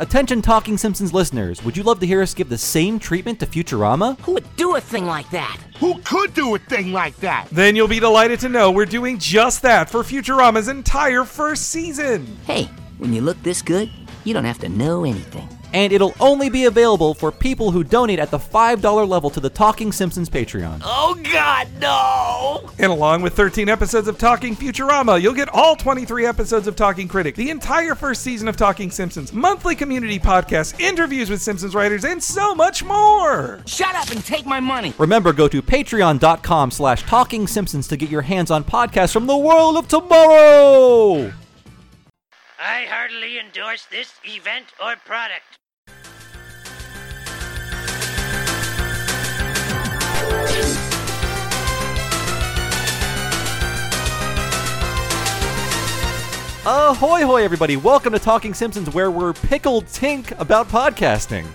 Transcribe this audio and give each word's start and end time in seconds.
Attention 0.00 0.40
Talking 0.40 0.78
Simpsons 0.78 1.12
listeners, 1.12 1.62
would 1.62 1.76
you 1.76 1.82
love 1.82 2.00
to 2.00 2.06
hear 2.06 2.22
us 2.22 2.32
give 2.32 2.48
the 2.48 2.56
same 2.56 2.98
treatment 2.98 3.38
to 3.40 3.46
Futurama? 3.46 4.18
Who 4.20 4.32
would 4.32 4.56
do 4.56 4.76
a 4.76 4.80
thing 4.80 5.04
like 5.04 5.28
that? 5.28 5.60
Who 5.78 5.98
could 5.98 6.32
do 6.32 6.54
a 6.54 6.58
thing 6.58 6.90
like 6.90 7.14
that? 7.18 7.48
Then 7.52 7.76
you'll 7.76 7.86
be 7.86 8.00
delighted 8.00 8.40
to 8.40 8.48
know 8.48 8.70
we're 8.70 8.86
doing 8.86 9.18
just 9.18 9.60
that 9.60 9.90
for 9.90 10.02
Futurama's 10.02 10.68
entire 10.68 11.24
first 11.24 11.68
season. 11.68 12.26
Hey, 12.46 12.70
when 12.96 13.12
you 13.12 13.20
look 13.20 13.42
this 13.42 13.60
good, 13.60 13.90
you 14.24 14.32
don't 14.32 14.46
have 14.46 14.60
to 14.60 14.70
know 14.70 15.04
anything. 15.04 15.46
And 15.72 15.92
it'll 15.92 16.14
only 16.20 16.50
be 16.50 16.64
available 16.64 17.14
for 17.14 17.30
people 17.30 17.70
who 17.70 17.84
donate 17.84 18.18
at 18.18 18.30
the 18.30 18.38
$5 18.38 19.08
level 19.08 19.30
to 19.30 19.40
the 19.40 19.50
Talking 19.50 19.92
Simpsons 19.92 20.28
Patreon. 20.28 20.82
Oh 20.84 21.18
God, 21.32 21.68
no! 21.80 22.70
And 22.78 22.90
along 22.90 23.22
with 23.22 23.34
13 23.34 23.68
episodes 23.68 24.08
of 24.08 24.18
Talking 24.18 24.56
Futurama, 24.56 25.20
you'll 25.20 25.34
get 25.34 25.48
all 25.50 25.76
23 25.76 26.26
episodes 26.26 26.66
of 26.66 26.76
Talking 26.76 27.08
Critic, 27.08 27.34
the 27.34 27.50
entire 27.50 27.94
first 27.94 28.22
season 28.22 28.48
of 28.48 28.56
Talking 28.56 28.90
Simpsons, 28.90 29.32
monthly 29.32 29.74
community 29.74 30.18
podcasts, 30.18 30.78
interviews 30.80 31.30
with 31.30 31.40
Simpsons 31.40 31.74
writers, 31.74 32.04
and 32.04 32.22
so 32.22 32.54
much 32.54 32.82
more. 32.84 33.60
Shut 33.66 33.94
up 33.94 34.10
and 34.10 34.24
take 34.24 34.46
my 34.46 34.60
money. 34.60 34.94
Remember, 34.98 35.32
go 35.32 35.48
to 35.48 35.62
patreon.com 35.62 36.70
slash 36.70 37.02
talking 37.02 37.46
simpsons 37.46 37.86
to 37.88 37.96
get 37.96 38.10
your 38.10 38.22
hands 38.22 38.50
on 38.50 38.64
podcasts 38.64 39.12
from 39.12 39.26
the 39.26 39.36
world 39.36 39.76
of 39.76 39.88
tomorrow! 39.88 41.32
I 42.58 42.84
heartily 42.84 43.38
endorse 43.38 43.86
this 43.86 44.12
event 44.24 44.66
or 44.84 44.96
product. 44.96 45.59
Ahoy, 56.66 57.22
hoy, 57.24 57.42
everybody! 57.42 57.78
Welcome 57.78 58.12
to 58.12 58.18
Talking 58.18 58.52
Simpsons, 58.52 58.90
where 58.90 59.10
we're 59.10 59.32
pickled 59.32 59.86
tink 59.86 60.38
about 60.38 60.68
podcasting. 60.68 61.46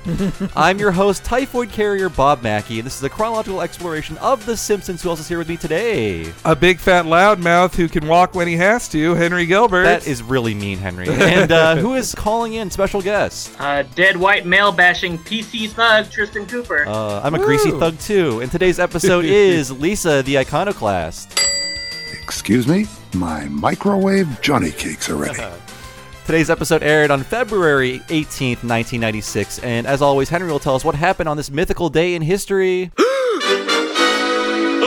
I'm 0.55 0.79
your 0.79 0.91
host, 0.91 1.23
Typhoid 1.23 1.69
Carrier 1.69 2.09
Bob 2.09 2.41
Mackey, 2.41 2.79
and 2.79 2.87
this 2.87 2.97
is 2.97 3.03
a 3.03 3.09
chronological 3.09 3.61
exploration 3.61 4.17
of 4.17 4.43
The 4.47 4.57
Simpsons. 4.57 5.03
Who 5.03 5.09
else 5.09 5.19
is 5.19 5.27
here 5.27 5.37
with 5.37 5.47
me 5.47 5.57
today? 5.57 6.33
A 6.43 6.55
big 6.55 6.79
fat 6.79 7.05
loudmouth 7.05 7.75
who 7.75 7.87
can 7.87 8.07
walk 8.07 8.33
when 8.33 8.47
he 8.47 8.55
has 8.55 8.89
to, 8.89 9.13
Henry 9.13 9.45
Gilbert. 9.45 9.83
That 9.83 10.07
is 10.07 10.23
really 10.23 10.55
mean, 10.55 10.79
Henry. 10.79 11.07
And 11.07 11.51
uh, 11.51 11.75
who 11.79 11.93
is 11.93 12.15
calling 12.15 12.55
in 12.55 12.71
special 12.71 12.99
guest? 12.99 13.55
Uh, 13.61 13.83
dead 13.93 14.17
white 14.17 14.47
male 14.47 14.71
bashing 14.71 15.19
PC 15.19 15.69
thug 15.69 16.09
Tristan 16.09 16.47
Cooper. 16.47 16.83
Uh, 16.87 17.21
I'm 17.23 17.35
a 17.35 17.39
greasy 17.39 17.69
thug 17.69 17.99
too, 17.99 18.41
and 18.41 18.51
today's 18.51 18.79
episode 18.79 19.25
is 19.25 19.71
Lisa 19.71 20.23
the 20.23 20.39
Iconoclast. 20.39 21.39
Excuse 22.23 22.67
me? 22.67 22.87
My 23.15 23.45
microwave 23.45 24.41
Johnny 24.41 24.71
cakes 24.71 25.09
are 25.09 25.15
ready. 25.15 25.39
Today's 26.25 26.49
episode 26.49 26.83
aired 26.83 27.11
on 27.11 27.21
February 27.23 27.99
18th, 28.07 28.63
1996, 28.63 29.59
and 29.59 29.85
as 29.87 30.01
always, 30.01 30.27
Henry 30.29 30.51
will 30.51 30.59
tell 30.59 30.75
us 30.75 30.83
what 30.83 30.95
happened 30.95 31.29
on 31.29 31.37
this 31.37 31.51
mythical 31.51 31.89
day 31.89 32.15
in 32.15 32.21
history. 32.21 32.91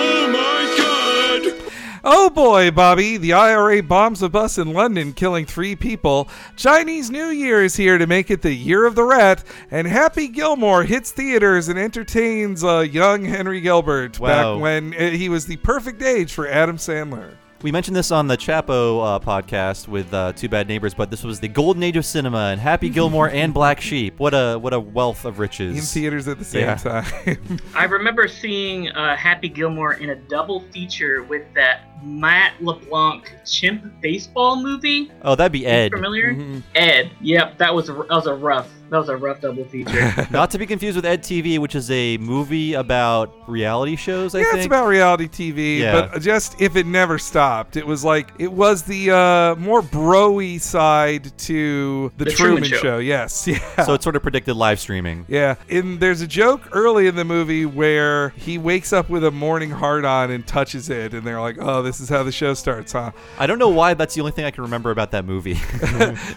Oh 0.01 0.31
my 0.31 0.75
god! 0.77 1.73
Oh 2.05 2.29
boy, 2.31 2.71
Bobby, 2.71 3.17
the 3.17 3.33
IRA 3.33 3.83
bombs 3.83 4.23
a 4.23 4.29
bus 4.29 4.59
in 4.59 4.73
London, 4.73 5.13
killing 5.13 5.47
three 5.47 5.75
people. 5.77 6.29
Chinese 6.57 7.11
New 7.11 7.27
Year 7.29 7.63
is 7.65 7.77
here 7.77 7.99
to 7.99 8.07
make 8.07 8.31
it 8.31 8.43
the 8.43 8.53
Year 8.53 8.85
of 8.85 8.95
the 8.95 9.05
Rat, 9.05 9.43
and 9.71 9.87
Happy 9.87 10.29
Gilmore 10.29 10.85
hits 10.85 11.11
theaters 11.13 11.69
and 11.69 11.79
entertains 11.79 12.63
uh, 12.65 12.81
young 12.81 13.25
Henry 13.25 13.61
Gilbert 13.61 14.19
Wow. 14.21 14.55
back 14.57 14.63
when 14.63 14.95
uh, 14.95 15.11
he 15.11 15.29
was 15.29 15.47
the 15.47 15.57
perfect 15.57 16.03
age 16.03 16.33
for 16.33 16.47
Adam 16.49 16.77
Sandler. 16.77 17.35
We 17.61 17.73
mentioned 17.73 17.97
this 17.97 18.13
on 18.13 18.29
the 18.29 18.37
Chapo 18.37 19.17
uh, 19.17 19.19
podcast 19.19 19.89
with 19.89 20.15
uh, 20.15 20.33
Two 20.33 20.49
Bad 20.49 20.69
Neighbors, 20.69 20.95
but 20.95 21.11
this 21.11 21.25
was 21.25 21.41
the 21.41 21.49
golden 21.49 21.83
age 21.83 21.97
of 21.97 22.05
cinema, 22.05 22.51
and 22.53 22.61
Happy 22.61 22.89
Gilmore 22.99 23.29
and 23.31 23.53
Black 23.53 23.81
Sheep. 23.81 24.17
What 24.21 24.33
a 24.33 24.57
what 24.59 24.73
a 24.73 24.79
wealth 24.79 25.25
of 25.25 25.41
riches. 25.41 25.77
In 25.77 25.83
theaters 25.83 26.29
at 26.29 26.39
the 26.39 26.45
same 26.45 26.61
Yeah. 26.63 26.77
time. 26.77 27.59
I 27.75 27.85
remember 27.87 28.29
seeing 28.29 28.91
uh, 28.91 29.17
Happy 29.17 29.49
Gilmore 29.49 29.95
in 29.95 30.11
a 30.11 30.15
double 30.15 30.61
feature 30.73 31.25
with 31.25 31.43
that 31.55 31.88
Matt 32.03 32.55
LeBlanc 32.63 33.33
chimp 33.45 33.85
baseball 34.01 34.63
movie. 34.63 35.11
Oh, 35.23 35.35
that'd 35.35 35.53
be 35.53 35.67
Ed. 35.67 35.93
Familiar? 35.93 36.35
Mhm. 36.35 36.63
Ed. 36.75 37.11
Yep, 37.21 37.59
that 37.59 37.75
was 37.75 37.89
a, 37.89 37.93
that 37.93 38.09
was 38.11 38.27
a 38.27 38.35
rough 38.35 38.69
that 38.91 38.97
was 38.99 39.09
a 39.11 39.17
rough 39.17 39.41
double 39.43 39.65
feature. 39.67 40.27
Not 40.31 40.51
to 40.53 40.59
be 40.59 40.65
confused 40.67 40.97
with 40.97 41.05
Ed 41.05 41.23
TV, 41.23 41.59
which 41.59 41.75
is 41.75 41.91
a 41.91 42.17
movie 42.19 42.73
about 42.75 43.35
reality 43.47 43.97
shows. 43.97 44.35
I 44.35 44.39
yeah, 44.39 44.45
think. 44.47 44.57
it's 44.59 44.67
about 44.67 44.87
reality 44.87 45.29
TV, 45.29 45.81
Yeah. 45.81 46.09
but 46.13 46.23
just 46.23 46.61
if 46.61 46.75
it 46.75 46.87
never 46.87 47.19
stopped, 47.19 47.77
it 47.77 47.87
was 47.87 48.03
like 48.03 48.31
it 48.39 48.51
was 48.51 48.83
the 48.85 49.11
uh, 49.11 49.55
more 49.57 49.83
broy 49.83 50.59
side 50.61 51.37
to 51.39 52.11
the, 52.17 52.25
The 52.25 52.31
Truman, 52.31 52.63
Truman 52.63 52.81
Show. 52.81 52.99
Yes, 52.99 53.47
yeah. 53.47 53.85
so 53.85 53.93
it 53.95 54.03
sort 54.03 54.17
of 54.17 54.23
predicted 54.23 54.57
live 54.57 54.81
streaming. 54.81 55.27
Yeah, 55.29 55.57
and 55.69 56.01
there's 56.01 56.23
a 56.23 56.27
joke 56.27 56.69
early 56.73 57.07
in 57.09 57.15
the 57.15 57.25
movie 57.25 57.67
where 57.67 58.31
he 58.31 58.57
wakes 58.57 58.93
up 58.95 59.11
with 59.11 59.23
a 59.25 59.31
morning 59.31 59.71
heart 59.71 60.05
on 60.07 60.31
and 60.31 60.47
touches 60.47 60.89
it, 60.89 61.13
and 61.13 61.27
they're 61.27 61.41
like, 61.41 61.57
"Oh, 61.61 61.83
this 61.89 62.01
is 62.01 62.09
how 62.09 62.23
the 62.23 62.33
show 62.33 62.55
starts, 62.55 62.93
huh?" 62.93 63.11
I 63.39 63.47
don't 63.47 63.59
know 63.59 63.69
why 63.71 63.95
that's 63.95 64.15
the 64.15 64.21
only 64.21 64.33
thing 64.33 64.45
I 64.45 64.51
can 64.51 64.63
remember 64.65 64.91
about 64.91 65.11
that 65.13 65.25
movie. 65.25 65.59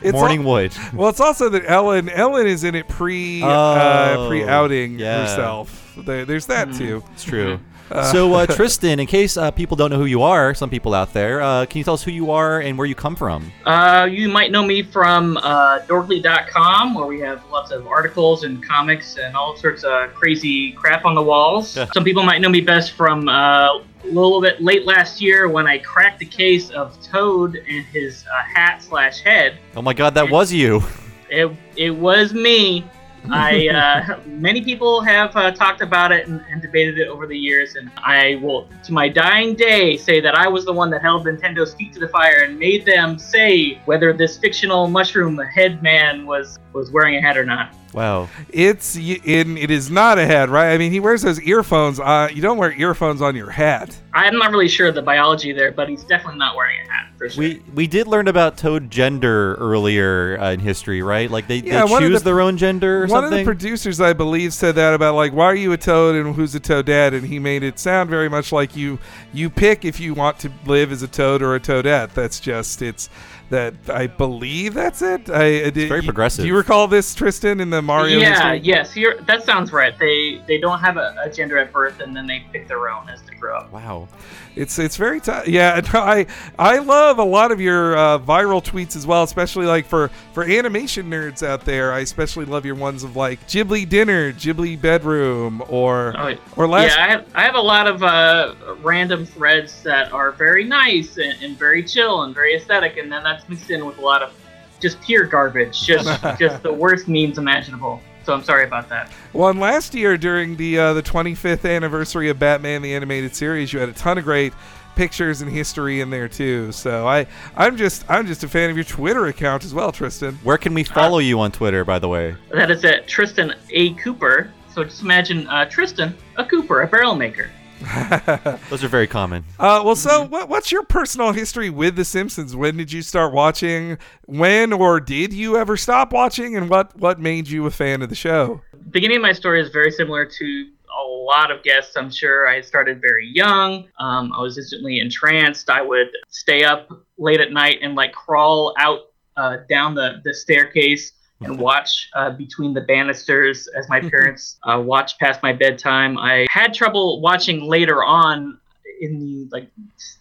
It's 0.02 0.12
Morning 0.14 0.42
al- 0.42 0.48
Wood. 0.48 0.74
Well, 0.94 1.10
it's 1.10 1.20
also 1.20 1.50
that 1.50 1.64
Ellen 1.70 2.10
Ellen 2.10 2.48
is 2.48 2.64
in 2.64 2.76
it 2.76 2.88
pre 2.88 3.42
Oh, 3.44 3.48
uh, 3.50 4.28
pre 4.28 4.44
outing 4.44 5.00
yeah. 5.00 5.22
herself. 5.22 5.94
There, 5.98 6.26
there's 6.26 6.46
that 6.48 6.74
too. 6.74 7.04
It's 7.14 7.24
true. 7.24 7.60
so, 8.14 8.34
uh, 8.36 8.46
Tristan, 8.46 9.02
in 9.02 9.06
case 9.08 9.36
uh, 9.36 9.52
people 9.52 9.76
don't 9.76 9.92
know 9.92 9.98
who 9.98 10.06
you 10.06 10.22
are, 10.22 10.54
some 10.54 10.70
people 10.70 10.94
out 10.94 11.12
there, 11.12 11.42
uh, 11.42 11.66
can 11.66 11.78
you 11.80 11.84
tell 11.84 11.96
us 11.96 12.02
who 12.04 12.12
you 12.12 12.32
are 12.32 12.62
and 12.62 12.78
where 12.78 12.88
you 12.88 12.96
come 12.96 13.18
from? 13.18 13.52
uh, 13.66 14.08
you 14.10 14.30
might 14.30 14.50
know 14.50 14.64
me 14.64 14.82
from 14.82 15.36
uh, 15.36 15.80
Dorkly.com, 15.88 16.94
where 16.96 17.06
we 17.06 17.20
have 17.20 17.44
lots 17.52 17.70
of 17.72 17.86
articles 17.88 18.46
and 18.46 18.66
comics 18.66 19.18
and 19.18 19.36
all 19.36 19.58
sorts 19.58 19.84
of 19.84 20.14
crazy 20.14 20.72
crap 20.72 21.04
on 21.04 21.16
the 21.16 21.22
walls. 21.22 21.78
Some 21.94 22.06
people 22.06 22.24
might 22.24 22.40
know 22.40 22.48
me 22.50 22.62
best 22.62 22.94
from 22.94 23.28
uh, 23.28 23.80
a 24.04 24.08
little 24.08 24.42
bit 24.42 24.62
late 24.62 24.86
last 24.86 25.22
year 25.22 25.48
when 25.48 25.68
I 25.68 25.78
cracked 25.78 26.20
the 26.20 26.26
case 26.26 26.70
of 26.72 27.02
Toad 27.02 27.56
and 27.56 27.86
his 27.86 28.26
uh, 28.26 28.44
hat 28.44 28.82
slash 28.82 29.22
head. 29.22 29.58
Oh 29.76 29.82
my 29.82 29.94
God, 29.94 30.14
that 30.16 30.30
was 30.30 30.52
you. 30.52 30.82
It 31.30 31.52
it 31.76 31.92
was 31.92 32.34
me. 32.34 32.86
I 33.30 33.68
uh, 33.68 34.20
many 34.26 34.64
people 34.64 35.02
have 35.02 35.36
uh, 35.36 35.52
talked 35.52 35.82
about 35.82 36.12
it 36.12 36.28
and, 36.28 36.44
and 36.50 36.60
debated 36.60 36.98
it 36.98 37.08
over 37.08 37.28
the 37.28 37.38
years, 37.38 37.76
and 37.76 37.92
I 37.98 38.40
will, 38.42 38.68
to 38.84 38.94
my 38.94 39.10
dying 39.10 39.56
day, 39.56 39.96
say 39.98 40.20
that 40.22 40.34
I 40.34 40.48
was 40.48 40.66
the 40.66 40.74
one 40.74 40.90
that 40.90 41.04
held 41.04 41.28
Nintendo's 41.28 41.76
feet 41.76 41.94
to 41.94 42.00
the 42.00 42.08
fire 42.08 42.44
and 42.44 42.58
made 42.58 42.84
them 42.84 43.20
say 43.20 43.76
whether 43.86 44.12
this 44.12 44.40
fictional 44.40 44.88
mushroom 44.88 45.38
head 45.38 45.84
man 45.84 46.26
was 46.26 46.58
was 46.74 46.90
wearing 46.92 47.16
a 47.18 47.22
hat 47.22 47.38
or 47.38 47.46
not. 47.46 47.76
Wow. 47.94 48.30
It's 48.50 48.96
in. 48.96 49.58
It 49.58 49.70
is 49.70 49.92
not 49.92 50.18
a 50.18 50.26
hat, 50.26 50.50
right? 50.50 50.74
I 50.74 50.78
mean, 50.78 50.92
he 50.92 51.00
wears 51.02 51.24
those 51.24 51.42
earphones. 51.42 52.00
Uh, 52.00 52.30
you 52.34 52.42
don't 52.42 52.58
wear 52.58 52.72
earphones 52.72 53.22
on 53.22 53.36
your 53.36 53.50
hat. 53.50 53.98
I'm 54.14 54.38
not 54.38 54.52
really 54.52 54.68
sure 54.70 54.88
of 54.88 54.96
the 54.96 55.02
biology 55.02 55.52
there, 55.52 55.72
but 55.72 55.90
he's 55.90 56.04
definitely 56.04 56.40
not 56.40 56.56
wearing 56.56 56.78
a 56.88 56.92
hat 56.92 57.08
for 57.18 57.30
sure. 57.30 57.40
We 57.40 57.62
we 57.74 57.88
did 57.88 58.08
learn 58.08 58.28
about 58.30 58.58
Toad 58.58 58.90
gender 58.90 59.56
earlier 59.56 60.38
uh, 60.40 60.52
in 60.52 60.60
history, 60.62 61.02
right? 61.02 61.30
Like 61.30 61.48
they, 61.48 61.58
Yeah, 61.58 61.86
they 61.86 62.00
choose 62.00 62.20
the- 62.20 62.26
their 62.26 62.40
own 62.42 62.58
gender 62.58 63.04
or 63.04 63.08
One 63.08 63.24
of 63.26 63.30
something. 63.30 63.40
the 63.40 63.44
producers, 63.46 64.00
I 64.00 64.14
believe, 64.14 64.54
said 64.54 64.76
that 64.76 64.94
about 64.94 65.16
like, 65.16 65.34
why 65.34 65.46
are 65.46 65.56
you 65.56 65.72
a 65.74 65.78
toad 65.78 66.16
and 66.16 66.34
who's 66.36 66.56
a 66.56 66.60
toadette? 66.60 67.14
And 67.14 67.26
he 67.26 67.40
made 67.40 67.64
it 67.64 67.78
sound 67.80 68.10
very 68.10 68.30
much 68.30 68.52
like 68.54 68.76
you 68.76 69.00
you 69.34 69.50
pick 69.50 69.84
if 69.86 70.00
you 70.00 70.14
want 70.14 70.40
to 70.40 70.52
live 70.66 70.92
as 70.94 71.04
a 71.04 71.08
toad 71.10 71.42
or 71.42 71.56
a 71.56 71.60
toadette. 71.60 72.14
That's 72.14 72.40
just 72.40 72.82
it's 72.82 73.10
that 73.52 73.76
I 73.90 74.08
believe 74.08 74.74
that's 74.74 75.02
it. 75.02 75.30
I 75.30 75.44
it's 75.46 75.78
very 75.78 76.02
progressive. 76.02 76.44
Do 76.44 76.48
you 76.48 76.58
recall 76.58 76.88
this, 76.88 77.14
Tristan, 77.14 77.60
in 77.60 77.70
the 77.70 77.82
Mario? 77.82 78.20
yeah, 78.20 78.54
history? 78.54 78.60
yes, 78.68 78.96
you're, 78.98 79.22
that 79.22 79.44
sounds 79.44 79.72
right. 79.72 79.98
They 80.00 80.42
they 80.48 80.58
don't 80.58 80.80
have 80.80 80.98
a, 80.98 81.16
a 81.24 81.30
gender 81.30 81.58
at 81.58 81.72
birth, 81.72 82.00
and 82.00 82.16
then 82.16 82.26
they 82.28 82.46
pick 82.52 82.68
their 82.68 82.90
own 82.90 83.08
as 83.10 83.22
they 83.24 83.36
grow 83.36 83.58
up. 83.60 83.72
wow. 83.72 84.08
It's 84.54 84.78
it's 84.80 84.98
very 84.98 85.22
tough. 85.22 85.48
Yeah, 85.48 85.80
I 85.94 86.26
I 86.60 86.80
love 86.80 87.20
a 87.20 87.24
lot 87.24 87.54
of 87.54 87.62
your 87.62 87.96
uh, 87.96 88.20
viral 88.20 88.62
tweets 88.62 88.98
as 88.98 89.08
well, 89.08 89.24
especially 89.24 89.66
like 89.66 89.86
for 89.86 90.10
for 90.34 90.44
animation 90.44 91.10
nerds 91.10 91.42
out 91.42 91.64
there. 91.64 91.94
I 91.94 92.00
especially 92.00 92.44
love 92.44 92.66
your 92.66 92.76
ones 92.76 93.04
of 93.06 93.16
like 93.16 93.48
Ghibli 93.48 93.88
dinner, 93.88 94.34
Ghibli 94.34 94.80
bedroom, 94.82 95.64
or 95.70 96.14
Oh, 96.18 96.36
or 96.58 96.68
last. 96.68 96.98
yeah, 96.98 97.06
I 97.06 97.10
have, 97.10 97.26
I 97.34 97.44
have 97.44 97.56
a 97.56 97.62
lot 97.62 97.88
of 97.88 98.04
uh, 98.04 98.56
random 98.82 99.26
threads 99.26 99.82
that 99.84 100.12
are 100.12 100.32
very 100.34 100.66
nice 100.66 101.18
and, 101.18 101.42
and 101.42 101.58
very 101.58 101.82
chill 101.82 102.24
and 102.24 102.36
very 102.36 102.56
aesthetic, 102.56 102.98
and 102.98 103.10
then 103.10 103.24
that's 103.24 103.41
mixed 103.50 103.70
in 103.70 103.86
with 103.86 103.98
a 103.98 104.02
lot 104.02 104.22
of 104.22 104.34
just 104.80 105.00
pure 105.02 105.26
garbage, 105.26 105.82
just 105.82 106.06
just 106.40 106.64
the 106.64 106.74
worst 106.74 107.08
memes 107.08 107.38
imaginable. 107.38 108.02
So 108.24 108.34
I'm 108.34 108.44
sorry 108.44 108.66
about 108.66 108.88
that. 108.90 109.12
Well, 109.34 109.50
and 109.50 109.60
last 109.60 109.96
year 109.96 110.18
during 110.18 110.56
the 110.56 110.78
uh, 110.78 110.94
the 110.94 111.04
25th 111.04 111.70
anniversary 111.70 112.30
of 112.30 112.40
Batman 112.40 112.82
the 112.82 112.94
animated 112.94 113.36
series, 113.36 113.74
you 113.74 113.80
had 113.80 113.90
a 113.90 113.94
ton 113.94 114.18
of 114.18 114.24
great 114.24 114.54
pictures 114.96 115.42
and 115.42 115.52
history 115.52 116.02
in 116.02 116.10
there 116.10 116.28
too. 116.28 116.72
So 116.72 117.08
I 117.08 117.26
I'm 117.56 117.78
just 117.78 118.06
I'm 118.10 118.28
just 118.28 118.44
a 118.44 118.48
fan 118.48 118.70
of 118.70 118.78
your 118.78 118.84
Twitter 118.84 119.28
account 119.28 119.64
as 119.64 119.74
well, 119.74 119.92
Tristan. 119.92 120.36
Where 120.44 120.58
can 120.58 120.74
we 120.74 120.84
follow 120.84 121.20
you 121.20 121.40
on 121.40 121.52
Twitter, 121.52 121.84
by 121.84 122.00
the 122.00 122.08
way? 122.08 122.36
That 122.52 122.70
is 122.72 122.86
at 122.86 123.08
Tristan 123.08 123.54
A. 123.72 123.94
Cooper. 123.96 124.52
So 124.74 124.84
just 124.84 125.02
imagine 125.02 125.48
uh, 125.48 125.66
Tristan, 125.66 126.16
a 126.38 126.46
Cooper, 126.46 126.82
a 126.82 126.88
barrel 126.88 127.16
maker. 127.16 127.50
Those 128.70 128.84
are 128.84 128.88
very 128.88 129.08
common. 129.08 129.44
Uh, 129.60 129.82
well, 129.84 129.96
so 129.96 130.26
what, 130.26 130.50
what's 130.50 130.72
your 130.72 130.84
personal 130.84 131.32
history 131.32 131.70
with 131.70 131.96
The 131.96 132.06
Simpsons? 132.06 132.56
When 132.56 132.78
did 132.78 132.92
you 132.92 133.02
start 133.02 133.34
watching? 133.34 133.98
When 134.26 134.74
or 134.74 135.00
did 135.00 135.34
you 135.34 135.58
ever 135.58 135.78
stop 135.78 136.14
watching? 136.14 136.56
And 136.56 136.70
what 136.70 136.98
what 136.98 137.20
made 137.20 137.48
you 137.48 137.66
a 137.66 137.72
fan 137.72 138.02
of 138.02 138.10
the 138.10 138.16
show? 138.16 138.62
beginning 138.92 139.18
of 139.18 139.24
my 139.24 139.32
story 139.32 139.62
is 139.62 139.70
very 139.70 139.92
similar 139.92 140.26
to 140.26 140.70
a 141.00 141.04
lot 141.04 141.52
of 141.52 141.64
guests, 141.64 141.96
I'm 141.96 142.10
sure. 142.10 142.48
I 142.48 142.62
started 142.62 143.02
very 143.02 143.28
young. 143.34 143.88
Um, 144.00 144.34
I 144.34 144.42
was 144.42 144.58
instantly 144.58 145.00
entranced. 145.00 145.70
I 145.70 145.82
would 145.82 146.10
stay 146.30 146.64
up 146.64 146.90
late 147.18 147.40
at 147.40 147.52
night 147.52 147.80
and 147.82 147.96
like 147.96 148.12
crawl 148.12 148.74
out 148.78 149.00
uh, 149.38 149.58
down 149.70 149.96
the, 149.96 150.22
the 150.26 150.34
staircase 150.34 151.14
and 151.42 151.58
watch 151.60 152.10
uh, 152.14 152.32
between 152.32 152.74
the 152.74 152.82
banisters 152.82 153.68
as 153.78 153.88
my 153.90 154.00
parents 154.10 154.58
uh, 154.64 154.80
watched 154.80 155.20
past 155.20 155.42
my 155.44 155.54
bedtime. 155.54 156.18
I 156.18 156.48
had 156.50 156.74
trouble 156.74 157.22
watching 157.22 157.62
later 157.68 158.04
on 158.04 158.60
in 159.00 159.20
the 159.20 159.48
like 159.52 159.70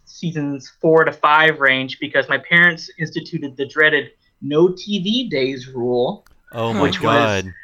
seasons 0.06 0.72
four 0.81 1.05
to 1.05 1.12
five 1.12 1.61
range 1.61 1.99
because 2.00 2.28
my 2.28 2.38
parents 2.38 2.90
instituted 2.99 3.56
the 3.56 3.67
dreaded 3.67 4.11
no 4.43 4.69
TV 4.69 5.28
days 5.28 5.69
rule. 5.69 6.25
Oh 6.52 6.72
my 6.72 6.82
Which 6.82 7.00
was- 7.00 7.43
god. 7.44 7.55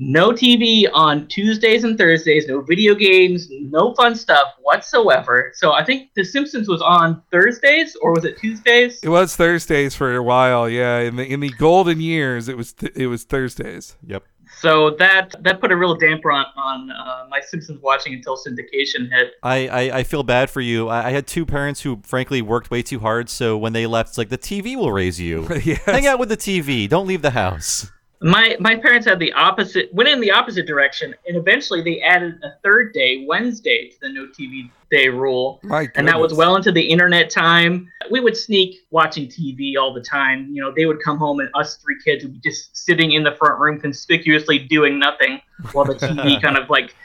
No 0.00 0.30
TV 0.30 0.86
on 0.94 1.26
Tuesdays 1.26 1.82
and 1.82 1.98
Thursdays, 1.98 2.46
no 2.46 2.60
video 2.60 2.94
games, 2.94 3.48
no 3.50 3.94
fun 3.94 4.14
stuff 4.14 4.54
whatsoever. 4.60 5.50
So 5.54 5.72
I 5.72 5.84
think 5.84 6.10
The 6.14 6.24
Simpsons 6.24 6.68
was 6.68 6.80
on 6.80 7.20
Thursdays 7.32 7.96
or 7.96 8.12
was 8.12 8.24
it 8.24 8.38
Tuesdays? 8.38 9.00
It 9.02 9.08
was 9.08 9.34
Thursdays 9.34 9.96
for 9.96 10.14
a 10.14 10.22
while. 10.22 10.68
Yeah, 10.68 11.00
in 11.00 11.16
the 11.16 11.26
in 11.26 11.40
the 11.40 11.50
golden 11.50 12.00
years, 12.00 12.48
it 12.48 12.56
was 12.56 12.72
th- 12.72 12.92
it 12.94 13.08
was 13.08 13.24
Thursdays. 13.24 13.96
Yep. 14.06 14.22
So 14.60 14.90
that 14.98 15.34
that 15.42 15.60
put 15.60 15.72
a 15.72 15.76
real 15.76 15.96
damper 15.96 16.30
on 16.30 16.46
on 16.56 16.90
uh, 16.92 17.26
my 17.28 17.40
Simpsons 17.40 17.80
watching 17.82 18.14
until 18.14 18.36
syndication 18.36 19.10
hit. 19.10 19.32
I, 19.42 19.68
I, 19.68 19.98
I 19.98 20.02
feel 20.04 20.22
bad 20.22 20.48
for 20.48 20.60
you. 20.60 20.88
I, 20.88 21.08
I 21.08 21.10
had 21.10 21.26
two 21.26 21.44
parents 21.44 21.80
who, 21.80 22.00
frankly, 22.04 22.40
worked 22.40 22.70
way 22.70 22.82
too 22.82 23.00
hard. 23.00 23.28
So 23.28 23.58
when 23.58 23.72
they 23.72 23.86
left, 23.86 24.10
it's 24.10 24.18
like 24.18 24.30
the 24.30 24.38
TV 24.38 24.76
will 24.76 24.92
raise 24.92 25.20
you. 25.20 25.46
Yes. 25.68 25.80
Hang 25.80 26.06
out 26.06 26.18
with 26.18 26.28
the 26.28 26.36
TV. 26.36 26.88
Don't 26.88 27.06
leave 27.06 27.20
the 27.20 27.32
house. 27.32 27.90
My 28.20 28.56
my 28.58 28.74
parents 28.74 29.06
had 29.06 29.18
the 29.20 29.32
opposite 29.32 29.92
went 29.94 30.08
in 30.08 30.20
the 30.20 30.30
opposite 30.30 30.66
direction, 30.66 31.14
and 31.26 31.36
eventually 31.36 31.82
they 31.82 32.00
added 32.00 32.34
a 32.42 32.50
third 32.64 32.92
day, 32.92 33.24
Wednesday, 33.28 33.90
to 33.90 34.00
the 34.00 34.08
no 34.08 34.26
TV 34.26 34.70
day 34.90 35.08
rule. 35.08 35.60
And 35.94 36.08
that 36.08 36.18
was 36.18 36.34
well 36.34 36.56
into 36.56 36.72
the 36.72 36.82
internet 36.82 37.30
time. 37.30 37.88
We 38.10 38.20
would 38.20 38.36
sneak 38.36 38.80
watching 38.90 39.28
TV 39.28 39.76
all 39.78 39.94
the 39.94 40.00
time. 40.00 40.48
You 40.52 40.62
know, 40.62 40.72
they 40.74 40.86
would 40.86 41.00
come 41.02 41.18
home 41.18 41.40
and 41.40 41.48
us 41.54 41.76
three 41.76 41.96
kids 42.02 42.24
would 42.24 42.32
be 42.32 42.40
just 42.40 42.76
sitting 42.76 43.12
in 43.12 43.22
the 43.22 43.32
front 43.32 43.60
room 43.60 43.80
conspicuously 43.80 44.58
doing 44.58 44.98
nothing 44.98 45.40
while 45.72 45.84
the 45.84 45.94
TV 45.94 46.40
kind 46.42 46.56
of 46.56 46.68
like 46.70 46.96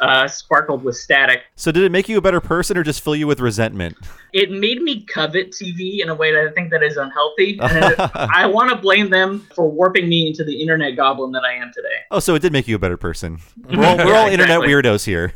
uh, 0.00 0.26
sparkled 0.28 0.82
with 0.84 0.96
static. 0.96 1.42
So 1.56 1.70
did 1.72 1.82
it 1.84 1.92
make 1.92 2.08
you 2.08 2.18
a 2.18 2.20
better 2.20 2.40
person 2.40 2.76
or 2.76 2.82
just 2.82 3.02
fill 3.02 3.16
you 3.16 3.26
with 3.26 3.40
resentment? 3.40 3.96
It 4.32 4.50
made 4.50 4.82
me 4.82 5.04
covet 5.04 5.52
TV 5.52 6.00
in 6.00 6.08
a 6.10 6.14
way 6.14 6.32
that 6.32 6.46
I 6.46 6.50
think 6.52 6.70
that 6.70 6.82
is 6.82 6.96
unhealthy. 6.96 7.58
And 7.68 7.94
I 8.14 8.46
want 8.46 8.70
to 8.70 8.76
blame 8.76 9.10
them 9.10 9.46
for 9.54 9.68
warping 9.70 10.08
me 10.08 10.28
into 10.28 10.42
the 10.44 10.60
internet 10.60 10.96
goblin 10.96 11.32
that 11.32 11.44
I 11.44 11.54
am 11.54 11.70
today. 11.74 11.88
Oh, 12.10 12.18
so 12.18 12.34
it 12.34 12.40
did 12.42 12.52
make 12.52 12.66
you 12.66 12.76
a 12.76 12.78
better 12.78 12.96
person. 12.96 13.38
We're 13.70 13.84
all, 13.84 13.96
we're 13.98 14.14
all 14.14 14.26
Yeah, 14.26 14.32
internet 14.32 14.62
exactly. 14.62 14.68
weirdos 14.68 15.04
here. 15.04 15.32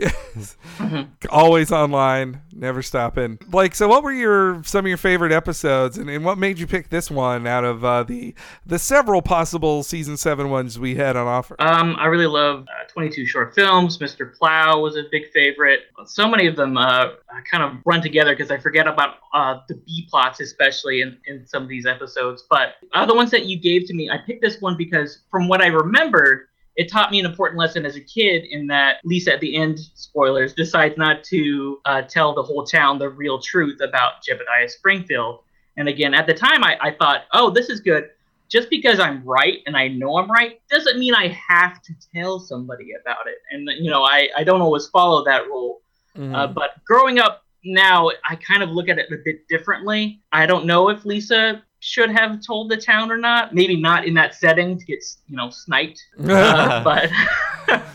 always 1.31 1.71
online, 1.73 2.41
never 2.53 2.83
stopping. 2.83 3.39
Like, 3.53 3.75
so 3.75 3.89
what 3.89 4.03
were 4.03 4.13
your 4.13 4.63
some 4.65 4.85
of 4.85 4.89
your 4.89 4.97
favorite 4.97 5.33
episodes, 5.33 5.99
and, 5.99 6.09
and 6.09 6.25
what 6.25 6.39
made 6.39 6.59
you 6.59 6.67
pick 6.67 6.89
this 6.89 7.11
one 7.11 7.47
out 7.47 7.65
of 7.65 7.85
uh, 7.85 8.03
the 8.05 8.35
the 8.67 8.79
several 8.79 9.23
possible 9.23 9.83
season 9.83 10.17
seven 10.17 10.51
ones 10.51 10.79
we 10.79 10.95
had 10.95 11.17
on 11.17 11.27
offer? 11.27 11.57
Um, 11.61 11.97
I 11.99 12.07
really 12.07 12.27
love 12.27 12.63
uh, 12.63 12.89
22 12.89 13.27
short 13.27 13.55
films. 13.55 13.97
Plow 14.35 14.81
was 14.81 14.97
a 14.97 15.05
big 15.11 15.31
favorite. 15.33 15.81
So 16.07 16.29
many 16.29 16.47
of 16.47 16.57
them 16.57 16.77
uh, 16.77 17.11
kind 17.51 17.63
of 17.63 17.83
run 17.85 18.03
together 18.03 18.35
because 18.35 18.51
I 18.51 18.59
forget 18.59 18.87
about 18.87 19.17
uh, 19.35 19.61
the 19.69 19.75
B 19.75 20.07
plots, 20.11 20.41
especially 20.41 21.03
in, 21.03 21.19
in 21.27 21.47
some 21.47 21.63
of 21.63 21.69
these 21.69 21.87
episodes. 21.87 22.45
But 22.49 22.75
uh, 22.95 23.07
the 23.07 23.15
ones 23.15 23.31
that 23.31 23.47
you 23.47 23.59
gave 23.59 23.87
to 23.87 23.95
me, 23.95 24.11
I 24.11 24.19
picked 24.19 24.43
this 24.43 24.61
one 24.61 24.77
because 24.77 25.21
from 25.31 25.49
what 25.49 25.63
I 25.63 25.67
remembered, 25.67 26.49
it 26.77 26.91
taught 26.91 27.11
me 27.11 27.21
an 27.21 27.27
important 27.27 27.59
lesson 27.59 27.85
as 27.85 27.97
a 27.97 28.01
kid 28.01 28.45
in 28.45 28.67
that 28.69 28.97
Lisa 29.05 29.35
at 29.35 29.41
the 29.41 29.57
end, 29.57 29.79
spoilers, 29.95 30.55
decides 30.55 30.97
not 30.97 31.23
to 31.25 31.81
uh, 31.85 32.03
tell 32.03 32.35
the 32.35 32.43
whole 32.43 32.65
town 32.65 32.99
the 32.99 33.09
real 33.09 33.39
truth 33.39 33.81
about 33.83 34.23
Jebediah 34.27 34.71
Springfield. 34.71 35.41
And 35.77 35.89
again, 35.89 36.15
at 36.15 36.27
the 36.27 36.35
time, 36.35 36.65
I, 36.65 36.79
I 36.81 36.91
thought, 36.93 37.25
oh, 37.33 37.51
this 37.51 37.69
is 37.69 37.81
good 37.81 38.11
just 38.53 38.69
because 38.69 39.01
I'm 39.01 39.25
right 39.25 39.61
and 39.67 39.75
I 39.77 39.89
know 39.89 40.19
I'm 40.19 40.31
right 40.31 40.61
doesn't 40.71 40.99
mean 40.99 41.15
I 41.15 41.29
have 41.49 41.81
to 41.83 41.95
tell 42.15 42.39
somebody 42.39 42.91
about 43.01 43.27
it. 43.27 43.39
And 43.51 43.67
you 43.83 43.91
know, 43.91 44.05
I, 44.05 44.29
I 44.37 44.45
don't 44.45 44.61
always 44.61 44.87
follow 44.89 45.25
that 45.25 45.47
rule. 45.47 45.81
Uh, 46.15 46.47
but 46.47 46.73
growing 46.87 47.19
up 47.19 47.43
now, 47.65 48.11
I 48.29 48.37
kind 48.37 48.63
of 48.63 48.69
look 48.69 48.91
at 48.91 48.99
it 48.99 49.07
a 49.11 49.17
bit 49.25 49.49
differently. 49.49 50.21
I 50.31 50.45
don't 50.45 50.67
know 50.67 50.91
if 50.91 51.07
Lisa 51.07 51.63
should 51.81 52.11
have 52.11 52.45
told 52.47 52.71
the 52.71 52.77
town 52.77 53.11
or 53.11 53.17
not. 53.17 53.55
Maybe 53.55 53.81
not 53.81 54.05
in 54.05 54.13
that 54.15 54.35
setting 54.35 54.79
to 54.79 54.85
get 54.85 55.03
you 55.27 55.37
know 55.37 55.49
sniped. 55.49 56.03
Uh, 56.21 56.85
but 56.85 57.11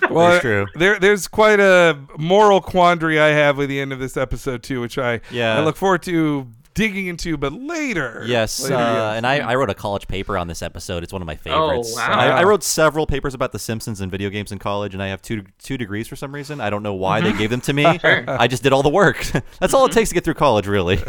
well, 0.09 0.31
That's 0.31 0.41
true. 0.41 0.65
there 0.75 0.97
there's 0.97 1.27
quite 1.27 1.59
a 1.59 1.99
moral 2.17 2.61
quandary 2.61 3.19
I 3.19 3.27
have 3.27 3.57
with 3.57 3.69
the 3.69 3.79
end 3.79 3.93
of 3.93 3.99
this 3.99 4.17
episode 4.17 4.63
too, 4.63 4.81
which 4.81 4.97
I 4.97 5.21
Yeah. 5.29 5.57
I 5.57 5.63
look 5.63 5.75
forward 5.75 6.01
to 6.03 6.47
digging 6.77 7.07
into, 7.07 7.37
but 7.37 7.51
later. 7.51 8.23
Yes, 8.25 8.61
Later, 8.61 8.75
uh, 8.75 8.79
yes. 8.79 9.17
and 9.17 9.25
I, 9.25 9.39
I 9.39 9.55
wrote 9.55 9.71
a 9.71 9.73
college 9.73 10.07
paper 10.07 10.37
on 10.37 10.47
this 10.47 10.61
episode. 10.61 11.03
It's 11.03 11.11
one 11.11 11.23
of 11.23 11.25
my 11.25 11.35
favorites. 11.35 11.93
Oh, 11.93 11.97
wow. 11.97 12.11
I, 12.11 12.27
I 12.27 12.43
wrote 12.43 12.63
several 12.63 13.07
papers 13.07 13.33
about 13.33 13.51
The 13.51 13.57
Simpsons 13.57 13.99
and 13.99 14.11
video 14.11 14.29
games 14.29 14.51
in 14.51 14.59
college, 14.59 14.93
and 14.93 15.01
I 15.01 15.07
have 15.07 15.21
two 15.23 15.43
two 15.57 15.75
degrees 15.75 16.07
for 16.07 16.15
some 16.15 16.33
reason. 16.33 16.61
I 16.61 16.69
don't 16.69 16.83
know 16.83 16.93
why 16.93 17.19
they 17.19 17.33
gave 17.33 17.49
them 17.49 17.61
to 17.61 17.73
me. 17.73 17.85
I 18.03 18.47
just 18.47 18.61
did 18.61 18.73
all 18.73 18.83
the 18.83 18.89
work. 18.89 19.17
That's 19.59 19.73
all 19.73 19.87
it 19.87 19.91
takes 19.91 20.09
to 20.09 20.13
get 20.15 20.23
through 20.23 20.35
college, 20.35 20.67
really. 20.67 20.99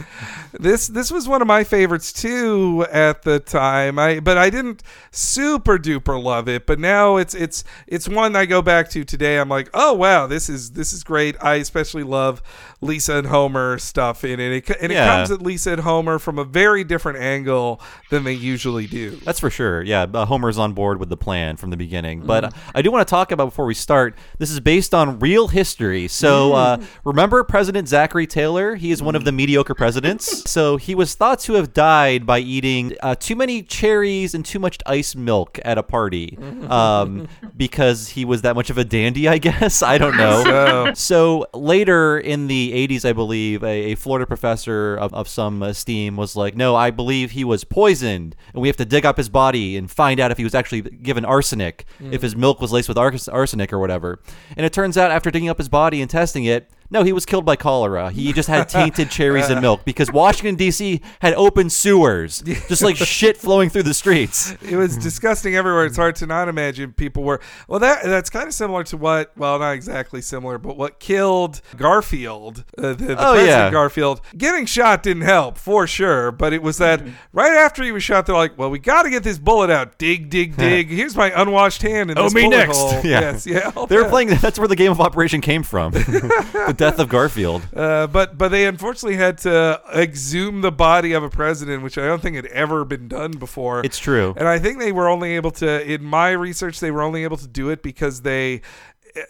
this 0.59 0.89
this 0.89 1.11
was 1.11 1.29
one 1.29 1.43
of 1.43 1.47
my 1.47 1.65
favorites 1.65 2.15
too 2.15 2.87
at 2.91 3.23
the 3.23 3.39
time. 3.39 3.99
I 3.99 4.21
but 4.21 4.39
I 4.39 4.49
didn't 4.49 4.83
super 5.11 5.77
duper 5.77 6.21
love 6.23 6.49
it. 6.49 6.67
But 6.67 6.79
now 6.79 7.19
it's 7.19 7.35
it's 7.35 7.63
it's 7.87 8.09
one 8.09 8.35
I 8.37 8.47
go 8.47 8.63
back 8.63 8.89
to 8.91 9.05
today. 9.05 9.39
I'm 9.39 9.51
like, 9.51 9.69
oh 9.75 9.93
wow, 9.93 10.27
this 10.27 10.49
is 10.49 10.71
this 10.71 10.95
is 10.95 11.05
great. 11.05 11.37
I 11.43 11.57
especially 11.57 12.05
love 12.05 12.43
Lisa 12.81 13.17
and 13.17 13.27
Homer 13.27 13.77
stuff 13.79 14.23
in 14.25 14.39
it, 14.39 14.69
and 14.81 14.93
it 14.93 14.95
Yeah. 14.95 15.07
comes 15.17 15.31
at 15.33 15.43
Lisa 15.43 15.73
and 15.73 15.81
Homer 15.81 16.19
from 16.21 16.39
a 16.39 16.45
very 16.45 16.85
different 16.85 17.19
angle 17.19 17.81
than 18.11 18.23
they 18.25 18.33
usually 18.35 18.87
do. 18.87 19.19
That's 19.25 19.41
for 19.41 19.51
sure. 19.51 19.83
Yeah, 19.83 20.07
uh, 20.15 20.25
Homer's 20.27 20.59
on 20.59 20.75
board 20.75 21.01
with 21.01 21.09
the 21.09 21.17
plan 21.17 21.57
from 21.57 21.71
the 21.71 21.77
beginning. 21.77 22.21
But 22.21 22.45
uh, 22.45 22.51
I 22.75 22.83
do 22.83 22.93
want 22.93 23.07
to 23.07 23.11
talk 23.11 23.33
about 23.33 23.47
before 23.47 23.67
we 23.67 23.75
start. 23.75 24.17
This 24.39 24.51
is 24.53 24.61
based 24.61 24.95
on 24.95 25.19
real 25.19 25.49
history. 25.49 26.07
So 26.07 26.53
uh, 26.53 26.79
remember 27.05 27.43
President 27.43 27.89
Zachary 27.89 28.27
Taylor? 28.29 28.77
He 28.77 28.93
is 28.93 29.03
one 29.03 29.17
of 29.17 29.25
the 29.25 29.33
mediocre 29.33 29.75
presidents. 29.75 30.45
So 30.59 30.77
he 30.77 30.95
was 30.95 31.15
thought 31.15 31.39
to 31.41 31.55
have 31.55 31.73
died 31.73 32.27
by 32.27 32.39
eating 32.41 32.95
uh, 33.03 33.15
too 33.15 33.37
many 33.37 33.63
cherries 33.63 34.35
and 34.35 34.45
too 34.45 34.59
much 34.59 34.79
ice 34.87 35.15
milk 35.15 35.59
at 35.65 35.79
a 35.79 35.83
party, 35.83 36.37
um, 36.69 37.29
because 37.57 38.09
he 38.09 38.25
was 38.25 38.43
that 38.43 38.57
much 38.57 38.71
of 38.71 38.79
a 38.79 38.85
dandy. 38.85 39.29
I 39.29 39.39
guess 39.39 39.83
I 39.83 39.99
don't 39.99 40.17
know. 40.17 40.93
So 40.95 41.47
later 41.55 42.19
in 42.19 42.47
the 42.49 42.68
80s, 42.73 43.09
I 43.09 43.13
believe, 43.13 43.63
a, 43.63 43.93
a 43.93 43.95
Florida 43.95 44.27
professor 44.27 44.97
of, 44.97 45.13
of 45.15 45.29
some 45.29 45.63
esteem 45.63 46.17
was 46.17 46.37
like, 46.37 46.57
no, 46.57 46.75
I 46.75 46.91
believe 46.91 47.33
he 47.33 47.45
was 47.45 47.65
poisoned, 47.65 48.37
and 48.53 48.63
we 48.63 48.69
have 48.69 48.77
to 48.79 48.85
dig 48.85 49.05
up 49.05 49.17
his 49.17 49.29
body 49.29 49.77
and 49.77 49.91
find 49.91 50.21
out 50.21 50.31
if 50.31 50.39
he 50.39 50.45
was 50.45 50.55
actually 50.55 50.83
given 50.83 51.25
arsenic, 51.25 51.85
if 52.01 52.21
hmm. 52.21 52.25
his 52.25 52.37
milk 52.37 52.61
was 52.61 52.73
laced 52.73 52.89
with 52.89 52.99
ars- 52.99 53.29
arsenic 53.29 53.73
or 53.73 53.79
whatever. 53.79 54.21
And 54.57 54.65
it 54.65 54.73
turns 54.73 54.97
out, 54.97 55.11
after 55.11 55.31
digging 55.31 55.49
up 55.49 55.59
his 55.59 55.69
body 55.69 56.01
and 56.01 56.11
testing 56.11 56.45
it, 56.45 56.71
no, 56.91 57.03
he 57.03 57.13
was 57.13 57.27
killed 57.27 57.45
by 57.45 57.57
cholera. 57.57 58.11
He 58.11 58.33
just 58.33 58.49
had 58.49 58.69
tainted 58.69 59.11
cherries 59.11 59.49
and 59.51 59.61
milk 59.61 59.85
because 59.85 60.11
Washington, 60.13 60.55
D.C. 60.57 61.01
had 61.21 61.35
open 61.35 61.69
sewers, 61.71 62.43
just 62.43 62.83
like 62.83 62.97
shit 62.97 63.37
flowing 63.37 63.69
through 63.71 63.83
the 63.85 63.95
streets. 63.95 64.55
it 64.63 64.77
was 64.77 64.97
disgusting 64.97 65.55
everywhere. 65.55 65.85
It's 65.85 65.97
hard 65.97 66.17
to 66.17 66.27
not 66.27 66.49
imagine 66.49 66.93
people 66.93 67.23
were. 67.23 67.41
Well, 67.69 67.81
that 67.81 68.05
that's 68.05 68.31
kind 68.31 68.47
of 68.47 68.55
similar 68.55 68.85
to 68.85 68.97
what. 68.97 69.37
Well, 69.37 69.59
not 69.59 69.73
exactly 69.73 70.23
similar, 70.23 70.59
but 70.59 70.77
what 70.77 70.99
killed 70.99 71.61
Garfield, 71.77 72.65
uh, 72.79 72.89
the, 72.95 72.95
the 72.95 73.13
Oh, 73.19 73.33
president 73.33 73.47
yeah. 73.49 73.71
Garfield. 73.71 74.21
Getting 74.37 74.67
shot 74.67 75.03
didn't 75.03 75.23
help 75.23 75.59
for 75.59 75.87
sure, 75.87 76.31
but 76.33 76.53
it 76.53 76.63
was 76.63 76.79
that 76.79 77.03
right 77.33 77.53
after 77.53 77.83
he 77.83 77.93
was 77.93 78.03
shot, 78.03 78.27
they're 78.27 78.35
like, 78.35 78.57
"Well, 78.59 78.71
we 78.71 78.79
got 78.79 79.03
to 79.03 79.11
get 79.11 79.23
this 79.23 79.39
bullet 79.39 79.71
out. 79.71 79.99
Dig, 79.99 80.31
dig, 80.31 80.57
dig. 80.57 80.89
Here's 80.89 81.17
my 81.17 81.31
unwashed 81.41 81.83
hand 81.83 82.11
in 82.11 82.19
Oh, 82.19 82.31
me 82.31 82.49
next. 82.49 82.77
hole." 82.77 82.89
Yeah. 83.09 83.21
Yes, 83.21 83.47
yeah. 83.47 83.71
They 83.89 83.97
were 83.97 84.03
that. 84.03 84.11
playing. 84.11 84.29
That's 84.29 84.59
where 84.59 84.69
the 84.69 84.77
game 84.77 84.91
of 84.91 85.01
Operation 85.01 85.41
came 85.41 85.63
from. 85.63 85.93
The 86.79 86.85
death 86.91 86.99
of 86.99 87.09
Garfield. 87.09 87.63
Uh, 87.79 88.07
but 88.07 88.37
but 88.37 88.49
they 88.49 88.67
unfortunately 88.67 89.17
had 89.17 89.39
to 89.39 89.81
exhume 89.95 90.61
the 90.63 90.73
body 90.73 91.13
of 91.13 91.23
a 91.23 91.31
president, 91.31 91.83
which 91.83 91.97
I 91.99 92.07
don't 92.07 92.21
think 92.21 92.37
had 92.37 92.47
ever 92.47 92.85
been 92.85 93.09
done 93.09 93.33
before. 93.33 93.85
It's 93.85 93.99
true. 93.99 94.35
And 94.37 94.49
I 94.49 94.59
think 94.59 94.79
they 94.79 94.91
were 94.93 95.09
only 95.09 95.37
able 95.37 95.51
to, 95.53 95.85
in 95.91 96.05
my 96.05 96.31
research, 96.31 96.81
they 96.81 96.91
were 96.91 97.03
only 97.03 97.23
able 97.25 97.37
to 97.37 97.47
do 97.49 97.71
it 97.71 97.83
because 97.83 98.23
they, 98.23 98.63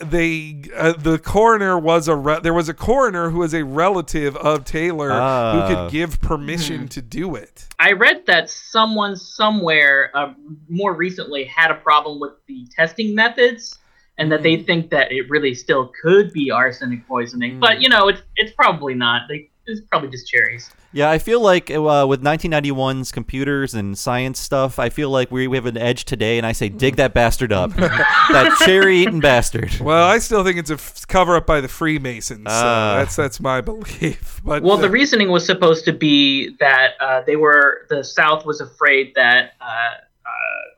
they, 0.00 0.62
uh, 0.76 0.92
the 0.92 1.18
coroner 1.18 1.78
was 1.78 2.08
a, 2.08 2.16
re- 2.16 2.40
there 2.42 2.54
was 2.54 2.68
a 2.68 2.74
coroner 2.74 3.30
who 3.30 3.38
was 3.38 3.54
a 3.54 3.64
relative 3.64 4.36
of 4.36 4.64
Taylor 4.64 5.08
who 5.08 5.14
Ah. 5.14 5.66
could 5.68 5.92
give 5.92 6.20
permission 6.20 6.88
to 6.88 7.02
do 7.02 7.34
it. 7.34 7.66
I 7.78 7.92
read 7.92 8.26
that 8.26 8.50
someone 8.50 9.16
somewhere 9.16 10.10
uh, 10.14 10.32
more 10.68 10.94
recently 10.94 11.44
had 11.44 11.70
a 11.70 11.74
problem 11.76 12.18
with 12.20 12.32
the 12.46 12.66
testing 12.74 13.14
methods, 13.14 13.77
and 14.18 14.30
that 14.32 14.42
they 14.42 14.56
think 14.62 14.90
that 14.90 15.10
it 15.12 15.28
really 15.30 15.54
still 15.54 15.92
could 16.02 16.32
be 16.32 16.50
arsenic 16.50 17.06
poisoning. 17.08 17.58
But 17.60 17.80
you 17.80 17.88
know, 17.88 18.08
it's 18.08 18.22
it's 18.36 18.52
probably 18.52 18.94
not. 18.94 19.22
They, 19.28 19.50
it's 19.66 19.82
probably 19.90 20.08
just 20.10 20.26
cherries. 20.28 20.70
Yeah, 20.92 21.10
I 21.10 21.18
feel 21.18 21.42
like 21.42 21.70
uh, 21.70 22.06
with 22.08 22.22
1991's 22.22 23.12
computers 23.12 23.74
and 23.74 23.98
science 23.98 24.38
stuff, 24.38 24.78
I 24.78 24.88
feel 24.88 25.10
like 25.10 25.30
we, 25.30 25.46
we 25.46 25.58
have 25.58 25.66
an 25.66 25.76
edge 25.76 26.06
today, 26.06 26.38
and 26.38 26.46
I 26.46 26.52
say, 26.52 26.70
dig 26.70 26.96
that 26.96 27.12
bastard 27.12 27.52
up. 27.52 27.72
that 27.76 28.56
cherry 28.64 28.96
eating 29.00 29.20
bastard. 29.20 29.78
Well, 29.78 30.06
I 30.08 30.18
still 30.20 30.42
think 30.42 30.56
it's 30.56 30.70
a 30.70 30.74
f- 30.74 31.06
cover 31.06 31.36
up 31.36 31.46
by 31.46 31.60
the 31.60 31.68
Freemasons. 31.68 32.44
so 32.46 32.50
Ah. 32.50 32.96
that's 33.00 33.14
that's 33.16 33.38
my 33.40 33.60
belief. 33.72 34.40
But 34.42 34.62
Well, 34.62 34.78
uh, 34.78 34.80
the 34.80 34.88
reasoning 34.90 35.30
was 35.30 35.44
supposed 35.44 35.84
to 35.84 35.92
be 35.92 36.56
that 36.60 36.92
uh, 37.00 37.20
they 37.26 37.36
were 37.36 37.86
the 37.90 38.02
South 38.02 38.46
was 38.46 38.62
afraid 38.62 39.12
that 39.16 39.52
uh, 39.60 39.64
uh, 39.64 40.30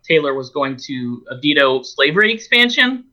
Taylor 0.02 0.35
was 0.35 0.50
going 0.50 0.76
to 0.88 1.25
veto 1.40 1.82
slavery 1.82 2.32
expansion, 2.32 3.04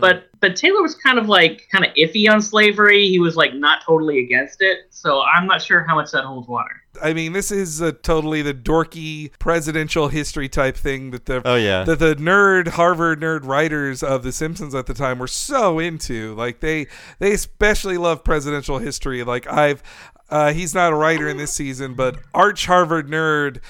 but 0.00 0.28
but 0.40 0.56
Taylor 0.56 0.80
was 0.82 0.94
kind 0.94 1.18
of 1.18 1.28
like 1.28 1.68
kind 1.70 1.84
of 1.84 1.92
iffy 1.94 2.30
on 2.30 2.40
slavery. 2.40 3.06
He 3.08 3.18
was 3.18 3.36
like 3.36 3.54
not 3.54 3.82
totally 3.84 4.20
against 4.20 4.62
it, 4.62 4.78
so 4.90 5.20
I'm 5.22 5.46
not 5.46 5.60
sure 5.60 5.84
how 5.86 5.94
much 5.96 6.10
that 6.12 6.24
holds 6.24 6.48
water. 6.48 6.70
I 7.02 7.12
mean, 7.12 7.32
this 7.32 7.50
is 7.52 7.80
totally 8.02 8.42
the 8.42 8.54
dorky 8.54 9.30
presidential 9.38 10.08
history 10.08 10.48
type 10.48 10.76
thing 10.76 11.10
that 11.12 11.26
the 11.26 11.42
Oh, 11.44 11.56
yeah. 11.56 11.84
that 11.84 11.98
the 11.98 12.14
nerd 12.16 12.68
Harvard 12.68 13.20
nerd 13.20 13.44
writers 13.44 14.02
of 14.02 14.22
The 14.22 14.32
Simpsons 14.32 14.74
at 14.74 14.86
the 14.86 14.94
time 14.94 15.18
were 15.18 15.26
so 15.28 15.78
into. 15.78 16.34
Like 16.34 16.60
they 16.60 16.86
they 17.18 17.32
especially 17.32 17.98
love 17.98 18.24
presidential 18.24 18.78
history. 18.78 19.22
Like 19.22 19.46
I've 19.46 19.82
uh, 20.30 20.52
he's 20.52 20.74
not 20.74 20.92
a 20.92 20.96
writer 20.96 21.28
in 21.28 21.36
this 21.36 21.52
season, 21.52 21.94
but 21.94 22.16
arch 22.34 22.66
Harvard 22.66 23.08
nerd 23.08 23.60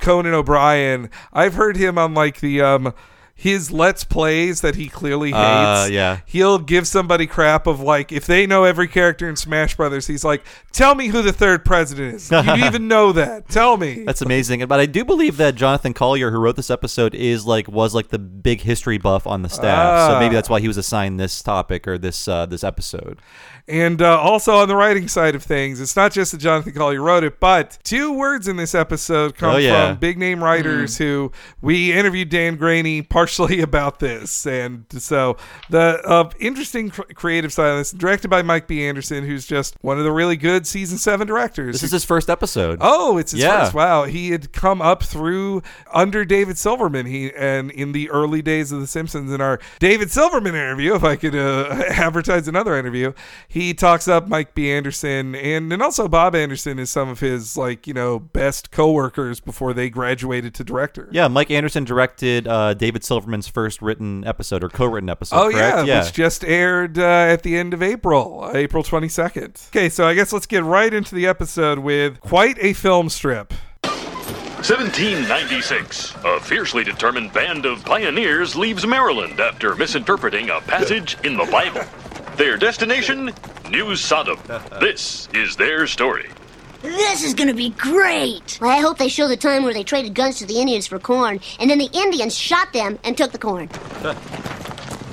Conan 0.00 0.34
O'Brien. 0.34 1.10
I've 1.32 1.54
heard 1.54 1.76
him 1.76 1.96
on 1.98 2.14
like 2.14 2.40
the 2.40 2.60
um 2.60 2.92
his 3.36 3.70
let's 3.72 4.04
plays 4.04 4.60
that 4.60 4.76
he 4.76 4.88
clearly 4.88 5.30
hates. 5.30 5.36
Uh, 5.38 5.88
yeah. 5.90 6.20
He'll 6.24 6.58
give 6.58 6.86
somebody 6.86 7.26
crap 7.26 7.66
of 7.66 7.80
like 7.80 8.12
if 8.12 8.26
they 8.26 8.46
know 8.46 8.64
every 8.64 8.86
character 8.88 9.28
in 9.28 9.34
Smash 9.36 9.76
Brothers, 9.76 10.06
he's 10.06 10.24
like, 10.24 10.44
"Tell 10.72 10.94
me 10.94 11.08
who 11.08 11.20
the 11.20 11.32
third 11.32 11.64
president 11.64 12.14
is. 12.14 12.30
You 12.30 12.40
even 12.64 12.86
know 12.88 13.12
that? 13.12 13.48
Tell 13.48 13.76
me." 13.76 14.04
That's 14.04 14.22
amazing. 14.22 14.64
But 14.66 14.78
I 14.80 14.86
do 14.86 15.04
believe 15.04 15.36
that 15.38 15.56
Jonathan 15.56 15.92
Collier, 15.94 16.30
who 16.30 16.38
wrote 16.38 16.56
this 16.56 16.70
episode, 16.70 17.14
is 17.14 17.44
like 17.44 17.66
was 17.68 17.94
like 17.94 18.08
the 18.08 18.18
big 18.20 18.60
history 18.60 18.98
buff 18.98 19.26
on 19.26 19.42
the 19.42 19.48
staff. 19.48 20.08
So 20.10 20.16
Ah. 20.16 20.20
maybe 20.20 20.34
that's 20.34 20.48
why 20.48 20.60
he 20.60 20.68
was 20.68 20.76
assigned 20.76 21.18
this 21.18 21.42
topic 21.42 21.88
or 21.88 21.98
this 21.98 22.28
uh, 22.28 22.46
this 22.46 22.62
episode. 22.62 23.20
And 23.66 24.02
uh, 24.02 24.20
also 24.20 24.56
on 24.56 24.68
the 24.68 24.76
writing 24.76 25.08
side 25.08 25.34
of 25.34 25.42
things, 25.42 25.80
it's 25.80 25.96
not 25.96 26.12
just 26.12 26.32
that 26.32 26.38
Jonathan 26.38 26.74
Collier 26.74 27.00
wrote 27.00 27.24
it, 27.24 27.40
but 27.40 27.78
two 27.82 28.12
words 28.12 28.46
in 28.46 28.56
this 28.58 28.74
episode 28.74 29.36
come 29.36 29.54
Oh, 29.54 29.56
yeah. 29.56 29.88
from 29.92 29.98
big 30.00 30.18
name 30.18 30.44
writers 30.44 30.98
who 30.98 31.32
we 31.62 31.90
interviewed 31.90 32.28
Dan 32.28 32.58
Greaney 32.58 33.08
partially 33.24 33.60
about 33.62 34.00
this. 34.00 34.46
And 34.46 34.84
so 34.90 35.36
the 35.70 36.00
uh, 36.04 36.30
interesting 36.38 36.90
cr- 36.90 37.02
creative 37.14 37.52
side 37.52 37.70
of 37.70 37.78
this, 37.78 37.90
directed 37.90 38.28
by 38.28 38.42
Mike 38.42 38.66
B. 38.66 38.84
Anderson, 38.86 39.24
who's 39.24 39.46
just 39.46 39.76
one 39.80 39.96
of 39.98 40.04
the 40.04 40.12
really 40.12 40.36
good 40.36 40.66
season 40.66 40.98
seven 40.98 41.26
directors. 41.26 41.74
This 41.76 41.82
is 41.84 41.92
his 41.92 42.04
first 42.04 42.28
episode. 42.28 42.78
Oh, 42.82 43.16
it's 43.16 43.32
his 43.32 43.40
Yeah. 43.40 43.64
first. 43.64 43.74
Wow, 43.74 44.04
he 44.04 44.30
had 44.30 44.52
come 44.52 44.82
up 44.82 45.02
through 45.02 45.62
under 45.92 46.24
David 46.24 46.58
Silverman. 46.58 47.06
He 47.06 47.32
and 47.34 47.70
in 47.70 47.92
the 47.92 48.10
early 48.10 48.42
days 48.42 48.72
of 48.72 48.80
The 48.80 48.86
Simpsons, 48.86 49.32
in 49.32 49.40
our 49.40 49.58
David 49.78 50.10
Silverman 50.10 50.54
interview, 50.54 50.94
if 50.94 51.02
I 51.04 51.16
could 51.16 51.34
uh, 51.34 51.68
advertise 51.88 52.46
another 52.46 52.76
interview, 52.76 53.12
he 53.48 53.72
talks 53.72 54.06
up 54.06 54.28
Mike 54.28 54.54
B. 54.54 54.70
Anderson 54.70 55.34
and 55.34 55.72
and 55.72 55.82
also 55.82 56.08
Bob 56.08 56.34
Anderson 56.34 56.78
is 56.78 56.90
some 56.90 57.08
of 57.08 57.20
his 57.20 57.56
like 57.56 57.86
you 57.86 57.94
know 57.94 58.18
best 58.18 58.70
coworkers 58.70 59.40
before 59.40 59.72
they 59.72 59.88
graduated 59.88 60.52
to 60.54 60.64
director. 60.64 61.08
Yeah, 61.10 61.28
Mike 61.28 61.50
Anderson 61.50 61.84
directed 61.84 62.46
uh, 62.46 62.74
David 62.74 63.02
Silverman's 63.14 63.46
first 63.46 63.80
written 63.80 64.26
episode 64.26 64.64
or 64.64 64.68
co-written 64.68 65.08
episode. 65.08 65.36
Oh 65.36 65.52
correct? 65.52 65.86
yeah, 65.86 66.02
which 66.02 66.12
just 66.12 66.44
aired 66.44 66.98
uh, 66.98 67.02
at 67.02 67.44
the 67.44 67.56
end 67.56 67.72
of 67.72 67.80
April, 67.80 68.42
uh, 68.42 68.56
April 68.56 68.82
twenty 68.82 69.08
second. 69.08 69.60
Okay, 69.68 69.88
so 69.88 70.04
I 70.04 70.14
guess 70.14 70.32
let's 70.32 70.46
get 70.46 70.64
right 70.64 70.92
into 70.92 71.14
the 71.14 71.28
episode 71.28 71.78
with 71.78 72.20
quite 72.20 72.58
a 72.60 72.72
film 72.72 73.08
strip. 73.08 73.52
1796. 73.84 76.14
A 76.24 76.40
fiercely 76.40 76.82
determined 76.82 77.32
band 77.32 77.66
of 77.66 77.84
pioneers 77.84 78.56
leaves 78.56 78.84
Maryland 78.84 79.38
after 79.38 79.76
misinterpreting 79.76 80.50
a 80.50 80.60
passage 80.62 81.16
in 81.22 81.36
the 81.36 81.44
Bible. 81.52 81.82
Their 82.36 82.56
destination? 82.56 83.30
New 83.70 83.94
Sodom. 83.94 84.40
This 84.80 85.28
is 85.34 85.54
their 85.54 85.86
story. 85.86 86.30
This 86.84 87.24
is 87.24 87.32
gonna 87.32 87.54
be 87.54 87.70
great! 87.70 88.58
I 88.60 88.80
hope 88.80 88.98
they 88.98 89.08
show 89.08 89.26
the 89.26 89.38
time 89.38 89.62
where 89.62 89.72
they 89.72 89.84
traded 89.84 90.14
guns 90.14 90.36
to 90.40 90.46
the 90.46 90.60
Indians 90.60 90.86
for 90.86 90.98
corn, 90.98 91.40
and 91.58 91.70
then 91.70 91.78
the 91.78 91.88
Indians 91.94 92.36
shot 92.36 92.74
them 92.74 92.98
and 93.04 93.16
took 93.16 93.32
the 93.32 93.38
corn. 93.38 93.70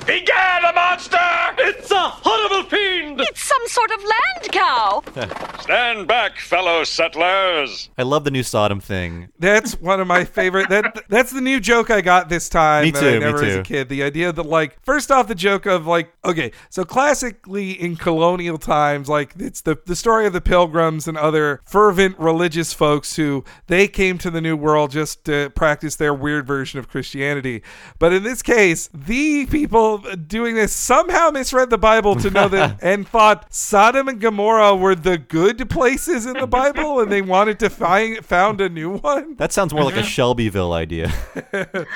Egad, 0.08 0.64
a 0.64 0.72
monster! 0.72 1.18
It's 1.58 1.90
a 1.92 2.00
horrible 2.00 2.68
fiend! 2.68 3.20
It's 3.20 3.42
some 3.42 3.66
sort 3.68 3.90
of 3.92 4.00
land 4.00 4.52
cow! 4.52 5.02
Stand 5.60 6.08
back, 6.08 6.38
fellow 6.38 6.82
settlers! 6.82 7.88
I 7.96 8.02
love 8.02 8.24
the 8.24 8.32
new 8.32 8.42
Sodom 8.42 8.80
thing. 8.80 9.28
That's 9.38 9.80
one 9.80 10.00
of 10.00 10.08
my 10.08 10.24
favorite. 10.24 10.68
That 10.70 11.04
that's 11.08 11.30
the 11.30 11.40
new 11.40 11.60
joke 11.60 11.90
I 11.90 12.00
got 12.00 12.28
this 12.28 12.48
time. 12.48 12.84
Me 12.84 12.90
that 12.90 13.00
too, 13.00 13.08
I 13.08 13.12
me 13.12 13.18
never 13.20 13.44
as 13.44 13.56
a 13.56 13.62
kid. 13.62 13.88
The 13.88 14.02
idea 14.02 14.32
that 14.32 14.42
like 14.42 14.82
first 14.84 15.12
off 15.12 15.28
the 15.28 15.36
joke 15.36 15.66
of 15.66 15.86
like 15.86 16.12
okay, 16.24 16.50
so 16.68 16.84
classically 16.84 17.70
in 17.70 17.94
colonial 17.94 18.58
times, 18.58 19.08
like 19.08 19.34
it's 19.38 19.60
the 19.60 19.78
the 19.86 19.94
story 19.94 20.26
of 20.26 20.32
the 20.32 20.40
pilgrims 20.40 21.06
and 21.06 21.16
other 21.16 21.60
fervent 21.64 22.18
religious 22.18 22.72
folks 22.72 23.14
who 23.14 23.44
they 23.68 23.86
came 23.86 24.18
to 24.18 24.30
the 24.30 24.40
new 24.40 24.56
world 24.56 24.90
just 24.90 25.24
to 25.26 25.50
practice 25.50 25.94
their 25.94 26.12
weird 26.12 26.44
version 26.44 26.80
of 26.80 26.88
Christianity. 26.88 27.62
But 28.00 28.12
in 28.12 28.24
this 28.24 28.42
case, 28.42 28.88
the 28.92 29.46
people 29.46 29.91
doing 29.98 30.54
this 30.54 30.72
somehow 30.72 31.30
misread 31.30 31.70
the 31.70 31.78
Bible 31.78 32.14
to 32.16 32.30
know 32.30 32.48
that 32.48 32.78
and 32.82 33.06
thought 33.06 33.52
Sodom 33.52 34.08
and 34.08 34.20
Gomorrah 34.20 34.76
were 34.76 34.94
the 34.94 35.18
good 35.18 35.68
places 35.70 36.26
in 36.26 36.34
the 36.34 36.46
Bible, 36.46 37.00
and 37.00 37.10
they 37.10 37.22
wanted 37.22 37.58
to 37.60 37.70
find 37.70 38.24
found 38.24 38.60
a 38.60 38.68
new 38.68 38.98
one. 38.98 39.36
That 39.36 39.52
sounds 39.52 39.72
more 39.72 39.84
like 39.84 39.96
a 39.96 40.02
Shelbyville 40.02 40.72
idea. 40.72 41.12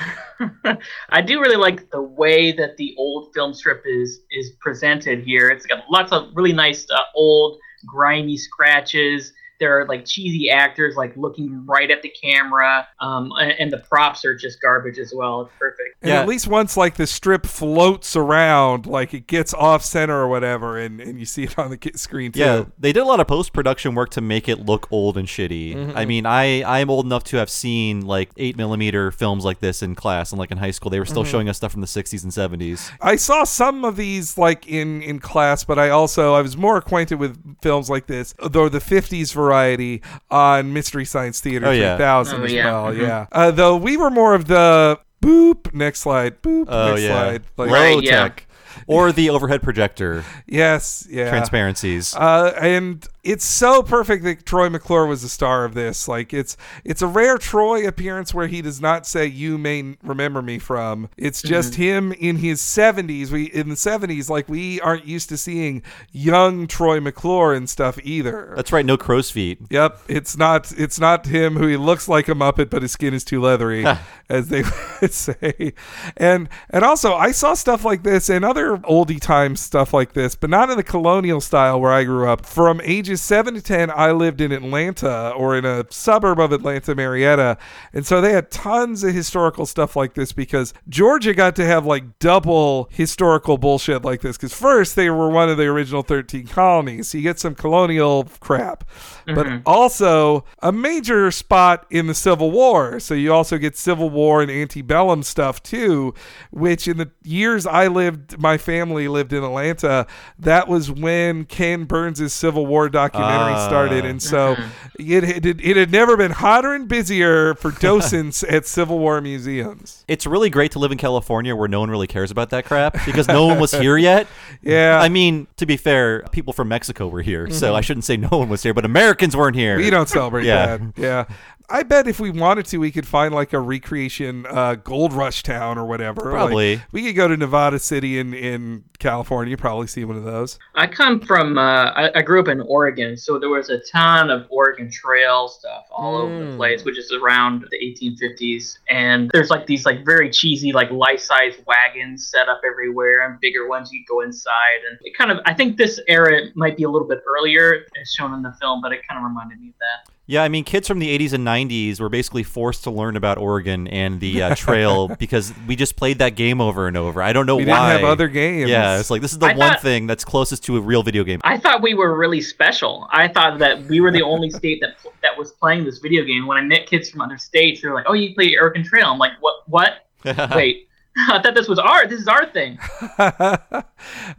I 1.09 1.21
do 1.21 1.39
really 1.39 1.55
like 1.55 1.89
the 1.91 2.01
way 2.01 2.51
that 2.53 2.77
the 2.77 2.95
old 2.97 3.33
film 3.33 3.53
strip 3.53 3.83
is 3.85 4.21
is 4.31 4.51
presented 4.59 5.23
here. 5.23 5.49
It's 5.49 5.65
got 5.65 5.83
lots 5.89 6.11
of 6.11 6.29
really 6.33 6.53
nice 6.53 6.87
uh, 6.89 6.99
old 7.15 7.59
grimy 7.85 8.37
scratches. 8.37 9.33
There 9.59 9.79
are 9.79 9.85
like 9.87 10.05
cheesy 10.05 10.49
actors 10.49 10.95
like 10.95 11.15
looking 11.17 11.65
right 11.65 11.89
at 11.89 12.01
the 12.01 12.09
camera, 12.09 12.87
um, 12.99 13.31
and, 13.39 13.51
and 13.59 13.71
the 13.73 13.79
props 13.79 14.23
are 14.25 14.35
just 14.35 14.61
garbage 14.61 14.99
as 14.99 15.13
well. 15.15 15.41
It's 15.41 15.51
perfect. 15.57 15.95
And 16.03 16.11
at 16.11 16.27
least 16.27 16.47
once 16.47 16.77
like 16.77 16.95
the 16.95 17.07
strip 17.07 17.45
floats 17.45 18.15
around, 18.15 18.85
like 18.85 19.13
it 19.13 19.25
gets 19.27 19.53
off 19.53 19.83
center 19.83 20.15
or 20.15 20.27
whatever, 20.27 20.77
and, 20.77 21.01
and 21.01 21.19
you 21.19 21.25
see 21.25 21.43
it 21.45 21.57
on 21.57 21.71
the 21.71 21.91
screen 21.95 22.31
too. 22.31 22.39
Yeah, 22.39 22.65
they 22.77 22.93
did 22.93 22.99
a 23.01 23.05
lot 23.05 23.19
of 23.19 23.27
post 23.27 23.51
production 23.53 23.95
work 23.95 24.09
to 24.11 24.21
make 24.21 24.47
it 24.47 24.59
look 24.59 24.87
old 24.91 25.17
and 25.17 25.27
shitty. 25.27 25.75
Mm-hmm. 25.75 25.97
I 25.97 26.05
mean, 26.05 26.25
I 26.25 26.63
I'm 26.63 26.89
old 26.89 27.05
enough 27.05 27.23
to 27.25 27.37
have 27.37 27.49
seen 27.49 28.05
like 28.05 28.29
eight 28.37 28.57
millimeter 28.57 29.11
films 29.11 29.43
like 29.43 29.59
this 29.59 29.81
in 29.81 29.95
class 29.95 30.31
and 30.31 30.39
like 30.39 30.51
in 30.51 30.57
high 30.57 30.71
school. 30.71 30.89
They 30.91 30.99
were 30.99 31.05
still 31.05 31.23
Mhm. 31.23 31.31
showing 31.31 31.49
us 31.49 31.57
stuff 31.57 31.71
from 31.71 31.81
the 31.81 31.87
60s 31.87 32.23
and 32.23 32.31
70s. 32.31 32.91
I 33.01 33.15
saw 33.15 33.43
some 33.43 33.83
of 33.83 33.95
these 33.95 34.37
like 34.37 34.67
in 34.67 35.01
in 35.01 35.19
class, 35.19 35.63
but 35.63 35.79
I 35.79 35.89
also 35.89 36.33
I 36.35 36.41
was 36.41 36.55
more 36.55 36.77
acquainted 36.77 37.15
with 37.19 37.57
films 37.61 37.89
like 37.89 38.07
this, 38.07 38.33
though 38.51 38.69
the 38.69 38.79
'50s 38.79 39.35
variety 39.47 40.01
on 40.29 40.73
Mystery 40.73 41.05
Science 41.05 41.39
Theater 41.39 41.67
Oh, 41.67 41.71
yeah. 41.71 41.95
3000 41.97 42.41
Oh, 42.41 42.43
as 42.45 42.53
yeah. 42.53 42.65
well. 42.65 42.85
Mhm. 42.93 43.01
Yeah, 43.01 43.25
uh, 43.31 43.51
though 43.51 43.75
we 43.77 43.97
were 43.97 44.09
more 44.09 44.33
of 44.33 44.45
the 44.47 44.99
boop 45.21 45.73
next 45.73 46.01
slide, 46.01 46.41
boop 46.41 46.65
Oh 46.67 46.89
next 46.91 47.01
yeah, 47.03 47.09
slide, 47.09 47.43
like 47.57 47.69
low 47.71 48.01
tech, 48.01 48.45
or 48.87 49.11
the 49.11 49.29
overhead 49.29 49.61
projector. 49.63 50.23
Yes, 50.45 51.07
yeah. 51.09 51.29
Transparencies. 51.29 52.15
Uh, 52.15 52.53
and 52.61 53.05
it's 53.27 53.45
so 53.45 53.83
perfect 53.83 54.23
that 54.23 54.45
Troy 54.45 54.69
McClure 54.69 55.05
was 55.05 55.21
the 55.21 55.29
star 55.29 55.65
of 55.65 55.73
this. 55.73 56.07
Like 56.07 56.33
it's 56.33 56.55
it's 56.83 57.01
a 57.01 57.07
rare 57.07 57.37
Troy 57.37 57.87
appearance 57.87 58.33
where 58.33 58.47
he 58.47 58.61
does 58.61 58.79
not 58.79 59.05
say 59.05 59.25
"you 59.25 59.57
may 59.57 59.97
remember 60.01 60.41
me 60.41 60.59
from." 60.59 61.09
It's 61.17 61.41
just 61.41 61.73
Mm-hmm. 61.73 61.81
him 61.81 62.11
in 62.13 62.35
his 62.37 62.61
seventies. 62.61 63.31
We 63.31 63.45
in 63.45 63.69
the 63.69 63.75
seventies, 63.75 64.29
like 64.29 64.47
we 64.47 64.79
aren't 64.81 65.05
used 65.05 65.29
to 65.29 65.37
seeing 65.37 65.83
young 66.11 66.67
Troy 66.67 66.99
McClure 67.01 67.53
and 67.53 67.69
stuff 67.69 67.99
either. 68.03 68.53
That's 68.55 68.71
right, 68.71 68.85
no 68.85 68.97
crow's 68.97 69.29
feet. 69.29 69.59
Yep, 69.69 69.99
it's 70.07 70.37
not 70.37 70.71
it's 70.77 70.99
not 70.99 71.25
him 71.25 71.55
who 71.55 71.67
he 71.67 71.77
looks 71.77 72.07
like 72.07 72.27
a 72.27 72.33
Muppet, 72.33 72.69
but 72.69 72.81
his 72.81 72.91
skin 72.93 73.13
is 73.13 73.23
too 73.23 73.41
leathery, 73.41 73.85
as 74.29 74.47
they 74.47 74.63
would 75.01 75.13
say. 75.13 75.73
And 76.15 76.47
and 76.69 76.83
also 76.83 77.13
I 77.15 77.31
saw 77.31 77.53
stuff 77.53 77.83
like 77.83 78.03
this 78.03 78.29
and 78.29 78.45
other 78.45 78.77
oldie 78.77 79.19
time 79.19 79.55
stuff 79.55 79.93
like 79.93 80.13
this, 80.13 80.35
but 80.35 80.49
not 80.49 80.69
in 80.69 80.77
the 80.77 80.83
colonial 80.83 81.41
style 81.41 81.81
where 81.81 81.91
I 81.91 82.03
grew 82.05 82.29
up. 82.29 82.45
From 82.45 82.79
ages 82.83 83.16
ages 83.17 83.25
7 83.25 83.53
to 83.55 83.61
10, 83.61 83.91
I 83.91 84.11
lived 84.11 84.41
in 84.41 84.51
Atlanta 84.51 85.31
or 85.35 85.57
in 85.57 85.65
a 85.65 85.85
suburb 85.89 86.39
of 86.39 86.51
Atlanta, 86.51 86.95
Marietta. 86.95 87.57
And 87.93 88.05
so 88.05 88.21
they 88.21 88.31
had 88.31 88.51
tons 88.51 89.03
of 89.03 89.13
historical 89.13 89.65
stuff 89.65 89.95
like 89.95 90.13
this 90.13 90.31
because 90.31 90.73
Georgia 90.87 91.33
got 91.33 91.55
to 91.55 91.65
have 91.65 91.85
like 91.85 92.19
double 92.19 92.87
historical 92.91 93.57
bullshit 93.57 94.05
like 94.05 94.21
this. 94.21 94.37
Because 94.37 94.53
first, 94.53 94.95
they 94.95 95.09
were 95.09 95.29
one 95.29 95.49
of 95.49 95.57
the 95.57 95.65
original 95.65 96.03
13 96.03 96.47
colonies. 96.47 97.09
So 97.09 97.17
you 97.17 97.23
get 97.23 97.39
some 97.39 97.55
colonial 97.55 98.27
crap. 98.39 98.83
But 99.25 99.47
Mhm. 99.47 99.61
also 99.65 100.45
a 100.61 100.71
major 100.71 101.31
spot 101.31 101.85
in 101.89 102.07
the 102.07 102.13
Civil 102.13 102.51
War. 102.51 102.99
So 102.99 103.13
you 103.13 103.33
also 103.33 103.57
get 103.57 103.77
Civil 103.77 104.09
War 104.09 104.41
and 104.41 104.51
antebellum 104.51 105.23
stuff 105.23 105.61
too, 105.63 106.13
which 106.51 106.87
in 106.87 106.97
the 106.97 107.09
years 107.23 107.65
I 107.65 107.87
lived, 107.87 108.39
my 108.39 108.57
family 108.57 109.07
lived 109.07 109.33
in 109.33 109.43
Atlanta, 109.43 110.05
that 110.39 110.67
was 110.67 110.91
when 110.91 111.45
Ken 111.45 111.83
Burns' 111.85 112.31
Civil 112.31 112.65
War 112.65 112.87
documentary 112.89 113.06
Ah. 113.15 113.67
started. 113.67 114.05
And 114.05 114.21
so 114.21 114.55
it, 114.99 115.45
it, 115.45 115.59
it 115.61 115.77
had 115.77 115.91
never 115.91 116.17
been 116.17 116.31
hotter 116.31 116.73
and 116.73 116.87
busier 116.87 117.53
for 117.55 117.71
docents 117.79 118.43
at 118.43 118.65
Civil 118.65 118.99
War 118.99 119.21
museums. 119.21 120.03
It's 120.07 120.25
really 120.25 120.49
great 120.49 120.71
to 120.73 120.79
live 120.79 120.91
in 120.91 120.97
California 120.97 121.55
where 121.55 121.67
no 121.67 121.79
one 121.79 121.89
really 121.89 122.07
cares 122.07 122.31
about 122.31 122.49
that 122.51 122.65
crap 122.65 122.97
because 123.05 123.27
no 123.27 123.45
one 123.45 123.59
was 123.59 123.71
here 123.71 123.97
yet. 123.97 124.27
Yeah. 124.61 124.99
I 125.01 125.09
mean, 125.09 125.47
to 125.57 125.65
be 125.65 125.77
fair, 125.77 126.23
people 126.31 126.53
from 126.53 126.67
Mexico 126.67 127.07
were 127.07 127.21
here, 127.21 127.49
so 127.51 127.75
I 127.75 127.81
shouldn't 127.81 128.05
say 128.05 128.17
no 128.17 128.29
one 128.29 128.49
was 128.49 128.63
here, 128.63 128.73
but 128.73 128.85
Americans 128.85 129.35
weren't 129.35 129.55
here. 129.55 129.77
We 129.77 129.89
don't 129.89 130.09
celebrate 130.09 130.45
Yeah. 130.45 130.77
that. 130.77 130.81
Yeah. 130.97 131.25
I 131.69 131.83
bet 131.83 132.07
if 132.07 132.19
we 132.19 132.29
wanted 132.29 132.65
to, 132.67 132.77
we 132.77 132.91
could 132.91 133.05
find 133.05 133.35
like 133.35 133.51
a 133.51 133.59
recreation 133.59 134.45
uh, 134.49 134.75
gold 134.75 135.11
rush 135.11 135.43
town 135.43 135.77
or 135.77 135.85
whatever. 135.85 136.21
Like, 136.21 136.31
Probably. 136.31 136.81
we 136.93 137.03
could 137.03 137.15
go 137.15 137.27
to 137.27 137.35
Nevada 137.35 137.77
City 137.77 138.19
in, 138.19 138.33
in 138.33 138.85
California, 138.99 139.57
probably 139.57 139.87
see 139.87 140.05
one 140.05 140.15
of 140.15 140.23
those. 140.23 140.59
I 140.75 140.87
come 140.87 141.19
from, 141.19 141.57
uh, 141.57 141.91
I, 141.91 142.19
I 142.19 142.21
grew 142.21 142.39
up 142.39 142.47
in 142.47 142.61
Oregon, 142.61 143.17
so 143.17 143.37
there 143.37 143.49
was 143.49 143.69
a 143.69 143.79
ton 143.79 144.29
of 144.29 144.47
Oregon 144.49 144.89
Trail 144.89 145.49
stuff 145.49 145.85
all 145.91 146.15
over 146.15 146.51
the 146.51 146.55
place, 146.55 146.85
which 146.85 146.97
is 146.97 147.11
around 147.11 147.65
the 147.69 147.77
1850s. 147.77 148.77
And 148.89 149.29
there's 149.33 149.49
like 149.49 149.65
these 149.65 149.85
like 149.85 150.05
very 150.05 150.29
cheesy 150.29 150.71
like 150.71 150.89
life-size 150.89 151.55
wagons 151.65 152.29
set 152.29 152.47
up 152.47 152.61
everywhere, 152.65 153.27
and 153.29 153.39
bigger 153.41 153.67
ones 153.67 153.91
you 153.91 154.05
go 154.07 154.21
inside. 154.21 154.79
And 154.89 154.97
it 155.01 155.17
kind 155.17 155.31
of, 155.31 155.39
I 155.45 155.53
think 155.53 155.75
this 155.75 155.99
era 156.07 156.43
might 156.55 156.77
be 156.77 156.83
a 156.83 156.89
little 156.89 157.07
bit 157.07 157.23
earlier, 157.27 157.85
as 158.01 158.11
shown 158.11 158.33
in 158.33 158.41
the 158.41 158.53
film, 158.61 158.81
but 158.81 158.93
it 158.93 159.05
kind 159.05 159.17
of 159.17 159.25
reminded 159.25 159.59
me 159.59 159.69
of 159.69 159.75
that. 159.79 160.13
Yeah, 160.29 160.43
I 160.43 160.49
mean, 160.49 160.65
kids 160.65 160.89
from 160.89 160.99
the 160.99 161.17
80s 161.17 161.31
and 161.31 161.47
90s 161.47 162.01
were 162.01 162.09
basically 162.09 162.43
forced 162.43 162.83
to 162.83 162.91
learn 162.91 163.15
about 163.15 163.37
Oregon 163.37 163.87
and 163.87 164.19
the 164.19 164.41
uh, 164.43 164.55
trail 164.55 165.07
because 165.19 165.53
we 165.65 165.77
just 165.77 165.95
played 165.95 166.19
that 166.19 166.35
game 166.35 166.59
over 166.59 166.85
and 166.89 166.97
over. 166.97 167.21
I 167.21 167.31
don't 167.31 167.45
know 167.45 167.55
why. 167.55 167.59
We 167.61 167.65
didn't 167.65 167.77
have 167.79 168.03
other 168.03 168.27
games. 168.27 168.69
Yeah, 168.69 168.99
it's 168.99 169.09
like 169.09 169.21
this 169.21 169.31
is 169.31 169.39
the 169.39 169.45
I 169.45 169.53
one 169.55 169.69
thought- 169.71 169.81
thing 169.81 170.05
that's 170.05 170.25
closest 170.25 170.65
to 170.65 170.75
a 170.75 170.81
real 170.81 171.01
video 171.01 171.23
game. 171.23 171.39
I 171.45 171.57
thought 171.57 171.81
we 171.81 171.93
were 171.93 172.17
really 172.17 172.41
special. 172.41 173.07
I 173.11 173.29
thought 173.29 173.57
that 173.59 173.83
we 173.85 174.01
were 174.01 174.11
the 174.11 174.21
only 174.21 174.49
state 174.49 174.81
that 174.81 174.97
that 175.21 175.37
was 175.37 175.53
playing 175.53 175.85
this 175.85 175.99
video 175.99 176.25
game. 176.25 176.45
When 176.45 176.57
I 176.57 176.61
met 176.61 176.87
kids 176.87 177.09
from 177.09 177.21
other 177.21 177.37
states, 177.37 177.81
they're 177.81 177.93
like, 177.93 178.05
"Oh, 178.09 178.13
you 178.13 178.35
play 178.35 178.53
Oregon 178.59 178.83
Trail?" 178.83 179.05
I'm 179.07 179.17
like, 179.19 179.31
"What? 179.39 179.63
What? 179.67 180.05
Wait, 180.55 180.86
I 181.29 181.41
thought 181.41 181.55
this 181.55 181.67
was 181.67 181.79
our. 181.79 182.05
This 182.07 182.21
is 182.21 182.27
our 182.27 182.45
thing." 182.45 182.77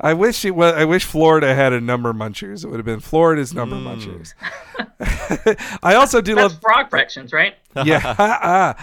I 0.00 0.14
wish 0.14 0.44
it 0.44 0.52
was. 0.52 0.74
I 0.74 0.84
wish 0.84 1.04
Florida 1.04 1.54
had 1.54 1.72
a 1.72 1.80
number 1.80 2.12
munchers. 2.12 2.64
It 2.64 2.68
would 2.68 2.76
have 2.78 2.86
been 2.86 3.00
Florida's 3.00 3.52
number 3.54 3.76
Hmm. 3.76 3.86
munchers. 3.88 4.34
I 5.82 5.94
also 5.94 6.20
do 6.20 6.34
That's 6.34 6.52
love. 6.54 6.60
frog 6.60 6.90
fractions, 6.90 7.32
right? 7.32 7.54
yeah. 7.84 8.14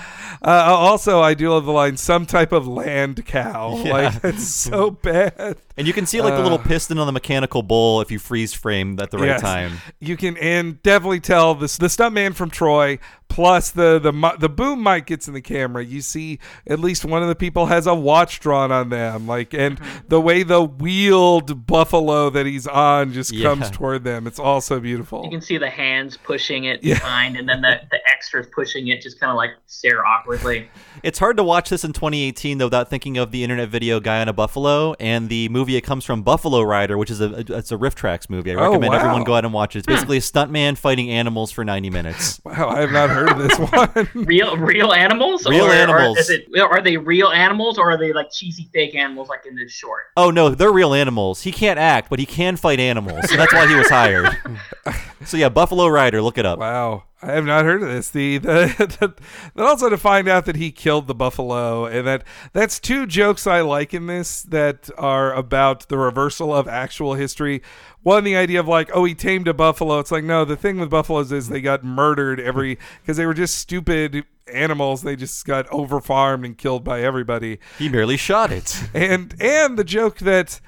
uh, 0.41 0.47
also, 0.47 1.19
I 1.21 1.33
do 1.33 1.49
love 1.49 1.65
the 1.65 1.71
line 1.71 1.97
"some 1.97 2.25
type 2.25 2.51
of 2.51 2.67
land 2.67 3.25
cow." 3.25 3.77
Yeah. 3.83 3.91
Like 3.93 4.21
that's 4.21 4.47
so 4.47 4.91
bad. 5.03 5.57
And 5.77 5.87
you 5.87 5.91
can 5.93 6.05
see 6.05 6.21
like 6.21 6.35
the 6.35 6.41
little 6.43 6.57
Uh, 6.59 6.63
piston 6.63 6.97
on 6.99 7.05
the 7.05 7.11
mechanical 7.11 7.61
bull 7.61 7.99
if 7.99 8.09
you 8.09 8.17
freeze 8.19 8.53
frame 8.53 8.97
at 9.01 9.11
the 9.11 9.17
right 9.17 9.27
Yes. 9.27 9.41
time. 9.41 9.73
You 9.99 10.15
can 10.15 10.37
and 10.37 10.81
definitely 10.83 11.19
tell 11.19 11.53
this 11.55 11.77
the 11.77 11.87
stuntman 11.87 12.33
from 12.33 12.49
Troy 12.49 12.97
plus 13.27 13.71
the 13.71 13.99
the 13.99 14.13
the 14.39 14.47
boom 14.47 14.81
mic 14.83 15.07
gets 15.07 15.27
in 15.27 15.33
the 15.33 15.41
camera. 15.41 15.83
You 15.83 15.99
see 16.01 16.39
at 16.67 16.79
least 16.79 17.03
one 17.03 17.21
of 17.23 17.27
the 17.27 17.35
people 17.35 17.65
has 17.65 17.87
a 17.87 17.95
watch 17.95 18.39
drawn 18.39 18.71
on 18.71 18.89
them, 18.89 19.27
like 19.27 19.53
and 19.53 19.79
Mm-hmm. 19.79 20.07
the 20.07 20.21
way 20.21 20.43
the 20.43 20.61
wheeled 20.63 21.67
buffalo 21.67 22.29
that 22.29 22.45
he's 22.45 22.67
on 22.67 23.11
just 23.11 23.33
Yeah. 23.33 23.49
comes 23.49 23.69
toward 23.69 24.03
them. 24.05 24.27
It's 24.27 24.39
all 24.39 24.61
so 24.61 24.79
beautiful. 24.79 25.23
You 25.25 25.31
can 25.31 25.41
see 25.41 25.57
the 25.57 25.69
hands 25.69 26.15
pushing 26.17 26.63
it 26.65 26.81
Yeah. 26.83 26.93
behind, 26.95 27.35
and 27.35 27.49
then 27.49 27.61
the, 27.61 27.81
the 27.91 27.99
extras 28.09 28.47
pushing 28.53 28.74
it, 28.75 29.01
just 29.01 29.19
kind 29.19 29.31
of 29.31 29.37
like 29.37 29.51
stare 29.65 30.05
awkwardly. 30.05 30.69
It's 31.03 31.19
hard 31.19 31.37
to 31.37 31.43
watch 31.43 31.69
this 31.69 31.83
in 31.83 31.93
2018 31.93 32.57
though 32.57 32.65
without 32.65 32.89
thinking 32.89 33.17
of 33.17 33.31
the 33.31 33.43
internet 33.43 33.69
video 33.69 33.99
"Guy 33.99 34.21
on 34.21 34.27
a 34.27 34.33
Buffalo" 34.33 34.93
and 34.99 35.29
the 35.29 35.49
movie 35.49 35.75
it 35.75 35.81
comes 35.81 36.03
from, 36.05 36.23
Buffalo 36.23 36.61
Rider, 36.61 36.97
which 36.97 37.09
is 37.09 37.21
a 37.21 37.39
it's 37.55 37.71
a 37.71 37.77
RiffTrax 37.77 38.29
movie. 38.29 38.51
I 38.51 38.55
Oh, 38.55 38.71
recommend 38.71 38.93
wow. 38.93 38.99
everyone 38.99 39.23
go 39.23 39.35
out 39.35 39.45
and 39.45 39.53
watch 39.53 39.75
it. 39.75 39.79
It's 39.79 39.87
hmm. 39.87 39.93
basically 39.93 40.17
a 40.17 40.21
stuntman 40.21 40.77
fighting 40.77 41.09
animals 41.09 41.51
for 41.51 41.63
90 41.63 41.89
minutes. 41.89 42.41
Wow, 42.55 42.69
I 42.69 42.81
have 42.81 42.91
not 42.91 43.09
heard 43.09 43.29
of 43.29 43.37
this 43.39 43.57
one. 43.57 44.09
Real, 44.25 44.55
real 44.55 44.93
animals. 44.93 45.47
Real 45.47 45.65
or, 45.65 45.71
animals. 45.71 46.17
Or 46.17 46.19
is 46.21 46.29
it, 46.29 46.47
are 46.59 46.81
they 46.81 46.95
real 46.95 47.29
animals, 47.29 47.77
or 47.77 47.91
are 47.91 47.97
they 47.97 48.13
like 48.13 48.31
cheesy 48.31 48.69
fake 48.71 48.95
animals, 48.95 49.29
like 49.29 49.45
in 49.45 49.55
this 49.55 49.71
short? 49.71 50.03
Oh 50.15 50.29
no, 50.29 50.49
they're 50.49 50.71
real 50.71 50.93
animals. 50.93 51.41
He 51.41 51.51
can't 51.51 51.79
act, 51.79 52.09
but 52.09 52.19
he 52.19 52.25
can 52.25 52.55
fight 52.55 52.79
animals, 52.79 53.25
and 53.29 53.39
that's 53.39 53.53
why 53.53 53.67
he 53.67 53.75
was 53.75 53.89
hired. 53.89 54.37
so 55.25 55.37
yeah, 55.37 55.49
Buffalo 55.49 55.87
Rider, 55.87 56.21
look 56.21 56.37
it 56.37 56.45
up. 56.45 56.59
Wow, 56.59 57.03
I 57.25 57.31
have 57.31 57.45
not 57.45 57.65
heard 57.65 57.81
of 57.81 57.89
this. 57.89 58.09
The, 58.09 58.37
the, 58.37 58.67
the 58.99 59.13
then 59.55 59.65
also 59.65 59.89
to 59.89 59.97
find 59.97 60.27
out 60.27 60.45
that 60.45 60.55
he 60.55 60.71
killed 60.71 61.07
the 61.07 61.15
buffalo, 61.15 61.85
and 61.85 62.05
that 62.05 62.23
that's 62.53 62.79
two 62.79 63.07
jokes 63.07 63.47
I 63.47 63.61
like 63.61 63.93
in 63.93 64.05
this 64.07 64.43
that 64.43 64.89
are 64.97 65.33
about 65.33 65.89
the 65.89 65.97
reversal 65.97 66.53
of 66.53 66.67
actual 66.67 67.15
history. 67.15 67.61
One, 68.03 68.23
the 68.23 68.35
idea 68.35 68.59
of 68.59 68.67
like, 68.67 68.91
oh, 68.93 69.05
he 69.05 69.15
tamed 69.15 69.47
a 69.47 69.53
buffalo. 69.53 69.97
It's 69.99 70.11
like, 70.11 70.23
no, 70.23 70.45
the 70.45 70.55
thing 70.55 70.79
with 70.79 70.91
buffaloes 70.91 71.31
is 71.31 71.49
they 71.49 71.61
got 71.61 71.83
murdered 71.83 72.39
every 72.39 72.77
because 73.01 73.17
they 73.17 73.25
were 73.25 73.33
just 73.33 73.57
stupid 73.57 74.25
animals. 74.53 75.01
They 75.01 75.15
just 75.15 75.43
got 75.45 75.67
overfarmed 75.69 76.45
and 76.45 76.55
killed 76.55 76.83
by 76.83 77.01
everybody. 77.01 77.59
He 77.79 77.89
merely 77.89 78.17
shot 78.17 78.51
it. 78.51 78.83
And 78.93 79.35
and 79.39 79.77
the 79.77 79.83
joke 79.83 80.19
that 80.19 80.61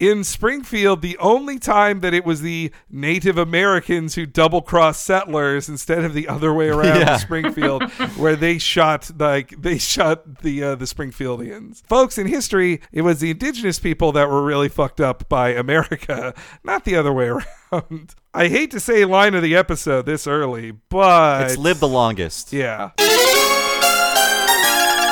in 0.00 0.22
Springfield, 0.22 1.02
the 1.02 1.18
only 1.18 1.58
time 1.58 2.00
that 2.00 2.14
it 2.14 2.24
was 2.24 2.40
the 2.40 2.70
Native 2.88 3.36
Americans 3.36 4.14
who 4.14 4.26
double 4.26 4.62
crossed 4.62 5.02
settlers 5.04 5.68
instead 5.68 6.04
of 6.04 6.14
the 6.14 6.28
other 6.28 6.54
way 6.54 6.68
around 6.68 7.00
Yeah. 7.00 7.14
in 7.14 7.18
Springfield, 7.18 7.90
where 8.16 8.36
they 8.36 8.58
shot 8.58 9.10
like 9.18 9.60
they 9.60 9.76
shot 9.78 10.42
the 10.42 10.62
uh, 10.62 10.74
the 10.76 10.84
Springfieldians. 10.84 11.82
Folks, 11.86 12.16
in 12.16 12.28
history, 12.28 12.80
it 12.92 13.02
was 13.02 13.18
the 13.18 13.30
indigenous 13.30 13.78
people 13.80 14.12
that 14.12 14.28
were 14.30 14.42
really 14.44 14.68
fucked 14.68 15.00
up 15.00 15.28
by 15.28 15.48
America, 15.50 16.32
not 16.64 16.84
the 16.84 16.94
other 16.94 17.12
way 17.12 17.28
around. 17.72 18.14
I 18.32 18.46
hate 18.48 18.70
to 18.70 18.78
say 18.80 19.04
line 19.04 19.34
of 19.34 19.42
the 19.42 19.56
episode 19.56 20.06
this 20.06 20.28
early, 20.28 20.70
but 20.70 21.42
It's 21.42 21.56
lived 21.56 21.80
the 21.80 21.88
longest. 21.88 22.52
yeah. 22.52 22.90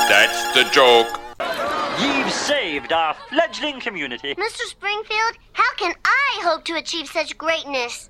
That's 0.09 0.53
the 0.53 0.63
joke. 0.71 1.07
You've 2.01 2.31
saved 2.31 2.66
our 2.91 3.13
fledgling 3.29 3.79
community. 3.79 4.35
Mr. 4.35 4.61
Springfield, 4.67 5.37
how 5.53 5.73
can 5.75 5.93
I 6.05 6.41
hope 6.43 6.63
to 6.65 6.75
achieve 6.75 7.07
such 7.07 7.37
greatness? 7.37 8.09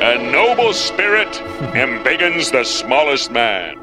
A 0.00 0.30
noble 0.30 0.72
spirit 0.72 1.28
embiggens 1.74 2.52
the 2.52 2.64
smallest 2.64 3.30
man. 3.30 3.76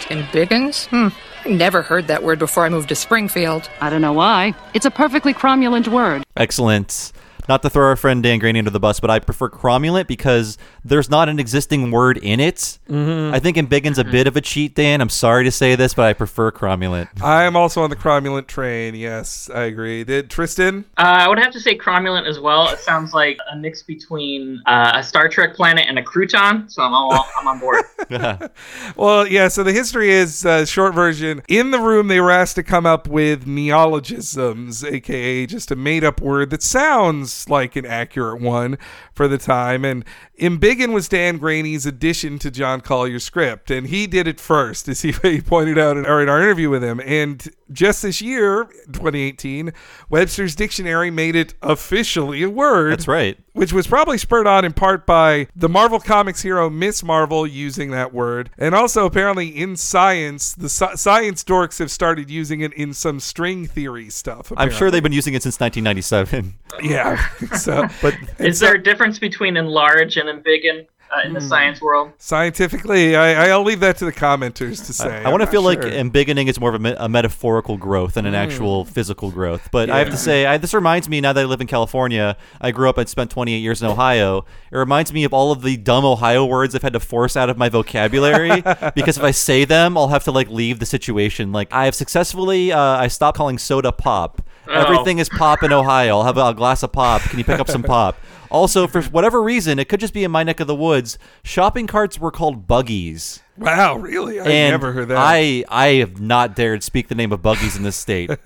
Tim 0.00 0.22
Biggins? 0.32 0.86
Hmm. 0.86 1.08
I 1.44 1.50
never 1.50 1.82
heard 1.82 2.06
that 2.08 2.22
word 2.22 2.38
before 2.38 2.64
I 2.64 2.68
moved 2.68 2.88
to 2.88 2.94
Springfield. 2.94 3.68
I 3.80 3.90
don't 3.90 4.00
know 4.00 4.12
why. 4.12 4.54
It's 4.74 4.86
a 4.86 4.90
perfectly 4.90 5.34
cromulent 5.34 5.88
word. 5.88 6.24
Excellent. 6.36 7.12
Not 7.48 7.62
to 7.62 7.70
throw 7.70 7.86
our 7.86 7.96
friend 7.96 8.22
Dan 8.22 8.40
Greaney 8.40 8.58
under 8.58 8.70
the 8.70 8.78
bus, 8.80 9.00
but 9.00 9.10
I 9.10 9.18
prefer 9.20 9.48
cromulent 9.48 10.06
because 10.06 10.58
there's 10.84 11.08
not 11.08 11.28
an 11.28 11.38
existing 11.40 11.90
word 11.90 12.18
in 12.18 12.40
it. 12.40 12.78
Mhm. 12.90 13.32
I 13.32 13.38
think 13.38 13.56
embiggen's 13.56 13.98
a 13.98 14.04
bit 14.04 14.26
of 14.26 14.36
a 14.36 14.40
cheat, 14.40 14.74
Dan. 14.74 15.00
I'm 15.00 15.08
sorry 15.08 15.44
to 15.44 15.50
say 15.50 15.74
this, 15.74 15.94
but 15.94 16.04
I 16.04 16.12
prefer 16.12 16.50
cromulent. 16.50 17.08
I 17.22 17.44
am 17.44 17.56
also 17.56 17.82
on 17.82 17.90
the 17.90 17.96
cromulent 17.96 18.46
train. 18.48 18.94
Yes, 18.94 19.48
I 19.54 19.62
agree. 19.62 20.04
Did 20.04 20.28
Tristan? 20.30 20.84
Uh, 20.98 21.02
I 21.02 21.28
would 21.28 21.38
have 21.38 21.52
to 21.52 21.60
say 21.60 21.76
cromulent 21.76 22.26
as 22.28 22.38
well. 22.38 22.68
It 22.68 22.80
sounds 22.80 23.14
like 23.14 23.38
a 23.50 23.56
mix 23.56 23.82
between 23.82 24.60
uh, 24.66 24.92
a 24.96 25.02
Star 25.02 25.28
Trek 25.28 25.54
planet 25.54 25.86
and 25.88 25.98
a 25.98 26.02
crouton, 26.02 26.70
so 26.70 26.82
I'm 26.82 26.92
all, 26.92 27.26
I'm 27.38 27.48
on 27.48 27.58
board. 27.58 27.82
Well, 28.96 29.26
yeah. 29.26 29.48
So 29.48 29.62
the 29.62 29.72
history 29.72 30.10
is 30.10 30.44
uh, 30.44 30.64
short 30.64 30.94
version. 30.94 31.42
In 31.48 31.70
the 31.70 31.78
room, 31.78 32.08
they 32.08 32.20
were 32.20 32.30
asked 32.30 32.56
to 32.56 32.62
come 32.62 32.86
up 32.86 33.06
with 33.06 33.46
neologisms, 33.46 34.84
aka 34.84 35.46
just 35.46 35.70
a 35.70 35.76
made-up 35.76 36.20
word 36.20 36.50
that 36.50 36.62
sounds 36.62 37.37
like 37.46 37.76
an 37.76 37.84
accurate 37.84 38.40
one 38.40 38.78
for 39.12 39.28
the 39.28 39.38
time. 39.38 39.84
And 39.84 40.04
Embiggen 40.40 40.92
was 40.92 41.08
Dan 41.08 41.38
Greaney's 41.38 41.86
addition 41.86 42.38
to 42.40 42.50
John 42.50 42.80
Collier's 42.80 43.24
script, 43.24 43.70
and 43.70 43.88
he 43.88 44.06
did 44.06 44.26
it 44.26 44.40
first, 44.40 44.88
as 44.88 45.02
he, 45.02 45.12
he 45.12 45.40
pointed 45.42 45.78
out 45.78 45.96
in 45.96 46.04
in 46.04 46.28
our 46.28 46.40
interview 46.42 46.70
with 46.70 46.82
him. 46.82 47.00
And 47.04 47.46
just 47.72 48.02
this 48.02 48.20
year, 48.20 48.64
2018, 48.92 49.72
Webster's 50.08 50.54
Dictionary 50.54 51.10
made 51.10 51.36
it 51.36 51.54
officially 51.62 52.42
a 52.42 52.50
word. 52.50 52.92
That's 52.92 53.08
right. 53.08 53.38
Which 53.52 53.72
was 53.72 53.86
probably 53.86 54.18
spurred 54.18 54.46
on 54.46 54.64
in 54.64 54.72
part 54.72 55.04
by 55.04 55.48
the 55.56 55.68
Marvel 55.68 55.98
Comics 55.98 56.42
hero 56.42 56.70
Miss 56.70 57.02
Marvel 57.02 57.46
using 57.46 57.90
that 57.90 58.14
word. 58.14 58.50
And 58.56 58.74
also, 58.74 59.04
apparently, 59.04 59.48
in 59.48 59.76
science, 59.76 60.54
the 60.54 60.68
sci- 60.68 60.94
science 60.94 61.42
dorks 61.42 61.78
have 61.78 61.90
started 61.90 62.30
using 62.30 62.60
it 62.60 62.72
in 62.74 62.94
some 62.94 63.18
string 63.20 63.66
theory 63.66 64.10
stuff. 64.10 64.52
I'm 64.56 64.70
sure 64.70 64.90
they've 64.90 65.02
been 65.02 65.12
using 65.12 65.34
it 65.34 65.42
since 65.42 65.58
1997. 65.58 66.54
Yeah. 66.82 67.28
so, 67.56 67.88
but 68.00 68.14
Is 68.38 68.60
there 68.60 68.74
a 68.74 68.82
difference 68.82 69.18
between 69.18 69.56
enlarge 69.56 70.16
and 70.16 70.28
embiggen 70.28 70.86
uh, 71.10 71.26
in 71.26 71.32
the 71.32 71.40
Hmm. 71.40 71.46
science 71.48 71.80
world? 71.80 72.12
Scientifically, 72.18 73.16
I, 73.16 73.48
I'll 73.50 73.62
leave 73.62 73.80
that 73.80 73.96
to 73.98 74.04
the 74.04 74.12
commenters 74.12 74.84
to 74.86 74.92
say. 74.92 75.22
I, 75.24 75.28
want 75.30 75.40
to 75.42 75.46
feel 75.46 75.62
not 75.62 75.68
like 75.68 75.82
sure. 75.82 75.90
embiggening 75.90 76.48
is 76.48 76.58
more 76.60 76.70
of 76.70 76.76
a, 76.76 76.78
me- 76.78 76.94
a 76.98 77.08
metaphorical 77.08 77.76
growth 77.76 78.14
than 78.14 78.26
an 78.26 78.34
Mm. 78.34 78.36
actual 78.36 78.84
physical 78.84 79.30
growth. 79.30 79.68
But 79.72 79.90
I 79.90 79.98
have 79.98 80.10
to 80.10 80.16
say, 80.16 80.46
I, 80.46 80.56
this 80.58 80.72
reminds 80.74 81.08
me 81.08 81.20
now 81.20 81.32
that 81.32 81.40
I 81.40 81.44
live 81.44 81.60
in 81.60 81.66
California. 81.66 82.36
I 82.60 82.70
grew 82.70 82.88
up 82.88 82.98
and 82.98 83.08
spent 83.08 83.30
28 83.30 83.58
years 83.58 83.82
in 83.82 83.88
Ohio. 83.88 84.44
It 84.70 84.76
reminds 84.76 85.12
me 85.12 85.24
of 85.24 85.32
all 85.32 85.50
of 85.52 85.62
the 85.62 85.76
dumb 85.76 86.04
Ohio 86.04 86.44
words 86.44 86.74
I've 86.74 86.82
had 86.82 86.92
to 86.92 87.00
force 87.00 87.36
out 87.36 87.50
of 87.50 87.56
my 87.58 87.68
vocabulary 87.68 88.60
because 88.94 89.16
if 89.18 89.24
I 89.24 89.30
say 89.32 89.64
them, 89.64 89.96
I'll 89.96 90.08
have 90.08 90.24
to 90.24 90.32
like 90.32 90.48
leave 90.50 90.78
the 90.78 90.86
situation. 90.86 91.52
Like 91.52 91.72
I 91.72 91.86
have 91.86 91.94
successfully, 91.94 92.70
uh, 92.72 92.78
I 92.80 93.08
stopped 93.08 93.36
calling 93.38 93.58
soda 93.58 93.92
pop. 93.92 94.42
Oh. 94.68 94.72
Everything 94.72 95.18
is 95.18 95.28
pop 95.30 95.62
in 95.62 95.72
Ohio. 95.72 96.18
I'll 96.18 96.24
have 96.24 96.36
a, 96.36 96.48
a 96.48 96.54
glass 96.54 96.82
of 96.82 96.92
pop. 96.92 97.22
Can 97.22 97.38
you 97.38 97.44
pick 97.44 97.58
up 97.58 97.70
some 97.70 97.82
pop? 97.82 98.16
Also, 98.50 98.86
for 98.86 99.02
whatever 99.02 99.42
reason, 99.42 99.78
it 99.78 99.88
could 99.88 100.00
just 100.00 100.14
be 100.14 100.24
in 100.24 100.30
my 100.30 100.42
neck 100.42 100.60
of 100.60 100.66
the 100.66 100.74
woods. 100.74 101.18
Shopping 101.42 101.86
carts 101.86 102.18
were 102.18 102.30
called 102.30 102.66
buggies. 102.66 103.40
Wow, 103.56 103.96
really? 103.96 104.38
I 104.40 104.44
and 104.44 104.70
never 104.72 104.92
heard 104.92 105.08
that. 105.08 105.18
I 105.18 105.64
I 105.68 105.86
have 105.94 106.20
not 106.20 106.54
dared 106.54 106.82
speak 106.82 107.08
the 107.08 107.14
name 107.14 107.32
of 107.32 107.42
buggies 107.42 107.76
in 107.76 107.82
this 107.82 107.96
state. 107.96 108.30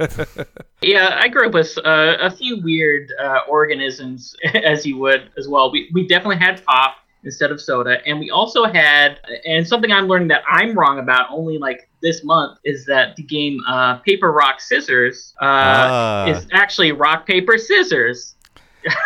Yeah, 0.85 1.17
I 1.23 1.29
grew 1.29 1.47
up 1.47 1.55
with 1.55 1.79
uh, 1.85 2.17
a 2.21 2.29
few 2.29 2.61
weird 2.61 3.09
uh, 3.23 3.39
organisms, 3.49 4.35
as 4.55 4.85
you 4.85 4.99
would 4.99 5.31
as 5.39 5.47
well. 5.47 5.71
We, 5.71 5.89
we 5.93 6.09
definitely 6.09 6.39
had 6.39 6.61
pop 6.65 6.97
instead 7.23 7.53
of 7.53 7.61
soda, 7.61 7.99
and 8.05 8.19
we 8.19 8.31
also 8.31 8.65
had, 8.65 9.21
and 9.47 9.65
something 9.65 9.93
I'm 9.93 10.09
learning 10.09 10.27
that 10.29 10.43
I'm 10.51 10.77
wrong 10.77 10.99
about 10.99 11.29
only 11.31 11.57
like 11.57 11.89
this 12.03 12.25
month 12.25 12.59
is 12.65 12.85
that 12.87 13.15
the 13.15 13.23
game 13.23 13.61
uh, 13.69 13.99
Paper 13.99 14.33
Rock 14.33 14.61
Scissors 14.61 15.35
uh, 15.41 15.45
Ah. 15.45 16.27
is 16.27 16.49
actually 16.53 16.91
rock 16.91 17.27
paper 17.27 17.59
scissors. 17.59 18.32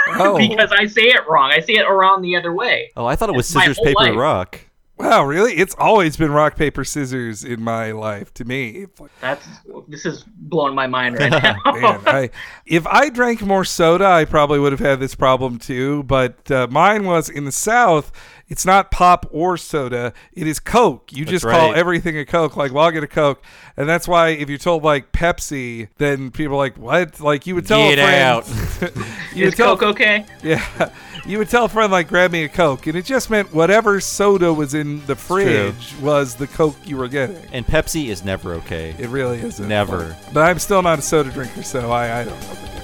Oh. 0.08 0.38
because 0.48 0.72
I 0.72 0.86
say 0.86 1.02
it 1.02 1.20
wrong. 1.28 1.50
I 1.52 1.60
say 1.60 1.74
it 1.74 1.86
around 1.86 2.22
the 2.22 2.36
other 2.36 2.52
way. 2.52 2.90
Oh, 2.96 3.06
I 3.06 3.16
thought 3.16 3.28
it 3.28 3.34
was 3.36 3.46
It's 3.46 3.58
scissors, 3.60 3.78
paper, 3.82 4.00
life. 4.00 4.16
rock. 4.16 4.60
Wow, 4.98 5.24
really? 5.26 5.52
It's 5.52 5.74
always 5.78 6.16
been 6.16 6.30
rock, 6.30 6.56
paper, 6.56 6.82
scissors 6.82 7.44
in 7.44 7.60
my 7.62 7.92
life 7.92 8.32
to 8.32 8.46
me. 8.46 8.86
That's 9.20 9.46
this 9.88 10.06
is 10.06 10.24
blowing 10.26 10.74
my 10.74 10.86
mind 10.86 11.18
right 11.18 11.30
now. 11.42 11.56
Man, 11.66 12.00
I, 12.06 12.30
if 12.64 12.86
I 12.86 13.10
drank 13.10 13.42
more 13.42 13.62
soda, 13.66 14.06
I 14.06 14.24
probably 14.24 14.58
would 14.58 14.72
have 14.72 14.80
had 14.80 14.98
this 14.98 15.14
problem 15.14 15.58
too. 15.58 16.02
But 16.04 16.50
uh, 16.50 16.68
mine 16.70 17.04
was 17.04 17.28
in 17.28 17.44
the 17.44 17.52
South. 17.52 18.10
It's 18.48 18.64
not 18.64 18.92
pop 18.92 19.26
or 19.32 19.56
soda. 19.56 20.12
It 20.32 20.46
is 20.46 20.61
Coke. 20.61 21.12
You 21.12 21.24
That's 21.24 21.32
just 21.32 21.44
call 21.44 21.70
right. 21.70 21.78
everything 21.78 22.16
a 22.16 22.24
Coke. 22.24 22.56
Like, 22.56 22.72
well, 22.72 22.85
I'll 22.85 22.92
get 22.92 23.02
a 23.02 23.09
Coke, 23.09 23.42
and 23.76 23.88
that's 23.88 24.06
why 24.06 24.28
if 24.28 24.48
you're 24.48 24.59
told 24.59 24.85
like 24.85 25.11
Pepsi, 25.11 25.88
then 25.98 26.30
people 26.30 26.54
are 26.54 26.59
like, 26.59 26.78
what? 26.78 27.20
Like 27.20 27.46
you 27.46 27.56
would 27.56 27.66
tell 27.66 27.78
Get 27.78 27.98
a 27.98 28.42
friend. 28.42 28.96
you 29.35 29.46
is 29.46 29.52
would 29.52 29.56
tell, 29.56 29.76
Coke 29.76 29.96
okay? 29.96 30.24
Yeah, 30.44 30.90
you 31.26 31.38
would 31.38 31.48
tell 31.48 31.64
a 31.64 31.68
friend 31.68 31.90
like, 31.90 32.06
grab 32.06 32.30
me 32.30 32.44
a 32.44 32.48
Coke, 32.48 32.87
and 32.87 32.96
it 32.96 33.04
just 33.04 33.30
meant 33.30 33.52
whatever 33.52 34.00
soda 34.00 34.54
was 34.54 34.74
in 34.74 35.04
the 35.06 35.16
fridge 35.16 35.94
was 36.00 36.37
the 36.37 36.46
Coke 36.46 36.76
you 36.85 36.96
were 36.96 37.09
getting. 37.09 37.42
And 37.52 37.66
Pepsi 37.66 38.09
is 38.11 38.24
never 38.24 38.54
okay. 38.54 38.94
It 38.98 39.09
really 39.09 39.40
isn't. 39.40 39.66
Never. 39.66 40.16
But 40.32 40.42
I'm 40.42 40.61
still 40.61 40.82
not 40.82 41.00
a 41.00 41.02
soda 41.02 41.30
drinker, 41.30 41.64
so 41.64 41.90
I, 41.90 42.20
I 42.20 42.24
don't 42.24 42.40
know 42.40 42.76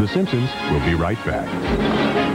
the 0.00 0.08
Simpsons 0.08 0.50
will 0.70 0.84
be 0.84 0.94
right 0.94 1.22
back. 1.24 2.25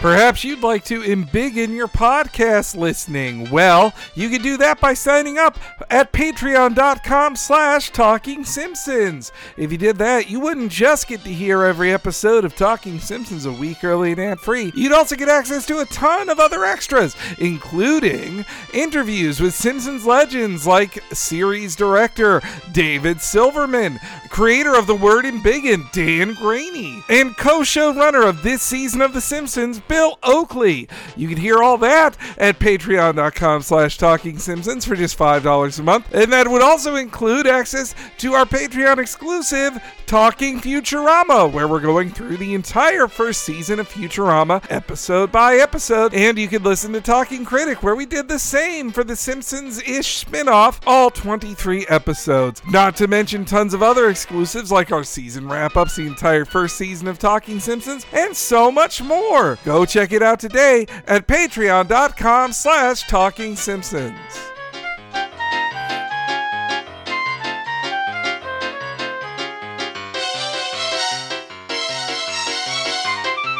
Perhaps 0.00 0.44
you'd 0.44 0.60
like 0.60 0.84
to 0.84 1.00
embiggen 1.00 1.74
your 1.74 1.88
podcast 1.88 2.76
listening. 2.76 3.50
Well, 3.50 3.94
you 4.14 4.28
can 4.28 4.42
do 4.42 4.56
that 4.58 4.78
by 4.78 4.94
signing 4.94 5.38
up 5.38 5.58
at 5.90 6.12
patreon.com 6.12 7.34
slash 7.34 7.90
talking 7.90 8.44
simpsons. 8.44 9.32
If 9.56 9.72
you 9.72 9.78
did 9.78 9.96
that, 9.96 10.28
you 10.30 10.38
wouldn't 10.38 10.70
just 10.70 11.08
get 11.08 11.24
to 11.24 11.32
hear 11.32 11.64
every 11.64 11.92
episode 11.92 12.44
of 12.44 12.54
Talking 12.54 13.00
Simpsons 13.00 13.46
a 13.46 13.52
week 13.52 13.82
early 13.82 14.12
and 14.12 14.20
ad-free. 14.20 14.72
You'd 14.76 14.92
also 14.92 15.16
get 15.16 15.30
access 15.30 15.66
to 15.66 15.80
a 15.80 15.86
ton 15.86 16.28
of 16.28 16.38
other 16.38 16.64
extras, 16.64 17.16
including 17.38 18.44
interviews 18.74 19.40
with 19.40 19.54
Simpsons 19.54 20.04
legends 20.04 20.66
like 20.66 21.02
series 21.12 21.74
director 21.74 22.42
David 22.70 23.20
Silverman, 23.20 23.98
creator 24.28 24.76
of 24.76 24.86
the 24.86 24.94
word 24.94 25.24
embiggen 25.24 25.90
Dan 25.92 26.34
Greaney, 26.34 27.02
and 27.08 27.36
co-showrunner 27.36 28.28
of 28.28 28.42
this 28.42 28.62
season 28.62 29.00
of 29.00 29.14
The 29.14 29.20
Simpsons, 29.20 29.80
Bill 29.88 30.18
Oakley. 30.22 30.88
You 31.16 31.28
can 31.28 31.38
hear 31.38 31.62
all 31.62 31.78
that 31.78 32.16
at 32.38 32.58
patreon.com 32.58 33.62
slash 33.62 33.98
talking 33.98 34.38
simpsons 34.38 34.84
for 34.84 34.96
just 34.96 35.18
$5 35.18 35.78
a 35.78 35.82
month. 35.82 36.14
And 36.14 36.32
that 36.32 36.48
would 36.48 36.62
also 36.62 36.96
include 36.96 37.46
access 37.46 37.94
to 38.18 38.34
our 38.34 38.44
Patreon 38.44 38.98
exclusive 38.98 39.80
Talking 40.06 40.60
Futurama, 40.60 41.50
where 41.50 41.66
we're 41.66 41.80
going 41.80 42.10
through 42.10 42.36
the 42.36 42.54
entire 42.54 43.08
first 43.08 43.42
season 43.42 43.80
of 43.80 43.88
Futurama 43.88 44.64
episode 44.70 45.32
by 45.32 45.56
episode. 45.56 46.14
And 46.14 46.38
you 46.38 46.46
can 46.46 46.62
listen 46.62 46.92
to 46.92 47.00
Talking 47.00 47.44
Critic, 47.44 47.82
where 47.82 47.96
we 47.96 48.06
did 48.06 48.28
the 48.28 48.38
same 48.38 48.92
for 48.92 49.02
the 49.02 49.16
Simpsons-ish 49.16 50.18
spin-off, 50.18 50.80
all 50.86 51.10
23 51.10 51.86
episodes. 51.88 52.62
Not 52.70 52.94
to 52.96 53.08
mention 53.08 53.44
tons 53.44 53.74
of 53.74 53.82
other 53.82 54.08
exclusives 54.08 54.70
like 54.70 54.92
our 54.92 55.02
season 55.02 55.48
wrap-ups, 55.48 55.96
the 55.96 56.06
entire 56.06 56.44
first 56.44 56.76
season 56.76 57.08
of 57.08 57.18
Talking 57.18 57.58
Simpsons, 57.58 58.06
and 58.12 58.36
so 58.36 58.70
much 58.70 59.02
more. 59.02 59.58
Go 59.64 59.75
check 59.84 60.12
it 60.12 60.22
out 60.22 60.40
today 60.40 60.86
at 61.06 61.26
patreon.com 61.26 62.52
slash 62.52 63.02
talking 63.08 63.56
simpsons. 63.56 64.16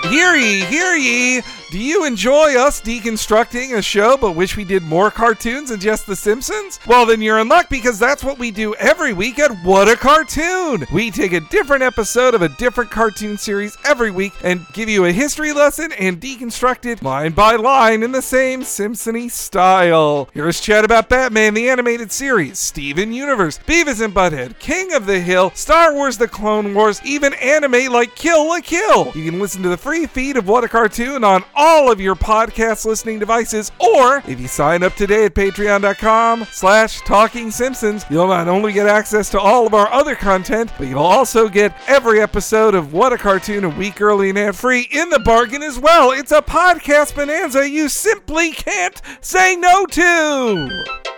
Hear 0.09 0.37
ye, 0.37 0.65
hear 0.65 0.95
ye! 0.95 1.43
Do 1.73 1.81
you 1.81 2.05
enjoy 2.05 2.57
us 2.57 2.81
deconstructing 2.81 3.77
a 3.77 3.83
show 3.83 4.17
but 4.17 4.37
wish 4.37 4.57
we 4.57 4.63
did 4.63 4.85
more 4.85 5.11
cartoons 5.11 5.71
than 5.71 5.81
just 5.81 6.07
The 6.07 6.15
Simpsons? 6.15 6.79
Well, 6.87 7.05
then 7.05 7.21
you're 7.21 7.41
in 7.41 7.49
luck 7.49 7.69
because 7.69 7.99
that's 7.99 8.23
what 8.23 8.39
we 8.39 8.53
do 8.53 8.77
every 8.77 9.13
week 9.13 9.41
at 9.41 9.51
What 9.65 9.89
a 9.89 9.97
Cartoon! 9.97 10.87
We 10.93 11.11
take 11.11 11.33
a 11.33 11.41
different 11.41 11.83
episode 11.83 12.35
of 12.35 12.43
a 12.43 12.51
different 12.51 12.93
cartoon 12.93 13.37
series 13.37 13.77
every 13.85 14.13
week 14.13 14.33
and 14.45 14.65
give 14.75 14.89
you 14.89 15.07
a 15.07 15.13
history 15.13 15.53
lesson 15.53 15.91
and 15.99 16.21
deconstruct 16.21 16.87
it 16.87 17.03
line 17.03 17.33
by 17.33 17.57
line 17.57 18.05
in 18.05 18.13
the 18.13 18.23
same 18.23 18.63
Simpsony 18.63 19.29
style. 19.29 20.29
Here's 20.35 20.61
chat 20.61 20.85
about 20.85 21.09
Batman 21.09 21.55
the 21.55 21.69
Animated 21.69 22.13
Series, 22.13 22.61
Steven 22.61 23.13
Universe, 23.13 23.59
Beavis 23.67 24.01
and 24.01 24.15
Butthead, 24.15 24.61
King 24.61 24.93
of 24.93 25.07
the 25.07 25.19
Hill, 25.19 25.51
Star 25.57 25.93
Wars 25.93 26.17
The 26.17 26.29
Clone 26.29 26.75
Wars, 26.75 27.01
even 27.05 27.35
anime 27.35 27.93
like 27.93 28.15
Kill 28.15 28.47
la 28.47 28.61
Kill. 28.61 29.11
You 29.17 29.29
can 29.29 29.41
listen 29.41 29.65
to 29.65 29.69
the 29.69 29.77
free 29.77 30.07
feed 30.07 30.37
of 30.37 30.47
What 30.47 30.63
a 30.63 30.69
Cartoon 30.69 31.25
on 31.25 31.43
all 31.57 31.91
of 31.91 32.01
your 32.01 32.15
podcast 32.15 32.85
listening 32.85 33.19
devices, 33.19 33.73
or 33.81 34.23
if 34.29 34.39
you 34.39 34.47
sign 34.47 34.83
up 34.83 34.95
today 34.95 35.25
at 35.25 35.35
patreon.com 35.35 36.45
slash 36.51 37.01
talking 37.01 37.51
simpsons, 37.51 38.05
you'll 38.11 38.29
not 38.29 38.47
only 38.47 38.73
get 38.73 38.87
access 38.87 39.31
to 39.31 39.41
all 39.41 39.67
of 39.67 39.75
our 39.75 39.91
other 39.91 40.15
content, 40.15 40.71
but 40.79 40.87
you'll 40.87 40.99
also 41.01 41.49
get 41.49 41.75
every 41.89 42.21
episode 42.21 42.75
of 42.75 42.93
What 42.93 43.13
a 43.13 43.19
Cartoon 43.19 43.65
a 43.65 43.69
week 43.71 44.01
early 44.01 44.29
and 44.29 44.39
ad-free 44.39 44.89
in 44.93 45.09
the 45.09 45.21
bargain 45.21 45.63
as 45.63 45.79
well. 45.79 46.13
It's 46.13 46.33
a 46.33 46.43
podcast 46.43 47.15
bonanza 47.17 47.69
you 47.69 47.89
simply 47.89 48.53
can't 48.53 49.01
say 49.21 49.57
no 49.57 49.87
to! 49.87 51.16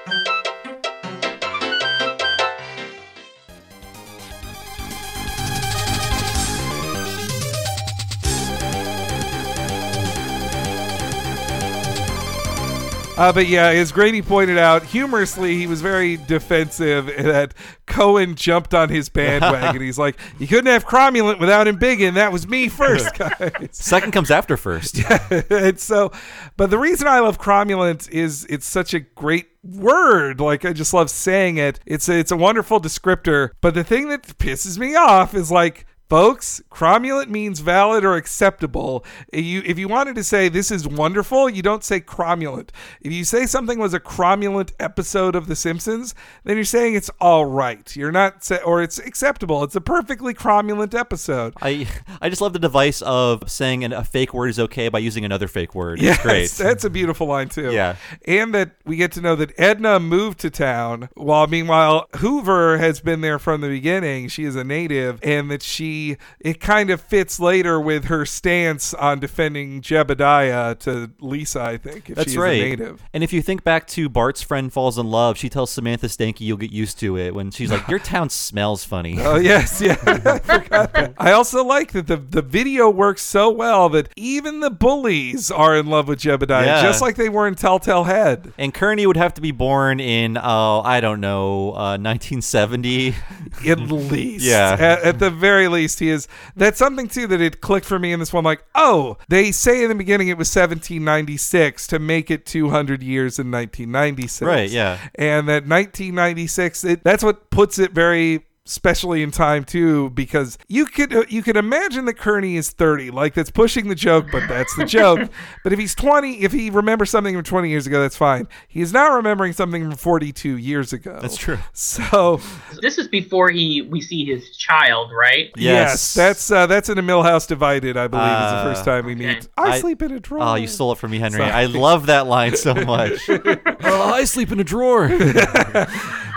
Uh, 13.19 13.33
but 13.33 13.49
yeah, 13.49 13.67
as 13.67 13.91
Greaney 13.91 14.25
pointed 14.25 14.59
out, 14.59 14.85
humorously, 14.85 15.57
he 15.57 15.67
was 15.67 15.81
very 15.83 16.17
defensive 16.17 17.07
that 17.07 17.53
Cohen 17.85 18.37
jumped 18.37 18.75
on 18.75 18.91
his 18.91 19.09
bandwagon. 19.09 19.83
He's 19.83 19.99
like, 19.99 20.17
you 20.39 20.47
couldn't 20.47 20.67
have 20.67 20.87
Cromulent 20.87 21.41
without 21.41 21.67
embiggen. 21.67 22.15
That 22.15 22.31
was 22.31 22.47
me 22.47 22.69
first, 22.69 23.13
guys. 23.19 23.71
Second 23.73 24.13
comes 24.13 24.31
after 24.31 24.57
first. 24.57 25.01
and 25.51 25.81
so, 25.81 26.13
but 26.57 26.71
the 26.71 26.79
reason 26.79 27.09
I 27.09 27.19
love 27.19 27.41
Cromulent 27.41 28.09
is 28.11 28.47
it's 28.49 28.67
such 28.67 28.95
a 28.95 29.01
great 29.01 29.49
word. 29.65 30.41
Like 30.41 30.65
I 30.65 30.73
just 30.73 30.95
love 30.95 31.11
saying 31.11 31.57
it. 31.57 31.81
It's 31.87 32.09
a, 32.09 32.17
it's 32.17 32.31
a 32.31 32.37
wonderful 32.37 32.81
descriptor. 32.81 33.51
But 33.61 33.75
the 33.75 33.83
thing 33.83 34.11
that 34.11 34.23
pisses 34.39 34.79
me 34.79 34.95
off 34.95 35.35
is 35.35 35.51
like 35.51 35.87
Folks, 36.09 36.63
cromulent 36.71 37.29
means 37.29 37.61
valid 37.61 38.03
or 38.03 38.15
acceptable. 38.17 39.05
If 39.31 39.45
you, 39.45 39.63
if 39.67 39.79
you 39.79 39.89
wanted 39.89 40.15
to 40.15 40.25
say 40.25 40.49
this 40.49 40.71
is 40.71 40.89
wonderful, 40.89 41.51
you 41.51 41.61
don't 41.61 41.85
say 41.85 42.01
cromulent. 42.01 42.71
If 43.03 43.13
you 43.13 43.25
say 43.27 43.45
something 43.45 43.79
was 43.79 43.93
a 43.93 44.01
cromulent 44.01 44.73
episode 44.81 45.35
of 45.37 45.49
The 45.49 45.55
Simpsons, 45.57 46.15
then 46.45 46.57
you're 46.57 46.65
saying 46.65 46.95
it's 46.95 47.11
all 47.21 47.45
right. 47.45 47.95
You're 47.95 48.11
not, 48.11 48.43
say, 48.43 48.59
or 48.63 48.83
it's 48.83 48.99
acceptable. 48.99 49.63
It's 49.65 49.77
a 49.77 49.83
perfectly 49.83 50.33
cromulent 50.33 50.95
episode. 50.95 51.53
I 51.61 51.87
I 52.23 52.31
just 52.31 52.41
love 52.41 52.55
the 52.55 52.59
device 52.59 53.03
of 53.03 53.51
saying 53.51 53.85
an, 53.85 53.93
a 53.93 54.03
fake 54.03 54.33
word 54.33 54.49
is 54.49 54.59
okay 54.59 54.89
by 54.89 55.01
using 55.01 55.27
another 55.27 55.47
fake 55.47 55.75
word. 55.75 56.01
Yes, 56.01 56.15
It's 56.17 56.23
great. 56.23 56.51
that's 56.67 56.85
a 56.85 56.91
beautiful 56.91 57.27
line 57.27 57.51
too. 57.51 57.71
Yeah. 57.73 57.97
and 58.27 58.55
that 58.55 58.71
we 58.87 58.97
get 58.97 59.13
to 59.13 59.21
know 59.21 59.37
that 59.37 59.53
Edna 59.59 60.01
moved 60.01 60.39
to 60.41 60.49
town, 60.49 61.11
while 61.15 61.47
meanwhile 61.47 62.09
Hoover 62.17 62.79
has 62.79 63.01
been 63.01 63.21
there 63.21 63.39
from 63.39 63.61
the 63.61 63.69
beginning. 63.69 64.29
She 64.29 64.45
is 64.45 64.57
a 64.57 64.65
native, 64.65 65.19
and 65.23 65.51
that 65.51 65.63
she 65.63 65.98
it 66.41 66.61
kind 66.61 66.91
of 66.91 67.01
fits 67.01 67.39
later 67.41 67.81
with 67.81 68.05
her 68.07 68.25
stance 68.27 68.95
on 68.95 69.19
defending 69.21 69.81
Jebediah 69.81 70.79
to 70.81 71.11
Lisa. 71.21 71.61
I 71.63 71.77
think 71.77 72.11
if 72.11 72.17
That's 72.17 72.31
she's 72.31 72.37
right. 72.39 72.61
a 72.63 72.69
native. 72.71 73.03
And 73.13 73.23
if 73.25 73.33
you 73.33 73.43
think 73.43 73.65
back 73.65 73.87
to 73.89 74.09
Bart's 74.09 74.43
friend 74.43 74.73
falls 74.73 74.99
in 74.99 75.11
love, 75.11 75.37
she 75.37 75.49
tells 75.49 75.71
Samantha 75.71 76.07
Stanky 76.07 76.41
you'll 76.41 76.57
get 76.57 76.73
used 76.73 76.99
to 77.01 77.17
it 77.17 77.35
when 77.35 77.51
she's 77.51 77.71
like, 77.71 77.87
Your 77.89 77.99
town 78.15 78.29
smells 78.31 78.85
funny. 78.85 79.17
Oh 79.21 79.37
yes, 79.37 79.81
yeah. 79.81 79.97
I. 80.71 81.13
I 81.19 81.33
also 81.33 81.65
like 81.65 81.93
that 81.93 82.07
the 82.07 82.17
the 82.17 82.43
video 82.43 82.89
works 82.91 83.23
so 83.23 83.51
well 83.51 83.89
that 83.91 84.09
even 84.17 84.61
the 84.61 84.71
bullies 84.71 85.51
are 85.51 85.77
in 85.77 85.87
love 85.87 86.09
with 86.09 86.21
Jebediah, 86.21 86.65
Yeah. 86.67 86.83
just 86.83 87.01
like 87.03 87.17
they 87.17 87.29
were 87.29 87.47
in 87.49 87.55
Telltale 87.55 88.05
Head. 88.05 88.53
And 88.59 88.73
Kearney 88.75 89.07
would 89.07 89.17
have 89.17 89.35
to 89.35 89.41
be 89.41 89.51
born 89.51 90.01
in, 90.01 90.37
oh, 90.37 90.83
I 90.85 91.01
don't 91.01 91.21
know, 91.21 91.71
uh, 91.73 91.97
1970. 91.99 93.15
At 93.67 93.79
least, 93.81 94.45
Yeah. 94.45 94.77
At, 94.79 95.03
at 95.03 95.19
the 95.19 95.31
very 95.31 95.69
least, 95.69 95.88
he 95.97 96.09
is. 96.09 96.29
That's 96.57 96.79
something 96.79 97.09
too 97.09 97.27
that 97.29 97.41
it 97.41 97.61
clicked 97.61 97.87
for 97.87 97.99
me 97.99 98.13
in 98.13 98.21
this 98.21 98.33
one. 98.33 98.45
Like, 98.45 98.65
oh, 98.75 99.17
they 99.29 99.53
say 99.53 99.83
in 99.83 99.89
the 99.89 99.95
beginning 99.95 100.29
it 100.29 100.37
was 100.37 100.49
1796 100.49 101.87
to 101.89 101.99
make 101.99 102.31
it 102.31 102.45
200 102.45 103.03
years 103.03 103.39
in 103.39 103.51
1996. 103.51 104.47
Right, 104.47 104.71
yeah. 104.71 104.99
And 105.15 105.49
that 105.49 105.67
1996, 105.67 106.85
it, 106.85 107.05
that's 107.05 107.23
what 107.23 107.51
puts 107.51 107.79
it 107.79 107.93
very 107.93 108.45
especially 108.69 109.23
in 109.23 109.31
time 109.31 109.65
too 109.65 110.11
because 110.11 110.59
you 110.69 110.85
could 110.85 111.13
uh, 111.13 111.25
you 111.29 111.43
could 111.43 111.57
imagine 111.57 112.05
that 112.05 112.15
Kearney 112.15 112.57
is 112.57 112.71
30 112.71 113.11
like 113.11 113.33
that's 113.35 113.51
pushing 113.51 113.89
the 113.89 113.95
joke 113.95 114.27
but 114.31 114.47
that's 114.47 114.77
the 114.77 114.85
joke 114.85 115.29
but 115.65 115.73
if 115.73 115.79
he's 115.79 115.95
20 115.95 116.43
if 116.43 116.53
he 116.53 116.69
remembers 116.69 117.09
something 117.11 117.35
from 117.35 117.43
20 117.43 117.71
years 117.71 117.87
ago 117.87 118.01
that's 118.01 118.17
fine 118.17 118.47
he 118.69 118.83
is 118.83 118.93
now 118.93 119.15
remembering 119.17 119.55
something 119.55 119.83
from 119.89 119.97
42 119.97 120.59
years 120.59 120.93
ago 120.93 121.19
That's 121.23 121.37
true. 121.39 121.59
so 121.73 122.41
This 122.83 122.99
is 122.99 123.09
before 123.09 123.49
he 123.51 123.83
we 123.83 124.01
see 124.03 124.25
his 124.27 124.55
child, 124.57 125.11
right? 125.19 125.51
Yes, 125.57 126.13
that's 126.15 126.51
uh, 126.51 126.67
that's 126.67 126.89
in 126.89 126.99
a 126.99 127.03
Milhouse 127.03 127.47
Divided, 127.49 127.97
I 127.97 128.07
believe, 128.07 128.27
is 128.27 128.51
the 128.53 128.63
first 128.63 128.83
Uh, 128.83 128.85
time 128.97 129.07
we 129.07 129.15
meet. 129.15 129.49
I, 129.57 129.81
sleep 129.81 130.03
in 130.03 130.13
a 130.13 130.21
drawer. 130.21 130.43
Oh, 130.43 130.55
you 130.57 130.67
stole 130.67 130.93
it 130.93 130.99
from 130.99 131.11
me, 131.11 131.19
Henry. 131.19 131.39
Sorry. 131.41 131.51
I 131.51 131.65
love 131.67 132.07
that 132.07 132.27
line 132.27 132.55
so 132.57 132.75
much. 132.85 133.19
oh, 133.29 134.13
I 134.13 134.25
sleep 134.25 134.53
in 134.53 134.61
a 134.61 134.65
drawer. 134.65 135.09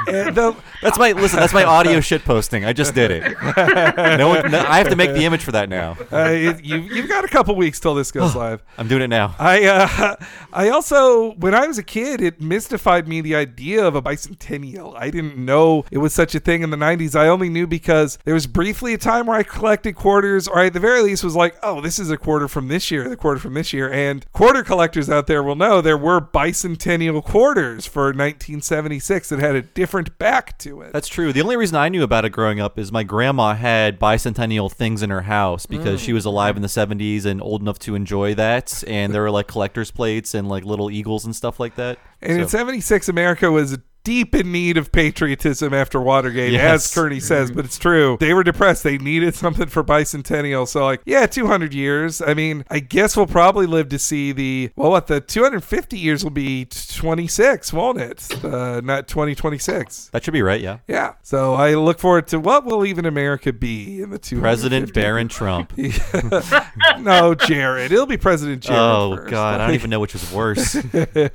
The- 0.32 0.56
That's 0.82 0.98
my 0.98 1.12
listen. 1.12 1.40
That's 1.40 1.54
my 1.54 1.64
audio 1.64 2.00
shit 2.00 2.24
posting. 2.26 2.66
I 2.66 2.74
just 2.74 2.94
did 2.96 3.12
it. 3.12 3.38
No, 4.18 4.30
one, 4.30 4.52
no 4.52 4.60
I 4.60 4.78
have 4.78 4.90
to 4.90 4.96
make 4.96 5.14
the 5.14 5.26
image 5.26 5.44
for 5.44 5.52
that 5.54 5.70
now. 5.70 5.98
uh, 6.12 6.30
you, 6.30 6.78
you've 6.80 7.08
got 7.08 7.24
a 7.24 7.28
couple 7.28 7.56
weeks 7.56 7.80
till 7.80 7.96
this 7.96 8.12
goes 8.12 8.36
live. 8.44 8.62
I'm 8.78 8.88
doing 8.88 9.02
it 9.04 9.08
now. 9.08 9.36
I 9.40 9.66
uh, 9.66 10.16
I 10.54 10.70
also 10.70 11.32
when 11.34 11.54
I 11.54 11.68
was 11.68 11.78
a 11.78 11.84
kid, 11.84 12.22
it 12.22 12.42
mystified 12.42 13.08
me 13.08 13.22
the 13.22 13.36
idea 13.36 13.86
of 13.86 13.96
a 13.96 14.02
bicentennial. 14.02 14.96
I 14.98 15.10
didn't 15.10 15.38
know 15.38 15.86
it 15.92 16.00
was 16.00 16.14
such 16.14 16.36
a 16.36 16.40
thing 16.40 16.62
in 16.64 16.70
the 16.70 16.78
'90s. 16.78 17.16
I 17.16 17.28
only 17.28 17.50
knew 17.50 17.68
because 17.68 18.18
there 18.26 18.34
was 18.34 18.48
briefly 18.48 18.94
a 18.94 18.98
time 18.98 19.28
where 19.28 19.38
I 19.38 19.44
collected 19.44 19.96
quarters, 19.96 20.48
or 20.48 20.60
at 20.60 20.74
the 20.74 20.80
very 20.80 21.02
least 21.02 21.24
was 21.24 21.36
like, 21.36 21.56
oh, 21.64 21.82
this 21.82 22.00
is 22.00 22.10
a 22.12 22.18
quarter 22.18 22.48
from 22.48 22.68
this 22.68 22.92
year, 22.92 23.08
the 23.10 23.16
quarter 23.18 23.40
from 23.40 23.54
this 23.54 23.74
year. 23.74 23.92
And 23.92 24.26
quarter 24.32 24.64
collectors 24.64 25.10
out 25.10 25.28
there 25.28 25.44
will 25.44 25.56
know 25.56 25.82
there 25.82 25.98
were 25.98 26.20
bicentennial 26.22 27.24
quarters 27.24 27.86
for 27.86 28.06
1976 28.06 29.30
that 29.30 29.40
had 29.40 29.56
a 29.56 29.62
different 29.62 29.91
back 30.18 30.58
to 30.60 30.82
it. 30.82 30.94
That's 30.94 31.08
true. 31.08 31.34
The 31.34 31.42
only 31.42 31.58
reason 31.58 31.76
I 31.78 31.90
knew 31.90 32.04
about 32.04 32.26
it 32.26 32.30
growing 32.30 32.60
up 32.60 32.80
is 32.80 32.92
my 32.92 33.04
grandma 33.04 33.54
had 33.54 34.00
bicentennial 34.00 34.72
things 34.72 35.02
in 35.04 35.10
her 35.10 35.22
house 35.22 35.66
because 35.66 36.02
Mm. 36.02 36.06
she 36.06 36.14
was 36.14 36.26
alive 36.26 36.56
in 36.56 36.62
the 36.62 36.68
70s 36.70 37.26
and 37.26 37.42
old 37.42 37.62
enough 37.62 37.80
to 37.80 37.96
enjoy 37.96 38.34
that. 38.36 38.84
And 38.88 39.14
there 39.14 39.22
were 39.22 39.32
like 39.32 39.48
collector's 39.48 39.92
plates 39.92 40.34
and 40.34 40.48
like 40.48 40.64
little 40.66 40.90
eagles 40.90 41.26
and 41.26 41.36
stuff 41.36 41.60
like 41.60 41.76
that. 41.76 42.00
And 42.22 42.40
in 42.42 42.48
76, 42.48 43.10
America 43.10 43.52
was 43.52 43.78
deep 44.04 44.34
in 44.36 44.52
need 44.52 44.78
of 44.78 44.92
patriotism 44.92 45.74
after 45.74 46.02
Watergate, 46.02 46.52
Yes. 46.54 46.88
as 46.88 46.94
Kearney 46.94 47.20
says, 47.20 47.52
but 47.52 47.66
it's 47.66 47.78
true. 47.78 48.18
They 48.20 48.34
were 48.34 48.44
depressed. 48.44 48.84
They 48.84 48.98
needed 48.98 49.36
something 49.44 49.68
for 49.68 49.84
bicentennial. 49.84 50.68
So, 50.68 50.84
like, 50.86 51.02
yeah, 51.06 51.26
200 51.26 51.74
years. 51.74 52.22
I 52.22 52.34
mean, 52.34 52.66
I 52.70 52.80
guess 52.80 53.16
we'll 53.16 53.28
probably 53.28 53.68
live 53.68 53.90
to 53.90 54.00
see 54.00 54.32
the, 54.32 54.72
well, 54.76 54.92
what, 54.92 55.08
the 55.08 55.22
250 55.22 55.98
years 55.98 56.24
will 56.24 56.32
be 56.32 56.66
26, 56.66 57.74
won't 57.74 58.00
it? 58.02 58.44
Uh, 58.44 58.82
not 58.84 59.08
2026. 59.08 60.10
that 60.10 60.24
should 60.24 60.34
be 60.34 60.42
right, 60.42 60.62
yeah. 60.62 60.80
Yeah. 60.88 61.14
So 61.22 61.54
I 61.54 61.74
look 61.76 62.00
forward 62.00 62.28
to 62.30 62.40
what 62.40 62.66
will 62.66 62.86
even 62.86 63.06
America 63.06 63.54
be 63.54 64.02
in 64.02 64.10
the 64.10 64.18
250 64.20 64.40
President 64.42 64.94
Barron 64.94 65.28
Trump. 65.28 65.74
no, 67.00 67.36
Jared. 67.36 67.92
It'll 67.92 68.06
be 68.06 68.18
President 68.18 68.64
Jared. 68.64 68.80
oh, 68.82 69.16
first. 69.18 69.30
God. 69.32 69.60
I 69.62 69.66
don't 69.68 69.76
even 69.76 69.90
know 69.90 70.00
which 70.00 70.16
is 70.16 70.32
worse. 70.32 70.76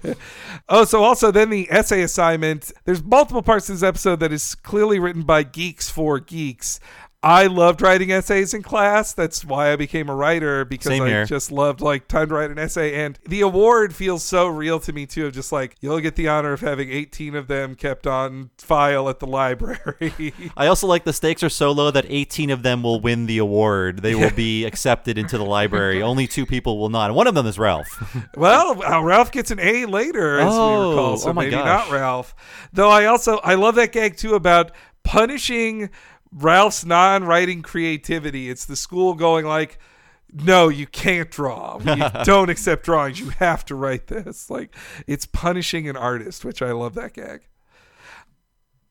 oh, 0.68 0.84
so 0.84 1.02
also 1.02 1.30
then 1.30 1.50
the 1.50 1.68
essay 1.70 2.02
assignment. 2.02 2.55
There's 2.84 3.02
multiple 3.02 3.42
parts 3.42 3.68
of 3.68 3.76
this 3.76 3.82
episode 3.82 4.20
that 4.20 4.32
is 4.32 4.54
clearly 4.54 4.98
written 4.98 5.22
by 5.22 5.42
geeks 5.42 5.90
for 5.90 6.18
geeks. 6.20 6.80
I 7.28 7.48
loved 7.48 7.82
writing 7.82 8.12
essays 8.12 8.54
in 8.54 8.62
class. 8.62 9.12
That's 9.12 9.44
why 9.44 9.72
I 9.72 9.76
became 9.76 10.08
a 10.08 10.14
writer 10.14 10.64
because 10.64 10.86
Same 10.92 11.02
I 11.02 11.08
here. 11.08 11.24
just 11.26 11.50
loved 11.50 11.80
like 11.80 12.06
time 12.06 12.28
to 12.28 12.34
write 12.36 12.52
an 12.52 12.58
essay. 12.58 12.94
And 13.04 13.18
the 13.26 13.40
award 13.40 13.96
feels 13.96 14.22
so 14.22 14.46
real 14.46 14.78
to 14.78 14.92
me 14.92 15.06
too. 15.06 15.26
Of 15.26 15.32
just 15.34 15.50
like 15.50 15.74
you'll 15.80 15.98
get 15.98 16.14
the 16.14 16.28
honor 16.28 16.52
of 16.52 16.60
having 16.60 16.88
18 16.92 17.34
of 17.34 17.48
them 17.48 17.74
kept 17.74 18.06
on 18.06 18.50
file 18.58 19.08
at 19.08 19.18
the 19.18 19.26
library. 19.26 20.34
I 20.56 20.68
also 20.68 20.86
like 20.86 21.02
the 21.02 21.12
stakes 21.12 21.42
are 21.42 21.48
so 21.48 21.72
low 21.72 21.90
that 21.90 22.06
18 22.08 22.50
of 22.50 22.62
them 22.62 22.84
will 22.84 23.00
win 23.00 23.26
the 23.26 23.38
award. 23.38 24.02
They 24.02 24.14
will 24.14 24.30
be 24.30 24.64
accepted 24.64 25.18
into 25.18 25.36
the 25.36 25.44
library. 25.44 26.02
Only 26.02 26.28
two 26.28 26.46
people 26.46 26.78
will 26.78 26.90
not. 26.90 27.06
And 27.10 27.16
one 27.16 27.26
of 27.26 27.34
them 27.34 27.46
is 27.46 27.58
Ralph. 27.58 27.88
Well, 28.36 28.80
uh, 28.84 29.02
Ralph 29.02 29.32
gets 29.32 29.50
an 29.50 29.58
A 29.58 29.86
later, 29.86 30.38
as 30.38 30.48
Oh, 30.52 30.90
we 30.90 30.90
recall. 30.94 31.16
So 31.16 31.30
oh 31.30 31.32
maybe 31.32 31.50
gosh. 31.52 31.64
not 31.88 31.90
Ralph. 31.90 32.34
Though 32.72 32.90
I 32.90 33.06
also 33.06 33.38
I 33.38 33.54
love 33.54 33.74
that 33.74 33.90
gag 33.90 34.16
too 34.16 34.34
about 34.34 34.70
punishing 35.02 35.90
Ralph's 36.32 36.84
non-writing 36.84 37.62
creativity. 37.62 38.50
It's 38.50 38.64
the 38.64 38.76
school 38.76 39.14
going 39.14 39.44
like, 39.46 39.78
"No, 40.32 40.68
you 40.68 40.86
can't 40.86 41.30
draw. 41.30 41.78
We 41.78 42.02
don't 42.24 42.50
accept 42.50 42.84
drawings. 42.84 43.20
You 43.20 43.30
have 43.30 43.64
to 43.66 43.74
write 43.74 44.06
this." 44.08 44.50
Like 44.50 44.74
it's 45.06 45.26
punishing 45.26 45.88
an 45.88 45.96
artist, 45.96 46.44
which 46.44 46.62
I 46.62 46.72
love 46.72 46.94
that 46.94 47.14
gag. 47.14 47.42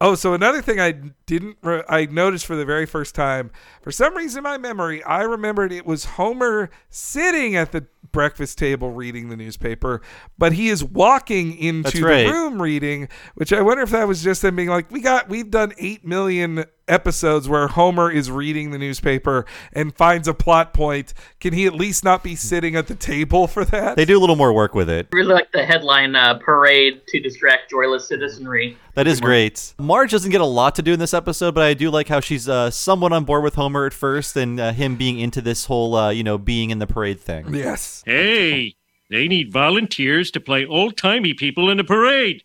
Oh, 0.01 0.13
so 0.15 0.33
another 0.33 0.61
thing 0.61 0.79
I 0.79 0.91
didn't 1.25 1.57
re- 1.61 1.83
I 1.87 2.05
noticed 2.05 2.45
for 2.45 2.55
the 2.57 2.65
very 2.65 2.85
first 2.85 3.15
time. 3.15 3.51
For 3.81 3.91
some 3.91 4.15
reason 4.15 4.39
in 4.39 4.43
my 4.43 4.57
memory, 4.57 5.01
I 5.03 5.21
remembered 5.21 5.71
it 5.71 5.85
was 5.85 6.05
Homer 6.05 6.69
sitting 6.89 7.55
at 7.55 7.71
the 7.71 7.87
breakfast 8.11 8.57
table 8.57 8.91
reading 8.91 9.29
the 9.29 9.35
newspaper, 9.35 10.01
but 10.37 10.53
he 10.53 10.69
is 10.69 10.83
walking 10.83 11.57
into 11.57 11.83
That's 11.83 11.99
the 11.99 12.31
room 12.31 12.61
reading, 12.61 13.07
which 13.35 13.53
I 13.53 13.61
wonder 13.61 13.83
if 13.83 13.89
that 13.91 14.07
was 14.07 14.23
just 14.23 14.41
them 14.41 14.55
being 14.55 14.69
like, 14.69 14.91
"We 14.91 15.01
got 15.01 15.29
we've 15.29 15.49
done 15.49 15.73
8 15.77 16.05
million 16.05 16.65
episodes 16.87 17.49
where 17.49 17.67
Homer 17.67 18.11
is 18.11 18.29
reading 18.29 18.69
the 18.71 18.77
newspaper 18.77 19.45
and 19.73 19.95
finds 19.95 20.27
a 20.27 20.33
plot 20.33 20.73
point. 20.73 21.13
Can 21.39 21.53
he 21.53 21.65
at 21.65 21.73
least 21.73 22.03
not 22.03 22.23
be 22.23 22.35
sitting 22.35 22.75
at 22.75 22.87
the 22.87 22.95
table 22.95 23.47
for 23.47 23.65
that?" 23.65 23.95
They 23.95 24.05
do 24.05 24.17
a 24.17 24.21
little 24.21 24.35
more 24.35 24.53
work 24.53 24.75
with 24.75 24.89
it. 24.89 25.07
Really 25.11 25.33
like 25.33 25.51
the 25.51 25.65
headline 25.65 26.15
uh, 26.15 26.35
"Parade 26.35 27.01
to 27.07 27.19
Distract 27.19 27.69
Joyless 27.69 28.07
Citizenry." 28.07 28.77
That 28.95 29.07
is 29.07 29.19
great. 29.19 29.73
Marge 29.77 30.11
doesn't 30.11 30.31
get 30.31 30.39
a 30.39 30.45
lot 30.45 30.75
to 30.75 30.81
do 30.81 30.93
in 30.93 30.99
this 30.99 31.13
episode, 31.13 31.53
but 31.53 31.63
I 31.63 31.73
do 31.73 31.91
like 31.91 32.07
how 32.07 32.21
she's 32.21 32.47
uh, 32.47 32.71
somewhat 32.71 33.11
on 33.11 33.25
board 33.25 33.43
with 33.43 33.55
Homer 33.55 33.85
at 33.85 33.93
first 33.93 34.37
and 34.37 34.57
uh, 34.57 34.71
him 34.71 34.95
being 34.95 35.19
into 35.19 35.41
this 35.41 35.65
whole, 35.65 35.95
uh, 35.95 36.09
you 36.11 36.23
know, 36.23 36.37
being 36.37 36.69
in 36.69 36.79
the 36.79 36.87
parade 36.87 37.19
thing. 37.19 37.53
Yes. 37.53 37.94
Hey, 38.05 38.75
they 39.09 39.27
need 39.27 39.51
volunteers 39.51 40.31
to 40.31 40.39
play 40.39 40.65
old 40.65 40.97
timey 40.97 41.33
people 41.33 41.69
in 41.69 41.79
a 41.79 41.83
parade. 41.83 42.43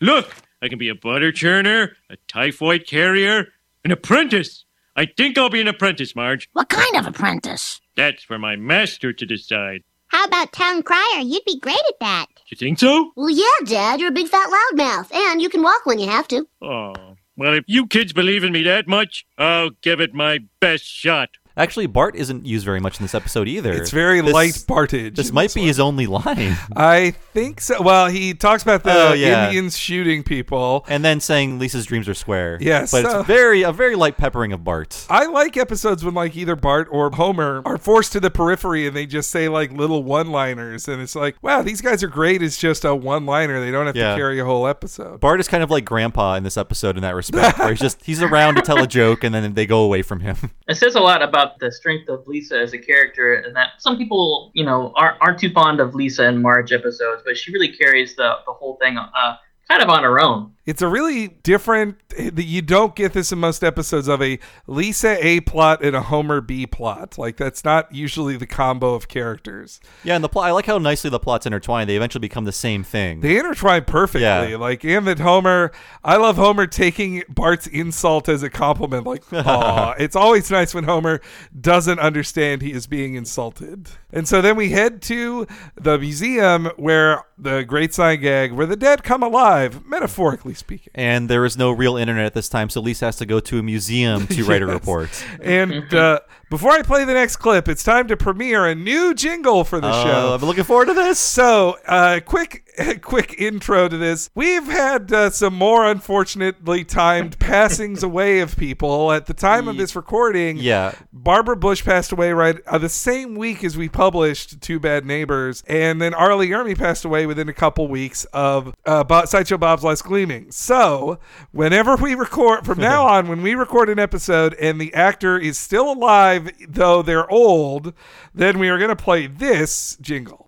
Look, 0.00 0.34
I 0.60 0.68
can 0.68 0.78
be 0.78 0.88
a 0.88 0.94
butter 0.94 1.32
churner, 1.32 1.92
a 2.10 2.16
typhoid 2.28 2.86
carrier, 2.86 3.48
an 3.84 3.90
apprentice. 3.90 4.64
I 4.94 5.06
think 5.06 5.38
I'll 5.38 5.48
be 5.48 5.60
an 5.60 5.68
apprentice, 5.68 6.14
Marge. 6.14 6.48
What 6.52 6.68
kind 6.68 6.96
of 6.96 7.06
apprentice? 7.06 7.80
That's 7.96 8.22
for 8.22 8.38
my 8.38 8.56
master 8.56 9.12
to 9.12 9.26
decide. 9.26 9.82
How 10.08 10.24
about 10.24 10.52
town 10.52 10.82
crier? 10.82 11.20
You'd 11.20 11.44
be 11.46 11.58
great 11.58 11.74
at 11.88 11.98
that. 12.00 12.26
You 12.48 12.56
think 12.56 12.78
so? 12.78 13.12
Well, 13.16 13.30
yeah, 13.30 13.44
Dad. 13.64 13.98
You're 13.98 14.10
a 14.10 14.12
big 14.12 14.28
fat 14.28 14.50
loudmouth, 14.50 15.14
and 15.14 15.40
you 15.40 15.48
can 15.48 15.62
walk 15.62 15.86
when 15.86 15.98
you 15.98 16.08
have 16.08 16.28
to. 16.28 16.46
Oh, 16.60 16.92
well, 17.36 17.54
if 17.54 17.64
you 17.66 17.86
kids 17.86 18.12
believe 18.12 18.44
in 18.44 18.52
me 18.52 18.62
that 18.64 18.86
much, 18.86 19.24
I'll 19.38 19.70
give 19.80 20.00
it 20.00 20.12
my 20.12 20.40
best 20.60 20.84
shot. 20.84 21.30
Actually, 21.56 21.86
Bart 21.86 22.16
isn't 22.16 22.46
used 22.46 22.64
very 22.64 22.80
much 22.80 22.98
in 22.98 23.04
this 23.04 23.14
episode 23.14 23.48
either. 23.48 23.72
It's 23.72 23.90
very 23.90 24.20
This- 24.20 24.32
light 24.32 24.64
Bartage. 24.66 25.16
This 25.16 25.28
in 25.28 25.34
might 25.34 25.52
be 25.54 25.62
his 25.62 25.78
only 25.80 26.06
line. 26.06 26.56
I 26.76 27.14
think 27.32 27.60
so. 27.60 27.82
Well, 27.82 28.08
he 28.08 28.34
talks 28.34 28.62
about 28.62 28.84
the 28.84 28.92
Oh, 28.92 29.12
yeah. 29.12 29.46
Indians 29.46 29.76
shooting 29.76 30.22
people. 30.22 30.84
and 30.88 31.04
then 31.04 31.20
saying 31.20 31.58
Lisa's 31.58 31.84
dreams 31.86 32.08
are 32.08 32.14
square. 32.14 32.58
Yes, 32.60 32.90
but 32.90 33.04
so- 33.04 33.18
it's 33.20 33.26
very 33.26 33.62
a 33.62 33.72
very 33.72 33.96
light 33.96 34.16
peppering 34.16 34.52
of 34.52 34.64
Bart. 34.64 35.06
I 35.10 35.26
like 35.26 35.56
episodes 35.56 36.04
when 36.04 36.14
like 36.14 36.36
either 36.36 36.56
Bart 36.56 36.88
or 36.90 37.10
Homer 37.10 37.62
are 37.64 37.78
forced 37.78 38.12
to 38.12 38.20
the 38.20 38.30
periphery 38.30 38.86
and 38.86 38.96
they 38.96 39.06
just 39.06 39.30
say 39.30 39.48
like 39.48 39.72
little 39.72 40.02
one-liners 40.02 40.88
and 40.88 41.02
it's 41.02 41.14
like, 41.14 41.36
wow, 41.42 41.62
these 41.62 41.80
guys 41.80 42.02
are 42.02 42.08
great. 42.08 42.42
It's 42.42 42.56
just 42.56 42.84
a 42.84 42.94
one-liner. 42.94 43.60
They 43.60 43.70
don't 43.70 43.86
have 43.86 43.96
Yeah. 43.96 44.12
to 44.12 44.16
carry 44.16 44.38
a 44.40 44.44
whole 44.44 44.66
episode. 44.66 45.20
Bart 45.20 45.40
is 45.40 45.48
kind 45.48 45.62
of 45.62 45.70
like 45.70 45.84
Grandpa 45.84 46.34
in 46.34 46.44
this 46.44 46.56
episode 46.56 46.96
in 46.96 47.02
that 47.02 47.14
respect, 47.14 47.58
where 47.58 47.70
he's 47.70 47.80
just 47.80 48.02
he's 48.04 48.22
around 48.22 48.54
to 48.56 48.62
tell 48.62 48.78
a 48.82 48.86
joke 48.86 49.24
and 49.24 49.34
then 49.34 49.54
they 49.54 49.66
go 49.66 49.80
away 49.82 50.02
from 50.02 50.20
him. 50.20 50.36
It 50.68 50.76
says 50.76 50.94
a 50.94 51.00
lot 51.00 51.22
about 51.22 51.41
the 51.58 51.70
strength 51.70 52.08
of 52.08 52.26
Lisa 52.26 52.58
as 52.58 52.72
a 52.72 52.78
character, 52.78 53.34
and 53.34 53.54
that 53.56 53.70
some 53.78 53.96
people, 53.96 54.50
you 54.54 54.64
know, 54.64 54.92
aren't, 54.96 55.16
aren't 55.20 55.38
too 55.38 55.50
fond 55.50 55.80
of 55.80 55.94
Lisa 55.94 56.24
and 56.24 56.42
Marge 56.42 56.72
episodes, 56.72 57.22
but 57.24 57.36
she 57.36 57.52
really 57.52 57.72
carries 57.72 58.14
the, 58.16 58.34
the 58.46 58.52
whole 58.52 58.76
thing 58.76 58.96
uh, 58.98 59.36
kind 59.68 59.82
of 59.82 59.88
on 59.88 60.02
her 60.02 60.20
own. 60.20 60.52
It's 60.64 60.80
a 60.80 60.86
really 60.86 61.28
different. 61.28 61.96
You 62.36 62.62
don't 62.62 62.94
get 62.94 63.14
this 63.14 63.32
in 63.32 63.40
most 63.40 63.64
episodes 63.64 64.06
of 64.06 64.22
a 64.22 64.38
Lisa 64.68 65.24
A 65.24 65.40
plot 65.40 65.82
and 65.82 65.96
a 65.96 66.02
Homer 66.02 66.40
B 66.40 66.66
plot. 66.66 67.18
Like 67.18 67.36
that's 67.36 67.64
not 67.64 67.92
usually 67.92 68.36
the 68.36 68.46
combo 68.46 68.94
of 68.94 69.08
characters. 69.08 69.80
Yeah, 70.04 70.14
and 70.14 70.22
the 70.22 70.28
plot 70.28 70.46
I 70.46 70.52
like 70.52 70.66
how 70.66 70.78
nicely 70.78 71.10
the 71.10 71.18
plots 71.18 71.46
intertwine. 71.46 71.88
They 71.88 71.96
eventually 71.96 72.20
become 72.20 72.44
the 72.44 72.52
same 72.52 72.84
thing. 72.84 73.20
They 73.20 73.38
intertwine 73.38 73.84
perfectly. 73.86 74.22
Yeah. 74.22 74.56
Like 74.56 74.84
and 74.84 75.06
that 75.06 75.18
Homer, 75.18 75.72
I 76.04 76.16
love 76.16 76.36
Homer 76.36 76.68
taking 76.68 77.24
Bart's 77.28 77.66
insult 77.66 78.28
as 78.28 78.44
a 78.44 78.50
compliment. 78.50 79.04
Like, 79.04 79.24
aw, 79.32 79.94
it's 79.98 80.14
always 80.14 80.48
nice 80.50 80.74
when 80.74 80.84
Homer 80.84 81.20
doesn't 81.58 81.98
understand 81.98 82.62
he 82.62 82.72
is 82.72 82.86
being 82.86 83.14
insulted. 83.14 83.88
And 84.12 84.28
so 84.28 84.40
then 84.40 84.56
we 84.56 84.70
head 84.70 85.02
to 85.02 85.46
the 85.74 85.98
museum 85.98 86.66
where 86.76 87.24
the 87.38 87.64
Great 87.64 87.92
Sign 87.94 88.20
Gag, 88.20 88.52
where 88.52 88.66
the 88.66 88.76
dead 88.76 89.02
come 89.02 89.22
alive, 89.22 89.84
metaphorically 89.84 90.51
speaking. 90.54 90.90
and 90.94 91.28
there 91.28 91.44
is 91.44 91.56
no 91.56 91.70
real 91.70 91.96
internet 91.96 92.26
at 92.26 92.34
this 92.34 92.48
time, 92.48 92.68
so 92.70 92.80
Lisa 92.80 93.06
has 93.06 93.16
to 93.16 93.26
go 93.26 93.40
to 93.40 93.58
a 93.58 93.62
museum 93.62 94.26
to 94.28 94.44
write 94.44 94.62
a 94.62 94.66
report. 94.78 95.10
And 95.40 95.92
uh, 95.94 96.20
before 96.50 96.70
I 96.72 96.82
play 96.82 97.04
the 97.04 97.14
next 97.14 97.36
clip, 97.36 97.68
it's 97.68 97.82
time 97.82 98.08
to 98.08 98.16
premiere 98.16 98.66
a 98.66 98.74
new 98.74 99.14
jingle 99.14 99.64
for 99.64 99.80
the 99.80 99.88
Oh, 99.92 100.04
show. 100.04 100.34
I've 100.34 100.40
been 100.40 100.48
looking 100.48 100.64
forward 100.64 100.86
to 100.86 100.94
this. 100.94 101.18
So, 101.18 101.76
uh, 101.86 102.20
quick, 102.24 102.68
quick 103.02 103.34
intro 103.38 103.88
to 103.88 103.96
this. 103.96 104.30
We've 104.34 104.64
had 104.66 105.12
uh, 105.12 105.30
some 105.30 105.54
more 105.54 105.86
unfortunately 105.86 106.84
timed 106.84 107.38
passings 107.38 108.02
away 108.02 108.40
of 108.40 108.56
people. 108.56 109.12
At 109.12 109.26
the 109.26 109.34
time 109.34 109.68
of 109.68 109.76
this 109.76 109.94
recording, 109.96 110.56
Yeah. 110.58 110.94
Barbara 111.12 111.56
Bush 111.56 111.84
passed 111.84 112.12
away 112.12 112.32
right 112.32 112.56
uh, 112.66 112.78
the 112.78 112.88
same 112.88 113.34
week 113.34 113.62
as 113.64 113.76
we 113.76 113.88
published 113.88 114.60
Two 114.60 114.80
Bad 114.80 115.04
Neighbors, 115.04 115.62
and 115.66 116.00
then 116.00 116.14
R. 116.14 116.34
Lee 116.34 116.48
Ermey 116.50 116.76
passed 116.76 117.04
away 117.04 117.26
within 117.26 117.48
a 117.48 117.52
couple 117.52 117.86
weeks 117.88 118.24
of 118.32 118.74
uh, 118.86 119.04
Bo- 119.04 119.24
Sideshow 119.24 119.58
Bob's 119.58 119.84
Last 119.84 120.02
Gleaming. 120.04 120.50
So, 120.50 121.18
whenever 121.52 121.96
we 121.96 122.14
record 122.14 122.64
from 122.64 122.78
now 122.80 123.06
on, 123.06 123.28
when 123.28 123.42
we 123.42 123.54
record 123.54 123.88
an 123.88 123.98
episode 123.98 124.54
and 124.54 124.80
the 124.80 124.92
actor 124.94 125.38
is 125.38 125.58
still 125.58 125.92
alive, 125.92 126.50
though 126.68 127.02
they're 127.02 127.30
old, 127.30 127.92
then 128.34 128.58
we 128.58 128.68
are 128.68 128.78
going 128.78 128.88
to 128.88 128.96
play 128.96 129.26
this 129.26 129.96
jingle. 130.00 130.46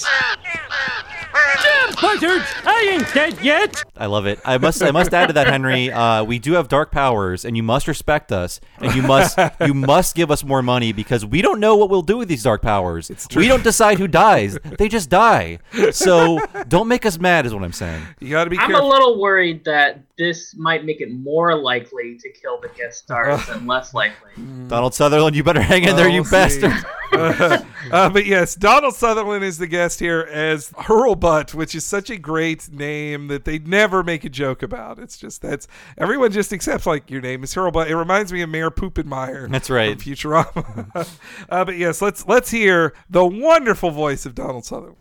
Buzzards! 2.01 2.45
I 2.65 2.91
ain't 2.93 3.15
dead 3.15 3.39
yet! 3.43 3.83
I 3.97 4.07
love 4.07 4.27
it. 4.27 4.41
I 4.45 4.59
must 4.59 4.83
I 4.83 4.91
must 4.91 5.13
add 5.15 5.27
to 5.29 5.33
that, 5.35 5.47
Henry. 5.47 5.91
Uh, 5.91 6.25
we 6.25 6.39
do 6.39 6.53
have 6.55 6.69
dark 6.69 6.91
powers, 6.91 7.45
and 7.45 7.57
you 7.57 7.63
must 7.63 7.89
respect 7.89 8.33
us, 8.33 8.61
and 8.79 8.95
you 8.95 9.03
must 9.03 9.39
you 9.65 9.75
must 9.75 10.15
give 10.15 10.31
us 10.31 10.45
more 10.45 10.63
money 10.63 10.93
because 10.93 11.25
we 11.25 11.43
don't 11.43 11.61
know 11.61 11.77
what 11.77 11.91
we'll 11.91 12.03
do 12.03 12.17
with 12.17 12.29
these 12.29 12.43
dark 12.43 12.63
powers. 12.63 13.11
We 13.35 13.49
don't 13.49 13.65
decide 13.65 13.99
who 13.99 14.09
dies; 14.09 14.59
they 14.79 14.89
just 14.89 15.11
die. 15.11 15.59
So 15.93 16.41
don't 16.69 16.89
make 16.89 17.07
us 17.07 17.19
mad, 17.19 17.47
is 17.47 17.55
what 17.55 17.63
I'm 17.63 17.73
saying. 17.73 18.03
You 18.21 18.31
got 18.31 18.45
to 18.45 18.51
be 18.51 18.59
I'm 18.59 18.71
careful. 18.71 18.89
a 18.89 18.91
little 18.91 19.21
worried 19.21 19.65
that 19.65 20.01
this 20.19 20.55
might 20.57 20.85
make 20.85 21.01
it 21.01 21.11
more 21.13 21.57
likely 21.57 22.17
to 22.19 22.31
kill 22.31 22.61
the 22.61 22.69
guest 22.69 22.99
stars 22.99 23.49
and 23.49 23.67
less 23.67 23.95
likely. 23.95 24.31
Donald 24.69 24.95
Sutherland, 24.95 25.35
you 25.37 25.43
better 25.43 25.63
hang 25.63 25.85
in 25.85 25.97
there, 25.97 26.09
you 26.09 26.23
We'll 26.23 26.31
bastard. 26.31 26.73
uh, 27.93 28.11
but 28.11 28.27
yes, 28.27 28.55
Donald 28.55 28.95
Sutherland 28.95 29.45
is 29.45 29.59
the 29.59 29.67
guest 29.67 30.01
here 30.01 30.21
as 30.31 30.71
Hurlbutt, 30.71 31.55
which 31.55 31.75
is 31.75 31.85
such 31.85 32.11
a 32.11 32.17
great 32.17 32.71
name 32.73 33.29
that 33.29 33.45
they 33.45 33.59
never 33.59 34.03
make 34.03 34.25
a 34.25 34.29
joke 34.29 34.63
about. 34.63 34.99
It's 34.99 35.17
just 35.17 35.43
that's 35.43 35.69
everyone 35.99 36.33
just 36.33 36.53
accepts 36.53 36.87
like 36.87 37.11
your 37.11 37.21
name 37.21 37.43
is 37.45 37.55
Hurlbutt. 37.55 37.89
It 37.89 37.97
reminds 37.97 38.33
me 38.33 38.43
of 38.43 38.51
Mayor 38.51 38.71
Poopenmeyer. 38.71 39.51
That's 39.51 39.71
right. 39.71 40.01
From 40.01 40.13
Futurama. 40.13 41.19
uh, 41.49 41.65
but 41.65 41.77
yes, 41.77 42.03
let's 42.03 42.27
let's 42.27 42.51
hear 42.51 42.95
the 43.09 43.25
wonderful 43.25 43.91
voice 43.91 44.27
of 44.27 44.35
Donald 44.35 44.65
Sutherland. 44.65 44.97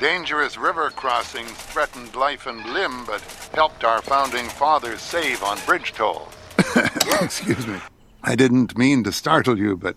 Dangerous 0.00 0.58
river 0.58 0.90
crossings 0.90 1.50
threatened 1.52 2.14
life 2.16 2.46
and 2.46 2.64
limb, 2.72 3.06
but 3.06 3.20
helped 3.54 3.84
our 3.84 4.02
founding 4.02 4.46
fathers 4.46 5.00
save 5.00 5.42
on 5.42 5.58
bridge 5.66 5.92
tolls. 5.92 6.34
Excuse 7.20 7.66
me. 7.66 7.78
I 8.24 8.34
didn't 8.34 8.76
mean 8.76 9.04
to 9.04 9.12
startle 9.12 9.58
you, 9.58 9.76
but 9.76 9.96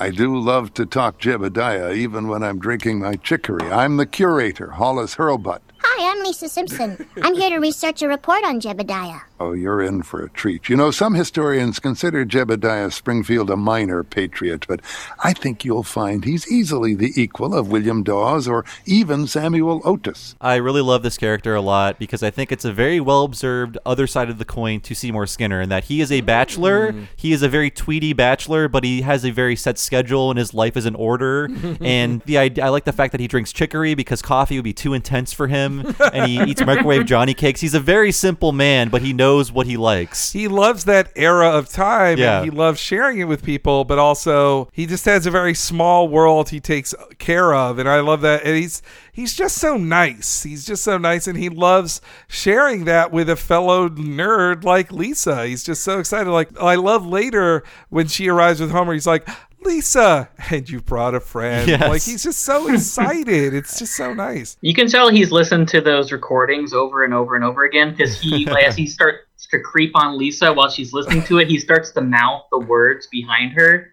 I 0.00 0.10
do 0.10 0.36
love 0.36 0.72
to 0.74 0.86
talk 0.86 1.18
Jebediah 1.18 1.94
even 1.94 2.28
when 2.28 2.42
I'm 2.42 2.58
drinking 2.58 3.00
my 3.00 3.16
chicory. 3.16 3.70
I'm 3.70 3.98
the 3.98 4.06
curator, 4.06 4.72
Hollis 4.72 5.16
Hurlbutt. 5.16 5.60
Hi, 5.84 6.10
I'm 6.10 6.24
Lisa 6.24 6.48
Simpson. 6.48 7.06
I'm 7.22 7.34
here 7.34 7.50
to 7.50 7.58
research 7.58 8.02
a 8.02 8.08
report 8.08 8.44
on 8.44 8.60
Jebediah. 8.60 9.22
Oh, 9.42 9.52
you're 9.52 9.82
in 9.82 10.02
for 10.02 10.22
a 10.22 10.30
treat. 10.30 10.68
You 10.68 10.76
know, 10.76 10.92
some 10.92 11.14
historians 11.14 11.80
consider 11.80 12.24
Jebediah 12.24 12.92
Springfield 12.92 13.50
a 13.50 13.56
minor 13.56 14.04
patriot, 14.04 14.66
but 14.68 14.80
I 15.24 15.32
think 15.32 15.64
you'll 15.64 15.82
find 15.82 16.24
he's 16.24 16.50
easily 16.50 16.94
the 16.94 17.12
equal 17.16 17.52
of 17.52 17.68
William 17.72 18.04
Dawes 18.04 18.46
or 18.46 18.64
even 18.86 19.26
Samuel 19.26 19.80
Otis. 19.84 20.36
I 20.40 20.56
really 20.56 20.80
love 20.80 21.02
this 21.02 21.18
character 21.18 21.56
a 21.56 21.60
lot 21.60 21.98
because 21.98 22.22
I 22.22 22.30
think 22.30 22.52
it's 22.52 22.64
a 22.64 22.72
very 22.72 23.00
well 23.00 23.24
observed 23.24 23.76
other 23.84 24.06
side 24.06 24.30
of 24.30 24.38
the 24.38 24.44
coin 24.44 24.80
to 24.82 24.94
Seymour 24.94 25.26
Skinner, 25.26 25.60
in 25.60 25.70
that 25.70 25.84
he 25.84 26.00
is 26.00 26.12
a 26.12 26.20
bachelor. 26.20 26.92
Mm-hmm. 26.92 27.04
He 27.16 27.32
is 27.32 27.42
a 27.42 27.48
very 27.48 27.70
tweety 27.70 28.12
bachelor, 28.12 28.68
but 28.68 28.84
he 28.84 29.02
has 29.02 29.24
a 29.24 29.32
very 29.32 29.56
set 29.56 29.76
schedule 29.76 30.30
and 30.30 30.38
his 30.38 30.54
life 30.54 30.76
is 30.76 30.86
in 30.86 30.94
order. 30.94 31.50
and 31.80 32.22
the 32.22 32.38
idea, 32.38 32.64
I 32.64 32.68
like 32.68 32.84
the 32.84 32.92
fact 32.92 33.10
that 33.10 33.20
he 33.20 33.26
drinks 33.26 33.52
chicory 33.52 33.94
because 33.94 34.22
coffee 34.22 34.56
would 34.56 34.62
be 34.62 34.72
too 34.72 34.94
intense 34.94 35.32
for 35.32 35.48
him, 35.48 35.71
and 35.80 36.26
he 36.30 36.40
eats 36.42 36.64
microwave 36.64 37.06
Johnny 37.06 37.34
cakes. 37.34 37.60
He's 37.60 37.74
a 37.74 37.80
very 37.80 38.12
simple 38.12 38.52
man, 38.52 38.88
but 38.88 39.02
he 39.02 39.12
knows 39.12 39.50
what 39.50 39.66
he 39.66 39.76
likes. 39.76 40.32
He 40.32 40.48
loves 40.48 40.84
that 40.84 41.10
era 41.16 41.48
of 41.50 41.68
time 41.68 42.18
Yeah. 42.18 42.40
and 42.42 42.50
he 42.50 42.56
loves 42.56 42.78
sharing 42.78 43.18
it 43.18 43.24
with 43.24 43.42
people, 43.42 43.84
but 43.84 43.98
also 43.98 44.68
he 44.72 44.86
just 44.86 45.04
has 45.06 45.26
a 45.26 45.30
very 45.30 45.54
small 45.54 46.08
world 46.08 46.50
he 46.50 46.60
takes 46.60 46.94
care 47.18 47.54
of. 47.54 47.78
And 47.78 47.88
I 47.88 48.00
love 48.00 48.20
that. 48.22 48.44
And 48.44 48.56
he's 48.56 48.82
he's 49.12 49.34
just 49.34 49.58
so 49.58 49.76
nice. 49.76 50.42
He's 50.42 50.64
just 50.66 50.82
so 50.84 50.98
nice 50.98 51.26
and 51.26 51.36
he 51.38 51.48
loves 51.48 52.00
sharing 52.28 52.84
that 52.84 53.10
with 53.12 53.28
a 53.28 53.36
fellow 53.36 53.88
nerd 53.88 54.64
like 54.64 54.92
Lisa. 54.92 55.46
He's 55.46 55.62
just 55.64 55.82
so 55.82 55.98
excited. 55.98 56.30
Like 56.30 56.48
I 56.60 56.74
love 56.76 57.06
later 57.06 57.62
when 57.90 58.08
she 58.08 58.28
arrives 58.28 58.60
with 58.60 58.70
Homer, 58.70 58.92
he's 58.92 59.06
like 59.06 59.28
Lisa, 59.64 60.28
and 60.50 60.68
you 60.68 60.80
brought 60.80 61.14
a 61.14 61.20
friend. 61.20 61.68
Yes. 61.68 61.80
Like 61.80 62.02
he's 62.02 62.22
just 62.22 62.40
so 62.40 62.72
excited. 62.72 63.54
It's 63.54 63.78
just 63.78 63.94
so 63.94 64.14
nice. 64.14 64.56
You 64.60 64.74
can 64.74 64.88
tell 64.88 65.08
he's 65.08 65.30
listened 65.30 65.68
to 65.68 65.80
those 65.80 66.12
recordings 66.12 66.72
over 66.72 67.04
and 67.04 67.14
over 67.14 67.34
and 67.34 67.44
over 67.44 67.64
again 67.64 67.90
because 67.90 68.20
he, 68.20 68.46
like, 68.50 68.64
as 68.64 68.76
he 68.76 68.86
starts 68.86 69.46
to 69.50 69.60
creep 69.60 69.92
on 69.94 70.18
Lisa 70.18 70.52
while 70.52 70.70
she's 70.70 70.92
listening 70.92 71.22
to 71.24 71.38
it, 71.38 71.48
he 71.48 71.58
starts 71.58 71.90
to 71.92 72.00
mouth 72.00 72.44
the 72.50 72.58
words 72.58 73.06
behind 73.08 73.52
her. 73.52 73.91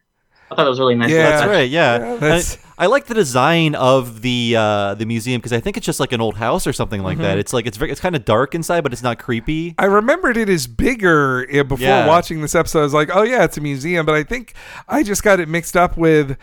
I 0.51 0.55
thought 0.55 0.63
that 0.63 0.69
was 0.69 0.79
really 0.79 0.95
nice. 0.95 1.11
Yeah. 1.11 1.29
That's 1.29 1.47
right. 1.47 1.69
Yeah, 1.69 1.99
Yeah, 1.99 2.15
that's- 2.15 2.57
I, 2.57 2.85
I 2.85 2.85
like 2.87 3.05
the 3.07 3.13
design 3.13 3.75
of 3.75 4.21
the 4.21 4.55
uh, 4.57 4.95
the 4.95 5.05
museum 5.05 5.39
because 5.41 5.51
I 5.53 5.59
think 5.59 5.75
it's 5.75 5.85
just 5.85 5.99
like 5.99 6.13
an 6.13 6.21
old 6.21 6.37
house 6.37 6.65
or 6.65 6.71
something 6.71 7.03
like 7.03 7.17
that. 7.17 7.35
Mhm. 7.35 7.41
It's 7.41 7.51
like 7.51 7.65
it's 7.67 7.75
very, 7.77 7.91
it's 7.91 7.99
kind 7.99 8.15
of 8.15 8.23
dark 8.23 8.55
inside, 8.55 8.81
but 8.81 8.93
it's 8.93 9.03
not 9.03 9.19
creepy. 9.19 9.75
I 9.77 9.85
remembered 9.85 10.37
it 10.37 10.47
is 10.47 10.65
bigger 10.65 11.45
uh, 11.53 11.63
before 11.63 11.85
Yeah. 11.85 12.07
watching 12.07 12.39
this 12.41 12.55
episode. 12.55 12.79
I 12.79 12.83
was 12.83 12.93
like, 12.93 13.09
oh 13.13 13.23
yeah, 13.23 13.43
it's 13.43 13.57
a 13.57 13.61
museum, 13.61 14.05
but 14.05 14.15
I 14.15 14.23
think 14.23 14.53
I 14.87 15.03
just 15.03 15.23
got 15.23 15.39
it 15.41 15.49
mixed 15.49 15.75
up 15.75 15.97
with. 15.97 16.37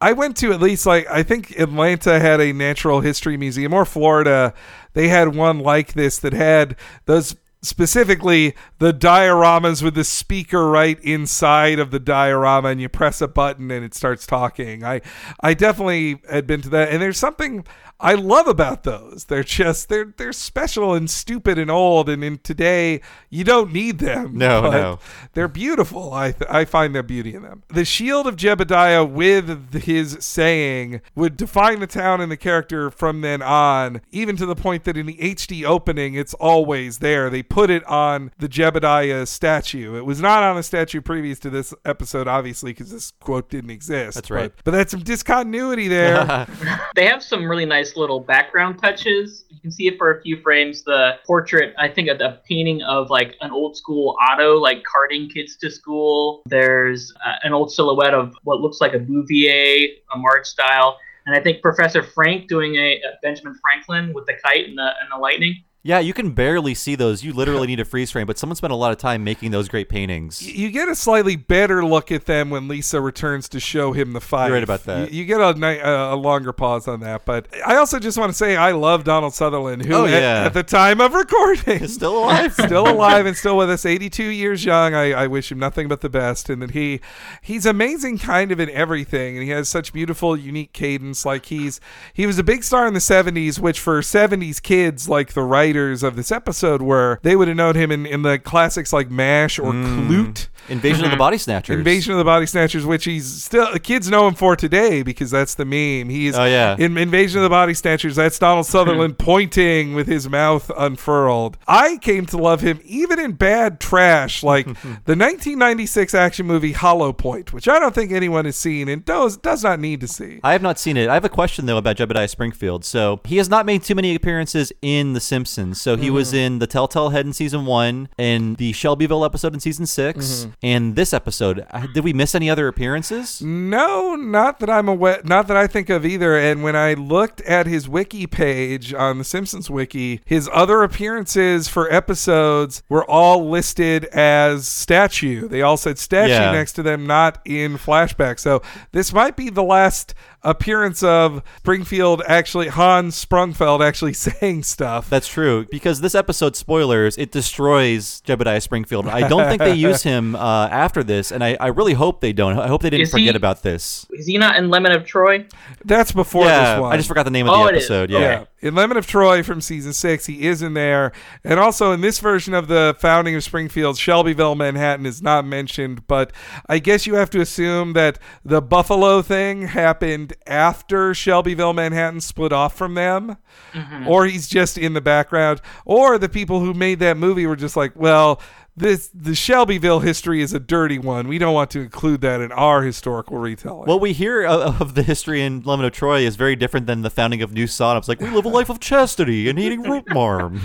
I 0.00 0.12
went 0.12 0.36
to 0.38 0.52
at 0.52 0.60
least 0.62 0.86
like 0.86 1.06
I 1.10 1.22
think 1.24 1.58
Atlanta 1.58 2.20
had 2.20 2.40
a 2.40 2.52
natural 2.52 3.00
history 3.00 3.36
museum 3.36 3.74
or 3.74 3.84
Florida. 3.84 4.54
They 4.94 5.08
had 5.08 5.34
one 5.34 5.58
like 5.58 5.92
this 5.94 6.18
that 6.20 6.32
had 6.32 6.76
those 7.06 7.34
specifically 7.62 8.54
the 8.78 8.92
dioramas 8.92 9.82
with 9.82 9.94
the 9.94 10.04
speaker 10.04 10.68
right 10.68 10.98
inside 11.04 11.78
of 11.78 11.90
the 11.90 12.00
diorama 12.00 12.68
and 12.68 12.80
you 12.80 12.88
press 12.88 13.20
a 13.20 13.28
button 13.28 13.70
and 13.70 13.84
it 13.84 13.94
starts 13.94 14.26
talking. 14.26 14.84
I 14.84 15.00
I 15.40 15.54
definitely 15.54 16.22
had 16.28 16.46
been 16.46 16.62
to 16.62 16.68
that 16.70 16.90
and 16.90 17.02
there's 17.02 17.18
something 17.18 17.64
I 18.00 18.14
love 18.14 18.46
about 18.46 18.84
those. 18.84 19.26
They're 19.26 19.44
just 19.44 19.88
they're 19.88 20.14
they're 20.16 20.32
special 20.32 20.94
and 20.94 21.08
stupid 21.08 21.58
and 21.58 21.70
old, 21.70 22.08
and 22.08 22.24
in 22.24 22.38
today 22.38 23.02
you 23.28 23.44
don't 23.44 23.72
need 23.72 23.98
them. 23.98 24.38
No, 24.38 24.62
but 24.62 24.70
no. 24.70 24.98
they're 25.34 25.48
beautiful. 25.48 26.14
I 26.14 26.32
th- 26.32 26.50
I 26.50 26.64
find 26.64 26.94
their 26.94 27.02
beauty 27.02 27.34
in 27.34 27.42
them. 27.42 27.62
The 27.68 27.84
shield 27.84 28.26
of 28.26 28.36
Jebediah 28.36 29.08
with 29.08 29.82
his 29.82 30.16
saying 30.20 31.02
would 31.14 31.36
define 31.36 31.80
the 31.80 31.86
town 31.86 32.20
and 32.20 32.32
the 32.32 32.36
character 32.38 32.90
from 32.90 33.20
then 33.20 33.42
on, 33.42 34.00
even 34.10 34.36
to 34.36 34.46
the 34.46 34.56
point 34.56 34.84
that 34.84 34.96
in 34.96 35.06
the 35.06 35.16
HD 35.16 35.64
opening 35.64 36.14
it's 36.14 36.34
always 36.34 36.98
there. 36.98 37.28
They 37.28 37.42
put 37.42 37.68
it 37.68 37.84
on 37.84 38.30
the 38.38 38.48
Jebediah 38.48 39.28
statue. 39.28 39.96
It 39.96 40.06
was 40.06 40.20
not 40.20 40.42
on 40.42 40.56
a 40.56 40.62
statue 40.62 41.02
previous 41.02 41.38
to 41.40 41.50
this 41.50 41.74
episode, 41.84 42.28
obviously, 42.28 42.72
because 42.72 42.90
this 42.90 43.12
quote 43.20 43.50
didn't 43.50 43.70
exist. 43.70 44.14
That's 44.14 44.30
right. 44.30 44.52
But, 44.56 44.64
but 44.64 44.70
that's 44.72 44.90
some 44.90 45.00
discontinuity 45.00 45.88
there. 45.88 46.46
They 46.94 47.06
have 47.06 47.22
some 47.22 47.48
really 47.48 47.64
nice 47.64 47.89
little 47.96 48.20
background 48.20 48.78
touches. 48.78 49.44
You 49.48 49.60
can 49.60 49.70
see 49.70 49.86
it 49.86 49.98
for 49.98 50.18
a 50.18 50.22
few 50.22 50.40
frames. 50.40 50.82
The 50.82 51.18
portrait, 51.26 51.74
I 51.78 51.88
think, 51.88 52.08
of 52.08 52.18
the 52.18 52.40
painting 52.48 52.82
of 52.82 53.10
like 53.10 53.36
an 53.40 53.50
old 53.50 53.76
school 53.76 54.16
auto, 54.30 54.54
like 54.58 54.82
carting 54.84 55.28
kids 55.28 55.56
to 55.58 55.70
school. 55.70 56.42
There's 56.46 57.12
uh, 57.24 57.36
an 57.42 57.52
old 57.52 57.72
silhouette 57.72 58.14
of 58.14 58.34
what 58.44 58.60
looks 58.60 58.80
like 58.80 58.94
a 58.94 58.98
Bouvier, 58.98 59.88
a 60.12 60.18
Marge 60.18 60.46
style. 60.46 60.98
And 61.26 61.36
I 61.36 61.40
think 61.40 61.62
Professor 61.62 62.02
Frink 62.02 62.48
doing 62.48 62.76
a, 62.76 62.94
a 62.96 63.18
Benjamin 63.22 63.54
Franklin 63.62 64.12
with 64.14 64.26
the 64.26 64.34
kite 64.42 64.68
and 64.68 64.78
the, 64.78 64.90
and 65.00 65.10
the 65.12 65.18
lightning. 65.18 65.62
Yeah, 65.82 65.98
you 65.98 66.12
can 66.12 66.32
barely 66.32 66.74
see 66.74 66.94
those. 66.94 67.24
You 67.24 67.32
literally 67.32 67.66
need 67.66 67.80
a 67.80 67.86
freeze 67.86 68.10
frame, 68.10 68.26
but 68.26 68.36
someone 68.36 68.54
spent 68.56 68.70
a 68.70 68.76
lot 68.76 68.92
of 68.92 68.98
time 68.98 69.24
making 69.24 69.50
those 69.50 69.66
great 69.66 69.88
paintings. 69.88 70.42
you 70.46 70.70
get 70.70 70.88
a 70.88 70.94
slightly 70.94 71.36
better 71.36 71.82
look 71.82 72.12
at 72.12 72.26
them 72.26 72.50
when 72.50 72.68
Lisa 72.68 73.00
returns 73.00 73.48
to 73.48 73.60
show 73.60 73.92
him 73.92 74.12
the 74.12 74.20
fight. 74.20 74.48
You're 74.48 74.56
right 74.56 74.62
about 74.62 74.84
that. 74.84 75.10
You, 75.10 75.20
you 75.20 75.24
get 75.24 75.40
a, 75.40 75.58
ni- 75.58 75.78
a, 75.80 76.12
a 76.12 76.16
longer 76.16 76.52
pause 76.52 76.86
on 76.86 77.00
that, 77.00 77.24
but 77.24 77.46
I 77.66 77.76
also 77.76 77.98
just 77.98 78.18
want 78.18 78.28
to 78.30 78.36
say 78.36 78.56
I 78.56 78.72
love 78.72 79.04
Donald 79.04 79.32
Sutherland, 79.32 79.86
who 79.86 79.94
Oh, 79.94 80.04
yeah. 80.04 80.44
at 80.44 80.52
the 80.52 80.62
time 80.62 81.00
of 81.00 81.14
recording 81.14 81.80
Is 81.82 81.94
still 81.94 82.18
alive. 82.24 82.52
still 82.58 82.86
alive 82.86 83.24
and 83.24 83.34
still 83.34 83.56
with 83.56 83.70
us 83.70 83.86
82 83.86 84.22
years 84.22 84.64
young 84.66 84.92
I, 84.94 85.12
I 85.12 85.26
wish 85.28 85.50
him 85.50 85.58
nothing 85.58 85.88
but 85.88 86.02
the 86.02 86.10
best 86.10 86.50
and 86.50 86.60
that 86.60 86.72
he 86.72 87.00
he's 87.40 87.64
amazing 87.64 88.18
kind 88.18 88.52
of 88.52 88.60
in 88.60 88.68
everything 88.68 89.36
and 89.38 89.44
he 89.44 89.50
has 89.50 89.68
such 89.70 89.94
beautiful 89.94 90.36
unique 90.36 90.74
cadence 90.74 91.24
like 91.24 91.46
he's 91.46 91.80
he 92.12 92.26
was 92.26 92.38
a 92.38 92.44
big 92.44 92.64
star 92.64 92.86
in 92.86 92.92
the 92.92 93.00
70s 93.00 93.58
which 93.58 93.80
for 93.80 94.00
70s 94.02 94.62
kids 94.62 95.08
like 95.08 95.32
the 95.32 95.42
writers 95.70 96.02
of 96.02 96.16
this 96.16 96.32
episode 96.32 96.82
were 96.82 97.20
they 97.22 97.36
would 97.36 97.46
have 97.48 97.56
known 97.56 97.76
him 97.76 97.92
in, 97.92 98.04
in 98.04 98.22
the 98.22 98.38
classics 98.38 98.92
like 98.92 99.10
mash 99.10 99.58
or 99.58 99.72
hmm. 99.72 100.08
Klute 100.08 100.48
Invasion 100.68 101.04
of 101.04 101.10
the 101.10 101.16
Body 101.16 101.38
Snatchers. 101.38 101.76
Invasion 101.78 102.12
of 102.12 102.18
the 102.18 102.24
Body 102.24 102.46
Snatchers, 102.46 102.86
which 102.86 103.04
he's 103.04 103.26
still 103.44 103.72
kids 103.78 104.08
know 104.08 104.28
him 104.28 104.34
for 104.34 104.54
today 104.56 105.02
because 105.02 105.30
that's 105.30 105.54
the 105.54 105.64
meme. 105.64 106.08
He's 106.10 106.36
Oh, 106.38 106.44
yeah. 106.44 106.76
in 106.78 106.96
Invasion 106.96 107.38
of 107.38 107.42
the 107.44 107.50
Body 107.50 107.74
Snatchers. 107.74 108.16
That's 108.16 108.38
Donald 108.38 108.66
Sutherland 108.66 109.18
pointing 109.18 109.94
with 109.94 110.06
his 110.06 110.28
mouth 110.28 110.70
unfurled. 110.76 111.56
I 111.66 111.96
came 111.98 112.26
to 112.26 112.36
love 112.36 112.60
him 112.60 112.80
even 112.84 113.18
in 113.18 113.32
bad 113.32 113.80
trash, 113.80 114.42
like 114.42 114.66
the 115.06 115.16
1996 115.16 116.14
action 116.14 116.46
movie 116.46 116.72
Hollow 116.72 117.12
Point, 117.12 117.52
which 117.52 117.66
I 117.68 117.78
don't 117.78 117.94
think 117.94 118.12
anyone 118.12 118.44
has 118.44 118.56
seen 118.56 118.88
and 118.88 119.04
does 119.04 119.36
does 119.36 119.64
not 119.64 119.80
need 119.80 120.00
to 120.00 120.08
see. 120.08 120.40
I 120.44 120.52
have 120.52 120.62
not 120.62 120.78
seen 120.78 120.96
it. 120.96 121.08
I 121.08 121.14
have 121.14 121.24
a 121.24 121.28
question 121.28 121.66
though 121.66 121.76
about 121.78 121.96
Jebediah 121.96 122.28
Springfield. 122.30 122.84
So 122.84 123.20
he 123.24 123.36
has 123.38 123.48
not 123.48 123.66
made 123.66 123.82
too 123.82 123.94
many 123.94 124.14
appearances 124.14 124.72
in 124.82 125.12
The 125.14 125.20
Simpsons. 125.20 125.80
So 125.80 125.96
he 125.96 126.06
Mm-hmm. 126.06 126.14
was 126.14 126.32
in 126.32 126.58
the 126.58 126.66
Telltale 126.66 127.10
Head 127.10 127.24
in 127.26 127.32
season 127.32 127.66
one, 127.66 128.08
and 128.18 128.56
the 128.56 128.72
Shelbyville 128.72 129.24
episode 129.24 129.54
in 129.54 129.60
season 129.60 129.86
6 129.86 130.20
Mm-hmm. 130.20 130.50
And 130.62 130.94
this 130.96 131.12
episode. 131.14 131.66
Uh, 131.70 131.86
Did 131.94 132.04
we 132.04 132.12
miss 132.12 132.34
any 132.34 132.50
other 132.50 132.68
appearances? 132.68 133.40
No, 133.42 134.14
not 134.14 134.58
that 134.60 134.68
I'm 134.68 134.88
aware, 134.88 135.20
not 135.24 135.46
that 135.48 135.56
I 135.56 135.66
think 135.66 135.88
of 135.88 136.04
either. 136.04 136.36
And 136.38 136.62
when 136.62 136.76
I 136.76 136.94
looked 136.94 137.40
at 137.42 137.66
his 137.66 137.88
wiki 137.88 138.26
page 138.26 138.92
on 138.92 139.18
the 139.18 139.24
Simpsons 139.24 139.70
wiki, 139.70 140.20
his 140.24 140.48
other 140.52 140.82
appearances 140.82 141.68
for 141.68 141.90
episodes 141.92 142.82
were 142.88 143.04
all 143.10 143.48
listed 143.48 144.04
as 144.06 144.68
statue. 144.68 145.48
They 145.48 145.62
all 145.62 145.76
said 145.76 145.98
statue 145.98 146.30
Yeah. 146.32 146.52
next 146.52 146.72
to 146.74 146.82
them, 146.82 147.06
not 147.06 147.40
in 147.44 147.78
flashback. 147.78 148.38
So 148.38 148.62
this 148.92 149.12
might 149.12 149.36
be 149.36 149.48
the 149.50 149.62
last 149.62 150.14
appearance 150.42 151.02
of 151.02 151.42
Springfield 151.58 152.22
actually 152.26 152.68
Hans 152.68 153.22
Sprungfeld 153.24 153.86
actually 153.86 154.12
saying 154.14 154.62
stuff. 154.62 155.10
That's 155.10 155.28
true 155.28 155.66
because 155.70 156.00
this 156.00 156.14
episode 156.14 156.56
spoilers 156.56 157.18
it 157.18 157.30
destroys 157.30 158.22
Jebediah 158.26 158.62
Springfield. 158.62 159.06
I 159.08 159.28
don't 159.28 159.46
think 159.48 159.60
they 159.60 159.74
use 159.74 160.02
him 160.10 160.34
uh, 160.34 160.68
after 160.70 161.02
this, 161.02 161.30
and 161.32 161.44
I, 161.44 161.56
I 161.60 161.66
really 161.68 161.94
hope 161.94 162.20
they 162.20 162.32
don't. 162.32 162.58
I 162.58 162.68
hope 162.68 162.82
they 162.82 162.90
didn't 162.90 163.02
Is 163.02 163.12
he- 163.12 163.20
forget 163.20 163.36
about 163.36 163.62
this. 163.62 164.06
Is 164.10 164.26
he 164.26 164.38
not 164.38 164.56
in 164.56 164.70
Lemon 164.70 164.92
of 164.92 165.04
Troy? 165.04 165.46
That's 165.84 166.12
before 166.12 166.44
yeah, 166.44 166.74
this 166.74 166.80
one. 166.82 166.92
I 166.92 166.96
just 166.96 167.08
forgot 167.08 167.24
the 167.24 167.30
name 167.30 167.46
of 167.48 167.52
Oh, 167.54 167.64
the 167.64 167.70
it 167.70 167.76
is. 167.76 167.84
episode. 167.84 168.10
Okay. 168.12 168.20
Yeah. 168.22 168.44
In 168.62 168.74
Lemon 168.74 168.98
of 168.98 169.06
Troy 169.06 169.42
from 169.42 169.60
season 169.62 169.92
six, 169.94 170.26
he 170.26 170.46
is 170.46 170.60
in 170.60 170.74
there. 170.74 171.12
And 171.44 171.58
also 171.58 171.92
in 171.92 172.02
this 172.02 172.18
version 172.18 172.52
of 172.52 172.68
the 172.68 172.94
founding 172.98 173.34
of 173.34 173.42
Springfield, 173.42 173.96
Shelbyville, 173.98 174.54
Manhattan 174.54 175.06
is 175.06 175.22
not 175.22 175.46
mentioned. 175.46 176.06
But 176.06 176.32
I 176.68 176.78
guess 176.78 177.06
you 177.06 177.14
have 177.14 177.30
to 177.30 177.40
assume 177.40 177.94
that 177.94 178.18
the 178.44 178.60
Buffalo 178.60 179.22
thing 179.22 179.62
happened 179.68 180.29
after 180.46 181.14
Shelbyville, 181.14 181.72
Manhattan 181.72 182.20
split 182.20 182.52
off 182.52 182.76
from 182.76 182.94
them. 182.94 183.36
Mm-hmm. 183.72 184.08
Or 184.08 184.26
he's 184.26 184.48
just 184.48 184.78
in 184.78 184.94
the 184.94 185.00
background. 185.00 185.60
Or 185.84 186.18
the 186.18 186.28
people 186.28 186.60
who 186.60 186.74
made 186.74 186.98
that 187.00 187.16
movie 187.16 187.46
were 187.46 187.56
just 187.56 187.76
like, 187.76 187.92
well, 187.94 188.40
this 188.76 189.08
the 189.12 189.34
Shelbyville 189.34 190.00
history 190.00 190.40
is 190.42 190.52
a 190.54 190.60
dirty 190.60 190.98
one. 190.98 191.28
We 191.28 191.38
don't 191.38 191.52
want 191.54 191.70
to 191.72 191.80
include 191.80 192.20
that 192.22 192.40
in 192.40 192.52
our 192.52 192.82
historical 192.82 193.36
retelling. 193.38 193.86
What 193.86 194.00
we 194.00 194.12
hear 194.12 194.46
o- 194.46 194.76
of 194.80 194.94
the 194.94 195.02
history 195.02 195.42
in 195.42 195.62
Lemon 195.62 195.84
of 195.84 195.92
Troy 195.92 196.20
is 196.20 196.36
very 196.36 196.56
different 196.56 196.86
than 196.86 197.02
the 197.02 197.10
founding 197.10 197.42
of 197.42 197.52
New 197.52 197.66
Sodom. 197.66 197.98
It's 197.98 198.08
like 198.08 198.20
we 198.20 198.30
live 198.30 198.44
a 198.44 198.48
life 198.48 198.70
of 198.70 198.80
chastity 198.80 199.48
and 199.50 199.58
eating 199.58 199.82
root 199.82 200.04
marm. 200.14 200.60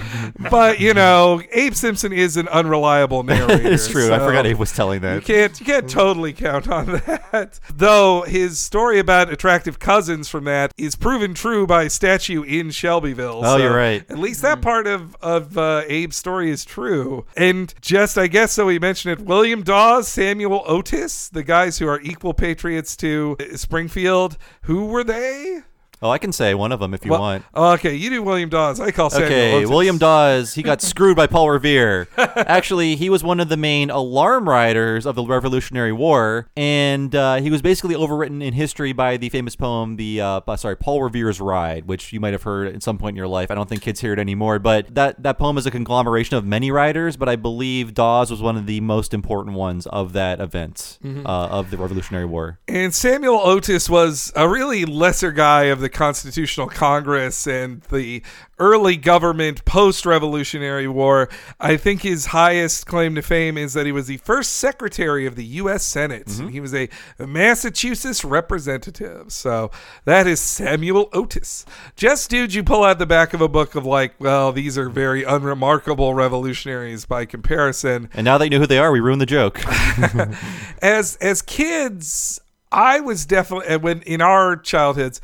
but 0.50 0.80
you 0.80 0.94
know, 0.94 1.42
Abe 1.52 1.74
Simpson 1.74 2.14
is 2.14 2.38
an 2.38 2.48
unreliable 2.50 3.24
narrator. 3.24 3.68
it's 3.72 3.88
true. 3.88 4.14
I 4.14 4.20
forgot 4.20 4.46
Abe 4.46 4.58
was 4.58 4.72
telling 4.72 5.02
that. 5.02 5.14
You 5.16 5.20
that. 5.22 5.26
can't 5.26 5.60
you 5.60 5.66
can't 5.66 5.90
totally 5.90 6.32
count 6.34 6.68
on 6.70 6.86
that. 7.32 7.60
Though 7.74 8.22
his 8.22 8.60
story 8.60 9.00
about 9.00 9.32
attractive 9.34 9.80
cousins 9.80 10.30
from 10.30 10.44
that 10.46 10.72
is 10.78 10.96
proven 10.96 11.34
true 11.34 11.66
by 11.68 11.84
a 11.84 11.90
statue 11.90 12.44
in 12.44 12.70
Shelbyville. 12.72 13.42
Oh, 13.44 13.58
so 13.58 13.64
you're 13.64 13.76
right. 13.76 14.06
At 14.10 14.20
least 14.20 14.42
that 14.44 14.62
part 14.62 14.88
of 14.88 15.16
of 15.22 15.58
uh, 15.58 15.82
Abe's 15.90 16.16
story 16.16 16.50
is 16.52 16.64
true. 16.64 17.26
And 17.36 17.74
just 17.82 17.95
I 17.96 18.28
guess 18.28 18.52
so 18.52 18.66
we 18.66 18.78
mentioned 18.78 19.18
it. 19.18 19.26
William 19.26 19.64
Dawes, 19.64 20.10
Samuel 20.10 20.64
Otis, 20.68 21.30
the 21.30 21.44
guys 21.44 21.78
who 21.78 21.88
are 21.88 22.02
equal 22.02 22.34
patriots 22.34 22.98
to 22.98 23.38
Springfield. 23.56 24.38
Who 24.64 24.88
were 24.88 25.06
they? 25.06 25.62
Oh, 26.02 26.10
I 26.10 26.18
can 26.18 26.32
say 26.32 26.54
one 26.54 26.72
of 26.72 26.80
them 26.80 26.94
if 26.94 27.06
you 27.06 27.12
Well- 27.12 27.22
want. 27.22 27.46
Okay, 27.56 27.96
you 27.96 28.10
do 28.10 28.22
William 28.22 28.50
Dawes. 28.50 28.80
I 28.80 28.92
call 28.92 29.10
Samuel 29.10 29.28
Okay, 29.32 29.54
Otis. 29.56 29.70
William 29.70 29.98
Dawes, 29.98 30.54
he 30.54 30.62
got 30.64 30.82
screwed 30.82 31.16
by 31.16 31.26
Paul 31.28 31.50
Revere. 31.50 32.08
Actually, 32.18 32.96
he 32.96 33.10
was 33.10 33.24
one 33.24 33.40
of 33.40 33.50
the 33.50 33.58
main 33.58 33.90
alarm 33.90 34.48
riders 34.48 35.06
of 35.06 35.16
the 35.16 35.24
Revolutionary 35.24 35.92
War, 35.94 36.48
and 36.58 37.16
uh, 37.16 37.36
he 37.38 37.50
was 37.50 37.62
basically 37.62 37.96
overwritten 37.96 38.44
in 38.44 38.54
history 38.54 38.94
by 38.94 39.18
the 39.18 39.30
famous 39.30 39.56
poem, 39.56 39.96
the 39.96 40.22
uh, 40.22 40.42
uh, 40.48 40.56
sorry, 40.58 40.76
Paul 40.78 41.02
Revere's 41.04 41.40
Ride, 41.42 41.86
which 41.88 42.12
you 42.14 42.20
might 42.20 42.34
have 42.34 42.44
heard 42.44 42.74
at 42.76 42.84
some 42.84 42.98
point 42.98 43.14
in 43.14 43.18
your 43.18 43.28
life. 43.28 43.50
I 43.50 43.56
don't 43.56 43.68
think 43.70 43.82
kids 43.82 44.02
hear 44.02 44.14
it 44.14 44.20
anymore, 44.20 44.60
but 44.60 44.94
that 44.96 45.24
that 45.24 45.38
poem 45.38 45.58
is 45.58 45.66
a 45.66 45.72
conglomeration 45.72 46.36
of 46.38 46.46
many 46.46 46.72
riders, 46.72 47.16
but 47.18 47.30
I 47.30 47.36
believe 47.36 47.94
Dawes 47.94 48.30
was 48.30 48.42
one 48.42 48.58
of 48.58 48.66
the 48.66 48.82
most 48.82 49.14
important 49.14 49.56
ones 49.56 49.88
of 49.88 50.14
that 50.14 50.40
event 50.40 51.00
Mhm. 51.04 51.26
uh, 51.26 51.30
of 51.30 51.72
the 51.72 51.78
Revolutionary 51.78 52.26
War. 52.26 52.60
And 52.68 52.94
Samuel 52.94 53.40
Otis 53.44 53.90
was 53.90 54.32
a 54.36 54.48
really 54.48 54.86
lesser 54.86 55.32
guy 55.32 55.64
of 55.64 55.80
the 55.80 55.85
Constitutional 55.90 56.68
Congress 56.68 57.48
and 57.48 57.82
the 57.84 58.22
early 58.60 58.96
government 58.96 59.66
post 59.66 60.06
Revolutionary 60.06 60.88
War. 60.88 61.30
I 61.60 61.78
think 61.78 62.02
his 62.02 62.28
highest 62.28 62.88
claim 62.88 63.16
to 63.16 63.22
fame 63.22 63.58
is 63.58 63.74
that 63.74 63.86
he 63.86 63.92
was 63.92 64.08
the 64.08 64.18
first 64.18 64.54
secretary 64.54 65.26
of 65.26 65.36
the 65.36 65.46
U.S. 65.46 65.84
Senate. 65.84 66.28
And 66.40 66.52
he 66.52 66.60
was 66.60 66.74
a 66.74 66.90
Massachusetts 67.20 68.24
representative. 68.24 69.32
So 69.32 69.72
that 70.06 70.28
is 70.28 70.40
Samuel 70.40 71.10
Otis. 71.14 71.66
Just 71.96 72.30
dudes 72.30 72.56
you 72.56 72.64
pull 72.64 72.84
out 72.84 73.00
the 73.00 73.06
back 73.06 73.34
of 73.34 73.42
a 73.42 73.48
book 73.48 73.76
of, 73.76 73.86
like, 73.86 74.16
well, 74.20 74.52
these 74.52 74.78
are 74.78 74.90
very 74.90 75.24
unremarkable 75.24 76.14
revolutionaries 76.14 77.06
by 77.06 77.26
comparison 77.26 77.76
And 78.14 78.26
now 78.26 78.38
that 78.38 78.46
you 78.46 78.50
know 78.50 78.60
who 78.60 78.68
they 78.68 78.80
are, 78.80 78.92
we 78.92 79.00
ruined 79.00 79.22
the 79.22 79.26
joke. 79.26 79.62
as 80.82 81.16
as 81.18 81.42
kids, 81.42 82.40
I 82.72 83.00
was 83.00 83.26
definitely 83.26 83.78
when 83.78 84.02
in 84.02 84.22
our 84.22 84.56
childhoods. 84.56 85.22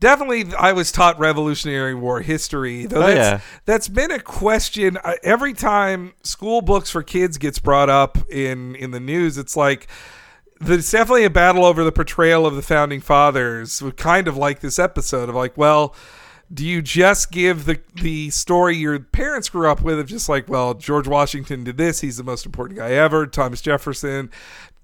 Definitely, 0.00 0.46
I 0.56 0.72
was 0.72 0.92
taught 0.92 1.18
Revolutionary 1.18 1.94
War 1.94 2.20
history. 2.20 2.86
Though 2.86 3.02
Oh, 3.02 3.06
that's, 3.06 3.16
yeah. 3.16 3.40
that's 3.64 3.88
been 3.88 4.12
a 4.12 4.20
question 4.20 4.96
uh, 4.98 5.14
every 5.24 5.52
time 5.54 6.14
school 6.22 6.62
books 6.62 6.88
for 6.88 7.02
kids 7.02 7.36
gets 7.36 7.58
brought 7.58 7.90
up 7.90 8.16
in 8.30 8.76
in 8.76 8.92
the 8.92 9.00
news. 9.00 9.36
It's 9.38 9.56
like 9.56 9.88
there's 10.60 10.90
definitely 10.90 11.24
a 11.24 11.30
battle 11.30 11.64
over 11.64 11.82
the 11.82 11.92
portrayal 11.92 12.46
of 12.46 12.54
the 12.54 12.62
founding 12.62 13.00
fathers. 13.00 13.82
Kind 13.96 14.28
of 14.28 14.36
like 14.36 14.60
this 14.60 14.78
episode 14.78 15.28
of 15.28 15.34
like, 15.34 15.56
well, 15.56 15.96
do 16.52 16.64
you 16.64 16.80
just 16.80 17.30
give 17.30 17.64
the 17.64 17.80
the 17.96 18.30
story 18.30 18.76
your 18.76 18.98
parents 19.00 19.48
grew 19.48 19.68
up 19.68 19.82
with 19.82 19.98
of 19.98 20.06
just 20.06 20.28
like, 20.28 20.48
well, 20.48 20.74
George 20.74 21.08
Washington 21.08 21.64
did 21.64 21.76
this, 21.76 22.00
he's 22.00 22.16
the 22.16 22.24
most 22.24 22.46
important 22.46 22.78
guy 22.78 22.92
ever, 22.92 23.26
Thomas 23.26 23.60
Jefferson 23.60 24.30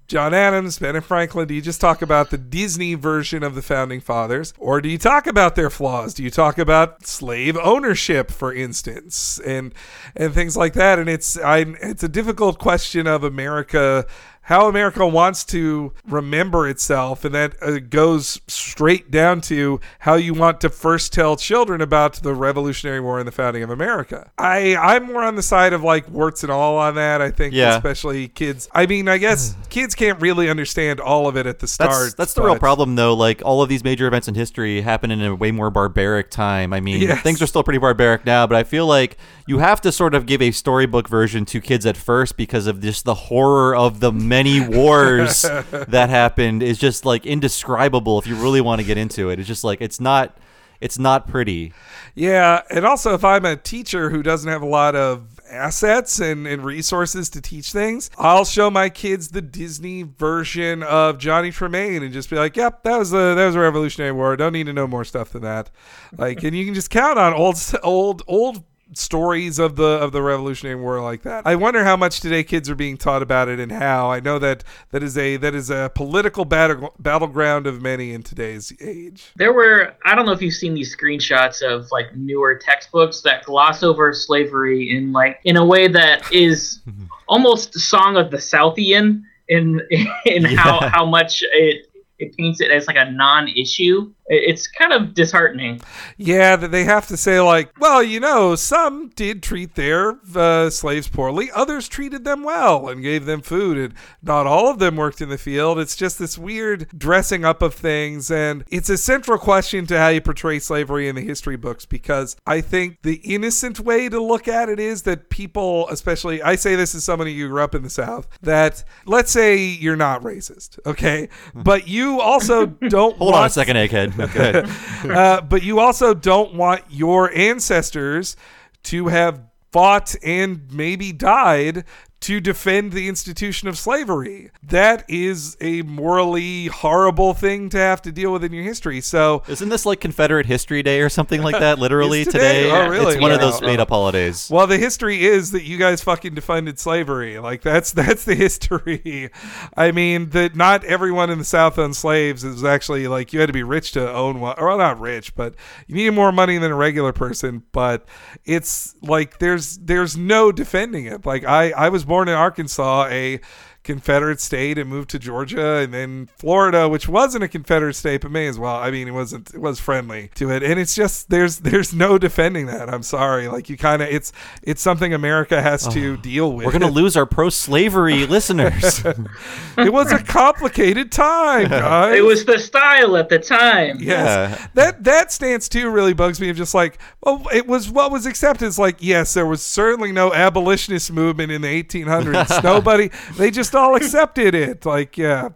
John 0.07 0.35
Adams, 0.35 0.77
Ben 0.77 0.95
and 0.95 1.03
Franklin? 1.03 1.47
Do 1.47 1.53
you 1.55 1.61
just 1.61 1.81
talk 1.81 2.01
about 2.01 2.29
the 2.29 2.37
Disney 2.37 2.93
version 2.93 3.41
of 3.41 3.55
the 3.55 3.61
founding 3.63 3.99
fathers, 3.99 4.53
or 4.59 4.79
do 4.79 4.87
you 4.87 4.99
talk 4.99 5.25
about 5.25 5.55
their 5.55 5.71
flaws? 5.71 6.13
Do 6.13 6.23
you 6.23 6.29
talk 6.29 6.59
about 6.59 7.07
slave 7.07 7.57
ownership, 7.57 8.29
for 8.29 8.53
instance, 8.53 9.39
and 9.45 9.73
and 10.15 10.33
things 10.33 10.55
like 10.55 10.73
that? 10.73 10.99
And 10.99 11.09
it's 11.09 11.37
I 11.37 11.59
it's 11.81 12.03
a 12.03 12.09
difficult 12.09 12.59
question 12.59 13.07
of 13.07 13.23
America 13.23 14.05
how 14.45 14.67
America 14.69 15.05
wants 15.07 15.43
to 15.45 15.91
remember 16.07 16.67
itself, 16.67 17.25
and 17.25 17.33
that 17.35 17.55
uh, 17.61 17.79
goes 17.79 18.39
straight 18.47 19.09
down 19.11 19.41
to 19.41 19.79
how 19.99 20.15
you 20.15 20.33
want 20.33 20.61
to 20.61 20.69
first 20.69 21.11
tell 21.13 21.35
children 21.35 21.81
about 21.81 22.13
the 22.15 22.33
Revolutionary 22.33 22.99
War 23.01 23.17
and 23.19 23.27
the 23.27 23.31
founding 23.31 23.63
of 23.63 23.69
America. 23.69 24.29
I 24.37 24.75
I'm 24.75 25.05
more 25.11 25.23
on 25.23 25.35
the 25.35 25.41
side 25.41 25.73
of 25.73 25.83
like 25.83 26.09
warts 26.09 26.43
and 26.43 26.51
all 26.51 26.77
on 26.77 26.95
that. 26.95 27.21
I 27.21 27.31
think, 27.31 27.53
Yeah. 27.53 27.75
especially 27.75 28.27
kids. 28.27 28.69
I 28.73 28.85
mean, 28.85 29.07
I 29.07 29.17
guess 29.17 29.55
kids 29.69 29.95
can't 29.95 30.19
really 30.21 30.49
understand 30.49 30.99
all 30.99 31.27
of 31.27 31.35
it 31.37 31.45
at 31.47 31.59
the 31.59 31.67
start. 31.67 31.91
That's, 31.91 32.13
that's 32.13 32.33
the 32.35 32.43
real 32.43 32.57
problem, 32.59 32.95
though. 32.95 33.13
Like 33.15 33.41
all 33.43 33.61
of 33.61 33.69
these 33.69 33.83
major 33.83 34.07
events 34.07 34.27
in 34.27 34.35
history 34.35 34.81
happen 34.81 35.11
in 35.11 35.21
a 35.21 35.33
way 35.35 35.51
more 35.51 35.69
barbaric 35.71 36.29
time. 36.29 36.71
I 36.71 36.79
mean, 36.79 37.01
Yes. 37.01 37.21
things 37.23 37.41
are 37.41 37.47
still 37.47 37.63
pretty 37.63 37.79
barbaric 37.79 38.25
now, 38.25 38.45
but 38.47 38.55
I 38.57 38.63
feel 38.63 38.85
like 38.87 39.17
you 39.47 39.57
have 39.59 39.81
to 39.81 39.91
sort 39.91 40.13
of 40.15 40.25
give 40.25 40.41
a 40.41 40.51
storybook 40.51 41.07
version 41.09 41.45
to 41.45 41.59
kids 41.61 41.85
at 41.85 41.97
first 41.97 42.37
because 42.37 42.67
of 42.67 42.79
just 42.81 43.05
the 43.05 43.13
horror 43.15 43.75
of 43.75 43.99
the 43.99 44.11
many 44.35 44.59
wars 44.59 45.41
that 45.71 46.09
happened 46.09 46.61
is 46.61 46.77
just 46.77 47.05
like 47.05 47.25
indescribable. 47.25 48.19
If 48.19 48.27
you 48.27 48.35
really 48.35 48.61
want 48.61 48.81
to 48.81 48.87
get 48.87 48.97
into 48.97 49.29
it, 49.29 49.39
it's 49.39 49.47
just 49.47 49.63
like 49.63 49.79
it's 49.79 49.99
not, 49.99 50.37
it's 50.81 50.99
not 50.99 51.27
pretty. 51.27 51.71
Yeah, 52.15 52.61
and 52.69 52.85
also 52.85 53.13
if 53.13 53.23
I'm 53.23 53.45
a 53.45 53.55
teacher 53.55 54.09
who 54.09 54.21
doesn't 54.21 54.49
have 54.49 54.61
a 54.61 54.67
lot 54.67 54.95
of 54.95 55.39
assets 55.49 56.19
and, 56.19 56.47
and 56.47 56.65
resources 56.65 57.29
to 57.29 57.41
teach 57.41 57.71
things, 57.71 58.09
I'll 58.17 58.45
show 58.45 58.69
my 58.69 58.89
kids 58.89 59.29
the 59.29 59.41
Disney 59.41 60.03
version 60.03 60.83
of 60.83 61.17
Johnny 61.17 61.51
Tremain 61.51 62.03
and 62.03 62.11
just 62.11 62.29
be 62.29 62.35
like, 62.35 62.57
"Yep, 62.57 62.83
that 62.83 62.97
was 62.97 63.11
the 63.11 63.35
that 63.35 63.45
was 63.45 63.55
a 63.55 63.59
Revolutionary 63.59 64.11
War. 64.11 64.35
Don't 64.35 64.53
need 64.53 64.65
to 64.65 64.73
know 64.73 64.87
more 64.87 65.05
stuff 65.05 65.31
than 65.31 65.43
that." 65.43 65.69
Like, 66.17 66.43
and 66.43 66.55
you 66.55 66.65
can 66.65 66.73
just 66.73 66.89
count 66.89 67.17
on 67.17 67.33
old 67.33 67.57
old 67.83 68.23
old 68.27 68.63
stories 68.97 69.59
of 69.59 69.75
the 69.75 69.83
of 69.83 70.11
the 70.11 70.21
Revolutionary 70.21 70.79
War 70.79 71.01
like 71.01 71.23
that. 71.23 71.45
I 71.45 71.55
wonder 71.55 71.83
how 71.83 71.95
much 71.95 72.19
today 72.19 72.43
kids 72.43 72.69
are 72.69 72.75
being 72.75 72.97
taught 72.97 73.21
about 73.21 73.47
it 73.47 73.59
and 73.59 73.71
how. 73.71 74.11
I 74.11 74.19
know 74.19 74.39
that 74.39 74.63
that 74.91 75.03
is 75.03 75.17
a 75.17 75.37
that 75.37 75.53
is 75.53 75.69
a 75.69 75.91
political 75.93 76.45
battle, 76.45 76.93
battleground 76.99 77.67
of 77.67 77.81
many 77.81 78.13
in 78.13 78.23
today's 78.23 78.73
age. 78.81 79.31
There 79.35 79.53
were 79.53 79.95
I 80.05 80.15
don't 80.15 80.25
know 80.25 80.31
if 80.31 80.41
you've 80.41 80.53
seen 80.53 80.73
these 80.73 80.95
screenshots 80.95 81.61
of 81.61 81.91
like 81.91 82.15
newer 82.15 82.55
textbooks 82.55 83.21
that 83.21 83.45
gloss 83.45 83.83
over 83.83 84.13
slavery 84.13 84.95
in 84.95 85.11
like 85.11 85.39
in 85.43 85.57
a 85.57 85.65
way 85.65 85.87
that 85.87 86.31
is 86.33 86.81
almost 87.27 87.77
Song 87.79 88.17
of 88.17 88.31
the 88.31 88.37
Southian 88.37 89.23
in 89.47 89.81
in 90.25 90.43
how 90.55 90.87
how 90.89 91.05
much 91.05 91.43
it 91.43 91.87
it 92.17 92.35
paints 92.37 92.61
it 92.61 92.71
as 92.71 92.87
like 92.87 92.95
a 92.97 93.11
non-issue. 93.11 94.13
It's 94.27 94.67
kind 94.67 94.91
of 94.91 95.13
disheartening. 95.13 95.81
Yeah, 96.17 96.55
that 96.55 96.71
they 96.71 96.83
have 96.83 97.07
to 97.07 97.17
say 97.17 97.39
like, 97.41 97.71
well, 97.79 98.01
you 98.01 98.19
know, 98.19 98.55
some 98.55 99.09
did 99.09 99.43
treat 99.43 99.75
their 99.75 100.17
uh, 100.35 100.71
slaves 100.71 101.07
poorly, 101.07 101.51
others 101.51 101.87
treated 101.87 102.23
them 102.23 102.43
well 102.43 102.89
and 102.89 103.03
gave 103.03 103.25
them 103.25 103.41
food, 103.41 103.77
and 103.77 103.93
not 104.23 104.47
all 104.47 104.69
of 104.69 104.79
them 104.79 104.95
worked 104.95 105.21
in 105.21 105.29
the 105.29 105.37
field. 105.37 105.77
It's 105.77 105.95
just 105.95 106.17
this 106.17 106.37
weird 106.37 106.87
dressing 106.97 107.45
up 107.45 107.61
of 107.61 107.75
things, 107.75 108.31
and 108.31 108.63
it's 108.71 108.89
a 108.89 108.97
central 108.97 109.37
question 109.37 109.85
to 109.87 109.97
how 109.99 110.07
you 110.07 110.21
portray 110.21 110.57
slavery 110.57 111.07
in 111.07 111.15
the 111.15 111.21
history 111.21 111.55
books 111.55 111.85
because 111.85 112.35
I 112.47 112.61
think 112.61 113.03
the 113.03 113.15
innocent 113.17 113.79
way 113.79 114.09
to 114.09 114.19
look 114.19 114.47
at 114.47 114.69
it 114.69 114.79
is 114.79 115.03
that 115.03 115.29
people, 115.29 115.87
especially, 115.89 116.41
I 116.41 116.55
say 116.55 116.75
this 116.75 116.95
as 116.95 117.03
somebody 117.03 117.37
who 117.37 117.47
grew 117.49 117.61
up 117.61 117.75
in 117.75 117.83
the 117.83 117.89
South, 117.91 118.27
that 118.41 118.83
let's 119.05 119.31
say 119.31 119.57
you're 119.57 119.95
not 119.95 120.23
racist, 120.23 120.79
okay, 120.87 121.29
but 121.53 121.87
you 121.87 122.04
also 122.19 122.65
don't 122.89 123.17
Hold 123.17 123.35
on 123.35 123.45
a 123.45 123.49
second, 123.49 123.77
egghead. 123.77 124.17
Okay. 125.05 125.13
uh, 125.13 125.41
but 125.41 125.63
you 125.63 125.79
also 125.79 126.13
don't 126.13 126.55
want 126.55 126.83
your 126.89 127.31
ancestors 127.33 128.35
to 128.83 129.07
have 129.07 129.41
fought 129.71 130.15
and 130.23 130.71
maybe 130.71 131.11
died 131.11 131.83
to 132.25 132.39
defend 132.39 132.91
the 132.91 133.07
institution 133.07 133.67
of 133.67 133.77
slavery. 133.77 134.49
That 134.63 135.05
is 135.07 135.55
a 135.61 135.83
morally 135.83 136.67
horrible 136.67 137.33
thing 137.35 137.69
to 137.69 137.77
have 137.77 138.01
to 138.01 138.11
deal 138.11 138.31
with 138.33 138.43
in 138.43 138.51
your 138.51 138.63
history. 138.63 138.99
So, 139.01 139.43
Isn't 139.47 139.69
this 139.69 139.85
like 139.85 139.99
Confederate 140.01 140.47
History 140.47 140.81
Day 140.81 141.01
or 141.01 141.09
something 141.09 141.43
like 141.43 141.59
that? 141.59 141.77
Literally 141.85 142.21
Is 142.21 142.27
today? 142.29 142.71
Oh, 142.71 142.87
really? 142.89 143.13
It's 143.13 143.21
one 143.21 143.31
of 143.31 143.39
Wow. 143.39 143.51
those 143.51 143.61
made-up 143.61 143.89
holidays. 143.89 144.49
well, 144.51 144.65
the 144.65 144.77
history 144.79 145.23
is 145.23 145.51
that 145.51 145.63
you 145.63 145.77
guys 145.77 146.01
fucking 146.01 146.33
defended 146.33 146.79
slavery. 146.79 147.37
Like 147.37 147.61
that's 147.61 147.91
that's 147.91 148.25
the 148.25 148.33
history. 148.45 149.29
I 149.77 149.91
mean, 149.91 150.29
that 150.31 150.55
not 150.55 150.83
everyone 150.85 151.29
in 151.29 151.37
the 151.37 151.45
South 151.45 151.77
owned 151.77 151.95
slaves. 151.95 152.43
It 152.43 152.49
was 152.49 152.63
actually 152.63 153.07
like 153.07 153.33
you 153.33 153.39
had 153.39 153.47
to 153.47 153.53
be 153.53 153.63
rich 153.63 153.91
to 153.91 154.11
own 154.11 154.39
one, 154.39 154.55
or 154.57 154.67
well, 154.69 154.77
not 154.79 154.99
rich, 154.99 155.35
but 155.35 155.53
you 155.87 155.95
needed 155.95 156.11
more 156.15 156.31
money 156.31 156.57
than 156.57 156.71
a 156.71 156.75
regular 156.75 157.13
person. 157.13 157.63
But 157.71 158.07
it's 158.45 158.95
like 159.03 159.37
there's 159.39 159.77
there's 159.77 160.17
no 160.17 160.51
defending 160.51 161.05
it. 161.05 161.25
Like 161.25 161.43
I 161.45 161.71
I 161.71 161.89
was 161.89 162.03
born 162.05 162.14
in 162.23 162.29
Arkansas, 162.29 163.07
a 163.09 163.39
Confederate 163.85 164.41
state 164.41 164.77
and 164.77 164.89
moved 164.89 165.09
to 165.11 165.19
Georgia 165.19 165.75
and 165.75 165.93
then 165.93 166.27
Florida, 166.37 166.89
which 166.89 167.07
wasn't 167.07 167.43
a 167.43 167.47
Confederate 167.47 167.93
state, 167.93 168.21
but 168.21 168.31
may 168.31 168.47
as 168.47 168.59
well. 168.59 168.75
I 168.75 168.91
mean, 168.91 169.07
it 169.07 169.11
wasn't. 169.11 169.53
It 169.53 169.61
was 169.61 169.79
friendly 169.79 170.31
to 170.35 170.51
it, 170.51 170.63
and 170.63 170.79
it's 170.79 170.95
just 170.95 171.29
there's 171.29 171.59
there's 171.59 171.93
no 171.93 172.17
defending 172.17 172.65
that. 172.65 172.93
I'm 172.93 173.03
sorry. 173.03 173.47
Like 173.47 173.69
you 173.69 173.77
kind 173.77 174.01
of 174.01 174.09
it's 174.09 174.33
it's 174.63 174.81
something 174.81 175.13
America 175.13 175.61
has 175.61 175.87
to 175.89 176.17
deal 176.17 176.51
with. 176.51 176.65
We're 176.65 176.71
gonna 176.71 176.89
lose 176.89 177.15
our 177.15 177.27
pro-slavery 177.27 178.25
listeners. 178.27 179.05
it 179.05 179.93
was 179.93 180.11
a 180.11 180.21
complicated 180.23 181.11
time, 181.11 181.69
guys. 181.69 182.17
It 182.17 182.23
was 182.23 182.43
the 182.43 182.57
style 182.59 183.15
at 183.15 183.29
the 183.29 183.39
time. 183.39 183.97
Yes. 183.99 184.59
Yeah. 184.59 184.67
That 184.73 185.03
that 185.03 185.31
stance 185.31 185.69
too 185.69 185.89
really 185.91 186.13
bugs 186.13 186.41
me 186.41 186.49
of 186.49 186.57
just 186.57 186.73
like, 186.73 186.97
well, 187.21 187.45
it 187.53 187.67
was 187.67 187.89
what 187.91 188.11
was 188.11 188.25
accepted. 188.25 188.65
It's 188.65 188.79
like, 188.79 188.97
yes, 188.99 189.35
there 189.35 189.45
was 189.45 189.61
certainly 189.61 190.11
no 190.11 190.33
abolitionist 190.33 191.11
movement 191.11 191.51
in 191.51 191.61
the 191.61 191.83
1800s. 191.83 192.63
Nobody, 192.63 193.11
they 193.37 193.51
just 193.51 193.74
all 193.75 193.95
accepted 193.95 194.55
it. 194.55 194.85
Like, 194.85 195.17
yeah. 195.17 195.49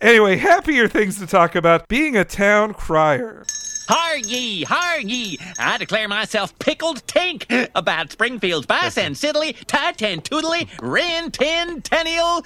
anyway, 0.00 0.36
happier 0.36 0.88
things 0.88 1.18
to 1.18 1.26
talk 1.26 1.54
about. 1.54 1.88
Being 1.88 2.16
a 2.16 2.24
town 2.24 2.74
crier. 2.74 3.44
Har 3.88 4.16
ye, 4.16 4.64
har 4.64 4.98
ye! 4.98 5.38
I 5.60 5.78
declare 5.78 6.08
myself 6.08 6.58
pickled 6.58 7.06
tink 7.06 7.68
about 7.74 8.10
Springfield's 8.10 8.66
bicentennial, 8.66 9.54
titantoodly, 9.66 10.68
rentennial 10.82 12.44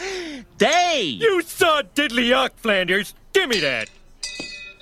day. 0.58 1.02
You 1.02 1.40
saw 1.40 1.80
diddly 1.94 2.28
yuck, 2.28 2.50
Flanders. 2.56 3.14
Give 3.32 3.48
me 3.48 3.60
that. 3.60 3.88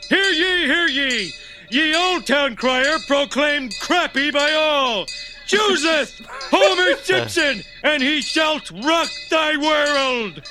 Hear 0.08 0.30
ye, 0.30 0.66
hear 0.66 0.86
ye! 0.88 1.32
Ye 1.70 1.94
old 1.94 2.26
town 2.26 2.56
crier 2.56 2.98
proclaimed 3.06 3.74
crappy 3.80 4.32
by 4.32 4.52
all. 4.54 5.06
Chooseth 5.48 6.24
Homer 6.50 6.96
Simpson, 7.02 7.62
and 7.82 8.02
he 8.02 8.20
shalt 8.20 8.70
rock 8.70 9.08
thy 9.30 9.56
world. 9.56 10.42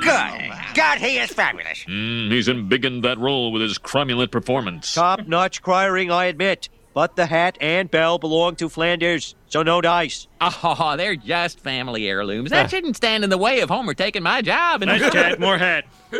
Good. 0.00 0.52
God, 0.74 0.98
he 0.98 1.18
is 1.18 1.30
fabulous. 1.30 1.84
Mm, 1.84 2.32
he's 2.32 2.48
embiggened 2.48 3.02
that 3.04 3.18
role 3.18 3.52
with 3.52 3.62
his 3.62 3.78
cromulent 3.78 4.30
performance. 4.30 4.92
Top 4.94 5.26
notch 5.26 5.62
criering, 5.62 6.10
I 6.10 6.24
admit. 6.26 6.68
But 6.94 7.16
the 7.16 7.26
hat 7.26 7.58
and 7.60 7.90
bell 7.90 8.18
belong 8.18 8.54
to 8.56 8.68
Flanders, 8.68 9.34
so 9.48 9.62
no 9.64 9.80
dice. 9.80 10.28
Oh, 10.40 10.94
they're 10.96 11.16
just 11.16 11.58
family 11.58 12.06
heirlooms. 12.06 12.50
That 12.50 12.70
shouldn't 12.70 12.96
stand 12.96 13.24
in 13.24 13.30
the 13.30 13.38
way 13.38 13.60
of 13.60 13.68
Homer 13.68 13.94
taking 13.94 14.22
my 14.22 14.42
job. 14.42 14.82
And 14.82 14.90
Let's 14.90 15.12
chat 15.12 15.40
more 15.40 15.58
hat. 15.58 15.84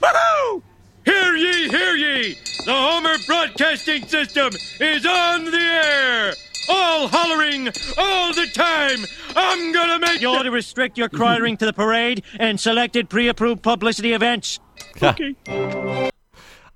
Woohoo! 0.00 0.62
Hear 1.06 1.36
ye, 1.36 1.68
hear 1.68 1.96
ye! 1.96 2.36
The 2.64 2.72
Homer 2.72 3.14
Broadcasting 3.26 4.06
System 4.08 4.50
is 4.80 5.06
on 5.06 5.44
the 5.44 5.56
air! 5.56 6.34
All 6.68 7.06
hollering 7.06 7.68
all 7.96 8.34
the 8.34 8.48
time! 8.52 8.98
I'm 9.36 9.72
gonna 9.72 10.00
make 10.00 10.20
You 10.20 10.30
ought 10.30 10.42
to 10.42 10.50
restrict 10.50 10.98
your 10.98 11.08
criering 11.08 11.56
to 11.58 11.64
the 11.64 11.72
parade 11.72 12.24
and 12.40 12.58
selected 12.58 13.08
pre-approved 13.08 13.62
publicity 13.62 14.14
events. 14.14 14.58
Okay. 15.00 15.36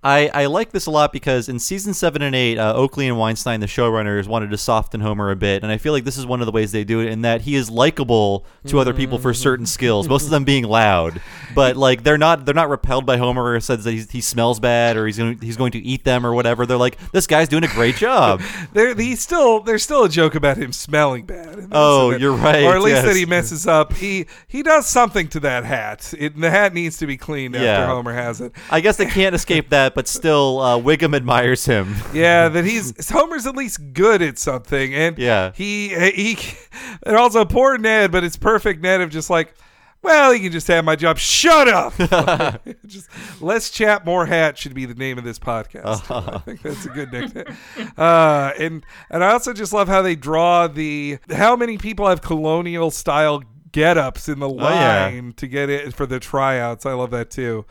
I, 0.03 0.31
I 0.33 0.47
like 0.47 0.71
this 0.71 0.87
a 0.87 0.91
lot 0.91 1.13
because 1.13 1.51
in 1.51 1.59
season 1.59 1.93
seven 1.93 2.23
and 2.23 2.35
eight, 2.35 2.57
uh, 2.57 2.73
Oakley 2.75 3.07
and 3.07 3.19
Weinstein, 3.19 3.61
the 3.61 3.67
showrunners, 3.67 4.27
wanted 4.27 4.51
to 4.51 4.57
soften 4.57 5.01
Homer 5.03 5.31
a 5.31 5.37
bit, 5.37 5.63
and 5.63 5.71
I 5.71 5.77
feel 5.77 5.93
like 5.93 6.05
this 6.05 6.17
is 6.17 6.25
one 6.25 6.41
of 6.41 6.47
the 6.47 6.53
ways 6.53 6.73
they 6.73 6.85
do 6.85 7.01
it 7.01 7.09
in 7.09 7.21
that 7.23 7.43
he 7.43 7.55
is 7.55 7.69
likable 7.69 8.47
to 8.69 8.79
other 8.79 8.95
people 8.95 9.19
for 9.19 9.35
certain 9.35 9.67
skills, 9.67 10.09
most 10.09 10.25
of 10.25 10.31
them 10.31 10.45
being 10.45 10.65
loud, 10.65 11.21
but 11.55 11.77
like 11.77 12.03
they're 12.03 12.17
not 12.17 12.47
they're 12.47 12.55
not 12.55 12.71
repelled 12.71 13.05
by 13.05 13.19
Homer 13.19 13.53
or 13.53 13.61
says 13.61 13.85
that 13.85 13.91
he's, 13.93 14.11
he 14.11 14.23
smells 14.23 14.59
bad 14.59 14.97
or 14.97 15.05
he's 15.07 15.19
going 15.19 15.39
he's 15.43 15.59
going 15.59 15.73
to 15.73 15.79
eat 15.81 16.05
them 16.05 16.25
or 16.25 16.33
whatever. 16.33 16.65
They're 16.65 16.79
like 16.79 16.97
this 17.13 17.27
guy's 17.27 17.49
doing 17.49 17.65
a 17.65 17.69
great 17.69 17.97
job. 17.97 18.41
There, 18.73 18.95
he's 18.95 19.21
still 19.21 19.61
there's 19.61 19.83
still 19.83 20.05
a 20.05 20.09
joke 20.09 20.35
about 20.35 20.57
him 20.57 20.73
smelling 20.73 21.25
bad. 21.27 21.69
Oh, 21.73 22.13
that- 22.13 22.21
you're 22.21 22.33
right, 22.37 22.63
Or 22.65 22.77
at 22.77 22.83
least 22.83 23.03
that 23.03 23.17
he 23.17 23.27
messes 23.27 23.67
up. 23.67 23.93
He 23.95 24.27
he 24.49 24.63
does 24.63 24.87
something 24.87 25.29
to 25.29 25.41
that 25.41 25.65
hat. 25.65 26.15
It, 26.17 26.41
the 26.41 26.51
hat 26.51 26.73
needs 26.73 26.97
to 26.99 27.07
be 27.07 27.17
cleaned 27.17 27.55
Yeah. 27.55 27.61
after 27.81 27.87
Homer 27.93 28.13
has 28.15 28.41
it. 28.41 28.53
I 28.71 28.81
guess 28.81 28.97
they 28.97 29.07
can't 29.07 29.35
escape 29.35 29.71
that, 29.71 29.90
but 29.95 30.09
still, 30.09 30.61
uh, 30.61 30.79
Wiggum 30.79 31.15
admires 31.15 31.65
him. 31.67 31.95
Yeah, 32.13 32.49
that 32.49 32.65
he's 32.65 33.09
Homer's 33.11 33.47
at 33.47 33.55
least 33.57 33.93
good 33.93 34.21
at 34.23 34.39
something, 34.39 34.95
and 34.95 35.17
Yeah. 35.19 35.53
he 35.55 35.89
he 36.11 36.39
and 37.05 37.17
also 37.17 37.45
poor 37.45 37.79
Ned, 37.79 38.11
but 38.13 38.25
it's 38.25 38.37
perfect 38.37 38.83
Ned 38.83 39.01
of 39.01 39.11
just 39.11 39.31
like, 39.31 39.55
well, 40.03 40.33
he 40.33 40.41
can 40.41 40.51
just 40.51 40.67
have 40.69 40.85
my 40.85 40.97
job. 40.97 41.19
Shut 41.19 41.69
up. 41.69 41.93
just 42.87 43.09
less 43.43 43.71
chat, 43.71 44.05
more 44.07 44.25
hat 44.27 44.57
should 44.59 44.75
be 44.75 44.87
the 44.87 44.95
name 44.95 45.19
of 45.19 45.25
this 45.25 45.39
podcast. 45.39 46.11
I 46.11 46.39
think 46.39 46.63
that's 46.63 46.87
a 46.87 46.89
good 46.89 47.13
nickname. 47.13 47.45
Uh, 47.99 48.53
and 48.59 48.85
and 49.11 49.23
I 49.23 49.33
also 49.33 49.53
just 49.53 49.73
love 49.73 49.89
how 49.89 50.01
they 50.03 50.17
draw 50.17 50.67
the 50.69 51.19
how 51.31 51.55
many 51.55 51.77
people 51.79 52.09
have 52.09 52.23
colonial 52.23 52.91
style 52.91 53.43
get-ups 53.73 54.29
in 54.29 54.39
the 54.41 54.49
yeah. 54.53 55.07
line 55.07 55.33
to 55.35 55.47
get 55.47 55.71
it 55.71 55.95
for 55.95 56.07
the 56.07 56.19
tryouts. 56.21 56.85
I 56.87 56.93
love 56.93 57.11
that 57.11 57.31
too. 57.31 57.65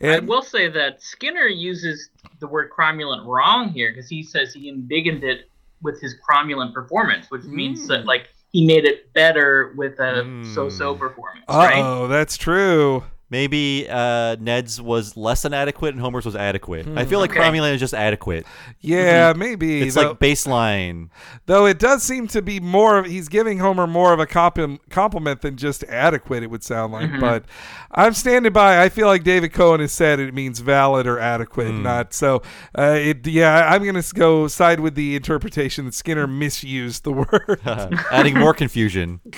I 0.00 0.06
And 0.06 0.28
will 0.28 0.42
say 0.42 0.68
that 0.68 1.02
Skinner 1.02 1.46
uses 1.46 2.10
the 2.40 2.46
word 2.48 2.70
cromulent 2.76 3.24
wrong 3.26 3.68
here 3.68 3.90
because 3.92 4.08
he 4.08 4.22
says 4.22 4.52
he 4.52 4.68
embiggened 4.70 5.22
it 5.22 5.48
with 5.82 6.00
his 6.00 6.16
cromulent 6.28 6.72
performance, 6.72 7.26
which 7.30 7.44
means 7.44 7.84
Mm. 7.84 7.88
that 7.88 8.04
like 8.06 8.28
he 8.52 8.64
made 8.66 8.84
it 8.84 9.12
better 9.12 9.74
with 9.76 9.98
a 9.98 10.24
so-so 10.54 10.94
performance, 10.94 11.44
right? 11.48 11.82
oh, 11.84 12.06
that's 12.06 12.36
true. 12.36 13.02
Maybe 13.34 13.88
uh, 13.90 14.36
Ned's 14.38 14.80
was 14.80 15.16
less 15.16 15.44
inadequate 15.44 15.92
and 15.92 16.00
Homer's 16.00 16.24
was 16.24 16.36
adequate. 16.36 16.86
I 16.96 17.04
feel 17.04 17.18
like 17.18 17.32
Okay. 17.32 17.40
Cromulent 17.40 17.74
is 17.74 17.80
just 17.80 17.92
adequate. 17.92 18.46
Yeah, 18.80 19.32
maybe. 19.36 19.82
It's 19.82 19.96
though- 19.96 20.10
like 20.10 20.20
baseline. 20.20 21.08
Though 21.46 21.66
it 21.66 21.80
does 21.80 22.04
seem 22.04 22.28
to 22.28 22.40
be 22.42 22.60
more 22.60 22.96
of 22.98 23.06
he's 23.06 23.28
giving 23.28 23.58
Homer 23.58 23.88
more 23.88 24.12
of 24.12 24.20
a 24.20 24.26
compli- 24.26 24.78
compliment 24.88 25.40
than 25.40 25.56
just 25.56 25.82
adequate. 25.84 26.44
It 26.44 26.46
would 26.50 26.62
sound 26.62 26.92
like, 26.92 27.10
Mhm. 27.10 27.18
but 27.20 27.44
I'm 27.90 28.14
standing 28.14 28.52
by. 28.52 28.80
I 28.84 28.88
feel 28.88 29.08
like 29.08 29.24
David 29.24 29.52
Cohen 29.52 29.80
has 29.80 29.90
said 29.90 30.20
it 30.20 30.32
means 30.32 30.60
valid 30.60 31.08
or 31.08 31.18
adequate, 31.18 31.72
Hmm. 31.72 31.82
not 31.82 32.14
so. 32.14 32.40
Uh, 32.78 32.94
it, 32.96 33.26
yeah, 33.26 33.68
I'm 33.68 33.84
gonna 33.84 34.02
go 34.14 34.46
side 34.46 34.78
with 34.78 34.94
the 34.94 35.16
interpretation 35.16 35.86
that 35.86 35.94
Skinner 35.94 36.28
misused 36.28 37.02
the 37.02 37.12
word. 37.30 37.60
Adding 38.12 38.38
more 38.38 38.54
confusion. 38.54 39.20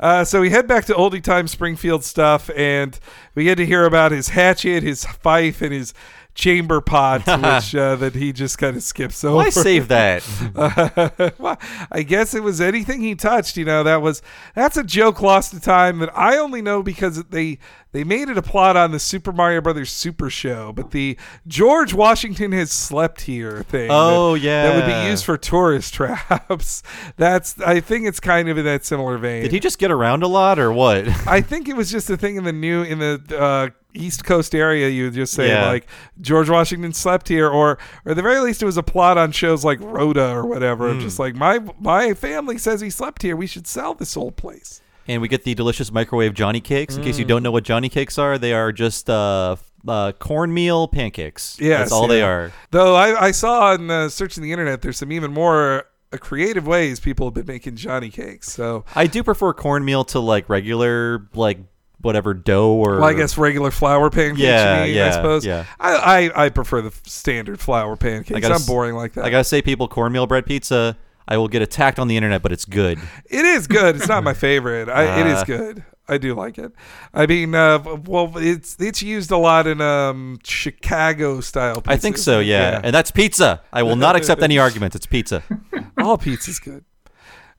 Uh, 0.00 0.24
so 0.24 0.40
we 0.40 0.48
head 0.50 0.66
back 0.66 0.84
to 0.86 0.94
oldie 0.94 1.22
time 1.22 1.46
Springfield 1.46 2.02
stuff, 2.02 2.48
and 2.56 2.98
we 3.34 3.44
get 3.44 3.56
to 3.56 3.66
hear 3.66 3.84
about 3.84 4.12
his 4.12 4.28
hatchet, 4.28 4.82
his 4.82 5.04
fife, 5.04 5.62
and 5.62 5.72
his 5.72 5.94
chamber 6.34 6.80
pot, 6.80 7.26
which 7.26 7.74
uh, 7.74 7.96
that 7.96 8.14
he 8.14 8.32
just 8.32 8.58
kind 8.58 8.76
of 8.76 8.82
skips 8.82 9.22
over. 9.24 9.36
Why 9.36 9.50
save 9.50 9.88
that? 9.88 10.22
Uh, 10.54 11.30
well, 11.38 11.58
I 11.90 12.02
guess 12.02 12.34
it 12.34 12.42
was 12.42 12.60
anything 12.60 13.00
he 13.00 13.14
touched. 13.14 13.56
You 13.56 13.64
know, 13.64 13.82
that 13.82 14.02
was 14.02 14.22
that's 14.54 14.76
a 14.76 14.84
joke 14.84 15.20
lost 15.22 15.52
to 15.52 15.60
time 15.60 15.98
that 16.00 16.16
I 16.16 16.36
only 16.36 16.62
know 16.62 16.82
because 16.82 17.22
they 17.24 17.58
they 17.92 18.04
made 18.04 18.28
it 18.28 18.36
a 18.38 18.42
plot 18.42 18.76
on 18.76 18.90
the 18.90 18.98
Super 18.98 19.32
Mario 19.32 19.60
Brothers 19.60 19.90
Super 19.90 20.28
Show. 20.30 20.72
But 20.72 20.90
the 20.90 21.16
George 21.46 21.94
Washington 21.94 22.52
has 22.52 22.70
slept 22.72 23.22
here 23.22 23.62
thing. 23.64 23.88
Oh, 23.90 24.36
that, 24.36 24.42
that 24.42 24.74
would 24.76 24.86
be 25.04 25.10
used 25.10 25.24
for 25.24 25.36
tourist 25.38 25.94
traps. 25.94 26.82
That's 27.16 27.58
I 27.60 27.80
think 27.80 28.06
it's 28.06 28.20
kind 28.20 28.48
of 28.48 28.58
in 28.58 28.64
that 28.64 28.84
similar 28.84 29.18
vein. 29.18 29.42
Did 29.42 29.52
he 29.52 29.60
just 29.60 29.78
get 29.78 29.90
around 29.90 30.22
a 30.22 30.28
lot 30.28 30.58
or 30.58 30.72
what? 30.72 31.08
I 31.26 31.40
think 31.40 31.68
it 31.68 31.76
was 31.76 31.90
just 31.90 32.10
a 32.10 32.16
thing 32.16 32.36
in 32.36 32.44
the 32.44 32.52
new 32.52 32.82
in 32.82 32.98
the 32.98 33.20
uh, 33.38 33.68
East 33.94 34.24
Coast 34.24 34.54
area. 34.54 34.88
You 34.88 35.04
would 35.04 35.14
just 35.14 35.32
say 35.34 35.48
Yeah. 35.48 35.66
like 35.68 35.86
George 36.20 36.48
Washington 36.48 36.92
slept 36.92 37.28
here, 37.28 37.48
or 37.48 37.78
or 38.04 38.10
at 38.12 38.16
the 38.16 38.22
very 38.22 38.40
least, 38.40 38.62
it 38.62 38.66
was 38.66 38.76
a 38.76 38.82
plot 38.82 39.18
on 39.18 39.32
shows 39.32 39.64
like 39.64 39.78
Rhoda 39.80 40.30
or 40.30 40.46
whatever. 40.46 40.92
Hmm. 40.92 41.00
Just 41.00 41.18
like 41.18 41.34
my 41.34 41.60
my 41.78 42.14
family 42.14 42.58
says 42.58 42.80
he 42.80 42.90
slept 42.90 43.22
here. 43.22 43.36
We 43.36 43.46
should 43.46 43.66
sell 43.66 43.94
this 43.94 44.16
old 44.16 44.36
place. 44.36 44.80
And 45.08 45.20
we 45.20 45.28
get 45.28 45.44
the 45.44 45.54
delicious 45.54 45.90
microwave 45.90 46.34
Johnny 46.34 46.60
cakes. 46.60 46.96
In 46.96 47.02
case 47.02 47.18
you 47.18 47.24
don't 47.24 47.42
know 47.42 47.50
what 47.50 47.64
Johnny 47.64 47.88
cakes 47.88 48.18
are, 48.18 48.38
they 48.38 48.52
are 48.52 48.72
just 48.72 49.10
uh, 49.10 49.56
uh, 49.86 50.12
cornmeal 50.12 50.88
pancakes. 50.88 51.56
Yes, 51.60 51.80
That's 51.80 51.92
all 51.92 52.06
they 52.06 52.22
are. 52.22 52.52
Though 52.70 52.94
I, 52.94 53.26
I 53.26 53.30
saw 53.32 53.72
on 53.72 53.90
uh, 53.90 54.08
searching 54.08 54.42
the 54.42 54.52
internet, 54.52 54.82
there's 54.82 54.98
some 54.98 55.12
even 55.12 55.32
more 55.32 55.84
uh, 56.12 56.16
creative 56.18 56.66
ways 56.66 57.00
people 57.00 57.26
have 57.26 57.34
been 57.34 57.46
making 57.46 57.76
Johnny 57.76 58.10
cakes. 58.10 58.50
So 58.50 58.84
I 58.94 59.06
do 59.06 59.22
prefer 59.22 59.52
cornmeal 59.52 60.04
to 60.06 60.20
like 60.20 60.48
regular, 60.48 61.28
like 61.34 61.58
whatever 62.00 62.34
dough 62.34 62.72
or. 62.72 62.96
well, 62.96 63.04
I 63.04 63.14
guess 63.14 63.38
regular 63.38 63.70
flour 63.70 64.10
pancakes. 64.10 64.40
Yeah, 64.40 64.84
mean, 64.84 64.94
yeah, 64.94 65.08
I 65.08 65.10
suppose. 65.12 65.44
yeah. 65.44 65.64
I, 65.80 65.94
I 66.34 66.44
I 66.44 66.48
prefer 66.50 66.82
the 66.82 66.92
standard 67.04 67.60
flour 67.60 67.96
pancakes. 67.96 68.40
gotta 68.40 68.54
I'm 68.54 68.64
boring 68.66 68.94
like 68.94 69.14
that. 69.14 69.24
I 69.24 69.30
gotta 69.30 69.44
say, 69.44 69.62
people, 69.62 69.88
cornmeal 69.88 70.26
bread 70.26 70.46
pizza. 70.46 70.96
I 71.28 71.36
will 71.36 71.48
get 71.48 71.62
attacked 71.62 71.98
on 71.98 72.08
the 72.08 72.16
internet, 72.16 72.42
but 72.42 72.52
it's 72.52 72.64
good. 72.64 72.98
It 73.30 73.44
is 73.44 73.66
good. 73.66 73.96
It's 73.96 74.08
not 74.08 74.24
my 74.24 74.34
favorite. 74.48 74.88
I, 74.88 75.20
it 75.20 75.26
is 75.26 75.38
Uh. 75.40 75.44
good. 75.44 75.84
I 76.08 76.18
do 76.18 76.34
like 76.34 76.58
it. 76.58 76.72
I 77.14 77.26
mean, 77.26 77.54
uh, 77.54 77.78
well, 78.04 78.32
it's 78.36 78.76
it's 78.80 79.02
used 79.02 79.30
a 79.30 79.36
lot 79.38 79.66
in 79.68 79.80
um, 79.80 80.40
Chicago 80.42 81.40
style. 81.40 81.76
Pizzas. 81.80 81.92
I 81.92 81.96
think 81.96 82.18
so, 82.18 82.40
yeah. 82.40 82.80
And 82.82 82.92
that's 82.92 83.12
pizza. 83.12 83.62
I 83.72 83.84
will 83.84 83.96
not 83.96 84.16
accept 84.16 84.42
any 84.42 84.58
arguments. 84.66 84.96
It's 84.96 85.06
pizza. 85.06 85.42
All 85.98 86.18
pizza's 86.18 86.58
good. 86.58 86.84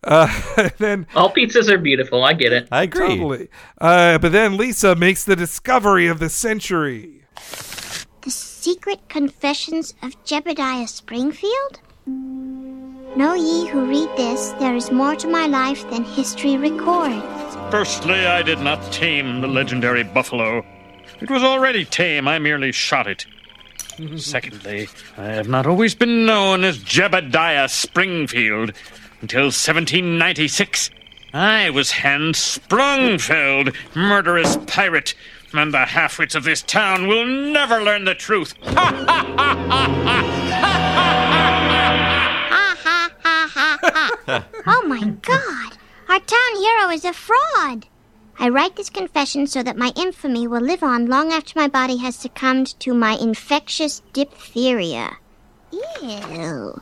Uh, 0.03 0.27
then 0.77 1.07
All 1.15 1.33
pizzas 1.33 1.69
are 1.69 1.77
beautiful. 1.77 2.21
I 2.23 2.33
get 2.33 2.51
it. 2.51 2.67
I 2.69 2.83
agree. 2.83 3.07
totally. 3.15 3.47
Uh, 3.79 4.17
but 4.17 4.33
then 4.33 4.57
Lisa 4.57 4.93
makes 4.95 5.23
the 5.23 5.37
discovery 5.37 6.07
of 6.07 6.19
the 6.19 6.29
century. 6.29 7.23
The 8.21 8.29
Secret 8.29 9.07
Confessions 9.07 9.93
of 10.03 10.21
Jebediah 10.25 10.89
Springfield? 10.89 11.79
Know 13.15 13.35
ye 13.35 13.67
who 13.67 13.85
read 13.85 14.09
this, 14.17 14.53
there 14.53 14.75
is 14.75 14.89
more 14.89 15.15
to 15.17 15.27
my 15.27 15.45
life 15.45 15.87
than 15.91 16.03
history 16.03 16.57
records. 16.57 17.23
Firstly, 17.69 18.25
I 18.25 18.41
did 18.41 18.57
not 18.59 18.91
tame 18.91 19.41
the 19.41 19.47
legendary 19.47 20.03
buffalo. 20.03 20.65
It 21.21 21.29
was 21.29 21.43
already 21.43 21.85
tame, 21.85 22.27
I 22.27 22.39
merely 22.39 22.71
shot 22.71 23.05
it. 23.05 23.27
Secondly, 24.17 24.89
I 25.15 25.25
have 25.25 25.47
not 25.47 25.67
always 25.67 25.93
been 25.93 26.25
known 26.25 26.63
as 26.63 26.79
Jebediah 26.79 27.69
Springfield. 27.69 28.71
Until 29.21 29.43
1796, 29.43 30.89
I 31.35 31.69
was 31.69 31.91
Hans 31.91 32.39
Sprungfeld, 32.39 33.75
murderous 33.95 34.57
pirate, 34.65 35.13
and 35.53 35.71
the 35.71 35.85
half-wits 35.85 36.33
of 36.33 36.45
this 36.45 36.63
town 36.63 37.05
will 37.05 37.27
never 37.27 37.79
learn 37.83 38.05
the 38.05 38.15
truth. 38.15 38.55
Ha 38.63 39.05
ha 39.07 39.35
ha 39.37 39.55
ha 39.69 39.87
ha. 40.15 41.32
oh 44.27 44.83
my 44.87 45.01
god! 45.21 45.77
Our 46.09 46.19
town 46.19 46.55
hero 46.57 46.89
is 46.89 47.05
a 47.05 47.13
fraud! 47.13 47.87
I 48.39 48.49
write 48.49 48.75
this 48.75 48.89
confession 48.89 49.47
so 49.47 49.61
that 49.63 49.77
my 49.77 49.91
infamy 49.95 50.47
will 50.47 50.61
live 50.61 50.83
on 50.83 51.05
long 51.05 51.31
after 51.31 51.57
my 51.57 51.67
body 51.67 51.97
has 51.97 52.15
succumbed 52.15 52.79
to 52.79 52.93
my 52.93 53.13
infectious 53.13 54.01
diphtheria. 54.11 55.17
Ew. 55.71 56.81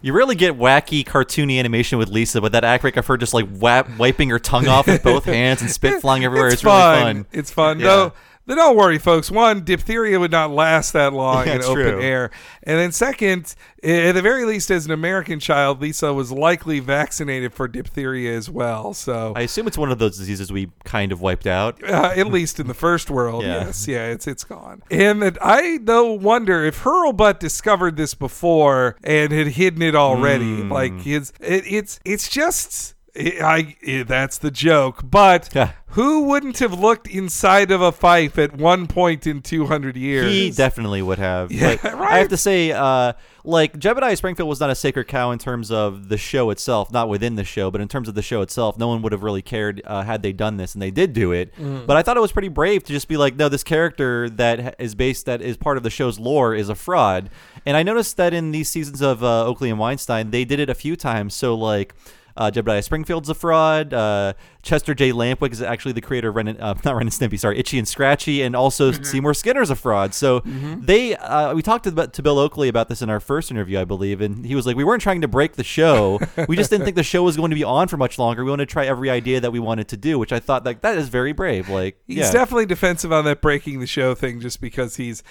You 0.00 0.12
really 0.12 0.36
get 0.36 0.56
wacky, 0.56 1.04
cartoony 1.04 1.58
animation 1.58 1.98
with 1.98 2.08
Lisa, 2.08 2.40
but 2.40 2.52
that 2.52 2.64
act 2.64 2.82
break 2.82 2.96
of 2.96 3.06
her 3.06 3.16
just 3.16 3.34
like 3.34 3.46
wap- 3.50 3.88
wiping 3.98 4.30
her 4.30 4.38
tongue 4.38 4.68
off 4.68 4.86
with 4.86 5.02
both 5.02 5.24
hands 5.26 5.60
and 5.60 5.70
spit 5.70 6.00
flying 6.00 6.24
everywhere. 6.24 6.48
It's, 6.48 6.64
really 6.64 6.76
fun. 6.76 7.26
It's 7.32 7.50
fun. 7.50 7.80
Yeah. 7.80 7.86
Though, 7.86 8.12
then 8.48 8.56
don't 8.56 8.76
worry, 8.76 8.98
folks. 8.98 9.30
One, 9.30 9.62
diphtheria 9.64 10.18
would 10.18 10.30
not 10.32 10.50
last 10.50 10.92
that 10.94 11.12
long 11.12 11.46
Yeah, 11.46 11.52
in 11.52 11.58
it's 11.58 11.66
open 11.68 11.82
true. 11.84 12.02
air. 12.02 12.30
And 12.64 12.78
then 12.78 12.90
second, 12.92 13.54
at 13.84 14.12
the 14.12 14.22
very 14.22 14.44
least, 14.44 14.70
as 14.70 14.84
an 14.86 14.90
American 14.92 15.38
child, 15.40 15.80
Lisa 15.80 16.12
was 16.12 16.32
likely 16.32 16.80
vaccinated 16.80 17.54
for 17.54 17.68
diphtheria 17.68 18.36
as 18.36 18.50
well. 18.50 18.92
So 18.94 19.32
I 19.36 19.42
assume 19.42 19.66
it's 19.68 19.78
one 19.78 19.92
of 19.92 19.98
those 19.98 20.18
diseases 20.18 20.50
we 20.50 20.70
kind 20.84 21.12
of 21.12 21.20
wiped 21.20 21.46
out. 21.46 21.82
uh, 21.84 22.12
at 22.16 22.26
least 22.26 22.58
in 22.58 22.66
the 22.66 22.74
first 22.74 23.10
world, 23.10 23.44
Yeah. 23.44 23.66
yes, 23.66 23.86
yeah, 23.86 24.06
it's 24.08 24.26
it's 24.26 24.44
gone. 24.44 24.82
And 24.90 25.22
that 25.22 25.38
I 25.40 25.78
though 25.82 26.12
wonder 26.12 26.64
if 26.64 26.82
Hurlbutt 26.82 27.38
discovered 27.38 27.96
this 27.96 28.14
before 28.14 28.96
and 29.04 29.32
had 29.32 29.48
hidden 29.48 29.82
it 29.82 29.94
already. 29.94 30.62
Hmm. 30.62 30.72
Like 30.72 31.00
his, 31.02 31.32
it, 31.40 31.64
it's 31.66 32.00
it's 32.04 32.28
just. 32.28 32.94
It, 33.18 33.42
I 33.42 34.04
that's 34.04 34.38
the 34.38 34.52
joke, 34.52 35.00
but 35.02 35.52
who 35.88 36.22
wouldn't 36.22 36.60
have 36.60 36.78
looked 36.78 37.08
inside 37.08 37.72
of 37.72 37.80
a 37.80 37.90
fife 37.90 38.38
at 38.38 38.56
one 38.56 38.86
point 38.86 39.26
in 39.26 39.42
two 39.42 39.66
hundred 39.66 39.96
years? 39.96 40.30
He 40.30 40.50
definitely 40.50 41.02
would 41.02 41.18
have. 41.18 41.50
Yeah, 41.50 41.76
but 41.82 41.94
I 41.94 42.18
have 42.18 42.28
to 42.28 42.36
say, 42.36 42.70
uh, 42.70 43.14
like 43.42 43.76
Jebediah 43.76 44.16
Springfield 44.16 44.48
was 44.48 44.60
not 44.60 44.70
a 44.70 44.74
sacred 44.76 45.08
cow 45.08 45.32
in 45.32 45.40
terms 45.40 45.72
of 45.72 46.08
the 46.08 46.16
show 46.16 46.50
itself, 46.50 46.92
not 46.92 47.08
within 47.08 47.34
the 47.34 47.42
show, 47.42 47.72
but 47.72 47.80
in 47.80 47.88
terms 47.88 48.06
of 48.08 48.14
the 48.14 48.22
show 48.22 48.40
itself, 48.40 48.78
no 48.78 48.86
one 48.86 49.02
would 49.02 49.10
have 49.10 49.24
really 49.24 49.42
cared 49.42 49.82
uh, 49.84 50.02
had 50.02 50.22
they 50.22 50.32
done 50.32 50.56
this, 50.56 50.74
and 50.74 50.80
they 50.80 50.92
did 50.92 51.12
do 51.12 51.32
it. 51.32 51.52
Mm. 51.56 51.86
But 51.86 51.96
I 51.96 52.02
thought 52.02 52.16
it 52.16 52.20
was 52.20 52.30
pretty 52.30 52.48
brave 52.48 52.84
to 52.84 52.92
just 52.92 53.08
be 53.08 53.16
like, 53.16 53.34
no, 53.34 53.48
this 53.48 53.64
character 53.64 54.30
that 54.30 54.76
is 54.78 54.94
based, 54.94 55.26
that 55.26 55.42
is 55.42 55.56
part 55.56 55.76
of 55.76 55.82
the 55.82 55.90
show's 55.90 56.20
lore, 56.20 56.54
is 56.54 56.68
a 56.68 56.76
fraud. 56.76 57.30
And 57.66 57.76
I 57.76 57.82
noticed 57.82 58.16
that 58.18 58.32
in 58.32 58.52
these 58.52 58.68
seasons 58.68 59.00
of 59.00 59.24
uh, 59.24 59.44
Oakley 59.44 59.70
and 59.70 59.78
Weinstein, 59.80 60.30
they 60.30 60.44
did 60.44 60.60
it 60.60 60.70
a 60.70 60.74
few 60.74 60.94
times. 60.94 61.34
So 61.34 61.56
like. 61.56 61.96
Uh, 62.38 62.50
Jebediah 62.52 62.84
Springfield's 62.84 63.28
a 63.28 63.34
fraud. 63.34 63.92
Uh, 63.92 64.32
Chester 64.62 64.94
J. 64.94 65.10
Lampwick 65.12 65.52
is 65.52 65.60
actually 65.60 65.92
the 65.92 66.00
creator 66.00 66.28
of 66.28 66.36
Ren 66.36 66.48
and, 66.48 66.60
uh, 66.60 66.74
not 66.84 66.94
Ren 66.94 67.08
and 67.08 67.10
Stimpy, 67.10 67.38
sorry, 67.38 67.58
Itchy 67.58 67.78
and 67.78 67.86
Scratchy, 67.86 68.42
and 68.42 68.54
also 68.54 68.92
Seymour 68.92 69.34
Skinner's 69.34 69.70
a 69.70 69.76
fraud. 69.76 70.14
So 70.14 70.40
they, 70.44 71.16
uh, 71.16 71.54
we 71.54 71.62
talked 71.62 71.84
to, 71.84 72.06
to 72.06 72.22
Bill 72.22 72.38
Oakley 72.38 72.68
about 72.68 72.88
this 72.88 73.02
in 73.02 73.10
our 73.10 73.18
first 73.20 73.50
interview, 73.50 73.80
I 73.80 73.84
believe, 73.84 74.20
and 74.20 74.46
he 74.46 74.54
was 74.54 74.66
like, 74.66 74.76
we 74.76 74.84
weren't 74.84 75.02
trying 75.02 75.20
to 75.22 75.28
break 75.28 75.54
the 75.54 75.64
show. 75.64 76.20
we 76.48 76.56
just 76.56 76.70
didn't 76.70 76.84
think 76.84 76.96
the 76.96 77.02
show 77.02 77.24
was 77.24 77.36
going 77.36 77.50
to 77.50 77.56
be 77.56 77.64
on 77.64 77.88
for 77.88 77.96
much 77.96 78.18
longer. 78.18 78.44
We 78.44 78.50
wanted 78.50 78.68
to 78.68 78.72
try 78.72 78.86
every 78.86 79.10
idea 79.10 79.40
that 79.40 79.50
we 79.50 79.58
wanted 79.58 79.88
to 79.88 79.96
do, 79.96 80.18
which 80.18 80.32
I 80.32 80.38
thought 80.38 80.64
like 80.64 80.82
that 80.82 80.96
is 80.96 81.08
very 81.08 81.32
brave. 81.32 81.68
Like, 81.68 81.98
He's 82.06 82.18
yeah. 82.18 82.32
definitely 82.32 82.66
defensive 82.66 83.12
on 83.12 83.24
that 83.24 83.42
breaking 83.42 83.80
the 83.80 83.86
show 83.86 84.14
thing 84.14 84.40
just 84.40 84.60
because 84.60 84.96
he's 84.96 85.24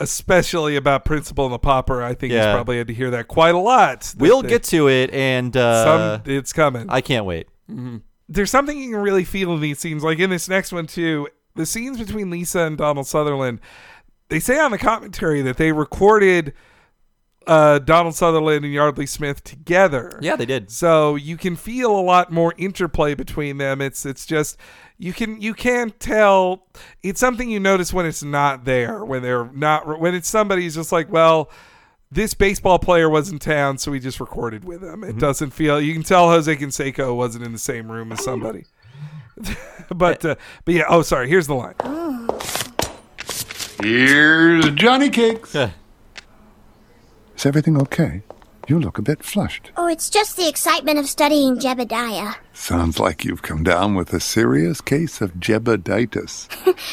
especially 0.00 0.76
about 0.76 1.04
principal 1.04 1.44
and 1.46 1.54
the 1.54 1.58
pauper. 1.58 2.02
I 2.02 2.14
think 2.14 2.32
Yeah. 2.32 2.46
he's 2.46 2.54
probably 2.54 2.78
had 2.78 2.88
to 2.88 2.94
hear 2.94 3.10
that 3.10 3.28
quite 3.28 3.54
a 3.54 3.58
lot. 3.58 4.00
that 4.02 4.16
We'll 4.18 4.42
they- 4.42 4.48
get 4.48 4.64
to 4.64 4.88
it, 4.88 5.12
and 5.12 5.56
uh, 5.56 5.84
some 6.20 6.22
it's 6.32 6.52
coming. 6.52 6.86
I 6.88 7.00
can't 7.00 7.24
wait. 7.24 7.46
There's 8.28 8.50
something 8.50 8.78
you 8.78 8.90
can 8.90 9.00
really 9.02 9.24
feel 9.24 9.52
in 9.54 9.60
these 9.60 9.78
scenes, 9.78 10.02
like 10.02 10.18
in 10.18 10.30
this 10.30 10.48
next 10.48 10.72
one 10.72 10.86
too. 10.86 11.28
The 11.56 11.66
scenes 11.66 11.98
between 11.98 12.30
Lisa 12.30 12.60
and 12.60 12.76
Donald 12.76 13.06
Sutherland. 13.06 13.60
They 14.28 14.40
say 14.40 14.58
on 14.58 14.70
the 14.70 14.78
commentary 14.78 15.42
that 15.42 15.56
they 15.58 15.70
recorded 15.72 16.54
uh, 17.46 17.78
Donald 17.78 18.14
Sutherland 18.14 18.64
and 18.64 18.72
Yeardley 18.72 19.06
Smith 19.06 19.44
together. 19.44 20.18
Yeah, 20.22 20.34
they 20.34 20.46
did. 20.46 20.70
So 20.70 21.14
you 21.14 21.36
can 21.36 21.56
feel 21.56 21.94
a 21.94 22.00
lot 22.00 22.32
more 22.32 22.54
interplay 22.56 23.14
between 23.14 23.58
them. 23.58 23.80
It's 23.82 24.06
it's 24.06 24.24
just 24.24 24.56
you 24.98 25.12
can 25.12 25.40
you 25.40 25.54
can 25.54 25.90
tell 25.98 26.66
it's 27.02 27.18
something 27.20 27.50
you 27.50 27.58
notice 27.60 27.92
when 27.92 28.06
it's 28.06 28.22
not 28.22 28.64
there 28.64 29.04
when 29.04 29.22
they're 29.22 29.50
not 29.52 29.98
when 30.00 30.14
it's 30.14 30.28
somebody 30.28 30.62
who's 30.62 30.76
just 30.76 30.92
like 30.92 31.10
well 31.10 31.50
this 32.12 32.32
baseball 32.34 32.78
player 32.78 33.10
was 33.10 33.28
in 33.30 33.38
town 33.40 33.76
so 33.76 33.90
we 33.90 33.98
just 33.98 34.20
recorded 34.20 34.64
with 34.64 34.82
him. 34.84 35.02
It 35.02 35.08
Mm-hmm. 35.10 35.18
doesn't 35.18 35.50
feel 35.50 35.80
you 35.80 35.92
can 35.92 36.04
tell 36.04 36.28
Jose 36.28 36.54
Canseco 36.56 37.16
wasn't 37.16 37.44
in 37.44 37.50
the 37.52 37.58
same 37.58 37.90
room 37.90 38.12
as 38.12 38.22
somebody. 38.22 38.66
but 39.94 40.24
uh, 40.24 40.36
but 40.64 40.74
yeah 40.74 40.84
oh 40.88 41.02
sorry 41.02 41.28
here's 41.28 41.48
the 41.48 41.54
line. 41.54 41.74
Here's 43.82 44.70
Johnny 44.76 45.10
Cakes. 45.10 45.54
Is 45.54 45.70
everything 47.44 47.76
okay? 47.82 48.22
You 48.66 48.78
look 48.78 48.96
a 48.98 49.02
bit 49.02 49.22
flushed. 49.22 49.70
Oh, 49.76 49.86
it's 49.86 50.08
just 50.08 50.36
the 50.36 50.48
excitement 50.48 50.98
of 50.98 51.06
studying 51.06 51.58
Jebediah. 51.58 52.36
Sounds 52.54 52.98
like 52.98 53.24
you've 53.24 53.42
come 53.42 53.62
down 53.62 53.94
with 53.94 54.12
a 54.14 54.20
serious 54.20 54.80
case 54.80 55.20
of 55.20 55.34
jebeditis. 55.34 56.48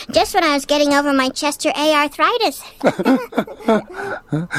Just 0.12 0.34
when 0.34 0.44
I 0.44 0.54
was 0.54 0.66
getting 0.66 0.94
over 0.94 1.14
my 1.14 1.30
Chester 1.30 1.72
A 1.78 1.94
arthritis. 1.94 2.64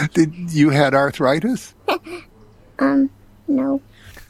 Did 0.14 0.52
you 0.52 0.70
had 0.70 0.94
arthritis? 0.94 1.74
um, 2.78 3.10
no. 3.48 3.82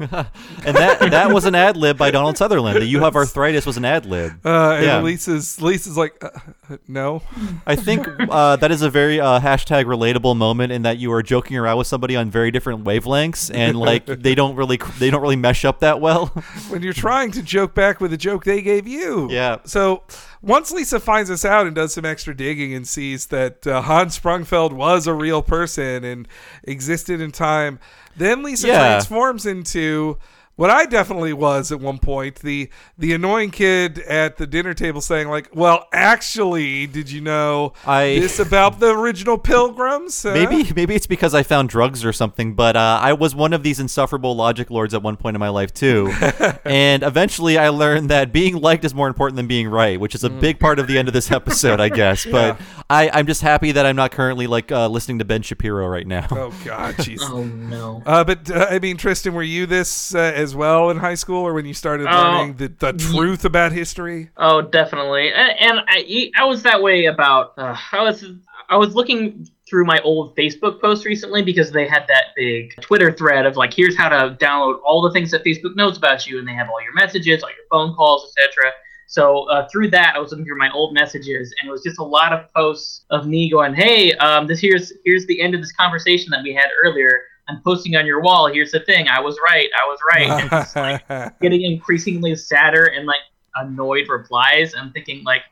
and 0.65 0.77
that 0.77 1.01
that 1.11 1.33
was 1.33 1.45
an 1.45 1.55
ad 1.55 1.77
lib 1.77 1.97
by 1.99 2.11
Donald 2.11 2.37
Sutherland. 2.37 2.81
The 2.81 2.85
"You 2.87 3.01
have 3.01 3.17
arthritis" 3.17 3.67
was 3.67 3.77
an 3.77 3.85
ad 3.85 4.07
lib. 4.07 4.45
Uh, 4.45 4.73
and 4.73 4.85
Yeah. 4.85 5.01
Lisa's 5.01 5.61
Lisa's 5.61 5.97
like 5.97 6.23
uh, 6.23 6.31
no. 6.89 7.23
I 7.67 7.77
think 7.77 8.07
uh, 8.31 8.57
that 8.57 8.71
is 8.71 8.83
a 8.83 8.91
very 8.91 9.21
uh, 9.21 9.41
hashtag 9.41 9.85
relatable 9.85 10.37
moment 10.37 10.73
in 10.73 10.83
that 10.83 10.99
you 10.99 11.13
are 11.13 11.23
joking 11.23 11.57
around 11.57 11.79
with 11.79 11.87
somebody 11.87 12.17
on 12.17 12.31
very 12.31 12.51
different 12.51 12.85
wavelengths, 12.85 13.51
and 13.55 13.79
like 13.79 14.07
they 14.23 14.35
don't 14.35 14.57
really 14.57 14.79
they 14.99 15.11
don't 15.11 15.23
really 15.23 15.37
mesh 15.37 15.65
up 15.65 15.81
that 15.81 16.01
well. 16.01 16.27
when 16.69 16.83
you're 16.83 16.93
trying 16.93 17.31
to 17.33 17.43
joke 17.43 17.75
back 17.75 18.01
with 18.01 18.13
a 18.13 18.17
joke 18.17 18.45
they 18.45 18.63
gave 18.63 18.87
you. 18.87 19.31
Yeah. 19.31 19.59
So 19.65 20.05
once 20.43 20.73
Lisa 20.73 20.99
finds 20.99 21.29
this 21.31 21.45
out 21.45 21.67
and 21.67 21.75
does 21.75 21.95
some 21.95 22.05
extra 22.05 22.37
digging 22.37 22.75
and 22.75 22.87
sees 22.87 23.27
that 23.27 23.67
uh, 23.67 23.83
Hans 23.83 24.19
Sprungfeld 24.19 24.73
was 24.73 25.07
a 25.07 25.15
real 25.15 25.41
person 25.43 26.05
and 26.05 26.27
existed 26.65 27.21
in 27.21 27.31
time, 27.31 27.79
then 28.17 28.43
Lisa 28.43 28.69
Yeah. 28.69 28.79
transforms 28.79 29.47
into 29.47 30.19
what 30.63 30.71
I 30.71 30.85
definitely 30.85 31.33
was 31.33 31.73
at 31.73 31.81
one 31.81 31.99
point 31.99 32.37
the 32.37 32.71
the 32.97 33.13
annoying 33.15 33.51
kid 33.51 33.99
at 33.99 34.37
the 34.37 34.47
dinner 34.47 34.75
table 34.75 35.01
saying 35.01 35.27
like, 35.29 35.49
"Well, 35.53 35.89
actually, 35.93 36.87
did 36.87 37.11
you 37.11 37.21
know 37.21 37.73
I- 37.85 38.05
this 38.21 38.39
about 38.39 38.79
the 38.79 38.97
original 38.97 39.39
Pilgrims?" 39.39 40.23
huh?" 40.23 40.33
Maybe 40.35 40.73
maybe 40.73 40.95
it's 40.95 41.09
because 41.09 41.35
I 41.35 41.43
found 41.43 41.69
drugs 41.69 42.05
or 42.05 42.13
something, 42.13 42.55
but 42.55 42.77
uh, 42.77 43.01
I 43.03 43.13
was 43.13 43.35
one 43.35 43.53
of 43.53 43.65
these 43.65 43.81
insufferable 43.81 44.37
logic 44.37 44.71
lords 44.71 44.95
at 44.95 45.03
one 45.03 45.17
point 45.17 45.35
in 45.35 45.41
my 45.41 45.49
life 45.49 45.75
too, 45.75 46.13
and 46.65 47.03
eventually 47.03 47.59
I 47.59 47.71
learned 47.71 48.09
that 48.11 48.33
being 48.33 48.55
liked 48.61 48.85
is 48.85 48.95
more 48.95 49.09
important 49.09 49.35
than 49.39 49.49
being 49.49 49.67
right, 49.67 49.99
which 49.99 50.15
is 50.15 50.23
a 50.23 50.31
big 50.31 50.61
part 50.61 50.79
of 50.79 50.87
the 50.87 50.97
end 50.97 51.09
of 51.09 51.15
this 51.15 51.33
episode, 51.33 51.81
I 51.81 51.89
guess. 51.89 52.25
But 52.33 52.61
I, 52.89 53.11
I'm 53.13 53.27
just 53.27 53.43
happy 53.43 53.73
that 53.73 53.85
I'm 53.85 53.97
not 53.97 54.13
currently 54.13 54.47
like 54.47 54.71
uh, 54.71 54.87
listening 54.89 55.19
to 55.19 55.25
Ben 55.25 55.43
Shapiro 55.43 55.87
right 55.89 56.07
now. 56.07 56.29
Oh 56.31 56.55
God, 56.65 56.95
jeez. 56.95 57.19
Oh 57.21 57.43
no. 57.45 58.03
Uh, 58.07 58.23
but 58.23 58.49
uh, 58.51 58.69
I 58.71 58.79
mean, 58.79 58.97
Tristan, 58.97 59.35
were 59.35 59.43
you 59.43 59.67
this 59.67 60.15
uh, 60.15 60.33
as 60.53 60.57
well 60.57 60.91
in 60.91 60.99
high 60.99 61.15
school, 61.15 61.43
or 61.43 61.55
when 61.55 61.65
you 61.65 61.73
started 61.75 62.07
Oh, 62.07 62.11
learning 62.13 62.57
the, 62.57 62.69
the 62.69 62.93
truth 62.93 63.45
about 63.45 63.73
history? 63.73 64.29
Oh, 64.37 64.61
definitely. 64.61 65.33
And, 65.33 65.53
and 65.59 65.81
I, 65.89 66.31
I 66.37 66.45
was 66.45 66.63
that 66.63 66.83
way 66.83 67.07
about. 67.07 67.55
Uh, 67.57 67.77
I 67.93 68.03
was 68.03 68.25
I 68.69 68.77
was 68.77 68.95
looking 68.95 69.49
through 69.69 69.87
my 69.87 69.99
old 70.01 70.37
Facebook 70.37 70.81
post 70.81 71.07
recently 71.07 71.43
because 71.43 71.73
they 71.73 71.87
had 71.89 72.05
that 72.09 72.27
big 72.37 72.75
Twitter 72.83 73.11
thread 73.11 73.47
of 73.47 73.57
like, 73.57 73.73
here's 73.73 73.97
how 73.97 74.09
to 74.11 74.37
download 74.37 74.79
all 74.85 75.01
the 75.03 75.11
things 75.13 75.31
that 75.31 75.43
Facebook 75.45 75.75
knows 75.75 75.97
about 75.97 76.27
you, 76.27 76.39
and 76.39 76.47
they 76.47 76.53
have 76.53 76.69
all 76.69 76.83
your 76.83 76.93
messages, 76.95 77.43
all 77.43 77.49
your 77.51 77.67
phone 77.71 77.95
calls, 77.95 78.31
etc. 78.37 78.71
So 79.07 79.45
uh, 79.51 79.69
through 79.71 79.91
that, 79.91 80.15
I 80.15 80.19
was 80.19 80.31
looking 80.31 80.45
through 80.45 80.59
my 80.59 80.71
old 80.73 80.95
messages, 80.95 81.55
and 81.61 81.69
it 81.69 81.73
was 81.73 81.83
just 81.83 81.99
a 81.99 82.05
lot 82.05 82.33
of 82.33 82.53
posts 82.55 83.05
of 83.11 83.27
me 83.27 83.51
going, 83.51 83.75
"Hey, 83.75 84.13
um, 84.15 84.47
this 84.47 84.61
here's 84.61 84.93
here's 85.05 85.27
the 85.27 85.41
end 85.41 85.55
of 85.55 85.61
this 85.63 85.73
conversation 85.73 86.29
that 86.31 86.43
we 86.43 86.53
had 86.55 86.67
earlier. 86.85 87.23
I'm 87.53 87.63
posting 87.63 87.97
on 87.97 88.07
your 88.07 88.21
wall. 88.21 88.53
Here's 88.53 88.73
the 88.73 88.81
thing. 88.81 89.09
I 89.09 89.21
was 89.21 89.39
right. 89.45 89.69
I 89.77 89.87
was 89.87 89.99
right." 90.15 90.43
And 90.53 90.63
it's 90.63 90.77
like 90.77 91.41
getting 91.41 91.63
increasingly 91.63 92.35
sadder 92.37 92.87
and 92.87 93.07
like 93.07 93.21
annoyed 93.57 94.09
replies. 94.09 94.75
I'm 94.75 94.91
thinking 94.93 95.23
like, 95.25 95.43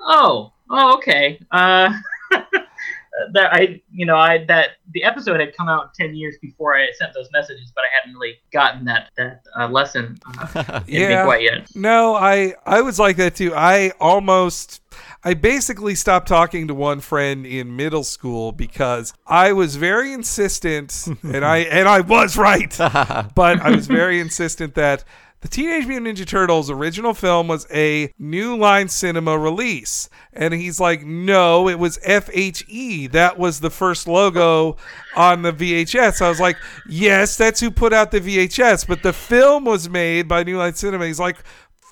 "Oh, 0.00 0.52
oh, 0.70 0.96
okay." 0.98 1.40
Uh, 1.50 1.92
that 3.32 3.52
I, 3.52 3.80
you 3.90 4.06
know, 4.06 4.16
I 4.16 4.44
that 4.46 4.70
the 4.92 5.04
episode 5.04 5.40
had 5.40 5.56
come 5.56 5.68
out 5.68 5.94
ten 5.94 6.14
years 6.14 6.36
before 6.40 6.76
I 6.76 6.88
sent 6.98 7.14
those 7.14 7.28
messages, 7.32 7.72
but 7.74 7.82
I 7.82 7.88
hadn't 8.00 8.14
really 8.14 8.36
gotten 8.52 8.84
that 8.86 9.10
that 9.16 9.42
uh, 9.58 9.68
lesson 9.68 10.18
uh, 10.26 10.80
in 10.86 11.08
me 11.08 11.22
quite 11.24 11.42
yet. 11.42 11.68
No, 11.74 12.14
I 12.14 12.54
I 12.64 12.82
was 12.82 12.98
like 12.98 13.16
that 13.16 13.36
too. 13.36 13.54
I 13.54 13.92
almost 14.00 14.80
I 15.24 15.34
basically 15.34 15.94
stopped 15.94 16.28
talking 16.28 16.68
to 16.68 16.74
one 16.74 17.00
friend 17.00 17.44
in 17.44 17.76
middle 17.76 18.04
school 18.04 18.52
because 18.52 19.12
I 19.26 19.52
was 19.52 19.76
very 19.76 20.12
insistent 20.12 21.06
and 21.22 21.44
I 21.44 21.58
and 21.58 21.88
I 21.88 22.00
was 22.00 22.36
right. 22.36 22.74
but 22.78 23.60
I 23.60 23.70
was 23.70 23.86
very 23.86 24.20
insistent 24.20 24.74
that 24.74 25.04
the 25.40 25.48
Teenage 25.48 25.86
Mutant 25.86 26.18
Ninja 26.18 26.26
Turtles 26.26 26.68
original 26.68 27.14
film 27.14 27.46
was 27.46 27.66
a 27.72 28.12
New 28.18 28.56
Line 28.56 28.88
Cinema 28.88 29.38
release. 29.38 30.08
And 30.32 30.52
he's 30.52 30.80
like, 30.80 31.04
no, 31.04 31.68
it 31.68 31.78
was 31.78 31.98
FHE. 31.98 33.12
That 33.12 33.38
was 33.38 33.60
the 33.60 33.70
first 33.70 34.08
logo 34.08 34.76
on 35.14 35.42
the 35.42 35.52
VHS. 35.52 36.20
I 36.20 36.28
was 36.28 36.40
like, 36.40 36.56
yes, 36.88 37.36
that's 37.36 37.60
who 37.60 37.70
put 37.70 37.92
out 37.92 38.10
the 38.10 38.20
VHS. 38.20 38.86
But 38.88 39.02
the 39.02 39.12
film 39.12 39.64
was 39.64 39.88
made 39.88 40.26
by 40.26 40.42
New 40.42 40.58
Line 40.58 40.74
Cinema. 40.74 41.06
He's 41.06 41.20
like, 41.20 41.38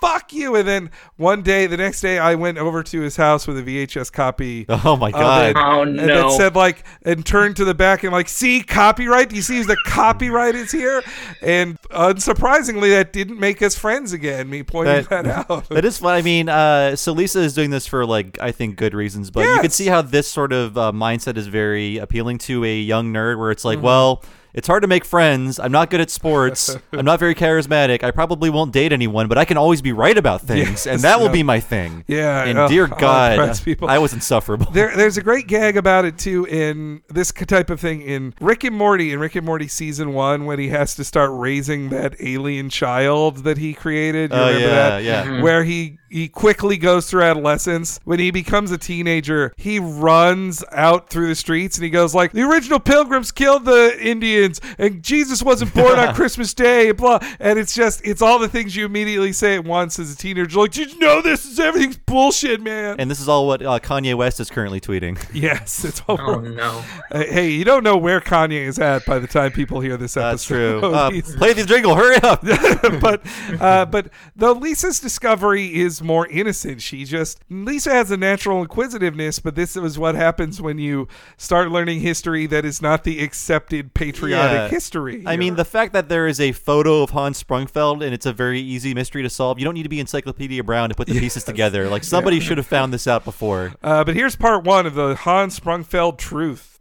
fuck 0.00 0.32
you. 0.32 0.56
And 0.56 0.66
then 0.68 0.90
one 1.16 1.42
day, 1.42 1.66
the 1.66 1.76
next 1.76 2.00
day, 2.00 2.18
I 2.18 2.34
went 2.34 2.58
over 2.58 2.82
to 2.82 3.00
his 3.00 3.16
house 3.16 3.46
with 3.46 3.58
a 3.58 3.62
VHS 3.62 4.12
copy. 4.12 4.66
Oh 4.84 4.96
my 4.96 5.10
God. 5.10 5.50
it, 5.50 5.56
Oh, 5.58 5.82
And 5.82 5.96
no. 5.96 6.28
it 6.28 6.32
said 6.36 6.54
like, 6.54 6.84
and 7.02 7.24
turned 7.24 7.56
to 7.56 7.64
the 7.64 7.74
back 7.74 8.04
and 8.04 8.12
like, 8.12 8.28
see, 8.28 8.62
copyright. 8.62 9.28
Do 9.30 9.36
you 9.36 9.42
see 9.42 9.62
the 9.62 9.76
copyright 9.86 10.54
is 10.54 10.70
here? 10.70 11.02
And 11.42 11.78
unsurprisingly, 11.90 12.90
that 12.90 13.12
didn't 13.12 13.38
make 13.40 13.62
us 13.62 13.76
friends 13.76 14.12
again. 14.12 14.48
Me 14.50 14.62
pointing 14.62 15.04
that, 15.10 15.26
out. 15.50 15.68
that 15.70 15.84
is 15.84 15.98
fun. 15.98 16.14
I 16.14 16.22
mean, 16.22 16.48
uh, 16.48 16.96
so 16.96 17.12
Lisa 17.12 17.40
is 17.40 17.54
doing 17.54 17.70
this 17.70 17.86
for 17.86 18.04
like 18.06 18.38
I 18.40 18.52
think 18.52 18.76
good 18.76 18.94
reasons, 18.94 19.30
but 19.30 19.40
you 19.44 19.60
can 19.60 19.70
see 19.70 19.86
how 19.86 20.02
this 20.02 20.28
sort 20.28 20.52
of 20.52 20.76
uh, 20.78 20.92
mindset 20.92 21.36
is 21.36 21.46
very 21.46 21.98
appealing 21.98 22.38
to 22.38 22.64
a 22.64 22.78
young 22.78 23.12
nerd, 23.12 23.38
where 23.38 23.50
it's 23.50 23.64
like, 23.64 23.78
Mhm. 23.78 23.82
well. 23.82 24.22
It's 24.56 24.66
hard 24.66 24.82
to 24.82 24.88
make 24.88 25.04
friends. 25.04 25.60
I'm 25.60 25.70
not 25.70 25.90
good 25.90 26.00
at 26.00 26.10
sports. 26.10 26.74
I'm 26.92 27.04
not 27.04 27.18
very 27.20 27.34
charismatic. 27.34 28.02
I 28.02 28.10
probably 28.10 28.48
won't 28.50 28.72
date 28.72 28.92
anyone, 28.92 29.28
but 29.28 29.36
I 29.38 29.44
can 29.44 29.56
always 29.58 29.82
be 29.82 29.92
right 29.92 30.16
about 30.16 30.40
things, 30.50 30.68
Yes, 30.68 30.86
and 30.86 31.00
that 31.02 31.20
will 31.20 31.28
be 31.28 31.42
my 31.42 31.60
thing. 31.60 32.04
Yeah, 32.08 32.42
And 32.44 32.58
oh, 32.58 32.66
dear 32.68 32.86
God, 32.98 33.32
impress 33.32 33.60
people. 33.60 33.88
I 33.88 33.98
was 33.98 34.12
insufferable. 34.14 34.72
There, 34.72 34.96
there's 34.96 35.18
a 35.18 35.22
great 35.22 35.46
gag 35.46 35.76
about 35.76 36.04
it 36.06 36.18
too 36.18 36.46
in 36.46 37.02
this 37.08 37.30
type 37.32 37.68
of 37.70 37.78
thing 37.80 38.00
in 38.02 38.34
Rick 38.40 38.64
and 38.64 38.74
Morty 38.74 39.12
in 39.12 39.18
Rick 39.20 39.36
and 39.36 39.44
Morty 39.44 39.68
season 39.68 40.14
one 40.14 40.46
when 40.46 40.58
he 40.58 40.68
has 40.70 40.94
to 40.96 41.04
start 41.04 41.30
raising 41.34 41.90
that 41.90 42.14
alien 42.20 42.70
child 42.70 43.44
that 43.44 43.58
he 43.58 43.74
created. 43.74 44.30
You 44.32 44.36
Oh, 44.38 44.46
remember 44.46 44.66
yeah, 44.68 44.74
that? 44.88 45.02
yeah. 45.02 45.24
Mhm. 45.24 45.42
Where 45.42 45.64
he 45.64 45.98
he 46.10 46.28
quickly 46.28 46.76
goes 46.76 47.08
through 47.10 47.22
adolescence. 47.22 47.98
When 48.04 48.18
he 48.18 48.30
becomes 48.30 48.70
a 48.70 48.78
teenager, 48.78 49.52
he 49.56 49.78
runs 49.78 50.64
out 50.72 51.10
through 51.10 51.28
the 51.28 51.34
streets 51.34 51.76
and 51.76 51.84
he 51.84 51.90
goes 51.90 52.14
like, 52.14 52.32
"The 52.32 52.42
original 52.42 52.78
Pilgrims 52.80 53.32
killed 53.32 53.64
the 53.64 53.96
Indians, 54.00 54.60
and 54.78 55.02
Jesus 55.02 55.42
wasn't 55.42 55.74
born 55.74 55.98
on 55.98 56.14
Christmas 56.16 56.54
Day." 56.54 56.92
Blah, 56.92 57.18
and 57.40 57.58
it's 57.58 57.74
just 57.74 58.00
it's 58.04 58.22
all 58.22 58.38
the 58.38 58.48
things 58.48 58.76
you 58.76 58.86
immediately 58.86 59.32
say 59.32 59.56
at 59.56 59.64
once 59.64 59.98
as 59.98 60.12
a 60.12 60.16
teenager. 60.16 60.58
Like, 60.58 60.72
did 60.72 60.92
you 60.92 60.98
know 60.98 61.20
this 61.20 61.44
is 61.44 61.58
everything's 61.60 61.96
bullshit, 61.98 62.60
man? 62.60 62.96
And 62.98 63.10
this 63.10 63.20
is 63.20 63.28
all 63.28 63.46
what 63.46 63.62
uh, 63.62 63.78
Kanye 63.78 64.14
West 64.14 64.40
is 64.40 64.50
currently 64.50 64.80
tweeting. 64.80 65.16
Yes, 65.36 65.84
it's 65.84 66.00
all. 66.08 66.18
Oh 66.20 66.40
no. 66.40 66.82
Uh, 67.10 67.18
hey, 67.18 67.50
you 67.50 67.64
don't 67.64 67.84
know 67.84 67.96
where 67.96 68.20
Kanye 68.20 68.66
is 68.66 68.78
at 68.78 69.04
by 69.04 69.18
the 69.18 69.26
time 69.26 69.52
people 69.52 69.80
hear 69.80 69.96
this 69.96 70.16
episode. 70.16 70.30
That's 70.30 70.50
episode. 70.50 70.80
true. 70.80 70.94
Uh, 71.36 71.38
play 71.38 71.52
the 71.52 71.64
jingle. 71.64 71.94
Hurry 71.94 72.16
up. 72.22 72.40
but 73.00 73.22
uh, 73.60 73.84
but 73.86 74.08
though 74.34 74.52
Lisa's 74.52 74.98
discovery 74.98 75.74
is 75.74 75.95
more 76.02 76.26
innocent, 76.28 76.82
she 76.82 77.04
just 77.04 77.40
Lisa 77.50 77.90
has 77.90 78.10
a 78.10 78.16
natural 78.16 78.60
inquisitiveness. 78.62 79.38
But 79.38 79.54
this 79.54 79.76
is 79.76 79.98
what 79.98 80.14
happens 80.14 80.60
when 80.60 80.78
you 80.78 81.08
start 81.36 81.70
learning 81.70 82.00
history 82.00 82.46
that 82.46 82.64
is 82.64 82.80
not 82.82 83.04
the 83.04 83.22
accepted 83.22 83.94
patriotic 83.94 84.52
Yeah. 84.56 84.68
history. 84.68 85.22
I 85.26 85.36
mean, 85.36 85.56
the 85.56 85.64
fact 85.64 85.92
that 85.92 86.08
there 86.08 86.26
is 86.26 86.40
a 86.40 86.52
photo 86.52 87.02
of 87.02 87.10
Hans 87.10 87.42
Sprungfeld 87.42 88.04
and 88.04 88.12
it's 88.14 88.26
a 88.26 88.32
very 88.32 88.60
easy 88.60 88.94
mystery 88.94 89.22
to 89.22 89.30
solve. 89.30 89.58
You 89.58 89.64
don't 89.64 89.74
need 89.74 89.82
to 89.84 89.88
be 89.88 90.00
Encyclopedia 90.00 90.62
Brown 90.64 90.88
to 90.88 90.94
put 90.94 91.06
the 91.08 91.18
pieces 91.20 91.44
together. 91.44 91.88
Like 91.88 92.04
somebody 92.04 92.40
should 92.40 92.58
have 92.58 92.66
found 92.66 92.92
this 92.92 93.06
out 93.06 93.24
before. 93.24 93.74
Uh, 93.82 94.04
but 94.04 94.14
here's 94.14 94.36
part 94.36 94.64
one 94.64 94.86
of 94.86 94.94
the 94.94 95.14
Hans 95.14 95.58
Sprungfeld 95.58 96.18
truth. 96.18 96.78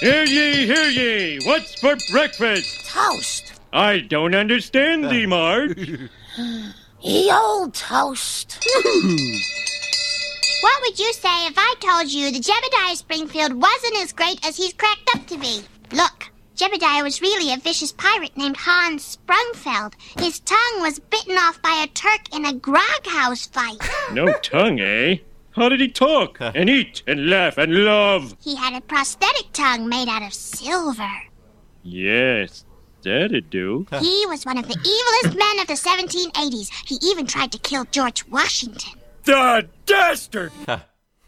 Hear 0.00 0.24
ye, 0.24 0.64
hear 0.66 0.88
ye! 0.88 1.40
What's 1.44 1.78
for 1.78 1.94
breakfast? 2.10 2.86
Toast. 2.88 3.52
I 3.72 3.98
don't 3.98 4.34
understand 4.34 5.10
thee, 5.10 5.26
Marge. 5.26 6.08
Ye 7.02 7.32
old 7.32 7.72
toast. 7.72 8.58
What 10.62 10.82
would 10.82 10.98
you 10.98 11.12
say 11.14 11.46
if 11.46 11.54
I 11.56 11.74
told 11.80 12.12
you 12.12 12.30
that 12.30 12.42
Jebediah 12.42 12.96
Springfield 12.96 13.54
wasn't 13.54 13.96
as 14.02 14.12
great 14.12 14.44
as 14.46 14.58
he's 14.58 14.74
cracked 14.74 15.08
up 15.14 15.26
to 15.28 15.38
be? 15.38 15.62
Look, 15.92 16.30
Jebediah 16.56 17.02
was 17.02 17.22
really 17.22 17.54
a 17.54 17.56
vicious 17.56 17.92
pirate 17.92 18.36
named 18.36 18.58
Hans 18.58 19.16
Sprungfeld. 19.16 19.94
His 20.20 20.40
tongue 20.40 20.80
was 20.82 20.98
bitten 20.98 21.38
off 21.38 21.62
by 21.62 21.82
a 21.82 21.86
Turk 21.94 22.34
in 22.34 22.44
a 22.44 22.52
grog 22.52 23.06
house 23.06 23.46
fight. 23.46 23.78
No 24.12 24.32
tongue, 24.42 24.80
eh? 24.80 25.16
How 25.52 25.70
did 25.70 25.80
he 25.80 25.88
talk? 25.88 26.36
and 26.40 26.68
eat 26.68 27.02
and 27.06 27.30
laugh 27.30 27.56
and 27.56 27.84
love? 27.84 28.36
He 28.42 28.56
had 28.56 28.74
a 28.74 28.82
prosthetic 28.82 29.52
tongue 29.54 29.88
made 29.88 30.08
out 30.08 30.22
of 30.22 30.34
silver. 30.34 31.10
Yes, 31.82 32.66
that'd 33.02 33.50
do. 33.50 33.86
He 34.00 34.26
was 34.26 34.44
one 34.44 34.58
of 34.58 34.68
the 34.68 34.74
evilest 34.74 35.36
men 35.36 35.60
of 35.60 35.66
the 35.66 35.74
1780s. 35.74 36.70
He 36.86 36.98
even 37.02 37.26
tried 37.26 37.52
to 37.52 37.58
kill 37.58 37.84
George 37.90 38.26
Washington. 38.28 38.98
The 39.24 39.68
dastard! 39.86 40.52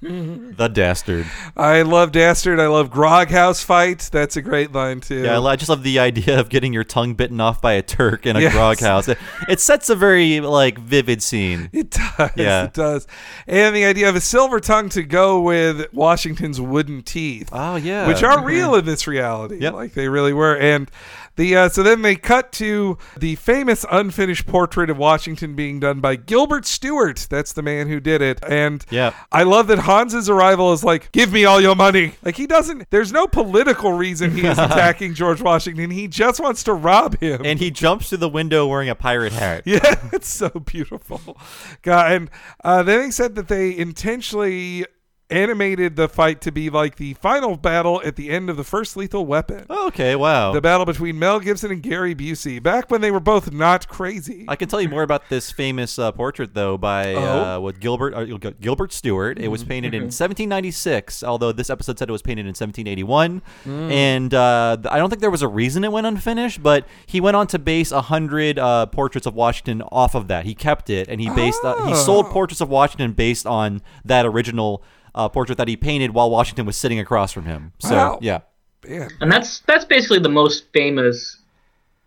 The 0.03 0.69
dastard. 0.73 1.27
I 1.57 1.83
love 1.83 2.11
Dastard. 2.11 2.59
I 2.59 2.67
love 2.67 2.91
Grog 2.91 3.29
House 3.29 3.63
fight. 3.63 4.11
That's 4.11 4.37
a 4.37 4.43
great 4.43 4.73
line 4.73 5.01
too. 5.01 5.23
Yeah, 5.23 5.39
I, 5.39 5.53
I 5.53 5.55
just 5.55 5.69
love 5.69 5.85
the 5.85 6.01
idea 6.01 6.41
of 6.41 6.49
getting 6.49 6.73
your 6.73 6.83
tongue 6.83 7.15
bitten 7.15 7.41
off 7.41 7.63
by 7.63 7.75
a 7.75 7.83
Turk 7.83 8.27
in 8.27 8.35
a 8.35 8.41
Yes. 8.41 8.53
grog 8.53 8.81
house. 8.81 9.07
It, 9.07 9.17
it 9.49 9.61
sets 9.61 9.89
a 9.91 9.95
very 9.95 10.41
like 10.41 10.77
vivid 10.79 11.23
scene. 11.23 11.71
It 11.73 11.91
does. 11.91 12.31
Yeah. 12.35 12.65
It 12.65 12.75
does. 12.75 13.07
And 13.47 13.77
the 13.77 13.85
idea 13.85 14.09
of 14.09 14.17
a 14.17 14.21
silver 14.21 14.59
tongue 14.59 14.89
to 14.89 15.05
go 15.05 15.41
with 15.41 15.87
Washington's 15.93 16.61
wooden 16.61 17.03
teeth. 17.03 17.51
Oh 17.53 17.77
yeah, 17.77 18.09
Which 18.09 18.25
are 18.25 18.39
mm-hmm. 18.39 18.47
real 18.47 18.75
in 18.75 18.85
this 18.85 19.07
reality. 19.07 19.59
Yep. 19.61 19.75
Like 19.75 19.95
they 19.95 20.09
really 20.09 20.33
were. 20.33 20.57
And 20.57 20.91
the 21.37 21.57
uh, 21.57 21.69
so 21.69 21.83
then 21.83 22.03
they 22.03 22.17
cut 22.17 22.53
to 22.53 22.99
the 23.17 23.37
famous 23.37 23.85
unfinished 23.91 24.47
portrait 24.47 24.91
of 24.91 24.99
Washington 24.99 25.55
being 25.55 25.81
done 25.81 26.01
by 26.01 26.17
Gilbert 26.17 26.67
Stuart. 26.67 27.27
That's 27.31 27.53
the 27.53 27.63
man 27.63 27.89
who 27.89 28.01
did 28.01 28.21
it. 28.23 28.39
And 28.47 28.85
Yeah. 28.91 29.15
I 29.31 29.43
love 29.45 29.67
that 29.69 29.81
Hans's 29.81 30.29
arrival 30.29 30.73
is 30.73 30.85
like, 30.85 31.11
give 31.13 31.33
me 31.33 31.45
all 31.45 31.61
your 31.61 31.75
money. 31.75 32.15
Like 32.23 32.37
he 32.37 32.47
doesn't 32.47 32.91
there's 32.91 33.13
no 33.13 33.27
political 33.27 33.93
reason 33.93 34.33
he 34.33 34.47
is 34.47 34.59
attacking 34.59 35.15
George 35.15 35.41
Washington. 35.41 35.91
He 35.91 36.09
just 36.09 36.41
wants 36.41 36.63
to 36.65 36.73
rob 36.75 37.19
him. 37.19 37.43
And 37.45 37.59
he 37.59 37.71
jumps 37.71 38.09
through 38.11 38.19
the 38.19 38.29
window 38.29 38.67
wearing 38.67 38.89
a 38.89 38.95
pirate 38.95 39.33
hat. 39.33 39.63
Yeah, 39.73 39.95
it's 40.13 40.29
so 40.29 40.51
beautiful. 40.51 41.39
God, 41.83 42.13
and 42.13 42.31
uh, 42.63 42.83
then 42.83 43.01
they 43.01 43.11
said 43.11 43.37
that 43.37 43.49
they 43.49 43.75
intentionally 43.77 44.85
animated 45.33 45.97
the 45.97 46.09
fight 46.09 46.41
to 46.43 46.53
be 46.53 46.71
like 46.71 46.97
the 46.97 47.15
final 47.15 47.57
battle 47.57 48.01
at 48.05 48.17
the 48.17 48.31
end 48.31 48.51
of 48.51 48.57
the 48.57 48.65
first 48.65 48.97
Lethal 48.97 49.25
Weapon. 49.27 49.65
Okay, 49.71 50.15
wow. 50.17 50.53
The 50.53 50.61
battle 50.61 50.87
between 50.87 51.19
Mel 51.19 51.41
Gibson 51.41 51.71
and 51.71 51.83
Gary 51.83 52.15
Busey, 52.15 52.63
back 52.63 52.91
when 52.91 53.01
they 53.01 53.11
were 53.11 53.21
both 53.21 53.53
not 53.53 53.89
crazy. 53.89 54.45
I 54.49 54.57
can 54.57 54.69
tell 54.69 54.81
you 54.81 54.89
more 54.89 55.03
about 55.03 55.29
this 55.29 55.51
famous 55.51 55.99
uh, 55.99 56.13
portrait 56.13 56.55
though 56.55 56.77
by 56.79 57.15
uh, 57.15 57.57
Oh. 57.57 57.61
with 57.61 57.81
Gilbert 57.81 58.15
uh, 58.15 58.25
Gilbert 58.61 58.93
Stuart. 58.93 59.39
It 59.39 59.49
was 59.49 59.65
painted 59.65 59.95
in 59.95 60.03
1796, 60.03 61.23
although 61.25 61.53
this 61.53 61.71
episode 61.71 61.99
said 61.99 62.09
it 62.09 62.13
was 62.13 62.23
painted 62.23 62.43
in 62.43 62.49
1781. 62.55 63.43
Mm. 63.65 63.91
And 63.93 64.35
uh, 64.35 64.77
I 64.91 64.99
don't 64.99 65.09
think 65.11 65.21
there 65.21 65.31
was 65.31 65.43
a 65.43 65.49
reason 65.49 65.85
it 65.85 65.93
went 65.93 66.07
unfinished, 66.07 66.63
but 66.63 66.87
he 67.07 67.21
went 67.21 67.37
on 67.37 67.47
to 67.49 67.59
base 67.59 67.93
a 67.93 68.03
hundred 68.03 68.59
uh, 68.59 68.87
portraits 68.87 69.27
of 69.27 69.35
Washington 69.35 69.83
off 69.91 70.15
of 70.15 70.29
that. 70.29 70.45
He 70.45 70.55
kept 70.55 70.91
it, 70.91 71.09
and 71.09 71.21
he 71.21 71.31
based 71.31 71.61
uh, 71.65 71.87
he 71.87 71.95
sold 71.95 72.27
Oh. 72.27 72.31
portraits 72.33 72.61
of 72.61 72.69
Washington 72.69 73.13
based 73.13 73.47
on 73.47 73.83
that 74.05 74.27
original 74.27 74.83
uh, 75.15 75.29
portrait 75.29 75.59
that 75.59 75.69
he 75.69 75.77
painted 75.77 76.13
while 76.13 76.31
Washington 76.31 76.67
was 76.67 76.77
sitting 76.77 76.99
across 76.99 77.33
from 77.33 77.45
him. 77.45 77.73
So 77.79 77.95
Wow. 77.95 78.19
yeah. 78.23 78.41
Man. 78.89 79.11
And 79.21 79.31
that's 79.31 79.61
that's 79.61 79.85
basically 79.85 80.19
the 80.19 80.29
most 80.29 80.65
famous 80.73 81.37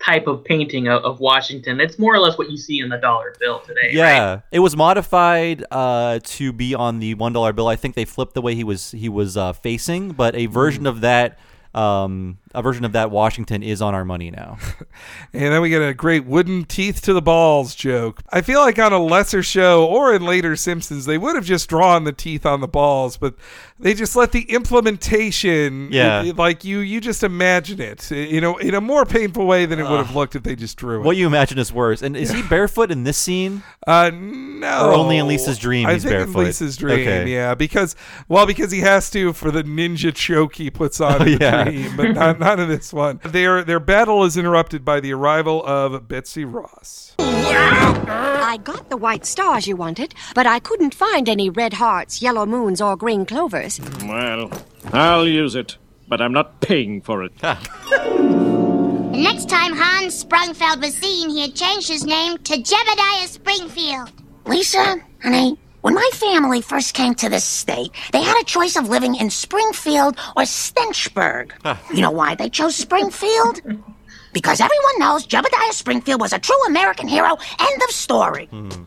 type 0.03 0.27
of 0.27 0.43
painting 0.43 0.87
of, 0.87 1.03
of 1.03 1.19
Washington. 1.21 1.79
It's 1.79 1.97
more 1.97 2.13
or 2.13 2.19
less 2.19 2.37
what 2.37 2.51
you 2.51 2.57
see 2.57 2.79
in 2.79 2.89
the 2.89 2.97
dollar 2.97 3.33
bill 3.39 3.61
today. 3.61 3.91
Yeah, 3.93 4.41
it 4.51 4.59
was 4.59 4.75
modified 4.75 5.63
uh, 5.71 6.19
to 6.23 6.51
be 6.51 6.75
on 6.75 6.99
the 6.99 7.13
one 7.13 7.31
dollar 7.31 7.53
bill. 7.53 7.67
I 7.67 7.77
think 7.77 7.95
they 7.95 8.05
flipped 8.05 8.33
the 8.33 8.41
way 8.41 8.55
he 8.55 8.63
was 8.63 8.91
he 8.91 9.07
was 9.07 9.37
uh, 9.37 9.53
facing, 9.53 10.09
but 10.09 10.35
a 10.35 10.47
version 10.47 10.85
of 10.85 11.01
that 11.01 11.39
um, 11.73 12.39
a 12.55 12.61
version 12.61 12.85
of 12.85 12.91
that 12.93 13.11
Washington 13.11 13.61
is 13.63 13.81
on 13.81 13.93
our 13.93 14.05
money 14.05 14.31
now. 14.31 14.57
And 15.33 15.51
then 15.53 15.61
we 15.61 15.69
get 15.69 15.81
a 15.81 15.93
great 15.93 16.25
wooden 16.25 16.63
teeth 16.63 17.01
to 17.03 17.13
the 17.13 17.21
balls 17.21 17.75
joke. 17.75 18.21
I 18.31 18.41
feel 18.41 18.61
like 18.61 18.79
on 18.79 18.93
a 18.93 19.03
lesser 19.03 19.43
show 19.43 19.85
or 19.85 20.13
in 20.15 20.23
later 20.25 20.55
Simpsons, 20.55 21.05
they 21.05 21.17
would 21.17 21.35
have 21.35 21.43
just 21.43 21.67
drawn 21.67 22.05
the 22.05 22.13
teeth 22.13 22.45
on 22.45 22.61
the 22.61 22.67
balls, 22.69 23.17
but 23.17 23.35
they 23.77 23.93
just 23.93 24.15
let 24.15 24.31
the 24.31 24.43
implementation, 24.43 25.89
Yeah. 25.91 26.21
it- 26.21 26.27
it- 26.29 26.37
like 26.37 26.63
you, 26.63 26.79
you 26.79 27.01
just 27.01 27.23
imagine 27.23 27.81
it, 27.81 28.09
you 28.11 28.39
know, 28.39 28.57
in 28.57 28.73
a 28.73 28.81
more 28.81 29.05
painful 29.05 29.45
way 29.45 29.65
than 29.65 29.79
it 29.79 29.83
would 29.89 29.97
have 30.05 30.15
looked 30.15 30.35
if 30.35 30.43
they 30.43 30.55
just 30.55 30.77
drew 30.77 31.01
it. 31.01 31.03
what 31.05 31.17
you 31.17 31.27
imagine 31.27 31.57
is 31.59 31.73
worse. 31.73 32.01
And 32.01 32.15
is 32.15 32.31
he 32.31 32.41
barefoot 32.43 32.91
in 32.91 33.03
this 33.03 33.17
scene? 33.17 33.63
Uh, 33.85 34.11
no. 34.13 34.87
Or 34.89 34.93
only 34.93 35.17
in 35.17 35.27
Lisa's 35.27 35.57
dream 35.59 35.85
I 35.87 35.93
he's 35.93 36.03
think 36.03 36.13
barefoot? 36.13 36.39
in 36.39 36.45
Lisa's 36.45 36.77
dream, 36.77 36.99
Okay. 37.07 37.31
yeah, 37.31 37.53
because 37.55 37.95
well, 38.29 38.45
because 38.45 38.71
he 38.71 38.79
has 38.79 39.09
to 39.11 39.33
for 39.33 39.51
the 39.51 39.63
ninja 39.63 40.13
choke 40.15 40.55
he 40.55 40.69
puts 40.69 41.01
on 41.01 41.15
Oh, 41.21 41.25
in 41.25 41.37
the 41.39 41.43
yeah. 41.45 41.63
dream, 41.65 41.95
but 41.97 42.11
not, 42.13 42.39
not 42.45 42.59
in 42.59 42.69
this 42.69 42.93
one. 42.93 43.19
Their 43.25 43.63
their 43.63 43.79
battle 43.79 44.23
is 44.23 44.37
interrupted 44.37 44.85
by 44.85 44.99
the 44.99 45.13
arrival 45.13 45.65
of 45.65 46.07
Betsy 46.07 46.45
Ross. 46.45 47.15
I 47.17 48.59
got 48.63 48.89
the 48.89 48.97
white 48.97 49.25
stars 49.25 49.67
you 49.67 49.75
wanted, 49.75 50.13
but 50.35 50.45
I 50.45 50.59
couldn't 50.59 50.93
find 50.93 51.27
any 51.27 51.49
red 51.49 51.73
hearts, 51.73 52.21
yellow 52.21 52.45
moons, 52.45 52.79
or 52.79 52.95
green 52.95 53.25
clovers. 53.25 53.81
Well, 54.03 54.51
I'll 54.93 55.27
use 55.27 55.55
it, 55.55 55.77
but 56.07 56.21
I'm 56.21 56.33
not 56.33 56.61
paying 56.61 57.01
for 57.01 57.23
it. 57.23 57.35
The 57.39 57.55
next 59.11 59.49
time 59.49 59.73
Hans 59.73 60.23
Sprungfeld 60.23 60.81
was 60.81 60.93
seen, 60.93 61.31
he 61.31 61.41
had 61.41 61.55
changed 61.55 61.87
his 61.87 62.05
name 62.05 62.37
to 62.37 62.53
Jebediah 62.53 63.27
Springfield. 63.27 64.11
Lisa, 64.45 65.01
honey, 65.23 65.57
when 65.85 65.93
my 65.93 66.09
family 66.13 66.61
first 66.61 66.95
came 66.95 67.13
to 67.13 67.29
this 67.29 67.43
state, 67.43 67.91
they 68.11 68.23
had 68.23 68.41
a 68.41 68.43
choice 68.43 68.75
of 68.75 68.89
living 68.89 69.13
in 69.13 69.29
Springfield 69.29 70.17
or 70.35 70.41
Stenchburg. 70.41 71.51
you 71.93 72.01
know 72.01 72.09
why 72.09 72.33
they 72.33 72.49
chose 72.49 72.75
Springfield? 72.75 73.61
Because 74.33 74.59
everyone 74.59 74.97
knows 74.97 75.27
Jebediah 75.27 75.73
Springfield 75.73 76.19
was 76.19 76.33
a 76.33 76.39
true 76.39 76.59
American 76.65 77.07
hero. 77.07 77.37
End 77.59 77.83
of 77.83 77.91
story. 77.91 78.47
Hmm. 78.47 78.85